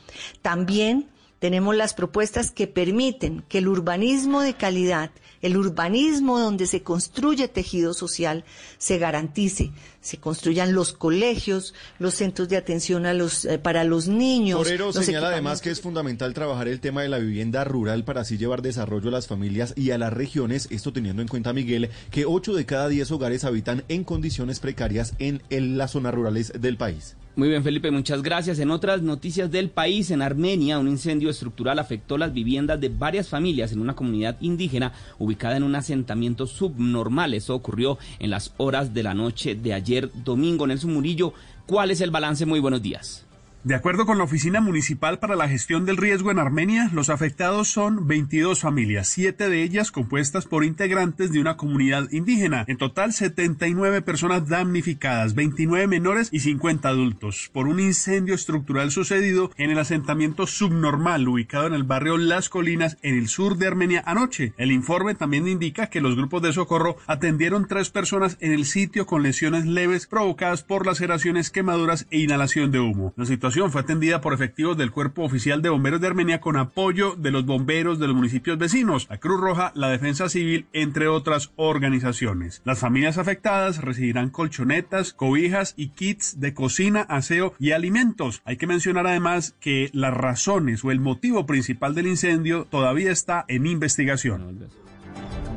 [0.42, 1.08] También
[1.40, 7.48] tenemos las propuestas que permiten que el urbanismo de calidad, el urbanismo donde se construye
[7.48, 8.44] tejido social,
[8.78, 14.08] se garantice, se construyan los colegios, los centros de atención a los, eh, para los
[14.08, 14.60] niños.
[14.60, 18.22] Forero los señala además que es fundamental trabajar el tema de la vivienda rural para
[18.22, 21.90] así llevar desarrollo a las familias y a las regiones, esto teniendo en cuenta, Miguel,
[22.12, 26.54] que 8 de cada 10 hogares habitan en condiciones precarias en, en las zonas rurales
[26.60, 27.16] del país.
[27.40, 28.60] Muy bien, Felipe, muchas gracias.
[28.60, 33.30] En otras noticias del país, en Armenia, un incendio estructural afectó las viviendas de varias
[33.30, 37.34] familias en una comunidad indígena ubicada en un asentamiento subnormal.
[37.34, 40.68] Eso ocurrió en las horas de la noche de ayer domingo.
[40.68, 41.34] Nelson Murillo,
[41.66, 42.46] ¿cuál es el balance?
[42.46, 43.29] Muy buenos días.
[43.66, 47.68] De acuerdo con la Oficina Municipal para la Gestión del Riesgo en Armenia, los afectados
[47.68, 52.64] son 22 familias, siete de ellas compuestas por integrantes de una comunidad indígena.
[52.70, 59.52] En total, 79 personas damnificadas, 29 menores y 50 adultos, por un incendio estructural sucedido
[59.58, 64.02] en el asentamiento subnormal ubicado en el barrio Las Colinas, en el sur de Armenia
[64.06, 64.54] anoche.
[64.56, 69.06] El informe también indica que los grupos de socorro atendieron tres personas en el sitio
[69.06, 73.14] con lesiones leves provocadas por laceraciones, quemaduras e inhalación de humo.
[73.50, 77.46] Fue atendida por efectivos del Cuerpo Oficial de Bomberos de Armenia con apoyo de los
[77.46, 82.62] bomberos de los municipios vecinos, la Cruz Roja, la Defensa Civil, entre otras organizaciones.
[82.64, 88.42] Las familias afectadas recibirán colchonetas, cobijas y kits de cocina, aseo y alimentos.
[88.46, 93.46] Hay que mencionar además que las razones o el motivo principal del incendio todavía está
[93.48, 94.70] en investigación.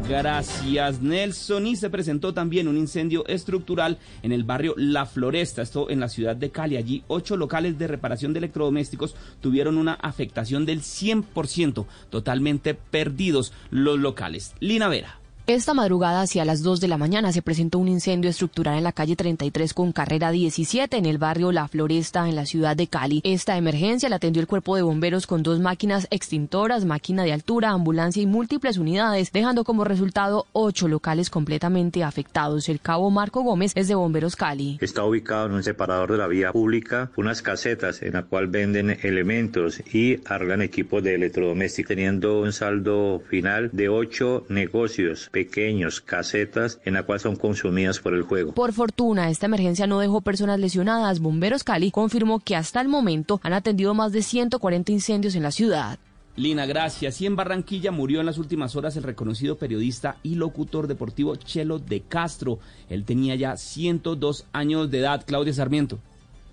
[0.09, 1.67] Gracias, Nelson.
[1.67, 6.09] Y se presentó también un incendio estructural en el barrio La Floresta, esto en la
[6.09, 6.77] ciudad de Cali.
[6.77, 13.99] Allí, ocho locales de reparación de electrodomésticos tuvieron una afectación del 100%, totalmente perdidos los
[13.99, 14.55] locales.
[14.61, 15.22] Lina Vera.
[15.49, 18.93] Esta madrugada hacia las 2 de la mañana se presentó un incendio estructural en la
[18.93, 23.21] calle 33 con carrera 17 en el barrio La Floresta en la ciudad de Cali.
[23.25, 27.71] Esta emergencia la atendió el cuerpo de bomberos con dos máquinas extintoras, máquina de altura,
[27.71, 32.69] ambulancia y múltiples unidades, dejando como resultado ocho locales completamente afectados.
[32.69, 34.79] El cabo Marco Gómez es de Bomberos Cali.
[34.81, 38.97] Está ubicado en un separador de la vía pública, unas casetas en la cual venden
[39.03, 46.79] elementos y arreglan equipos de electrodomésticos, teniendo un saldo final de ocho negocios pequeños, casetas,
[46.85, 48.53] en la cual son consumidas por el juego.
[48.53, 51.19] Por fortuna, esta emergencia no dejó personas lesionadas.
[51.19, 55.51] Bomberos Cali confirmó que hasta el momento han atendido más de 140 incendios en la
[55.51, 55.99] ciudad.
[56.35, 57.21] Lina, gracias.
[57.21, 61.79] Y en Barranquilla murió en las últimas horas el reconocido periodista y locutor deportivo Chelo
[61.79, 62.59] de Castro.
[62.89, 65.25] Él tenía ya 102 años de edad.
[65.27, 65.99] Claudia Sarmiento.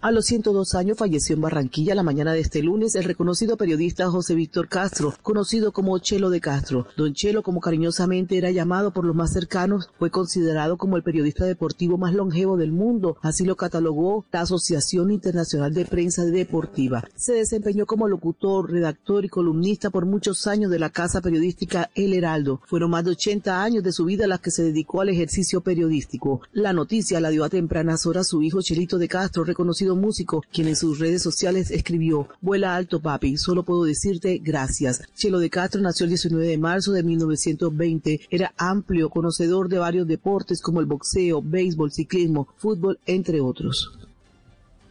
[0.01, 4.09] A los 102 años falleció en Barranquilla la mañana de este lunes el reconocido periodista
[4.09, 6.87] José Víctor Castro, conocido como Chelo de Castro.
[6.95, 11.43] Don Chelo, como cariñosamente era llamado por los más cercanos, fue considerado como el periodista
[11.43, 13.17] deportivo más longevo del mundo.
[13.21, 17.03] Así lo catalogó la Asociación Internacional de Prensa Deportiva.
[17.17, 22.13] Se desempeñó como locutor, redactor y columnista por muchos años de la casa periodística El
[22.13, 22.61] Heraldo.
[22.67, 26.39] Fueron más de 80 años de su vida las que se dedicó al ejercicio periodístico.
[26.53, 30.67] La noticia la dio a tempranas horas su hijo Chelito de Castro, reconocido músico, quien
[30.67, 35.01] en sus redes sociales escribió, vuela alto papi, solo puedo decirte gracias.
[35.15, 40.07] Chelo de Castro nació el 19 de marzo de 1920, era amplio conocedor de varios
[40.07, 43.91] deportes como el boxeo, béisbol, ciclismo, fútbol, entre otros.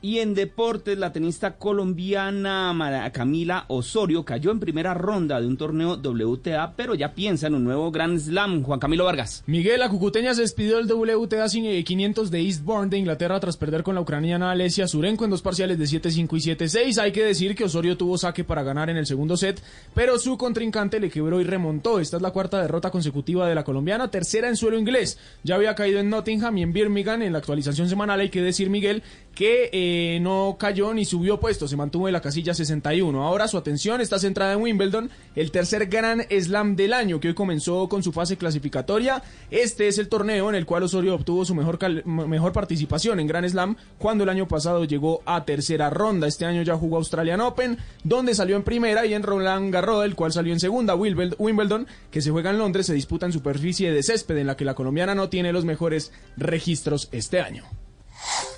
[0.01, 5.97] Y en deportes, la tenista colombiana Camila Osorio cayó en primera ronda de un torneo
[5.97, 8.63] WTA, pero ya piensa en un nuevo Grand Slam.
[8.63, 9.43] Juan Camilo Vargas.
[9.47, 13.97] Miguel, la cucuteña se despidió del WTA 500 de Eastbourne de Inglaterra tras perder con
[13.97, 16.99] la ucraniana Alesia Surenko en dos parciales de 7-5 y 7-6.
[16.99, 19.61] Hay que decir que Osorio tuvo saque para ganar en el segundo set,
[19.95, 21.99] pero su contrincante le quebró y remontó.
[21.99, 25.19] Esta es la cuarta derrota consecutiva de la colombiana, tercera en suelo inglés.
[25.43, 28.21] Ya había caído en Nottingham y en Birmingham en la actualización semanal.
[28.21, 29.03] Hay que decir, Miguel,
[29.39, 33.23] que eh, no cayó ni subió puesto, se mantuvo en la casilla 61.
[33.23, 37.35] Ahora su atención está centrada en Wimbledon, el tercer gran slam del año que hoy
[37.35, 39.23] comenzó con su fase clasificatoria.
[39.53, 43.49] Este es el torneo en el cual Osorio obtuvo su mejor, mejor participación en Grand
[43.49, 46.27] Slam cuando el año pasado llegó a tercera ronda.
[46.27, 50.17] Este año ya jugó Australian Open, donde salió en primera y en Roland Garros, el
[50.17, 50.97] cual salió en segunda.
[50.97, 54.65] Wimbledon, que se juega en Londres, se disputa en superficie de césped en la que
[54.65, 57.63] la colombiana no tiene los mejores registros este año.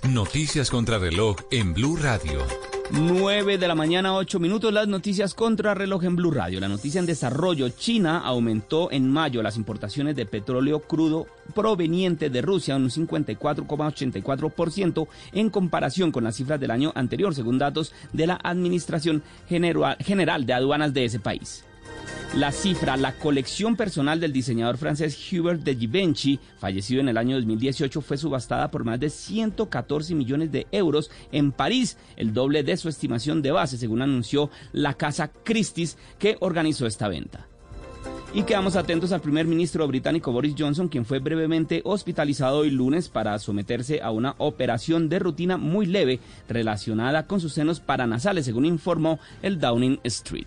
[0.09, 2.41] Noticias contra reloj en Blue Radio.
[2.93, 6.59] 9 de la mañana, 8 minutos, las noticias contra reloj en Blue Radio.
[6.59, 12.43] La noticia en desarrollo, China aumentó en mayo las importaciones de petróleo crudo proveniente de
[12.43, 18.27] Rusia en un 54,84% en comparación con las cifras del año anterior, según datos de
[18.27, 21.65] la Administración General General de Aduanas de ese país.
[22.35, 27.35] La cifra, la colección personal del diseñador francés Hubert de Givenchy, fallecido en el año
[27.35, 32.77] 2018, fue subastada por más de 114 millones de euros en París, el doble de
[32.77, 37.50] su estimación de base, según anunció la casa Christie's que organizó esta venta.
[38.33, 43.09] Y quedamos atentos al primer ministro británico Boris Johnson, quien fue brevemente hospitalizado hoy lunes
[43.09, 48.67] para someterse a una operación de rutina muy leve relacionada con sus senos paranasales, según
[48.67, 50.47] informó el Downing Street.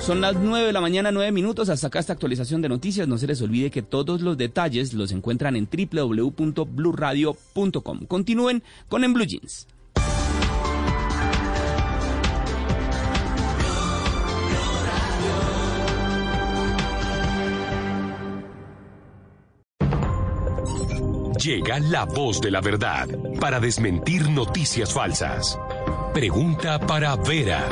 [0.00, 1.68] Son las 9 de la mañana, 9 minutos.
[1.68, 3.06] Hasta acá esta actualización de noticias.
[3.06, 8.06] No se les olvide que todos los detalles los encuentran en www.bluradio.com.
[8.06, 9.66] Continúen con En Blue Jeans.
[21.38, 23.06] Llega la voz de la verdad
[23.40, 25.56] para desmentir noticias falsas.
[26.12, 27.64] Pregunta para Vera.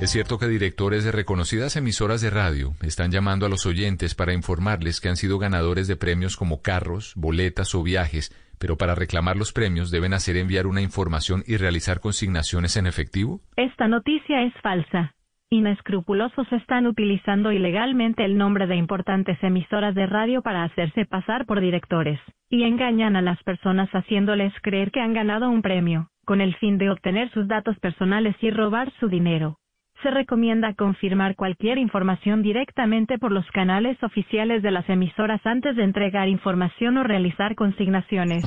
[0.00, 4.32] Es cierto que directores de reconocidas emisoras de radio están llamando a los oyentes para
[4.32, 9.36] informarles que han sido ganadores de premios como carros, boletas o viajes, pero para reclamar
[9.36, 13.42] los premios deben hacer enviar una información y realizar consignaciones en efectivo.
[13.54, 15.14] Esta noticia es falsa.
[15.48, 21.60] Inescrupulosos están utilizando ilegalmente el nombre de importantes emisoras de radio para hacerse pasar por
[21.60, 22.18] directores,
[22.50, 26.78] y engañan a las personas haciéndoles creer que han ganado un premio, con el fin
[26.78, 29.58] de obtener sus datos personales y robar su dinero.
[30.02, 35.84] Se recomienda confirmar cualquier información directamente por los canales oficiales de las emisoras antes de
[35.84, 38.44] entregar información o realizar consignaciones.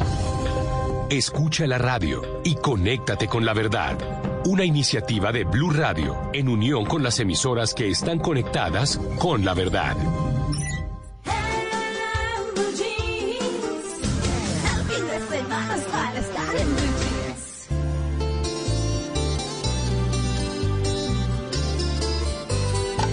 [1.10, 3.98] Escucha la radio y conéctate con la verdad.
[4.46, 9.54] Una iniciativa de Blue Radio en unión con las emisoras que están conectadas con la
[9.54, 9.98] verdad.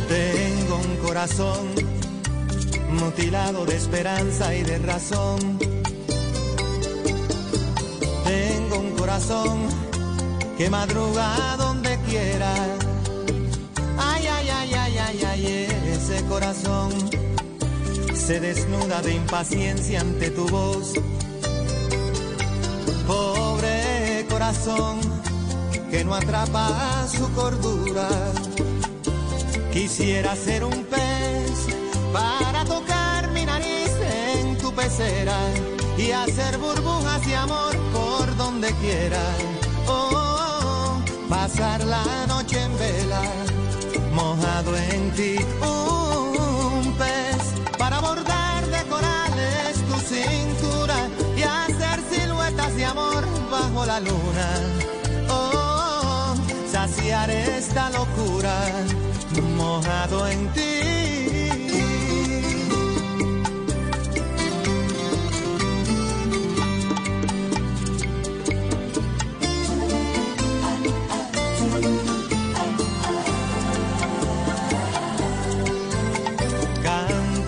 [0.08, 1.68] Tengo un corazón
[2.92, 5.58] mutilado de esperanza y de razón.
[8.24, 9.86] Tengo un corazón
[10.56, 12.54] que madruga donde quiera.
[13.98, 15.46] Ay, ay, ay, ay, ay, ay,
[15.92, 16.92] ese corazón
[18.14, 20.94] se desnuda de impaciencia ante tu voz.
[23.06, 25.00] Pobre corazón
[25.90, 28.08] que no atrapa su cordura.
[29.72, 31.66] Quisiera ser un pez
[32.12, 33.90] para tocar mi nariz
[34.40, 35.38] en tu pecera
[35.98, 39.22] y hacer burbujas de amor por donde quiera.
[39.88, 40.35] Oh,
[41.28, 43.22] pasar la noche en vela,
[44.12, 45.36] mojado en ti.
[45.60, 47.42] Un pez
[47.78, 54.48] para bordar de corales tu cintura y hacer siluetas de amor bajo la luna.
[55.28, 56.34] Oh,
[56.70, 58.54] saciar esta locura
[59.56, 61.05] mojado en ti.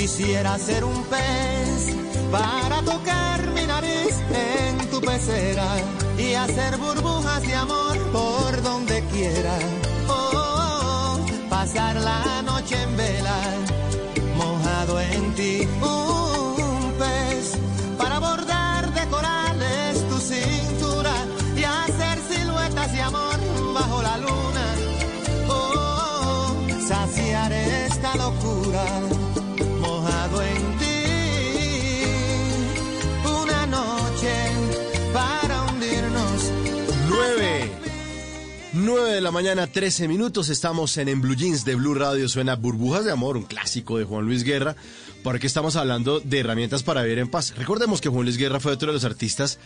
[0.00, 1.92] Quisiera ser un pez
[2.30, 5.66] para tocar mi nariz en tu pecera
[6.16, 9.58] y hacer burbujas de amor por donde quiera.
[10.08, 11.18] Oh,
[11.50, 13.40] pasar la noche en vela,
[14.36, 15.68] mojado en ti.
[15.82, 17.58] Un pez
[17.98, 21.14] para bordar de corales tu cintura
[21.56, 23.36] y hacer siluetas de amor
[23.74, 24.66] bajo la luna.
[25.48, 26.54] Oh,
[26.86, 28.84] saciar esta locura
[38.88, 40.48] 9 de la mañana, 13 minutos.
[40.48, 42.26] Estamos en En Blue Jeans de Blue Radio.
[42.26, 44.76] Suena Burbujas de Amor, un clásico de Juan Luis Guerra.
[45.22, 47.52] Porque estamos hablando de herramientas para vivir en paz.
[47.54, 49.58] Recordemos que Juan Luis Guerra fue otro de los artistas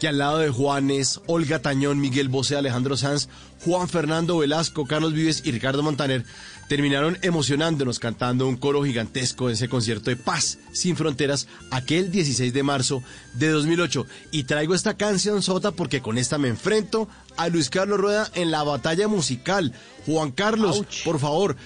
[0.00, 3.28] que al lado de Juanes, Olga Tañón, Miguel Bosé, Alejandro Sanz,
[3.66, 6.24] Juan Fernando Velasco, Carlos Vives y Ricardo Montaner
[6.70, 12.52] terminaron emocionándonos cantando un coro gigantesco en ese concierto de Paz sin Fronteras aquel 16
[12.52, 13.02] de marzo
[13.34, 14.06] de 2008.
[14.30, 18.52] Y traigo esta canción sota porque con esta me enfrento a Luis Carlos Rueda en
[18.52, 19.72] la batalla musical.
[20.06, 21.56] Juan Carlos, por favor,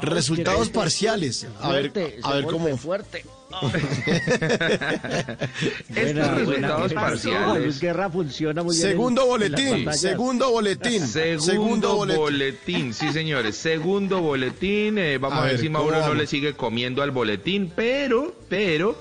[0.00, 1.46] resultados parciales.
[1.60, 2.74] A ver, a ver cómo.
[2.78, 3.26] fuerte.
[5.94, 7.46] Estos resultados parciales.
[7.46, 8.88] Juan Luis Guerra funciona muy bien.
[8.90, 11.06] Segundo boletín, segundo boletín.
[11.06, 12.94] Segundo, boletín.
[12.94, 14.98] sí señores, segundo boletín.
[14.98, 17.72] eh, vamos A a, ver, ver, si ¿cómo Mauro no le sigue comiendo al boletín,
[17.74, 18.96] pero, pero,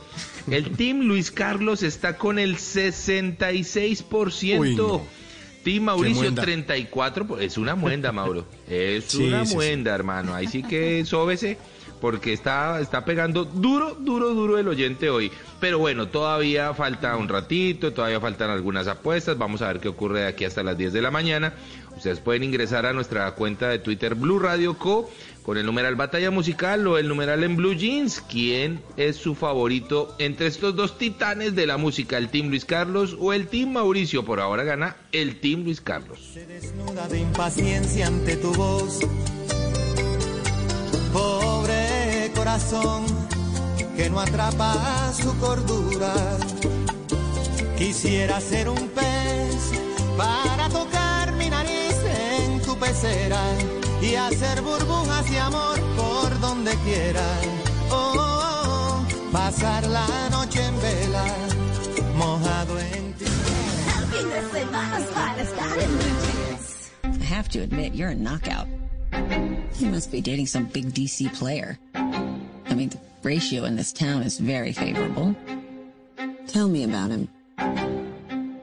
[0.49, 4.59] el Team Luis Carlos está con el 66%.
[4.59, 5.05] Uy, no.
[5.63, 6.43] Team Mauricio muenda.
[6.43, 7.27] 34%.
[7.27, 8.45] pues, Es una muenda, Mauro.
[8.69, 9.55] Es Sí, una sí, sí.
[9.55, 10.33] muenda, hermano.
[10.33, 11.57] Ahí sí que sóbese.
[11.99, 15.31] Porque está, está pegando duro, duro, duro el oyente hoy.
[15.59, 19.37] Pero bueno, todavía falta un ratito, todavía faltan algunas apuestas.
[19.37, 21.53] Vamos a ver qué ocurre de aquí hasta las 10 de la mañana.
[21.97, 25.09] Ustedes pueden ingresar a nuestra cuenta de Twitter Blue Radio Co.
[25.41, 28.21] con el numeral Batalla Musical o el numeral en Blue Jeans.
[28.21, 32.19] ¿Quién es su favorito entre estos dos titanes de la música?
[32.19, 34.23] ¿El Team Luis Carlos o el Team Mauricio?
[34.23, 36.19] Por ahora gana el Team Luis Carlos.
[36.35, 38.99] desnuda de impaciencia ante tu voz.
[41.11, 41.76] Pobre
[42.47, 43.03] corazón
[43.97, 46.13] que no atrapa su cordura.
[47.77, 49.71] Quisiera ser un pez
[50.17, 53.41] para tocar mi nariz en tu pecera
[54.01, 57.27] y hacer burbujas de amor por donde quiera.
[57.91, 61.25] Oh, oh, oh, pasar la noche en vela,
[62.15, 63.25] mojado en ti.
[67.03, 68.67] I have to admit, you're a knockout.
[69.79, 71.77] You must be dating some big DC player.
[71.95, 75.35] I mean, the ratio in this town is very favorable.
[76.47, 77.27] Tell me about him.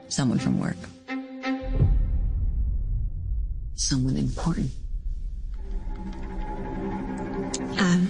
[0.07, 0.77] Someone from work.
[3.75, 4.71] Someone important.
[7.77, 8.09] Um,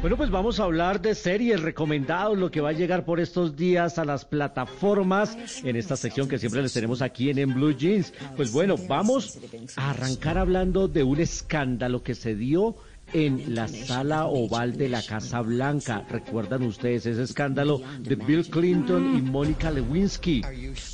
[0.00, 3.54] Bueno, pues vamos a hablar de series recomendados, lo que va a llegar por estos
[3.54, 7.76] días a las plataformas en esta sección que siempre les tenemos aquí en, en Blue
[7.76, 8.14] Jeans.
[8.34, 9.38] Pues bueno, vamos
[9.76, 12.76] a arrancar hablando de un escándalo que se dio
[13.12, 16.04] en la sala oval de la Casa Blanca.
[16.08, 20.42] ¿Recuerdan ustedes ese escándalo de Bill Clinton y Mónica Lewinsky?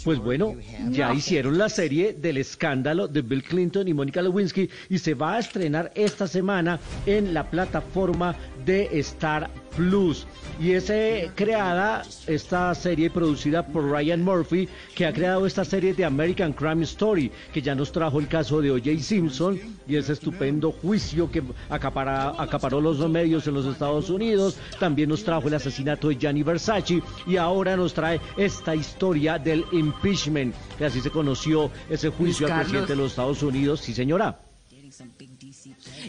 [0.04, 0.54] Pues bueno,
[0.90, 5.34] ya hicieron la serie del escándalo de Bill Clinton y Mónica Lewinsky y se va
[5.34, 8.34] a estrenar esta semana en la plataforma
[8.65, 10.26] de Star Plus.
[10.59, 15.92] Y es eh, creada esta serie producida por Ryan Murphy, que ha creado esta serie
[15.92, 18.99] de American Crime Story, que ya nos trajo el caso de O.J.
[19.03, 24.57] Simpson y ese estupendo juicio que acapara- acaparó los medios en los Estados Unidos.
[24.81, 29.65] También nos trajo el asesinato de Gianni Versace y ahora nos trae esta historia del
[29.73, 33.81] impeachment, que así se conoció ese juicio al presidente de los Estados Unidos.
[33.81, 34.41] Sí, señora.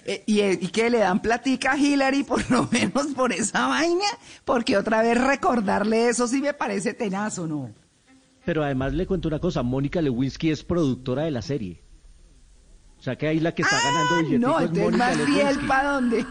[0.09, 4.05] Eh, y, y que le dan platica a Hillary por lo menos por esa vaina,
[4.45, 7.71] porque otra vez recordarle eso sí me parece tenazo, ¿no?
[8.45, 11.81] pero además le cuento una cosa, Mónica Lewinsky es productora de la serie.
[12.97, 15.41] O sea que ahí la que está ganando billeticos Ah, No, es Mónica más Lewinsky.
[15.41, 16.25] fiel para dónde.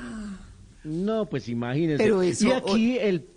[0.85, 2.03] No, pues imagínense.
[2.03, 3.29] Pero eso- y aquí el,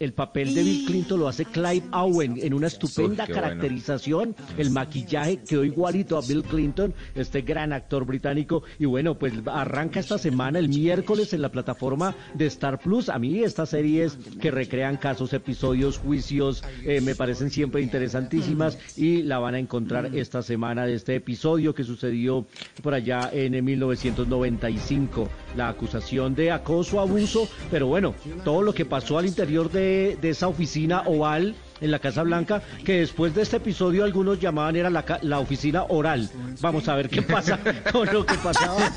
[0.00, 3.34] el papel de Bill Clinton lo hace Clive Owen en una estupenda bueno.
[3.34, 4.34] caracterización.
[4.56, 8.62] El maquillaje quedó igualito a Bill Clinton, este gran actor británico.
[8.78, 13.10] Y bueno, pues arranca esta semana, el miércoles, en la plataforma de Star Plus.
[13.10, 19.22] A mí estas series que recrean casos, episodios, juicios, eh, me parecen siempre interesantísimas y
[19.22, 22.46] la van a encontrar esta semana de este episodio que sucedió
[22.82, 25.28] por allá en 1995.
[25.58, 30.30] La acusación de acoso, abuso, pero bueno, todo lo que pasó al interior de, de
[30.30, 34.90] esa oficina oval en la Casa Blanca, que después de este episodio algunos llamaban era
[34.90, 36.30] la, la oficina oral.
[36.60, 37.58] Vamos a ver qué pasa
[37.92, 38.90] con lo que pasaba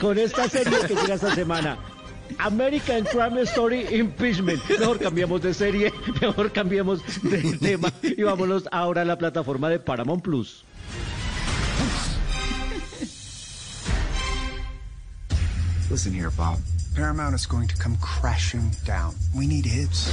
[0.00, 1.78] con esta serie que llega esta semana.
[2.38, 4.60] American Crime Story Impeachment.
[4.68, 9.78] Mejor cambiamos de serie, mejor cambiemos de tema y vámonos ahora a la plataforma de
[9.78, 10.64] Paramount Plus.
[15.90, 16.58] Listen here, Bob.
[16.94, 19.14] Paramount is going to come crashing down.
[19.34, 20.12] We need hits.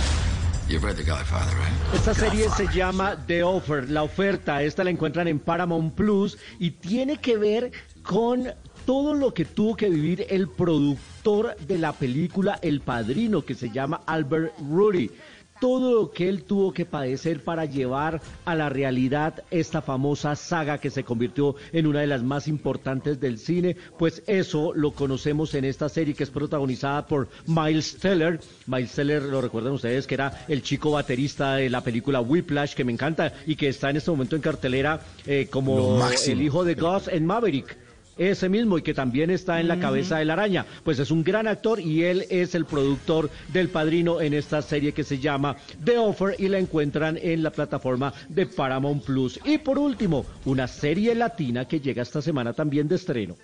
[0.69, 1.73] You've read The Godfather, right?
[1.93, 4.63] Esta serie se llama The Offer, la oferta.
[4.63, 8.53] Esta la encuentran en Paramount Plus y tiene que ver con
[8.85, 13.71] todo lo que tuvo que vivir el productor de la película El Padrino, que se
[13.71, 15.11] llama Albert Rudy.
[15.59, 20.77] Todo lo que él tuvo que padecer para llevar a la realidad esta famosa saga
[20.77, 25.53] que se convirtió en una de las más importantes del cine, pues eso lo conocemos
[25.55, 28.39] en esta serie que es protagonizada por Miles Teller.
[28.67, 32.85] Miles Teller, lo recuerdan ustedes, que era el chico baterista de la película Whiplash, que
[32.85, 36.75] me encanta y que está en este momento en cartelera eh, como el hijo de
[36.75, 37.88] Gus en Maverick.
[38.19, 40.65] Ese mismo y que también está en la cabeza de la araña.
[40.83, 44.91] Pues es un gran actor y él es el productor del padrino en esta serie
[44.91, 49.39] que se llama The Offer y la encuentran en la plataforma de Paramount Plus.
[49.45, 53.37] Y por último, una serie latina que llega esta semana también de estreno.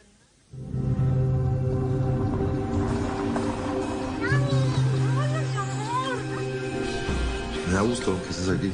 [7.67, 8.71] Me da gusto que estés aquí.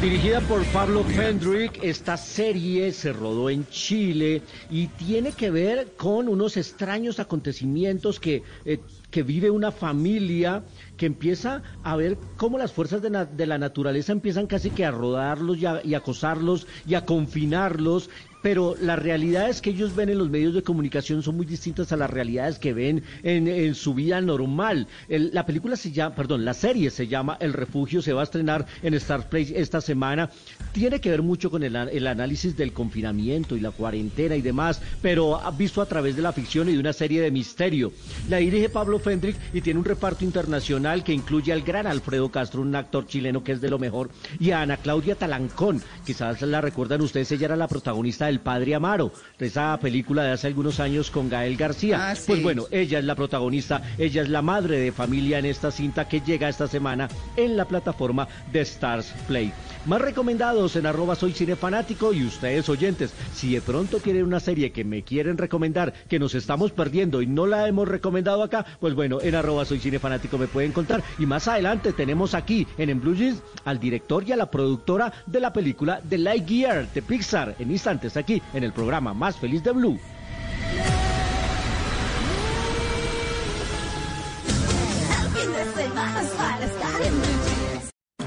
[0.00, 6.26] Dirigida por Pablo Fendrick, esta serie se rodó en Chile y tiene que ver con
[6.26, 10.64] unos extraños acontecimientos que, eh, que vive una familia
[10.96, 14.90] que empieza a ver cómo las fuerzas de, de la naturaleza empiezan casi que a
[14.90, 18.08] rodarlos y a, y a acosarlos y a confinarlos.
[18.42, 21.92] Pero la realidad es que ellos ven en los medios de comunicación son muy distintas
[21.92, 24.86] a las realidades que ven en, su vida normal.
[25.08, 28.24] El- la película se llama, perdón, la serie se llama El Refugio, se va a
[28.24, 30.30] estrenar en Star Play esta semana.
[30.72, 34.80] Tiene que ver mucho con el, el análisis del confinamiento y la cuarentena y demás,
[35.02, 37.92] pero visto a través de la ficción y de una serie de misterio.
[38.28, 42.62] La dirige Pablo Fendrick y tiene un reparto internacional que incluye al gran Alfredo Castro,
[42.62, 46.60] un actor chileno que es de lo mejor, y a Ana Claudia Talancón, quizás la
[46.60, 50.78] recuerdan ustedes, ella era la protagonista del Padre Amaro, de esa película de hace algunos
[50.80, 52.10] años con Gael García.
[52.10, 52.24] Ah, sí.
[52.28, 56.08] Pues bueno, ella es la protagonista, ella es la madre de familia en esta cinta
[56.08, 59.52] que llega esta semana en la plataforma de Stars Play.
[59.86, 64.72] Más recomendados en arroba soy cinefanático y ustedes oyentes, si de pronto quieren una serie
[64.72, 68.94] que me quieren recomendar, que nos estamos perdiendo y no la hemos recomendado acá, pues
[68.94, 71.02] bueno, en arroba soy cinefanático me pueden contar.
[71.18, 75.12] Y más adelante tenemos aquí en En Blue Jeans al director y a la productora
[75.26, 77.56] de la película The Lightyear de Pixar.
[77.58, 79.98] En instantes aquí en el programa Más Feliz de Blue.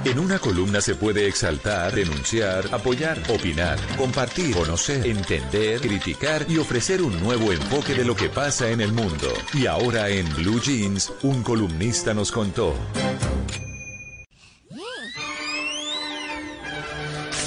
[0.05, 7.01] En una columna se puede exaltar, denunciar, apoyar, opinar, compartir, conocer, entender, criticar y ofrecer
[7.01, 9.27] un nuevo enfoque de lo que pasa en el mundo.
[9.53, 12.75] Y ahora en Blue Jeans, un columnista nos contó.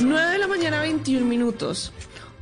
[0.01, 1.93] 9 de la mañana, 21 minutos.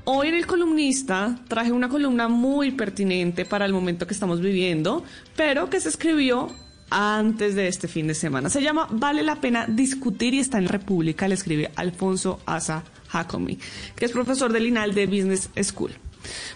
[0.05, 5.03] Hoy en El Columnista traje una columna muy pertinente para el momento que estamos viviendo,
[5.35, 6.51] pero que se escribió
[6.91, 8.51] antes de este fin de semana.
[8.51, 11.29] Se llama Vale la pena discutir y está en República.
[11.29, 13.59] Le escribe Alfonso Asa Jacomi,
[13.97, 15.93] que es profesor del INAL de Business School.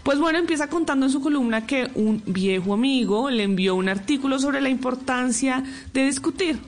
[0.02, 4.38] Pues bueno, empieza contando en su columna que un viejo amigo le envió un artículo
[4.38, 5.62] sobre la importancia
[5.92, 6.58] de discutir.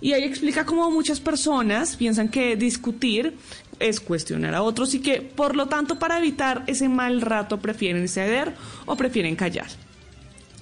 [0.00, 3.36] Y ahí explica cómo muchas personas piensan que discutir
[3.80, 8.08] es cuestionar a otros y que, por lo tanto, para evitar ese mal rato prefieren
[8.08, 8.54] ceder
[8.86, 9.68] o prefieren callar.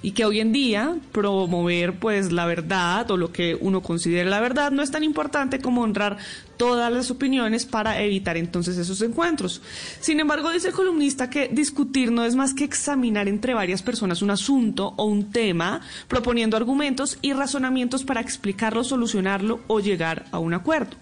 [0.01, 4.39] Y que hoy en día promover pues la verdad o lo que uno considera la
[4.39, 6.17] verdad no es tan importante como honrar
[6.57, 9.61] todas las opiniones para evitar entonces esos encuentros.
[9.99, 14.21] Sin embargo, dice el columnista que discutir no es más que examinar entre varias personas
[14.21, 20.39] un asunto o un tema, proponiendo argumentos y razonamientos para explicarlo, solucionarlo o llegar a
[20.39, 20.97] un acuerdo.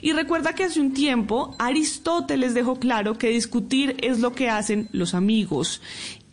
[0.00, 4.88] Y recuerda que hace un tiempo Aristóteles dejó claro que discutir es lo que hacen
[4.92, 5.80] los amigos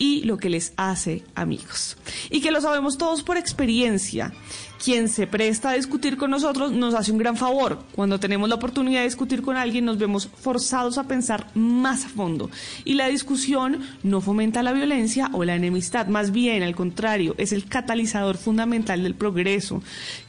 [0.01, 1.95] y lo que les hace amigos.
[2.31, 4.33] Y que lo sabemos todos por experiencia.
[4.83, 7.83] Quien se presta a discutir con nosotros nos hace un gran favor.
[7.91, 12.09] Cuando tenemos la oportunidad de discutir con alguien nos vemos forzados a pensar más a
[12.09, 12.49] fondo.
[12.83, 17.51] Y la discusión no fomenta la violencia o la enemistad, más bien al contrario, es
[17.51, 19.83] el catalizador fundamental del progreso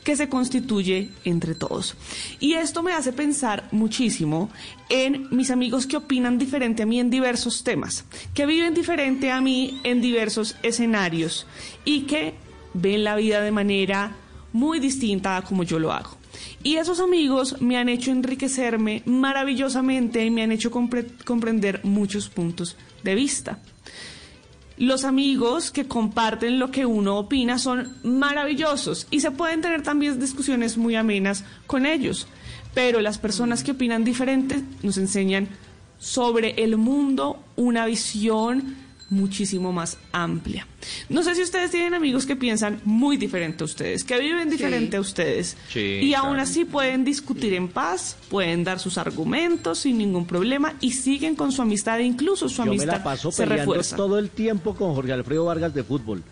[0.04, 1.96] que se constituye entre todos.
[2.38, 4.50] Y esto me hace pensar muchísimo
[4.90, 8.04] en mis amigos que opinan diferente a mí en diversos temas,
[8.34, 11.46] que viven diferente a mí en diversos escenarios
[11.86, 12.34] y que
[12.74, 14.16] ven la vida de manera
[14.52, 16.16] muy distinta a como yo lo hago.
[16.62, 22.28] Y esos amigos me han hecho enriquecerme maravillosamente y me han hecho compre- comprender muchos
[22.28, 23.58] puntos de vista.
[24.78, 30.18] Los amigos que comparten lo que uno opina son maravillosos y se pueden tener también
[30.18, 32.26] discusiones muy amenas con ellos.
[32.74, 35.48] Pero las personas que opinan diferente nos enseñan
[35.98, 38.76] sobre el mundo una visión
[39.12, 40.66] muchísimo más amplia.
[41.08, 44.96] No sé si ustedes tienen amigos que piensan muy diferente a ustedes, que viven diferente
[44.96, 46.42] a ustedes Sí, y aún claro.
[46.42, 51.52] así pueden discutir en paz, pueden dar sus argumentos sin ningún problema y siguen con
[51.52, 53.96] su amistad e incluso su Yo me amistad la paso se refuerza.
[53.96, 56.22] todo el tiempo con Jorge Alfredo Vargas de fútbol.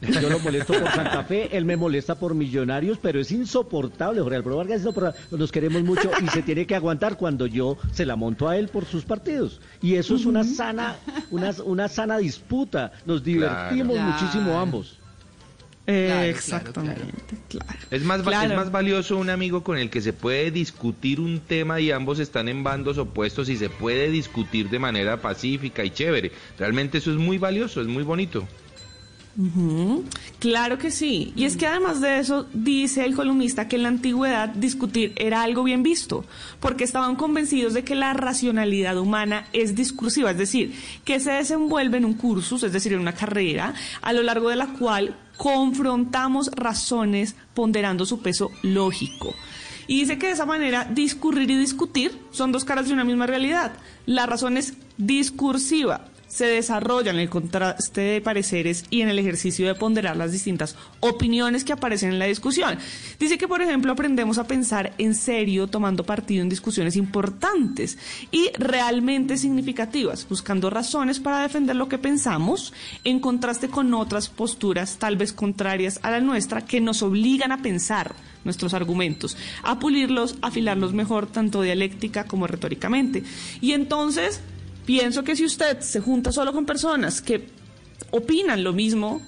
[0.00, 4.20] Yo lo molesto por Santa Fe, él me molesta por Millonarios, pero es insoportable.
[4.22, 4.82] Jorge Alfredo Vargas.
[5.30, 8.68] Nos queremos mucho y se tiene que aguantar cuando yo se la monto a él
[8.68, 9.60] por sus partidos.
[9.82, 10.96] Y eso es una sana,
[11.30, 12.92] una, una sana disputa.
[13.04, 14.12] Nos divertimos Claro.
[14.12, 14.96] muchísimo ambos.
[15.86, 17.02] Exactamente,
[17.48, 17.70] claro.
[17.90, 18.50] Es más, Claro.
[18.50, 22.18] es más valioso un amigo con el que se puede discutir un tema y ambos
[22.20, 26.32] están en bandos opuestos y se puede discutir de manera pacífica y chévere.
[26.58, 28.46] Realmente eso es muy valioso, es muy bonito.
[30.38, 31.32] Claro que sí.
[31.36, 35.42] Y es que además de eso, dice el columnista que en la antigüedad discutir era
[35.42, 36.24] algo bien visto,
[36.58, 41.98] porque estaban convencidos de que la racionalidad humana es discursiva, es decir, que se desenvuelve
[41.98, 46.50] en un cursus, es decir, en una carrera, a lo largo de la cual confrontamos
[46.54, 49.34] razones ponderando su peso lógico.
[49.86, 53.26] Y dice que de esa manera discurrir y discutir son dos caras de una misma
[53.26, 53.72] realidad.
[54.06, 59.66] La razón es discursiva, se desarrolla en el contraste de pareceres y en el ejercicio
[59.66, 62.78] de ponderar las distintas opiniones que aparecen en la discusión.
[63.18, 67.98] Dice que, por ejemplo, aprendemos a pensar en serio tomando partido en discusiones importantes
[68.30, 74.98] y realmente significativas, buscando razones para defender lo que pensamos en contraste con otras posturas
[74.98, 78.14] tal vez contrarias a la nuestra que nos obligan a pensar
[78.44, 83.24] nuestros argumentos, a pulirlos, afilarlos mejor tanto dialéctica como retóricamente.
[83.60, 84.40] Y entonces,
[84.86, 87.48] pienso que si usted se junta solo con personas que
[88.10, 89.22] opinan lo mismo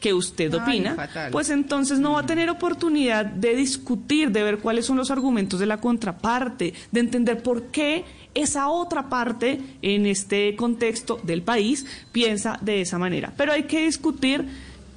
[0.00, 4.84] que usted opina, pues entonces no va a tener oportunidad de discutir, de ver cuáles
[4.84, 8.04] son los argumentos de la contraparte, de entender por qué
[8.34, 13.32] esa otra parte en este contexto del país piensa de esa manera.
[13.34, 14.44] Pero hay que discutir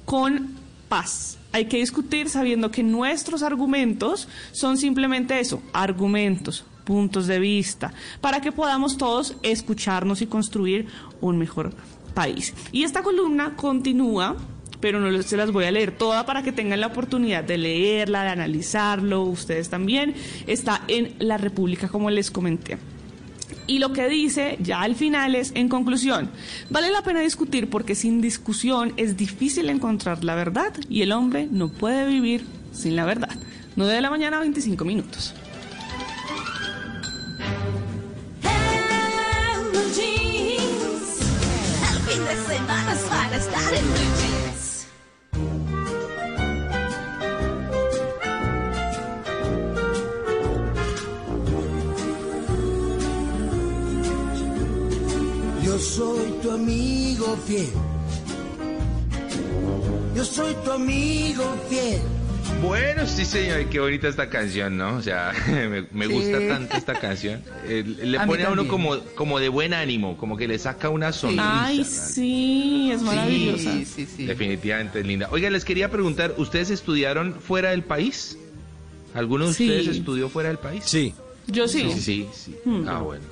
[0.04, 0.54] con
[0.90, 1.38] paz.
[1.52, 8.40] Hay que discutir sabiendo que nuestros argumentos son simplemente eso, argumentos, puntos de vista, para
[8.40, 10.86] que podamos todos escucharnos y construir
[11.20, 11.74] un mejor
[12.14, 12.54] país.
[12.72, 14.36] Y esta columna continúa,
[14.80, 18.22] pero no se las voy a leer toda para que tengan la oportunidad de leerla,
[18.22, 20.14] de analizarlo, ustedes también.
[20.46, 22.78] Está en La República, como les comenté.
[23.66, 26.30] Y lo que dice ya al final es, en conclusión,
[26.70, 31.48] vale la pena discutir porque sin discusión es difícil encontrar la verdad y el hombre
[31.50, 33.36] no puede vivir sin la verdad.
[33.76, 35.34] 9 de la mañana, 25 minutos.
[39.78, 39.94] El
[42.06, 43.84] fin de semana es para estar en
[44.18, 44.86] jeans.
[55.62, 57.72] Yo soy tu amigo fiel.
[60.16, 62.17] Yo soy tu amigo fiel.
[62.62, 64.96] Bueno, sí señor, qué bonita esta canción, ¿no?
[64.96, 66.12] O sea, me, me Sí.
[66.12, 67.40] gusta tanto esta canción.
[67.66, 70.88] Eh, le A pone a uno como, como de buen ánimo, como que le saca
[70.90, 71.64] una sonrisa.
[71.66, 73.72] Ay, sí, es maravillosa.
[73.72, 74.26] Sí, sí, sí.
[74.26, 75.28] Definitivamente es linda.
[75.30, 78.36] Oiga, les quería preguntar, ¿ustedes estudiaron fuera del país?
[79.14, 79.64] ¿Alguno de Sí.
[79.70, 80.82] ustedes estudió fuera del país?
[80.84, 81.14] Sí.
[81.46, 81.90] Yo sí.
[81.94, 82.54] Sí, sí, sí.
[82.64, 82.88] Hmm.
[82.88, 83.24] Ah, bueno.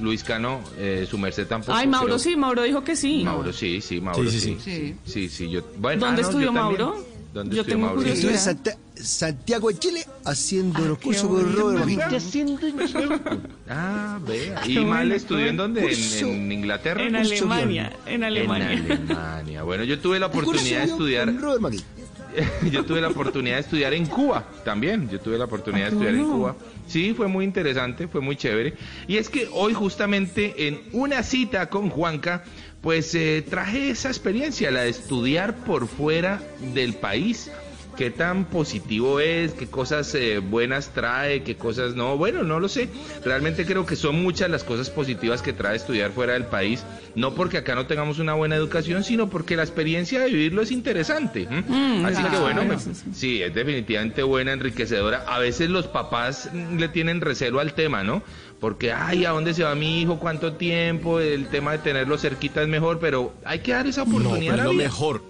[0.00, 1.74] Luis Cano, eh, su merced tampoco.
[1.76, 2.18] Ay, Mauro creo.
[2.18, 3.22] sí, Mauro dijo que sí.
[3.22, 4.56] Mauro sí, sí, Mauro Sí, sí.
[4.58, 5.50] sí, Sí, sí, sí.
[5.50, 7.13] yo, bueno, ¿Dónde ah, no, estudió yo también.
[7.34, 8.14] ¿Dónde Yo tengo curiosidad.
[8.14, 11.98] Estuve en Santa- Santiago de Chile haciendo Ah, los cursos con Robert Magui.
[13.68, 14.62] Ah, vea.
[14.66, 15.82] ¿Y mal estudió en dónde?
[15.82, 16.26] Curso.
[16.26, 17.02] ¿En, en Inglaterra?
[17.02, 18.72] En Alemania, en Alemania.
[18.72, 19.62] En Alemania.
[19.64, 21.34] Bueno, yo tuve la oportunidad de estudiar.
[21.36, 21.74] Robert
[22.72, 25.08] yo tuve la oportunidad de estudiar en Cuba también.
[25.08, 26.24] Yo tuve la oportunidad de Ah, estudiar en.
[26.24, 26.56] Cuba.
[26.86, 28.74] Sí, fue muy interesante, fue muy chévere.
[29.08, 32.44] Y es que hoy justamente en una cita con Juanca,
[32.84, 36.40] pues eh, traje esa experiencia, la de estudiar por fuera
[36.74, 37.50] del país.
[37.96, 42.16] Qué tan positivo es, qué cosas eh, buenas trae, qué cosas no.
[42.16, 42.88] Bueno, no lo sé.
[43.24, 46.82] Realmente creo que son muchas las cosas positivas que trae estudiar fuera del país.
[47.14, 50.72] No porque acá no tengamos una buena educación, sino porque la experiencia de vivirlo es
[50.72, 51.46] interesante.
[51.48, 51.62] ¿m?
[51.68, 52.40] Mm, Así que claro.
[52.42, 55.24] bueno, me- sí, es definitivamente buena, enriquecedora.
[55.28, 58.24] A veces los papás le tienen recelo al tema, ¿no?
[58.64, 60.18] Porque, ay, ¿a dónde se va mi hijo?
[60.18, 61.20] ¿Cuánto tiempo?
[61.20, 64.52] El tema de tenerlo cerquita es mejor, pero hay que dar esa No, oportunidad.
[64.54, 65.22] pero a es lo mejor.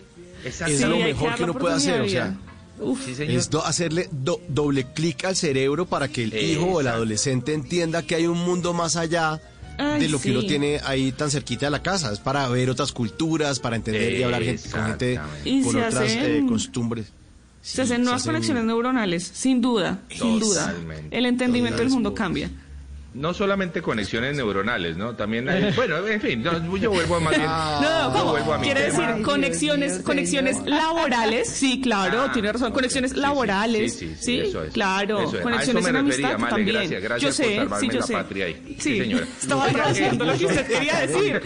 [0.44, 0.72] Exacto.
[0.72, 2.00] Es lo que mejor que uno puede hacer.
[2.02, 2.88] O sea, oportunidad.
[2.92, 3.34] Uf, Sí, señor.
[3.34, 7.54] es do- hacerle do- doble clic al cerebro para que el hijo o el adolescente
[7.54, 9.40] entienda que hay un mundo más allá
[9.78, 12.12] Ay, de lo que uno tiene ahí tan cerquita de la casa.
[12.12, 15.20] Es para ver otras culturas, para entender y hablar gente, con gente.
[15.44, 17.06] Y con otras hacen- eh, costumbres.
[17.62, 20.72] se hacen nuevas hacen- conexiones neuronales, sin duda, sin duda.
[21.10, 22.48] El entendimiento del mundo cambia.
[23.14, 25.14] No solamente conexiones neuronales, ¿no?
[25.14, 27.46] También hay, bueno, en fin, no, yo vuelvo a más bien.
[27.46, 28.30] No, no, ¿cómo?
[28.32, 29.06] vuelvo a mi Quiere tema.
[29.08, 30.70] decir conexiones, Dios, conexiones señor.
[30.70, 34.72] laborales, sí, claro, Ah, tiene razón, conexiones sí, laborales, sí, sí, sí, sí, eso es,
[34.72, 35.40] claro, eso es.
[35.40, 36.76] A conexiones eso me en refería, amistad Male, también.
[36.76, 38.12] gracias, gracias yo por sé, salvarme sí, yo la sé.
[38.12, 38.54] patria ahí.
[38.66, 39.26] Sí, Sí, señora.
[39.40, 41.42] estaba traduciendo lo que usted quería decir.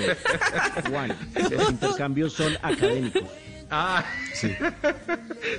[0.90, 1.16] Juan,
[1.50, 3.22] los intercambios son académicos.
[3.70, 4.04] Ah,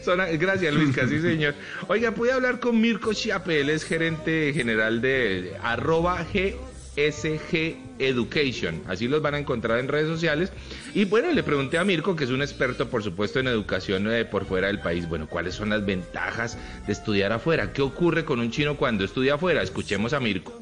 [0.04, 1.54] Son- gracias Luisca, sí señor.
[1.88, 9.08] Oiga, pude hablar con Mirko Chiape, él es gerente general de arroba GSG Education, así
[9.08, 10.52] los van a encontrar en redes sociales.
[10.94, 14.26] Y bueno, le pregunté a Mirko, que es un experto por supuesto en educación eh,
[14.26, 17.74] por fuera del país, bueno, ¿cuáles son las ventajas de estudiar afuera?
[17.74, 19.62] ¿Qué ocurre con un chino cuando estudia afuera?
[19.62, 20.60] Escuchemos a Mirko.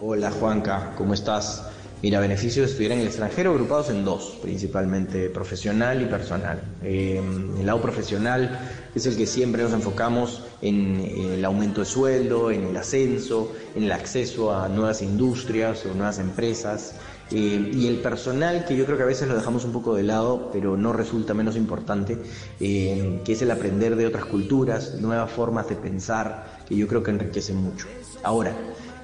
[0.00, 1.64] Hola Juanca, ¿cómo estás?
[2.00, 6.62] Mira, beneficios de estudiar en el extranjero agrupados en dos, principalmente profesional y personal.
[6.84, 7.20] Eh,
[7.58, 8.56] el lado profesional
[8.94, 13.82] es el que siempre nos enfocamos en el aumento de sueldo, en el ascenso, en
[13.82, 16.94] el acceso a nuevas industrias o nuevas empresas.
[17.32, 20.04] Eh, y el personal, que yo creo que a veces lo dejamos un poco de
[20.04, 22.16] lado, pero no resulta menos importante,
[22.60, 27.02] eh, que es el aprender de otras culturas, nuevas formas de pensar, que yo creo
[27.02, 27.86] que enriquecen mucho.
[28.22, 28.52] Ahora,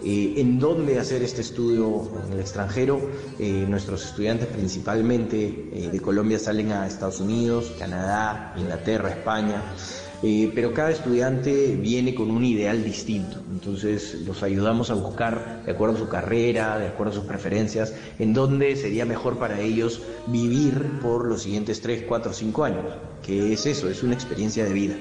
[0.04, 3.00] eh, ¿En dónde hacer este estudio en el extranjero?
[3.38, 9.62] Eh, nuestros estudiantes principalmente eh, de Colombia salen a Estados Unidos, Canadá, Inglaterra, España,
[10.54, 13.42] pero cada estudiante viene con un ideal distinto.
[13.52, 17.92] Entonces los ayudamos a buscar, de acuerdo a su carrera, de acuerdo a sus preferencias,
[18.18, 22.84] en dónde sería mejor para ellos vivir por los siguientes 3, 4, 5 años,
[23.22, 24.94] que es eso, es una experiencia de vida.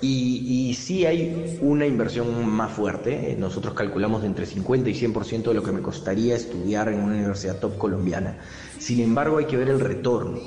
[0.00, 3.36] Y, y sí hay una inversión más fuerte.
[3.38, 7.58] Nosotros calculamos entre 50 y 100% de lo que me costaría estudiar en una universidad
[7.58, 8.38] top colombiana.
[8.78, 10.38] Sin embargo, hay que ver el retorno,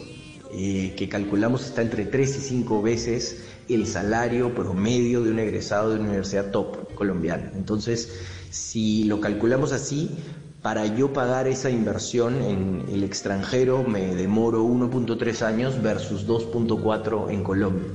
[0.54, 5.90] eh, que calculamos está entre 3 y 5 veces el salario promedio de un egresado
[5.90, 7.52] de una universidad top colombiana.
[7.56, 8.12] Entonces,
[8.50, 10.12] si lo calculamos así,
[10.62, 17.44] para yo pagar esa inversión en el extranjero me demoro 1.3 años versus 2.4 en
[17.44, 17.90] Colombia.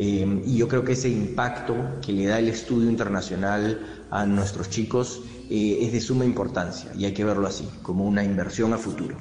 [0.00, 4.70] Eh, y yo creo que ese impacto que le da el estudio internacional a nuestros
[4.70, 8.78] chicos eh, es de suma importancia y hay que verlo así, como una inversión a
[8.78, 9.16] futuro.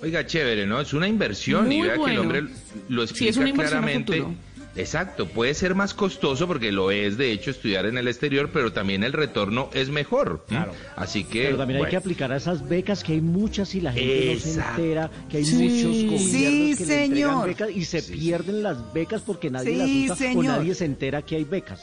[0.00, 0.80] Oiga, chévere, ¿no?
[0.80, 2.42] Es una inversión y vea que el hombre
[2.88, 4.18] lo Sí, explica es una inversión a claramente.
[4.18, 4.36] futuro.
[4.78, 8.72] Exacto, puede ser más costoso porque lo es de hecho estudiar en el exterior, pero
[8.72, 10.44] también el retorno es mejor.
[10.46, 10.72] Claro.
[10.96, 11.90] Así que Pero también hay bueno.
[11.90, 15.36] que aplicar a esas becas que hay muchas y la gente no se entera, que
[15.38, 15.54] hay Sí.
[15.56, 17.46] muchos gobiernos Sí, que le entregan señor.
[17.48, 20.44] becas y se pierden las becas porque nadie Sí, las usa señor.
[20.54, 21.80] o nadie se entera que hay becas.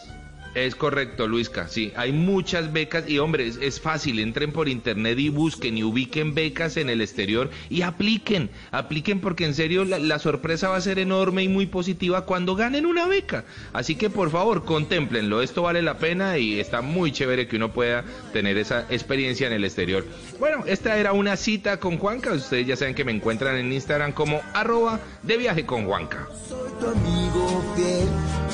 [0.55, 1.67] Es correcto, Luisca.
[1.67, 4.19] Sí, hay muchas becas y hombre, es, fácil.
[4.19, 8.49] Entren por internet y busquen y ubiquen becas en el exterior y apliquen.
[8.71, 12.55] Apliquen porque en serio la, la sorpresa va a ser enorme y muy positiva cuando
[12.55, 13.43] ganen una beca.
[13.73, 15.41] Así que por favor, contémplenlo.
[15.41, 19.53] Esto vale la pena y está muy chévere que uno pueda tener esa experiencia en
[19.53, 20.05] el exterior.
[20.39, 22.31] Bueno, esta era una cita con Juanca.
[22.31, 26.29] Ustedes ya saben que me encuentran en Instagram como arroba de viaje con Juanca.
[26.47, 28.44] soy tu amigo fiel.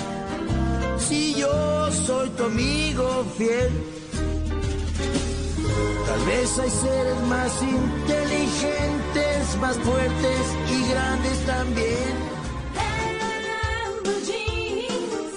[1.08, 3.70] Si yo soy tu amigo fiel.
[6.08, 12.16] Tal vez hay seres más inteligentes, más fuertes y grandes también.
[12.78, 15.34] En blue jeans,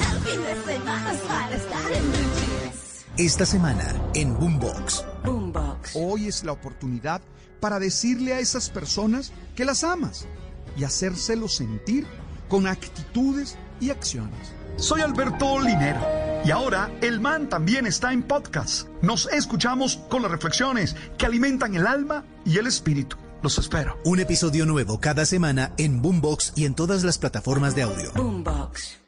[0.00, 3.06] el fin de semana es para estar en blue jeans.
[3.16, 5.04] esta semana en Boombox.
[5.24, 5.92] Boombox.
[5.94, 7.20] Hoy es la oportunidad
[7.60, 10.26] para decirle a esas personas que las amas
[10.76, 12.06] y hacérselo sentir
[12.48, 14.57] con actitudes y acciones.
[14.78, 16.00] Soy Alberto Linero
[16.44, 18.88] y ahora El Man también está en podcast.
[19.02, 23.16] Nos escuchamos con las reflexiones que alimentan el alma y el espíritu.
[23.42, 23.98] Los espero.
[24.04, 28.12] Un episodio nuevo cada semana en Boombox y en todas las plataformas de audio.
[28.14, 29.07] Boombox.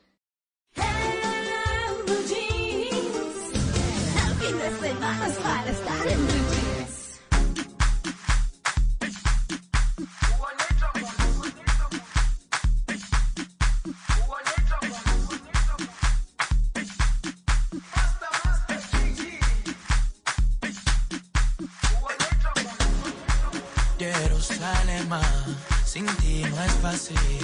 [27.11, 27.40] No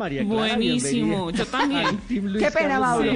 [0.00, 0.56] María Clara.
[0.56, 1.86] Buenísimo, yo también.
[1.86, 3.12] al Team Luis Qué pena, Mauro.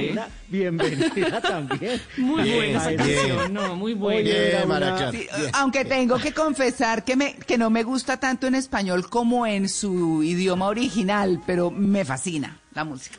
[0.47, 1.99] Bienvenida también.
[2.17, 4.65] Muy Bien, buena esa canción, no, muy buena.
[4.67, 5.11] María Clara.
[5.11, 9.47] Sí, aunque tengo que confesar que, me, que no me gusta tanto en español como
[9.47, 13.17] en su idioma original, pero me fascina la música.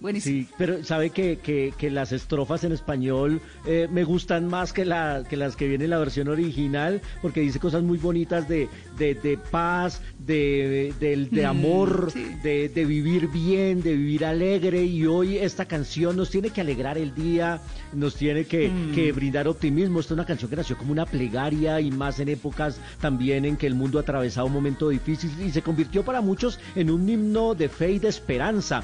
[0.00, 0.40] Buenísimo.
[0.46, 4.84] Sí, pero sabe que, que, que las estrofas en español eh, me gustan más que,
[4.86, 8.68] la, que las que vienen en la versión original, porque dice cosas muy bonitas de,
[8.96, 12.24] de, de paz, de, de, de Mm, amor, sí.
[12.42, 14.82] de, de vivir bien, de vivir alegre.
[14.84, 17.60] Y hoy esta canción nos tiene que alegrar el día,
[17.92, 18.94] nos tiene que, Mm.
[18.94, 20.00] que brindar optimismo.
[20.00, 23.56] Esta es una canción que nació como una plegaria y más en épocas también en
[23.58, 27.54] que el mundo atravesaba un momento difícil y se convirtió para muchos en un himno
[27.54, 28.82] de fe y de esperanza.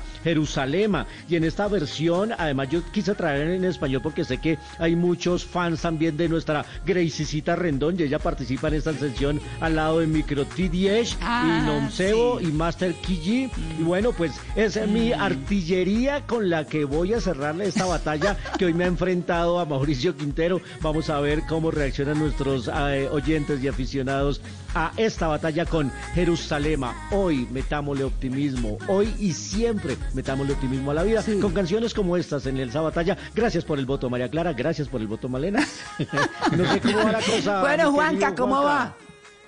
[1.28, 5.44] Y en esta versión, además yo quise traer en español porque sé que hay muchos
[5.44, 10.06] fans también de nuestra Gracecita Rendón y ella participa en esta sesión al lado de
[10.06, 12.46] Micro T10 Ah, y Nomsebo sí.
[12.46, 13.50] y Master Kiji.
[13.78, 18.66] Y bueno, pues es mi artillería con la que voy a cerrarle esta batalla que
[18.66, 20.60] hoy me ha enfrentado a Mauricio Quintero.
[20.80, 24.40] Vamos a ver cómo reaccionan nuestros eh, oyentes y aficionados
[24.74, 26.80] a esta batalla con Jerusalén.
[27.12, 32.46] Hoy metámosle optimismo, hoy y siempre metámosle optimismo a la vida con canciones como estas
[32.46, 33.16] en esa batalla.
[33.34, 34.54] Gracias por el voto, María Clara.
[34.54, 35.60] Gracias por el voto, Malena.
[36.56, 37.60] no sé cómo va la cosa.
[37.60, 38.74] Bueno, Juanca, querido ¿cómo Juanca.
[38.74, 38.96] va?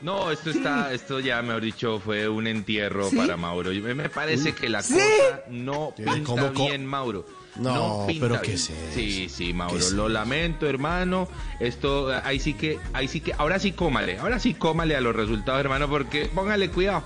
[0.01, 3.17] No, esto está, esto ya mejor dicho fue un entierro ¿Sí?
[3.17, 3.71] para Mauro.
[3.71, 4.95] Me, me parece que la ¿Sí?
[4.95, 6.67] cosa no pinta ¿Cómo, cómo?
[6.69, 7.27] bien, Mauro.
[7.57, 8.79] No, pinta pero ¿qué es eso?
[8.95, 11.29] Sí, sí, Mauro, ¿Qué es lo lamento, hermano.
[11.59, 15.17] Esto, ahí sí que, ahí sí que, ahora sí cómale, ahora sí cómale a los
[15.17, 17.03] resultados, hermano, porque póngale cuidado.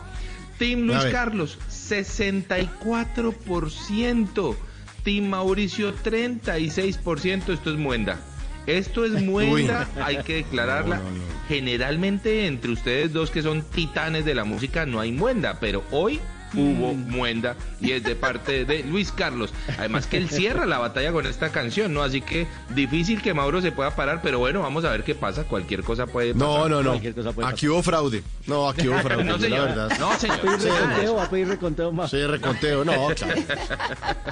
[0.63, 1.05] Team Luis.
[1.07, 4.57] Carlos, 64%.
[5.03, 7.53] Team Mauricio, 36%.
[7.53, 8.21] Esto es muenda.
[8.69, 10.99] Esto es muenda, hay que declararla.
[10.99, 11.25] No, no, no.
[11.49, 16.21] Generalmente entre ustedes dos que son titanes de la música no hay muenda, pero hoy
[16.55, 19.53] hubo muenda y es de parte de Luis Carlos.
[19.79, 22.03] Además que él cierra la batalla con esta canción, ¿no?
[22.03, 25.45] Así que difícil que Mauro se pueda parar, pero bueno, vamos a ver qué pasa.
[25.45, 26.49] Cualquier cosa puede pasar.
[26.49, 26.91] No, no, no.
[26.91, 28.23] Cualquier cosa puede Aquí hubo fraude.
[28.47, 29.25] No, aquí hubo fraude.
[29.25, 29.69] No, la señor.
[29.69, 29.93] verdad.
[29.99, 30.39] No, señor.
[30.47, 31.15] ¿Va a pedir reconteo?
[31.17, 32.11] ¿Va a pedir reconteo más?
[32.11, 33.41] Sí, reconteo, no, claro.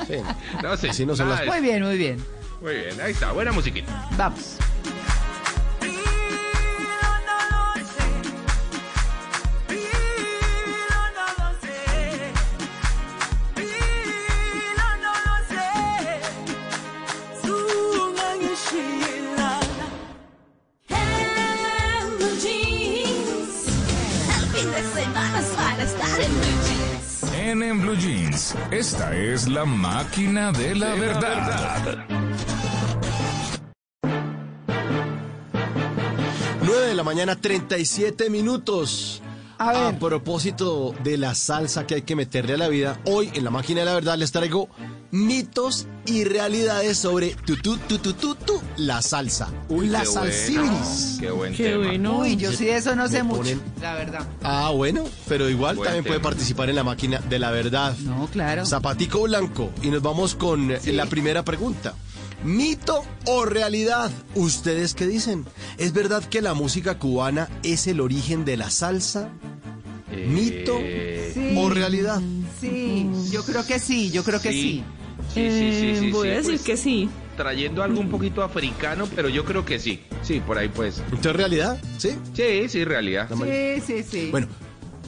[0.07, 0.15] Sí.
[0.63, 0.89] No, sí.
[0.89, 2.19] Así no son las de Muy bien, muy bien.
[2.61, 4.09] Muy bien, ahí está, buena musiquita.
[4.19, 4.57] Vamos.
[27.51, 32.07] En, en Blue Jeans, esta es la máquina de la verdad.
[36.63, 39.21] 9 de la mañana, 37 minutos.
[39.59, 43.51] A, propósito de la salsa que hay que meterle a la vida, hoy en la
[43.51, 44.69] máquina de la verdad les traigo
[45.11, 49.49] mitos y realidades sobre tu, tu, tu, tu, tu, tu, la salsa.
[49.69, 51.17] la qué salsibilis.
[51.21, 51.87] Qué buen Qué tema.
[51.87, 52.19] bueno.
[52.21, 54.27] Uy, yo sí de eso no sé mucho, la verdad.
[54.43, 57.97] Ah, bueno, pero igual Buen también puede participar en la máquina de la verdad.
[57.99, 58.65] No, claro.
[58.67, 59.71] Zapatico blanco.
[59.83, 61.95] Y nos vamos con eh, la primera pregunta.
[62.43, 64.11] ¿Mito o realidad?
[64.35, 65.45] ¿Ustedes qué dicen?
[65.77, 69.29] ¿Es verdad que la música cubana es el origen de la salsa?
[70.11, 72.21] ¿Mito Eh, o realidad?
[72.61, 74.85] Sí, yo creo que sí, yo creo que sí.
[75.35, 77.09] Sí, sí, sí, sí, Eh, voy sí, a decir pues, que sí.
[77.37, 80.01] Trayendo algo un poquito africano, pero yo creo que sí.
[80.23, 80.99] Sí, por ahí pues.
[81.05, 81.81] ¿Entonces realidad?
[81.99, 82.11] ¿Sí?
[82.35, 83.29] Sí, sí, realidad.
[83.31, 84.29] Sí, sí, sí.
[84.31, 84.49] Bueno,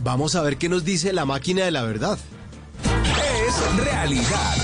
[0.02, 2.18] vamos a ver qué nos dice la máquina de la verdad.
[2.84, 4.56] Es realidad.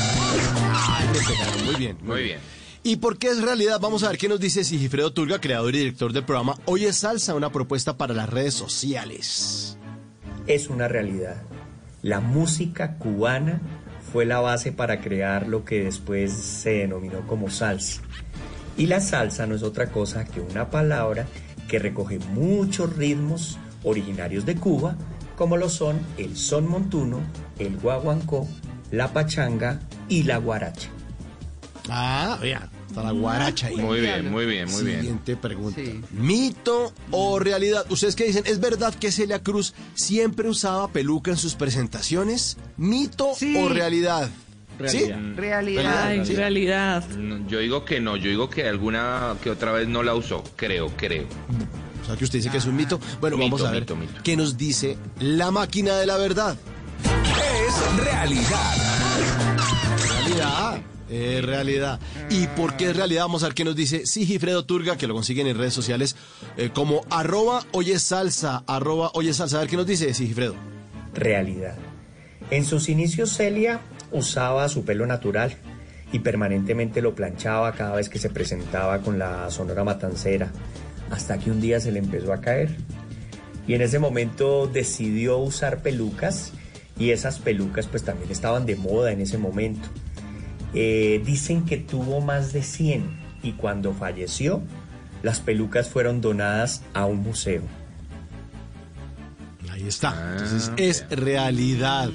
[1.12, 1.98] Pegaron, Muy bien.
[2.02, 2.38] Muy bien.
[2.84, 3.80] ¿Y por qué es realidad?
[3.80, 6.98] Vamos a ver qué nos dice Sigifredo Turga, creador y director del programa Hoy es
[6.98, 9.77] Salsa, una propuesta para las redes sociales.
[10.48, 11.36] Es una realidad.
[12.02, 13.60] La música cubana
[14.12, 18.02] fue la base para crear lo que después se denominó como salsa.
[18.76, 21.26] Y la salsa no es otra cosa que una palabra
[21.68, 24.96] que recoge muchos ritmos originarios de Cuba,
[25.36, 27.20] como lo son el son montuno,
[27.58, 28.48] el guaguancó,
[28.90, 30.88] la pachanga y la guaracha.
[31.90, 33.76] Ah, vea, está la guaracha ahí.
[33.76, 35.00] Muy bien, muy bien, muy bien.
[35.00, 35.80] Siguiente pregunta.
[36.10, 37.84] ¿Mito o realidad?
[37.90, 38.44] ¿Ustedes qué dicen?
[38.46, 42.56] ¿Es verdad que Celia Cruz siempre usaba peluca en sus presentaciones?
[42.76, 44.28] ¿Mito o realidad?
[44.86, 45.10] ¿Sí?
[45.34, 46.06] Realidad.
[46.06, 46.34] Ay, Sí.
[46.36, 47.04] realidad.
[47.16, 50.44] No, Yo digo que no, yo digo que alguna que otra vez no la usó,
[50.56, 51.24] creo, creo.
[52.02, 53.00] O sea, que usted dice que es un mito.
[53.20, 54.12] Bueno, Mito, vamos a ver mito, mito.
[54.22, 56.56] qué nos dice la máquina de la verdad.
[57.04, 58.74] Es realidad.
[60.00, 60.80] Realidad.
[61.10, 61.98] Es realidad.
[62.30, 63.22] ¿Y por qué es realidad?
[63.22, 66.16] Vamos a ver qué nos dice Sigifredo Turga, que lo consiguen en redes sociales
[66.56, 69.56] eh, como arroba oye salsa, arroba oye salsa.
[69.56, 70.54] A ver qué nos dice Sigifredo.
[71.14, 71.76] realidad.
[72.50, 73.80] En sus inicios Celia
[74.12, 75.54] usaba su pelo natural
[76.12, 80.50] y permanentemente lo planchaba cada vez que se presentaba con la Sonora Matancera,
[81.10, 82.76] hasta que un día se le empezó a caer.
[83.66, 86.52] Y en ese momento decidió usar pelucas
[86.98, 89.88] y esas pelucas pues también estaban de moda en ese momento.
[90.74, 93.04] Eh, dicen que tuvo más de 100
[93.42, 94.62] y cuando falleció
[95.22, 97.62] las pelucas fueron donadas a un museo.
[99.70, 100.32] Ahí está.
[100.32, 102.10] Entonces es realidad.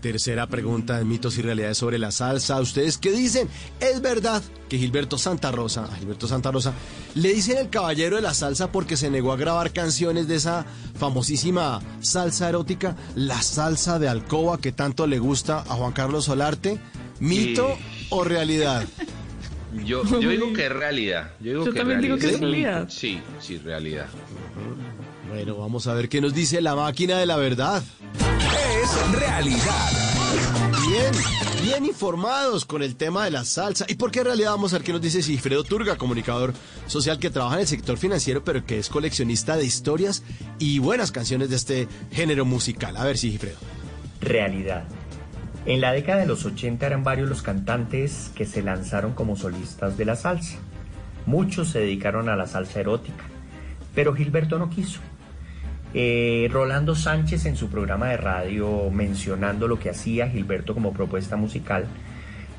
[0.00, 2.60] Tercera pregunta de mitos y realidades sobre la salsa.
[2.60, 3.48] ¿Ustedes qué dicen?
[3.78, 6.72] ¿Es verdad que Gilberto Santa Rosa, a Gilberto Santa Rosa,
[7.14, 10.66] le dicen el caballero de la salsa porque se negó a grabar canciones de esa
[10.98, 16.80] famosísima salsa erótica, la salsa de alcoba que tanto le gusta a Juan Carlos Solarte?
[17.22, 17.78] ¿Mito
[18.10, 18.84] o realidad?
[19.86, 21.30] Yo, yo digo que es realidad.
[21.40, 22.88] Yo, digo Yo que también digo que es realidad.
[22.90, 24.04] Sí, sí, realidad.
[25.30, 27.82] Bueno, vamos a ver qué nos dice la máquina de la verdad.
[28.82, 29.90] Es realidad.
[30.86, 31.12] Bien,
[31.62, 33.86] bien informados con el tema de la salsa.
[33.88, 36.52] ¿Y por qué en realidad vamos a ver qué nos dice Sigfredo Turga, comunicador
[36.86, 40.22] social que trabaja en el sector financiero, pero que es coleccionista de historias
[40.58, 42.94] y buenas canciones de este género musical?
[42.98, 43.56] A ver, Sigfredo.
[44.20, 44.84] realidad.
[45.64, 49.96] En la década de los 80 eran varios los cantantes que se lanzaron como solistas
[49.96, 50.58] de la salsa.
[51.24, 53.24] Muchos se dedicaron a la salsa erótica,
[53.94, 55.00] pero Gilberto no quiso.
[55.94, 61.36] Eh, Rolando Sánchez en su programa de radio mencionando lo que hacía Gilberto como propuesta
[61.36, 61.86] musical,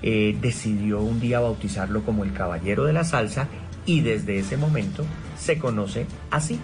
[0.02, 3.48] eh, decidió un día bautizarlo como el Caballero de la Salsa
[3.86, 5.04] y desde ese momento
[5.38, 6.58] se conoce así.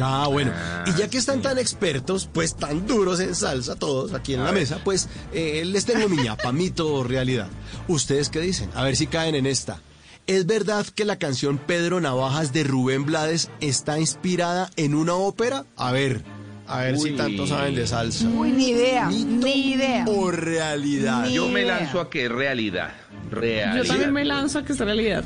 [0.00, 0.52] Ah, bueno.
[0.86, 4.52] Y ya que están tan expertos, pues tan duros en salsa, todos aquí en la
[4.52, 7.48] mesa, pues eh, les tengo mi ñapa, mito o realidad.
[7.88, 8.70] ¿Ustedes qué dicen?
[8.74, 9.80] A ver si caen en esta.
[10.26, 15.64] ¿Es verdad que la canción Pedro Navajas de Rubén Blades está inspirada en una ópera?
[15.76, 16.24] A ver,
[16.66, 18.26] A ver si tanto saben de salsa.
[18.28, 20.04] Uy, ni idea, ni idea.
[20.08, 21.26] O realidad.
[21.26, 22.92] Ni Yo me lanzo a que es realidad.
[23.30, 23.76] Realidad.
[23.76, 25.22] Yo también me lanzo a que es realidad.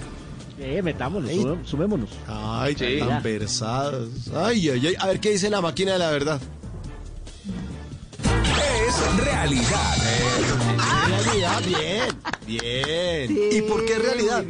[0.60, 2.10] Eh, metámonos, sube- sumémonos.
[2.26, 2.99] Ay, Sí.
[2.99, 4.10] tan versados.
[4.35, 4.94] Ay, ay, ay.
[4.99, 6.41] A ver qué dice la máquina de la verdad.
[8.23, 9.97] Es realidad.
[11.09, 12.17] Realidad, bien.
[12.47, 13.39] Bien.
[13.53, 14.44] ¿Y por qué realidad?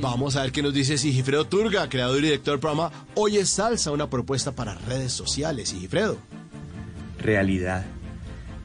[0.00, 3.50] Vamos a ver qué nos dice Sigifredo Turga, creador y director del programa Hoy es
[3.50, 5.68] Salsa, una propuesta para redes sociales.
[5.68, 6.16] Sigifredo.
[7.20, 7.84] Realidad.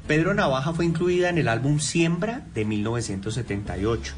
[0.07, 4.13] Pedro Navaja fue incluida en el álbum Siembra de 1978.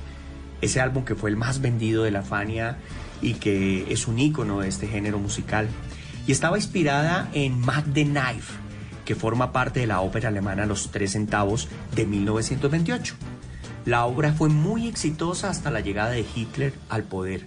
[0.64, 2.78] Ese álbum que fue el más vendido de la Fania
[3.22, 5.68] y que es un ícono de este género musical.
[6.26, 8.54] Y estaba inspirada en Mac the Knife,
[9.04, 13.16] que forma parte de la ópera alemana Los Tres Centavos de 1928.
[13.84, 17.46] La obra fue muy exitosa hasta la llegada de Hitler al poder.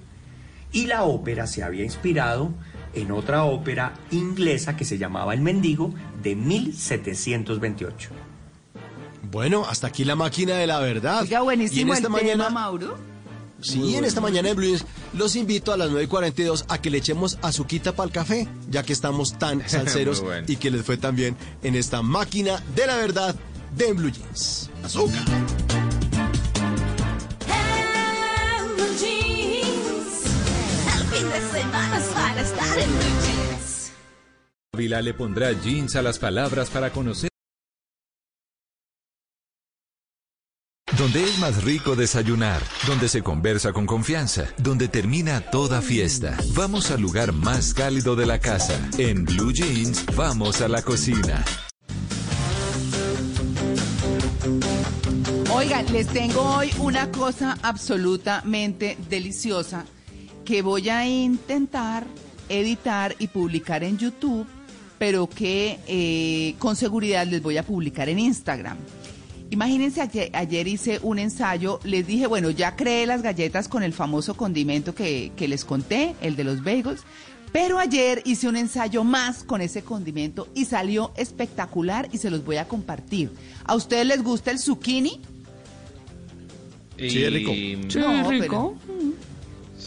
[0.70, 2.52] Y la ópera se había inspirado
[2.92, 8.10] en otra ópera inglesa que se llamaba El Mendigo de 1728.
[9.30, 11.22] Bueno, hasta aquí la máquina de la verdad.
[11.22, 12.98] Oiga, Y buenísimo en esta el mañana, tema, Mauro.
[13.60, 16.78] Sí, en esta mañana de Blue Jeans, los invito a las 9 y 42 a
[16.80, 20.44] que le echemos azuquita para el café, ya que estamos tan salseros bueno.
[20.48, 23.34] y que les fue tan bien en esta máquina de la verdad
[23.76, 24.70] de Blue Jeans.
[24.84, 25.24] Azúcar.
[27.48, 30.22] En blue jeans.
[30.94, 33.92] El fin de semana es para estar en blue jeans.
[34.74, 37.30] Ávila le pondrá jeans a las palabras para conocer.
[40.98, 46.38] Donde es más rico desayunar, donde se conversa con confianza, donde termina toda fiesta.
[46.54, 48.80] Vamos al lugar más cálido de la casa.
[48.96, 51.44] En Blue Jeans, vamos a la cocina.
[55.52, 59.84] Oigan, les tengo hoy una cosa absolutamente deliciosa
[60.46, 62.06] que voy a intentar
[62.48, 64.46] editar y publicar en YouTube,
[64.98, 68.78] pero que eh, con seguridad les voy a publicar en Instagram.
[69.50, 73.92] Imagínense, ayer, ayer hice un ensayo, les dije, bueno, ya creé las galletas con el
[73.92, 77.04] famoso condimento que, que les conté, el de los bagels,
[77.52, 82.44] pero ayer hice un ensayo más con ese condimento y salió espectacular y se los
[82.44, 83.30] voy a compartir.
[83.64, 85.20] ¿A ustedes les gusta el zucchini?
[86.98, 87.52] Sí, es rico.
[87.52, 88.74] Sí, No, rico.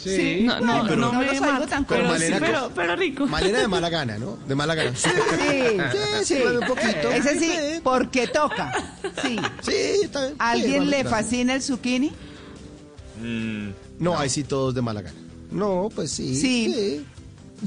[0.01, 3.27] Sí, No, no, pero- no, no me los oigo tan pero, sí, pero, pero rico.
[3.27, 4.37] Malena de mala gana, ¿no?
[4.47, 4.95] De mala gana.
[4.95, 7.11] Sí, Sí, sí, un poquito.
[7.11, 7.51] Ese sí,
[7.83, 8.71] porque toca.
[9.21, 9.35] Sí.
[9.61, 10.35] Sí, está bien.
[10.39, 12.11] ¿A Sí, ¿Alguien le fascina el zucchini?
[13.21, 15.15] Mm, No, ahí sí todos de mala gana.
[15.51, 16.35] No, pues sí.
[16.35, 17.05] Sí.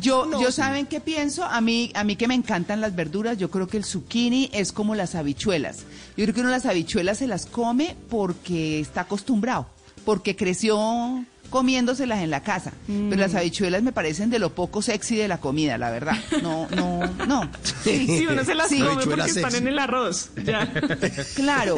[0.00, 0.54] Yo, No, yo sí.
[0.54, 3.76] saben qué pienso, a mí, a mí que me encantan las verduras, yo creo que
[3.76, 5.80] el zucchini es como las habichuelas.
[6.16, 9.66] Yo creo que uno las habichuelas se las come porque está acostumbrado,
[10.06, 12.72] porque creció comiéndoselas en la casa.
[12.88, 16.16] Pero las habichuelas me parecen de lo poco sexy de la comida, la verdad.
[16.42, 17.48] No, no, no.
[17.84, 18.80] Sí, uno se las Sí.
[18.80, 19.56] come porque están sexy.
[19.58, 20.30] en el arroz.
[20.44, 20.68] Ya.
[21.36, 21.76] Claro.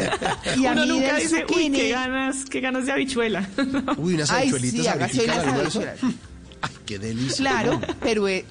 [0.56, 1.78] Y a Uno mí nunca del dice, uy, zucchini.
[1.78, 3.46] qué ganas, qué ganas de habichuela.
[3.98, 5.80] Uy, unas Ay, habichuelitas sí, las al almuerzo.
[5.80, 6.14] habichuelas.
[6.62, 7.36] Ay, qué delicia.
[7.36, 8.44] Claro, pero, eh,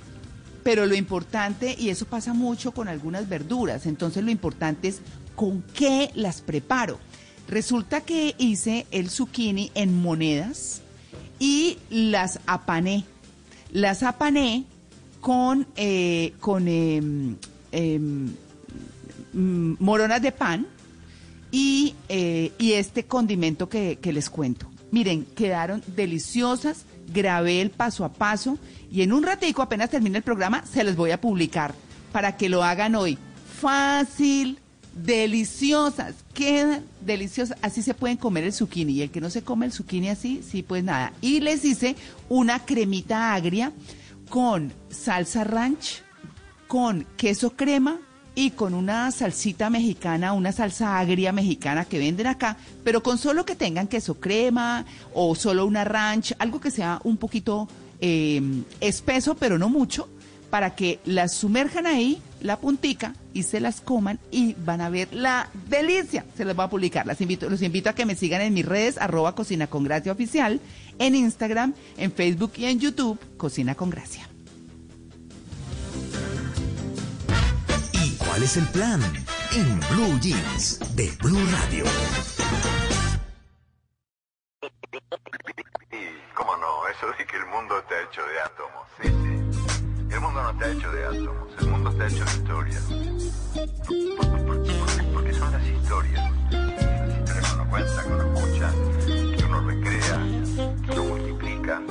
[0.64, 5.00] pero lo importante, y eso pasa mucho con algunas verduras, entonces lo importante es
[5.36, 7.00] con qué las preparo.
[7.48, 10.82] Resulta que hice el zucchini en monedas
[11.44, 13.04] y las apané.
[13.74, 14.64] Las apané
[15.20, 17.36] con, eh, con em,
[17.74, 18.30] em,
[19.34, 20.66] mm, moronas de pan
[21.52, 24.72] y, eh, y este condimento que, que les cuento.
[24.92, 28.58] Miren, quedaron deliciosas, grabé el paso a paso
[28.90, 31.76] y en un ratico, apenas termine el programa, se los voy a publicar
[32.14, 33.18] para que lo hagan hoy.
[33.60, 34.60] Fácil,
[34.94, 37.58] deliciosas, quedan deliciosas.
[37.62, 40.42] Así se pueden comer el zucchini y el que no se come el zucchini así,
[40.48, 41.14] sí, pues nada.
[41.22, 41.96] Y les hice
[42.30, 43.72] una cremita agria
[44.30, 46.02] con salsa ranch,
[46.68, 48.00] con queso crema
[48.36, 53.46] y con una salsita mexicana, una salsa agria mexicana que venden acá, pero con solo
[53.46, 57.68] que tengan queso crema o solo una ranch, algo que sea un poquito
[58.02, 58.42] eh,
[58.80, 60.10] espeso, pero no mucho,
[60.50, 65.12] para que las sumerjan ahí, la puntica, y se las coman y van a ver
[65.12, 66.26] la delicia.
[66.38, 67.08] Se las voy a publicar.
[67.08, 70.12] Las invito, los invito a que me sigan en mis redes, arroba Cocina con Gracia
[70.12, 70.60] Oficial,
[71.00, 74.30] en Instagram, en Facebook y en YouTube, Cocina con Gracia.
[77.94, 79.02] ¿Y cuál es el plan?
[79.56, 81.86] En Blue Jeans de Blue Radio.
[86.36, 86.88] ¿Cómo no?
[86.88, 88.88] Eso de que el mundo está hecho de átomos.
[89.02, 89.93] Sí, sí.
[90.14, 91.48] El mundo no está hecho de átomos.
[91.60, 92.84] El mundo está hecho de historias.
[95.12, 96.32] Porque son las historias.
[96.52, 98.72] Las historias que uno cuenta, que uno escucha,
[99.08, 100.20] que uno recrea,
[100.86, 101.82] que uno multiplica.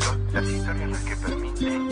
[0.00, 1.88] Son las historias las que permiten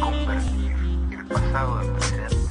[0.00, 0.76] convertir
[1.10, 2.43] el pasado en presente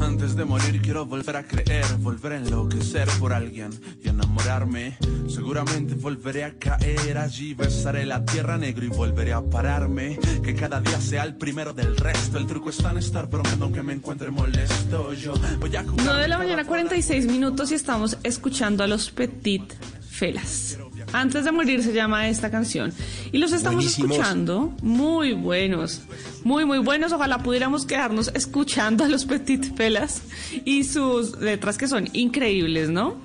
[0.00, 3.70] Antes de morir quiero volver a creer, volver a enloquecer por alguien
[4.02, 4.96] y enamorarme.
[5.28, 10.18] Seguramente volveré a caer allí, besaré la tierra negra y volveré a pararme.
[10.42, 12.38] Que cada día sea el primero del resto.
[12.38, 15.12] El truco está en estar bromeando aunque me encuentre molesto.
[15.14, 19.10] Yo voy a jugar 9 de la mañana, 46 minutos y estamos escuchando a los
[19.10, 19.72] Petit
[20.08, 20.78] Felas.
[21.16, 22.92] Antes de morir se llama esta canción.
[23.32, 24.10] Y los estamos Buenísimos.
[24.10, 24.74] escuchando.
[24.82, 26.02] Muy buenos.
[26.44, 27.10] Muy, muy buenos.
[27.10, 30.20] Ojalá pudiéramos quedarnos escuchando a los Petit Felas
[30.66, 33.16] y sus letras que son increíbles, ¿no?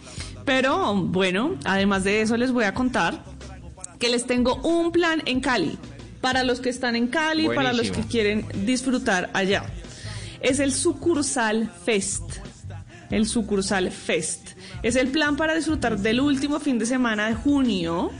[0.45, 3.25] Pero bueno, además de eso les voy a contar
[3.99, 5.77] que les tengo un plan en Cali.
[6.21, 9.65] Para los que están en Cali, para los que quieren disfrutar allá.
[10.39, 12.23] Es el Sucursal Fest.
[13.11, 14.51] El Sucursal Fest.
[14.81, 18.11] Es el plan para disfrutar del último fin de semana de junio.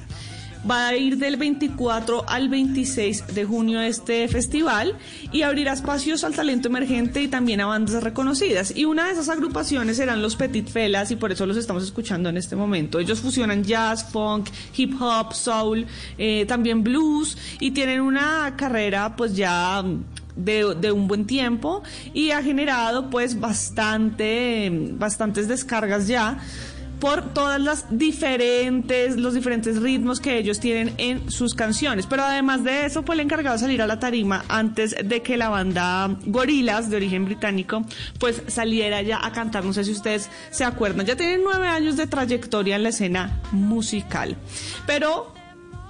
[0.69, 4.95] Va a ir del 24 al 26 de junio este festival
[5.31, 8.71] y abrirá espacios al talento emergente y también a bandas reconocidas.
[8.75, 12.29] Y una de esas agrupaciones serán los Petit Felas y por eso los estamos escuchando
[12.29, 12.99] en este momento.
[12.99, 15.87] Ellos fusionan jazz, funk, hip hop, soul,
[16.19, 19.83] eh, también blues y tienen una carrera pues ya
[20.45, 26.39] de, un buen tiempo y ha generado pues bastante, bastantes descargas ya
[27.01, 32.05] por todas las diferentes, los diferentes ritmos que ellos tienen en sus canciones.
[32.05, 35.35] Pero además de eso, fue el encargado de salir a la tarima antes de que
[35.35, 37.81] la banda Gorilas, de origen británico,
[38.19, 39.65] pues saliera ya a cantar.
[39.65, 41.07] No sé si ustedes se acuerdan.
[41.07, 44.37] Ya tienen nueve años de trayectoria en la escena musical.
[44.85, 45.33] Pero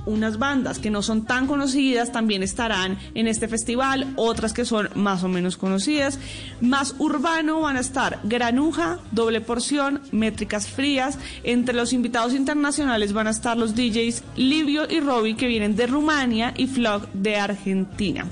[0.06, 4.90] unas bandas que no son tan conocidas también estarán en este festival, otras que son
[4.96, 6.20] más o menos conocidas.
[6.60, 11.18] Más urbano van a estar Granuja, Doble Porción, Métricas Frías.
[11.44, 15.88] Entre los invitados internacionales van a estar los DJs Livio y Robbie que vienen de
[15.88, 18.26] Rumania y Flock de Argentina.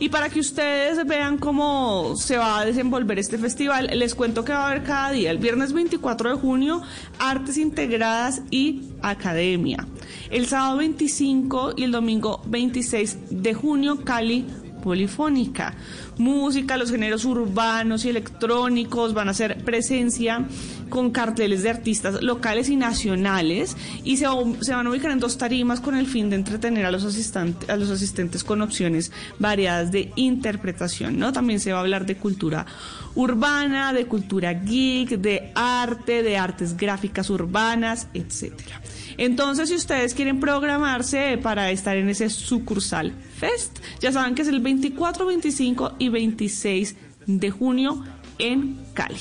[0.00, 4.52] Y para que ustedes vean cómo se va a desenvolver este festival, les cuento que
[4.52, 6.80] va a haber cada día, el viernes 24 de junio,
[7.18, 9.86] artes integradas y academia.
[10.30, 14.46] El sábado 25 y el domingo 26 de junio, Cali
[14.82, 15.74] Polifónica.
[16.20, 20.44] Música, los géneros urbanos y electrónicos van a hacer presencia
[20.90, 25.80] con carteles de artistas locales y nacionales y se, van a ubicar en dos tarimas
[25.80, 30.12] con el fin de entretener a los, asistentes, a los asistentes con opciones variadas de
[30.16, 31.18] interpretación.
[31.32, 32.66] También se va a hablar de cultura
[33.14, 38.82] urbana, de cultura geek, de arte, de artes gráficas urbanas, etcétera.
[39.20, 44.48] Entonces, si ustedes quieren programarse para estar en ese sucursal Fest, ya saben que es
[44.48, 48.02] el 24, 25 y 26 de junio
[48.38, 49.20] en Cali.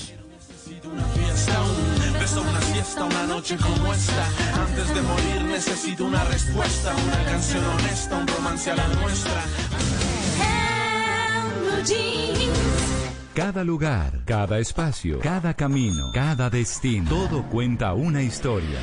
[13.34, 18.80] Cada lugar, cada espacio, cada camino, cada destino, todo cuenta una historia.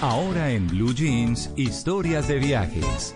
[0.00, 3.14] Ahora en Blue Jeans, historias de viajes.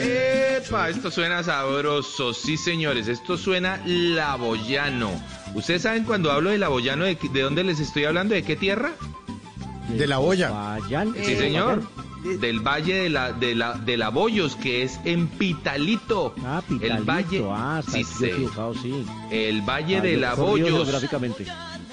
[0.00, 5.10] Epa, esto suena sabroso, sí señores, esto suena laboyano.
[5.54, 8.34] ¿Ustedes saben cuando hablo de laboyano de, dónde les estoy hablando?
[8.34, 8.92] ¿De qué tierra?
[9.88, 10.50] De la olla.
[10.50, 11.14] Vayan.
[11.24, 11.82] Sí señor,
[12.40, 16.34] del valle de la de la de la Bollos, que es en Pitalito.
[16.44, 18.24] Ah, El valle, Ah, está sí, sí.
[18.26, 19.04] equivocado, sí.
[19.30, 20.68] el valle Ah, de la Bollos.
[20.68, 21.46] geográficamente.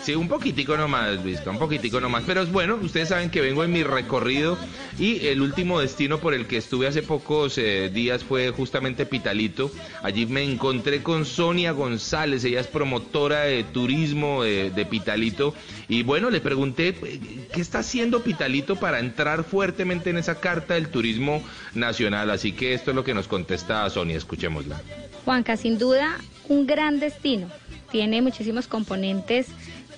[0.06, 2.26] Sí, un poquitico nomás, un poquitico nomás.
[2.28, 4.56] Pero es bueno, ustedes saben que vengo en mi recorrido
[5.00, 9.72] y el último destino por el que estuve hace pocos eh, días fue justamente Pitalito.
[10.04, 15.56] Allí me encontré con Sonia González, ella es promotora de turismo de, de Pitalito.
[15.88, 20.76] Y bueno, le pregunté, eh, ¿qué está haciendo Pitalito para entrar fuertemente en esa carta
[20.76, 21.42] del turismo
[21.74, 22.30] nacional?
[22.30, 24.80] Así que esto es lo que nos contesta Sonia, escuchémosla.
[25.26, 27.48] Juanca, sin duda, un gran destino.
[27.92, 29.48] Tiene muchísimos componentes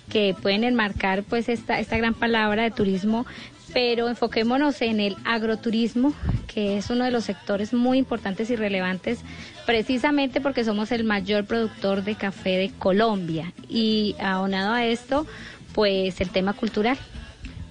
[0.09, 3.25] que pueden enmarcar pues esta, esta gran palabra de turismo,
[3.73, 6.13] pero enfoquémonos en el agroturismo,
[6.47, 9.19] que es uno de los sectores muy importantes y relevantes,
[9.65, 13.53] precisamente porque somos el mayor productor de café de Colombia.
[13.69, 15.27] Y aunado a esto,
[15.73, 16.97] pues el tema cultural.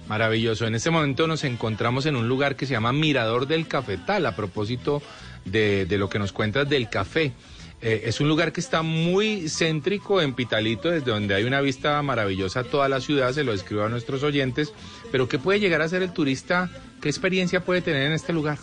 [0.07, 0.65] Maravilloso.
[0.65, 4.35] En este momento nos encontramos en un lugar que se llama Mirador del Cafetal, a
[4.35, 5.01] propósito
[5.43, 7.33] de, de lo que nos cuentas del café.
[7.81, 12.01] Eh, es un lugar que está muy céntrico en Pitalito, desde donde hay una vista
[12.01, 14.73] maravillosa a toda la ciudad, se lo describo a nuestros oyentes,
[15.11, 16.71] pero ¿qué puede llegar a ser el turista?
[17.01, 18.57] ¿Qué experiencia puede tener en este lugar?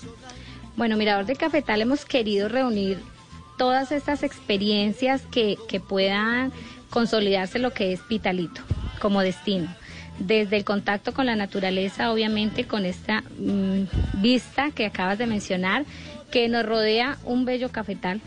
[0.76, 2.98] Bueno, Mirador de Cafetal hemos querido reunir
[3.56, 6.52] todas estas experiencias que, que puedan
[6.90, 8.62] consolidarse lo que es Pitalito
[9.00, 9.72] como destino.
[10.18, 15.84] Desde el contacto con la naturaleza, obviamente con esta mm, vista que acabas de mencionar,
[16.30, 18.20] que nos rodea un bello cafetal,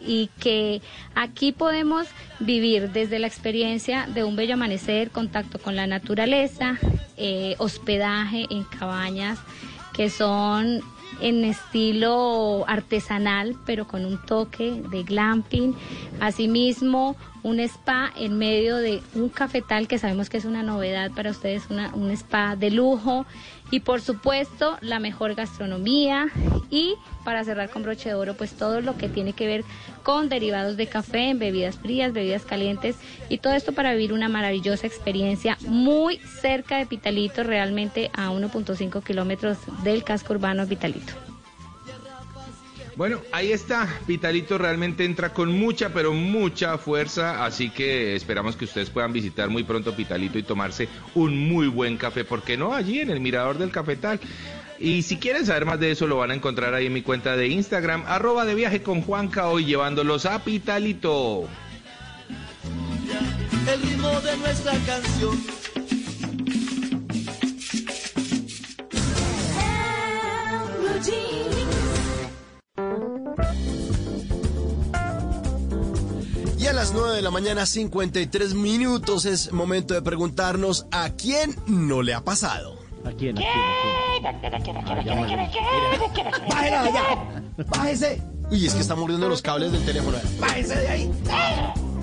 [0.00, 0.82] y que
[1.14, 2.06] aquí podemos
[2.40, 6.78] vivir desde la experiencia de un bello amanecer, contacto con la naturaleza,
[7.16, 9.38] eh, hospedaje en cabañas
[9.92, 10.82] que son
[11.20, 15.74] en estilo artesanal, pero con un toque de glamping.
[16.20, 21.30] Asimismo, un spa en medio de un cafetal que sabemos que es una novedad para
[21.30, 23.24] ustedes, una- un spa de lujo.
[23.70, 26.26] Y por supuesto, la mejor gastronomía.
[26.70, 29.64] Y para cerrar con broche de oro, pues todo lo que tiene que ver
[30.02, 32.96] con derivados de café, bebidas frías, bebidas calientes.
[33.28, 39.02] Y todo esto para vivir una maravillosa experiencia muy cerca de Pitalito, realmente a 1.5
[39.04, 41.12] kilómetros del casco urbano Pitalito.
[42.96, 43.86] Bueno, ahí está.
[44.06, 47.44] Vitalito realmente entra con mucha, pero mucha fuerza.
[47.44, 51.98] Así que esperamos que ustedes puedan visitar muy pronto Vitalito y tomarse un muy buen
[51.98, 52.24] café.
[52.24, 52.72] ¿Por qué no?
[52.72, 54.18] Allí en el Mirador del Cafetal.
[54.78, 57.36] Y si quieren saber más de eso, lo van a encontrar ahí en mi cuenta
[57.36, 61.48] de Instagram, arroba de viaje con Juanca, hoy llevándolos a Pitalito.
[63.72, 65.56] el ritmo de nuestra canción.
[76.58, 81.54] Y a las 9 de la mañana, 53 minutos, es momento de preguntarnos a quién
[81.66, 82.78] no le ha pasado.
[83.04, 83.38] ¿A quién?
[83.38, 83.42] ¿A
[86.48, 87.42] ¡Bájela de allá!
[87.68, 88.22] ¡Bájese!
[88.50, 90.18] Uy, es que está mordiendo los cables del teléfono.
[90.40, 91.12] ¡Bájese de ahí!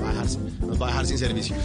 [0.02, 1.56] Va a dejarse- nos va a dejar sin servicio.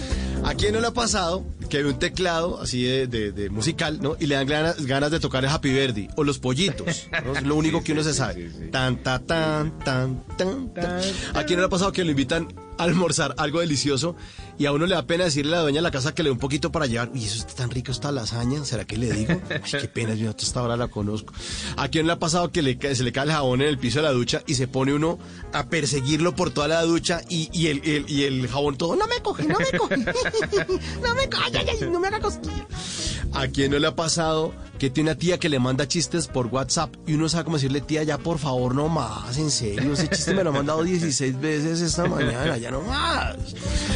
[0.44, 3.98] ¿A quién no le ha pasado que ve un teclado así de, de- de musical,
[4.00, 4.16] ¿no?
[4.20, 7.08] Y le dan ganas, ganas de tocar el Happy Birthday o los pollitos.
[7.24, 7.32] ¿no?
[7.34, 8.50] Es lo único que uno se sabe.
[8.70, 11.00] Tan, ta, tan, tan, tan, tan.
[11.34, 14.14] ¿A quién no le ha pasado que lo invitan a almorzar algo delicioso
[14.56, 16.28] y a uno le da pena decirle a la dueña de la casa que le
[16.28, 17.10] dé un poquito para llevar?
[17.12, 18.64] Uy, eso está tan rico esta lasaña.
[18.64, 19.40] ¿Será que le digo?
[19.50, 21.34] Ay, qué pena, yo hasta esta hora la conozco.
[21.76, 23.98] ¿A quién le ha pasado que le, se le cae el jabón en el piso
[23.98, 25.18] de la ducha y se pone uno
[25.52, 29.06] a perseguirlo por toda la ducha y, y el, el- y el jabón todo, no
[29.06, 29.96] me coge, no me coge,
[31.02, 32.66] no me coge, ay, ay, ay, no me haga cosquilla.
[33.34, 36.46] ¿A quién no le ha pasado que tiene una tía que le manda chistes por
[36.46, 40.08] WhatsApp y uno sabe cómo decirle, tía, ya por favor, no más, en serio, ese
[40.08, 43.36] chiste me lo ha mandado 16 veces esta mañana, ya no más.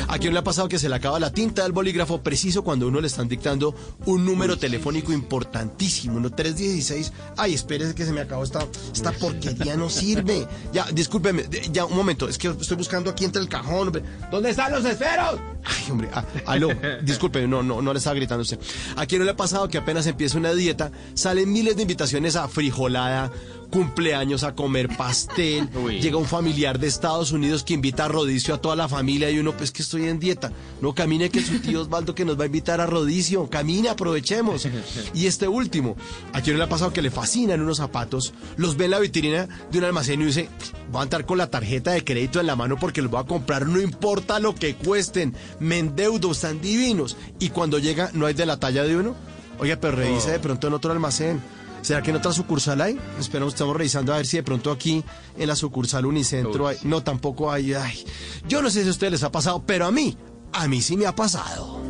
[0.09, 2.89] ¿A quién le ha pasado que se le acaba la tinta del bolígrafo preciso cuando
[2.89, 3.75] uno le están dictando
[4.07, 7.13] un número telefónico importantísimo, uno 316?
[7.37, 10.47] Ay, espérese que se me acabó esta, esta porquería, no sirve.
[10.73, 14.03] Ya, discúlpeme, ya, un momento, es que estoy buscando aquí entre el cajón.
[14.31, 15.39] ¿Dónde están los esferos?
[15.65, 16.09] Ay, hombre,
[16.47, 16.69] aló,
[17.03, 18.59] disculpe, no, no, no le estaba gritando usted.
[18.97, 20.72] ¿A quién no le ha pasado que apenas empieza una dieta,
[21.15, 23.31] salen miles de invitaciones a frijolada,
[23.73, 25.69] cumpleaños, a comer pastel,
[26.01, 29.39] llega un familiar de Estados Unidos que invita a rodicio a toda la familia y
[29.39, 30.53] uno, pues que estoy en dieta.
[30.81, 34.69] No, camine que su tío Osvaldo que nos va a invitar a rodicio, camine, aprovechemos.
[35.15, 35.97] Y este último,
[36.33, 38.99] ¿a quién no le ha pasado que le fascinan unos zapatos, los ve en la
[38.99, 40.49] vitrina de un almacén y dice,
[40.91, 43.27] voy a entrar con la tarjeta de crédito en la mano porque los voy a
[43.27, 47.17] comprar, no importa lo que cuesten, me endeudo, están divinos.
[47.39, 49.15] Y cuando llega, no hay de la talla de uno.
[49.59, 51.41] Oiga, pero revise de pronto en otro almacén.
[51.83, 52.99] ¿Será que en otra sucursal hay?
[53.19, 55.05] Esperamos, estamos revisando a ver si de pronto aquí
[55.37, 56.79] en la sucursal Unicentro hay.
[56.85, 57.75] No, tampoco hay.
[57.75, 58.05] Ay.
[58.47, 60.17] Yo no sé si a ustedes les ha pasado, pero a mí,
[60.53, 61.81] a mí sí me ha pasado.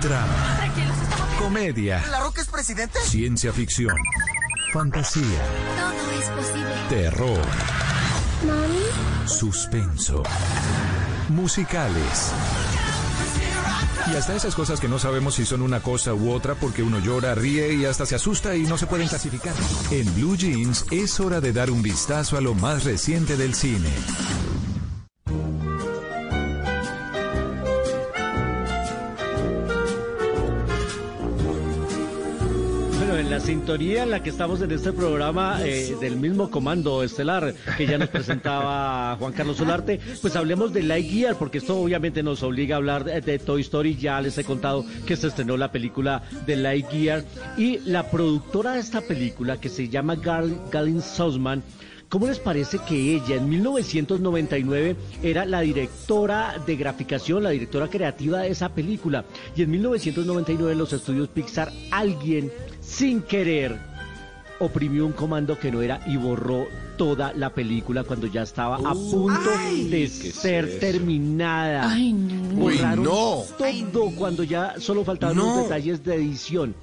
[0.00, 0.57] Drama,
[1.48, 2.98] comedia, ¿La Roca es presidente?
[3.06, 3.96] ciencia ficción,
[4.70, 5.24] fantasía,
[5.78, 6.74] Todo es posible.
[6.90, 7.40] terror,
[8.46, 9.26] Mami.
[9.26, 10.22] suspenso,
[11.30, 12.32] musicales.
[14.12, 16.98] Y hasta esas cosas que no sabemos si son una cosa u otra porque uno
[16.98, 19.54] llora, ríe y hasta se asusta y no se pueden clasificar.
[19.90, 23.90] En Blue Jeans es hora de dar un vistazo a lo más reciente del cine.
[33.28, 37.86] La sintonía en la que estamos en este programa eh, del mismo comando estelar que
[37.86, 42.76] ya nos presentaba Juan Carlos Solarte, pues hablemos de Lightyear, porque esto obviamente nos obliga
[42.76, 43.96] a hablar de, de Toy Story.
[43.96, 47.24] Ya les he contado que se estrenó la película de Lightyear
[47.58, 51.62] y la productora de esta película, que se llama Gal Galen Sussman,
[52.08, 58.40] ¿Cómo les parece que ella en 1999 era la directora de graficación, la directora creativa
[58.40, 59.26] de esa película?
[59.54, 63.78] Y en 1999 en los estudios Pixar alguien sin querer
[64.58, 68.94] oprimió un comando que no era y borró toda la película cuando ya estaba a
[68.94, 69.50] punto
[69.90, 71.92] de ser terminada.
[71.92, 72.56] Ay, no.
[72.56, 73.44] Borraron Uy, no.
[73.92, 75.44] todo cuando ya solo faltaban No.
[75.56, 76.74] los detalles de edición.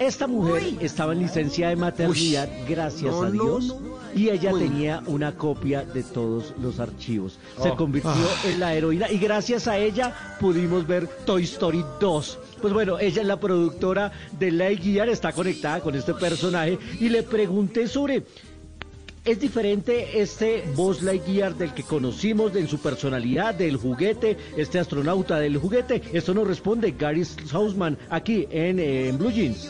[0.00, 3.94] Esta mujer estaba en licencia de maternidad, gracias No, a Dios, no.
[4.14, 4.60] y ella Uy.
[4.62, 7.38] tenía una copia de todos los archivos.
[7.62, 7.76] Se Oh.
[7.76, 8.48] convirtió Ah.
[8.48, 12.38] en la heroína y gracias a ella pudimos ver Toy Story 2.
[12.60, 17.22] Pues bueno, ella es la productora de Lightyear, está conectada con este personaje y le
[17.22, 18.24] pregunté sobre
[19.24, 24.78] ¿Es diferente este Buzz Lightyear del que conocimos, de en su personalidad, del juguete, este
[24.78, 26.02] astronauta del juguete?
[26.12, 29.66] Esto nos responde Gary Hausman aquí en, eh, en Blue Jeans.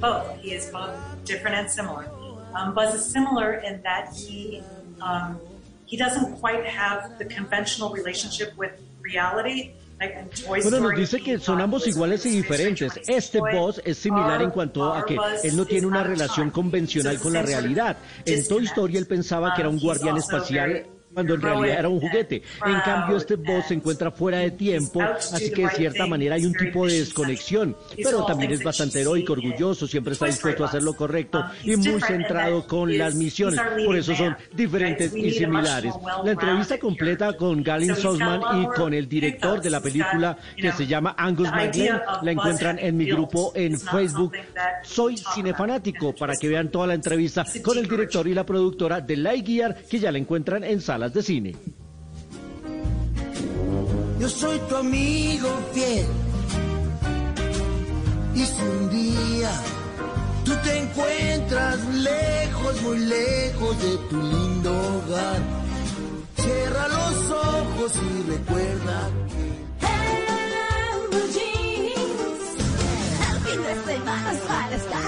[0.00, 0.26] Both.
[0.40, 0.90] He is both
[1.24, 2.06] different and similar.
[2.54, 4.62] Um, Buzz is similar in that he
[5.00, 5.38] um,
[5.86, 9.72] he doesn't quite have the conventional relationship with reality.
[10.00, 12.92] Like in Toy Bueno, nos Story, dice que son ambos iguales y diferentes.
[13.06, 13.38] Este.
[13.38, 17.42] Buzz es similar en cuanto a que él no tiene una relación convencional con la
[17.42, 17.98] realidad.
[18.24, 18.64] En Toy.
[18.64, 21.88] Story él pensaba que era un Um, guardián he's also espacial cuando en realidad era
[21.88, 22.36] un juguete.
[22.36, 26.36] En proud cambio, este Buzz se encuentra fuera de tiempo, así que de cierta manera
[26.36, 30.68] hay un tipo de desconexión, pero también es bastante heroico, orgulloso, siempre está dispuesto a
[30.68, 33.60] hacer lo correcto Um, y muy centrado con las misiones.
[33.84, 35.94] Por eso son diferentes y similares.
[36.24, 40.86] La entrevista completa con Galen Sosman y con el director de la película que se
[40.86, 44.32] llama Angus MacLean la encuentran en mi grupo en Facebook.
[44.82, 49.16] Soy cinefanático para que vean toda la entrevista con el director y la productora de
[49.16, 51.56] Lightyear que ya la encuentran en salas de cine.
[54.18, 56.06] Yo soy tu amigo fiel.
[58.34, 59.50] Y si un día
[60.44, 65.40] tú te encuentras lejos, muy lejos de tu lindo hogar,
[66.36, 69.10] cierra los ojos y recuerda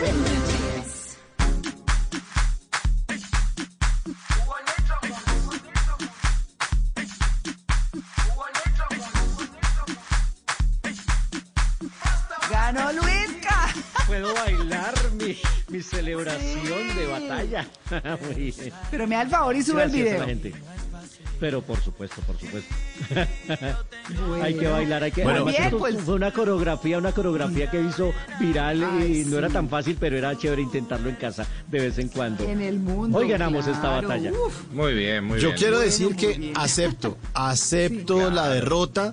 [0.04, 0.41] En
[12.72, 13.68] ¡Ganó Luisca!
[14.06, 15.36] Puedo bailar mi,
[15.68, 17.66] mi celebración de batalla.
[18.26, 18.72] Muy bien.
[18.90, 20.18] Pero me da el favor y sube el a video.
[20.20, 20.52] la gente.
[21.38, 22.72] Pero por supuesto, por supuesto.
[24.28, 24.44] Bueno.
[24.44, 25.24] hay que bailar, hay que.
[25.24, 26.00] Bueno, además, bien, esto pues.
[26.00, 30.16] fue una coreografía, una coreografía que hizo viral Ay, y no era tan fácil, pero
[30.16, 32.44] era chévere intentarlo en casa de vez en cuando.
[32.44, 33.18] En el mundo.
[33.18, 34.30] Hoy ganamos esta batalla.
[34.30, 34.72] Uf.
[34.72, 35.58] Muy bien, muy Yo bien.
[35.58, 39.12] quiero Bueno, decir que acepto, acepto la derrota,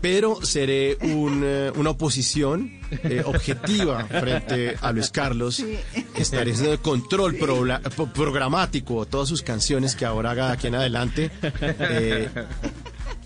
[0.00, 5.56] pero seré un, eh, una oposición eh, objetiva frente a Luis Carlos.
[5.56, 5.76] Sí.
[6.16, 7.66] Estaré haciendo el control pro-
[8.14, 11.30] programático de todas sus canciones que ahora haga de aquí en adelante.
[11.42, 12.28] eh,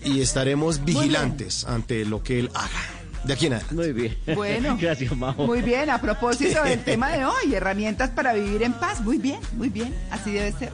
[0.03, 3.02] y estaremos vigilantes ante lo que él haga.
[3.23, 3.75] De aquí en adelante.
[3.75, 4.17] Muy bien.
[4.35, 4.77] Bueno.
[4.81, 5.45] Gracias, Majo.
[5.47, 9.01] Muy bien, a propósito del tema de hoy, herramientas para vivir en paz.
[9.01, 10.71] Muy bien, muy bien, así debe ser.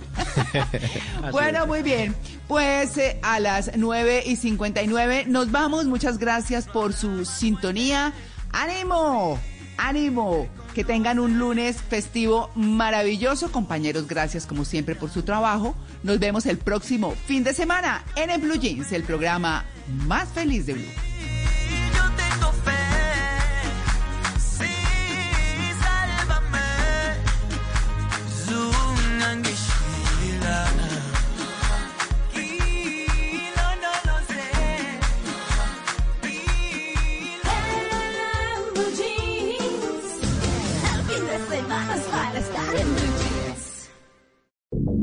[1.31, 2.15] bueno, muy bien.
[2.47, 5.85] Pues eh, a las 9 y 59 nos vamos.
[5.85, 8.13] Muchas gracias por su sintonía.
[8.51, 9.39] ¡Ánimo!
[9.77, 10.47] ¡Ánimo!
[10.73, 13.51] Que tengan un lunes festivo maravilloso.
[13.51, 15.75] Compañeros, gracias como siempre por su trabajo.
[16.03, 19.65] Nos vemos el próximo fin de semana en el Blue Jeans, el programa
[20.07, 21.08] más feliz de Blue.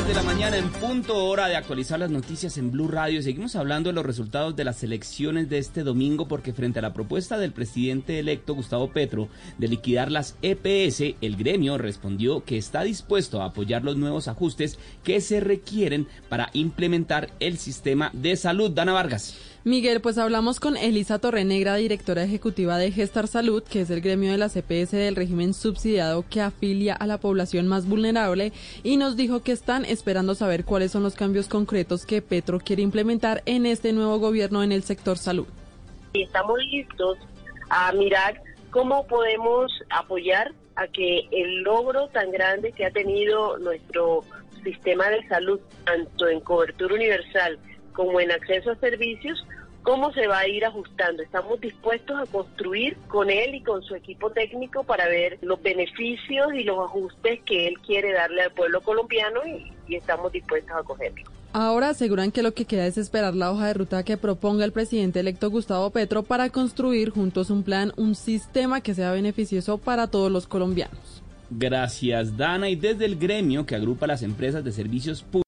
[0.00, 3.20] 10 de la mañana en punto hora de actualizar las noticias en Blue Radio.
[3.20, 6.94] Seguimos hablando de los resultados de las elecciones de este domingo porque frente a la
[6.94, 12.82] propuesta del presidente electo Gustavo Petro de liquidar las EPS, el gremio respondió que está
[12.82, 18.70] dispuesto a apoyar los nuevos ajustes que se requieren para implementar el sistema de salud.
[18.70, 19.36] Dana Vargas.
[19.62, 24.32] Miguel, pues hablamos con Elisa Torrenegra, directora ejecutiva de Gestar Salud, que es el gremio
[24.32, 29.18] de la CPS del régimen subsidiado que afilia a la población más vulnerable, y nos
[29.18, 33.66] dijo que están esperando saber cuáles son los cambios concretos que Petro quiere implementar en
[33.66, 35.46] este nuevo gobierno en el sector salud.
[36.14, 37.18] estamos listos
[37.68, 44.24] a mirar cómo podemos apoyar a que el logro tan grande que ha tenido nuestro
[44.64, 47.58] sistema de salud, tanto en cobertura universal
[48.00, 49.44] como en acceso a servicios,
[49.82, 51.22] cómo se va a ir ajustando.
[51.22, 56.54] Estamos dispuestos a construir con él y con su equipo técnico para ver los beneficios
[56.54, 60.82] y los ajustes que él quiere darle al pueblo colombiano y, y estamos dispuestos a
[60.82, 61.30] cogerlo.
[61.52, 64.72] Ahora aseguran que lo que queda es esperar la hoja de ruta que proponga el
[64.72, 70.06] presidente electo Gustavo Petro para construir juntos un plan, un sistema que sea beneficioso para
[70.06, 71.20] todos los colombianos.
[71.50, 72.68] Gracias, Dana.
[72.68, 75.30] Y desde el gremio que agrupa las empresas de servicios públicos.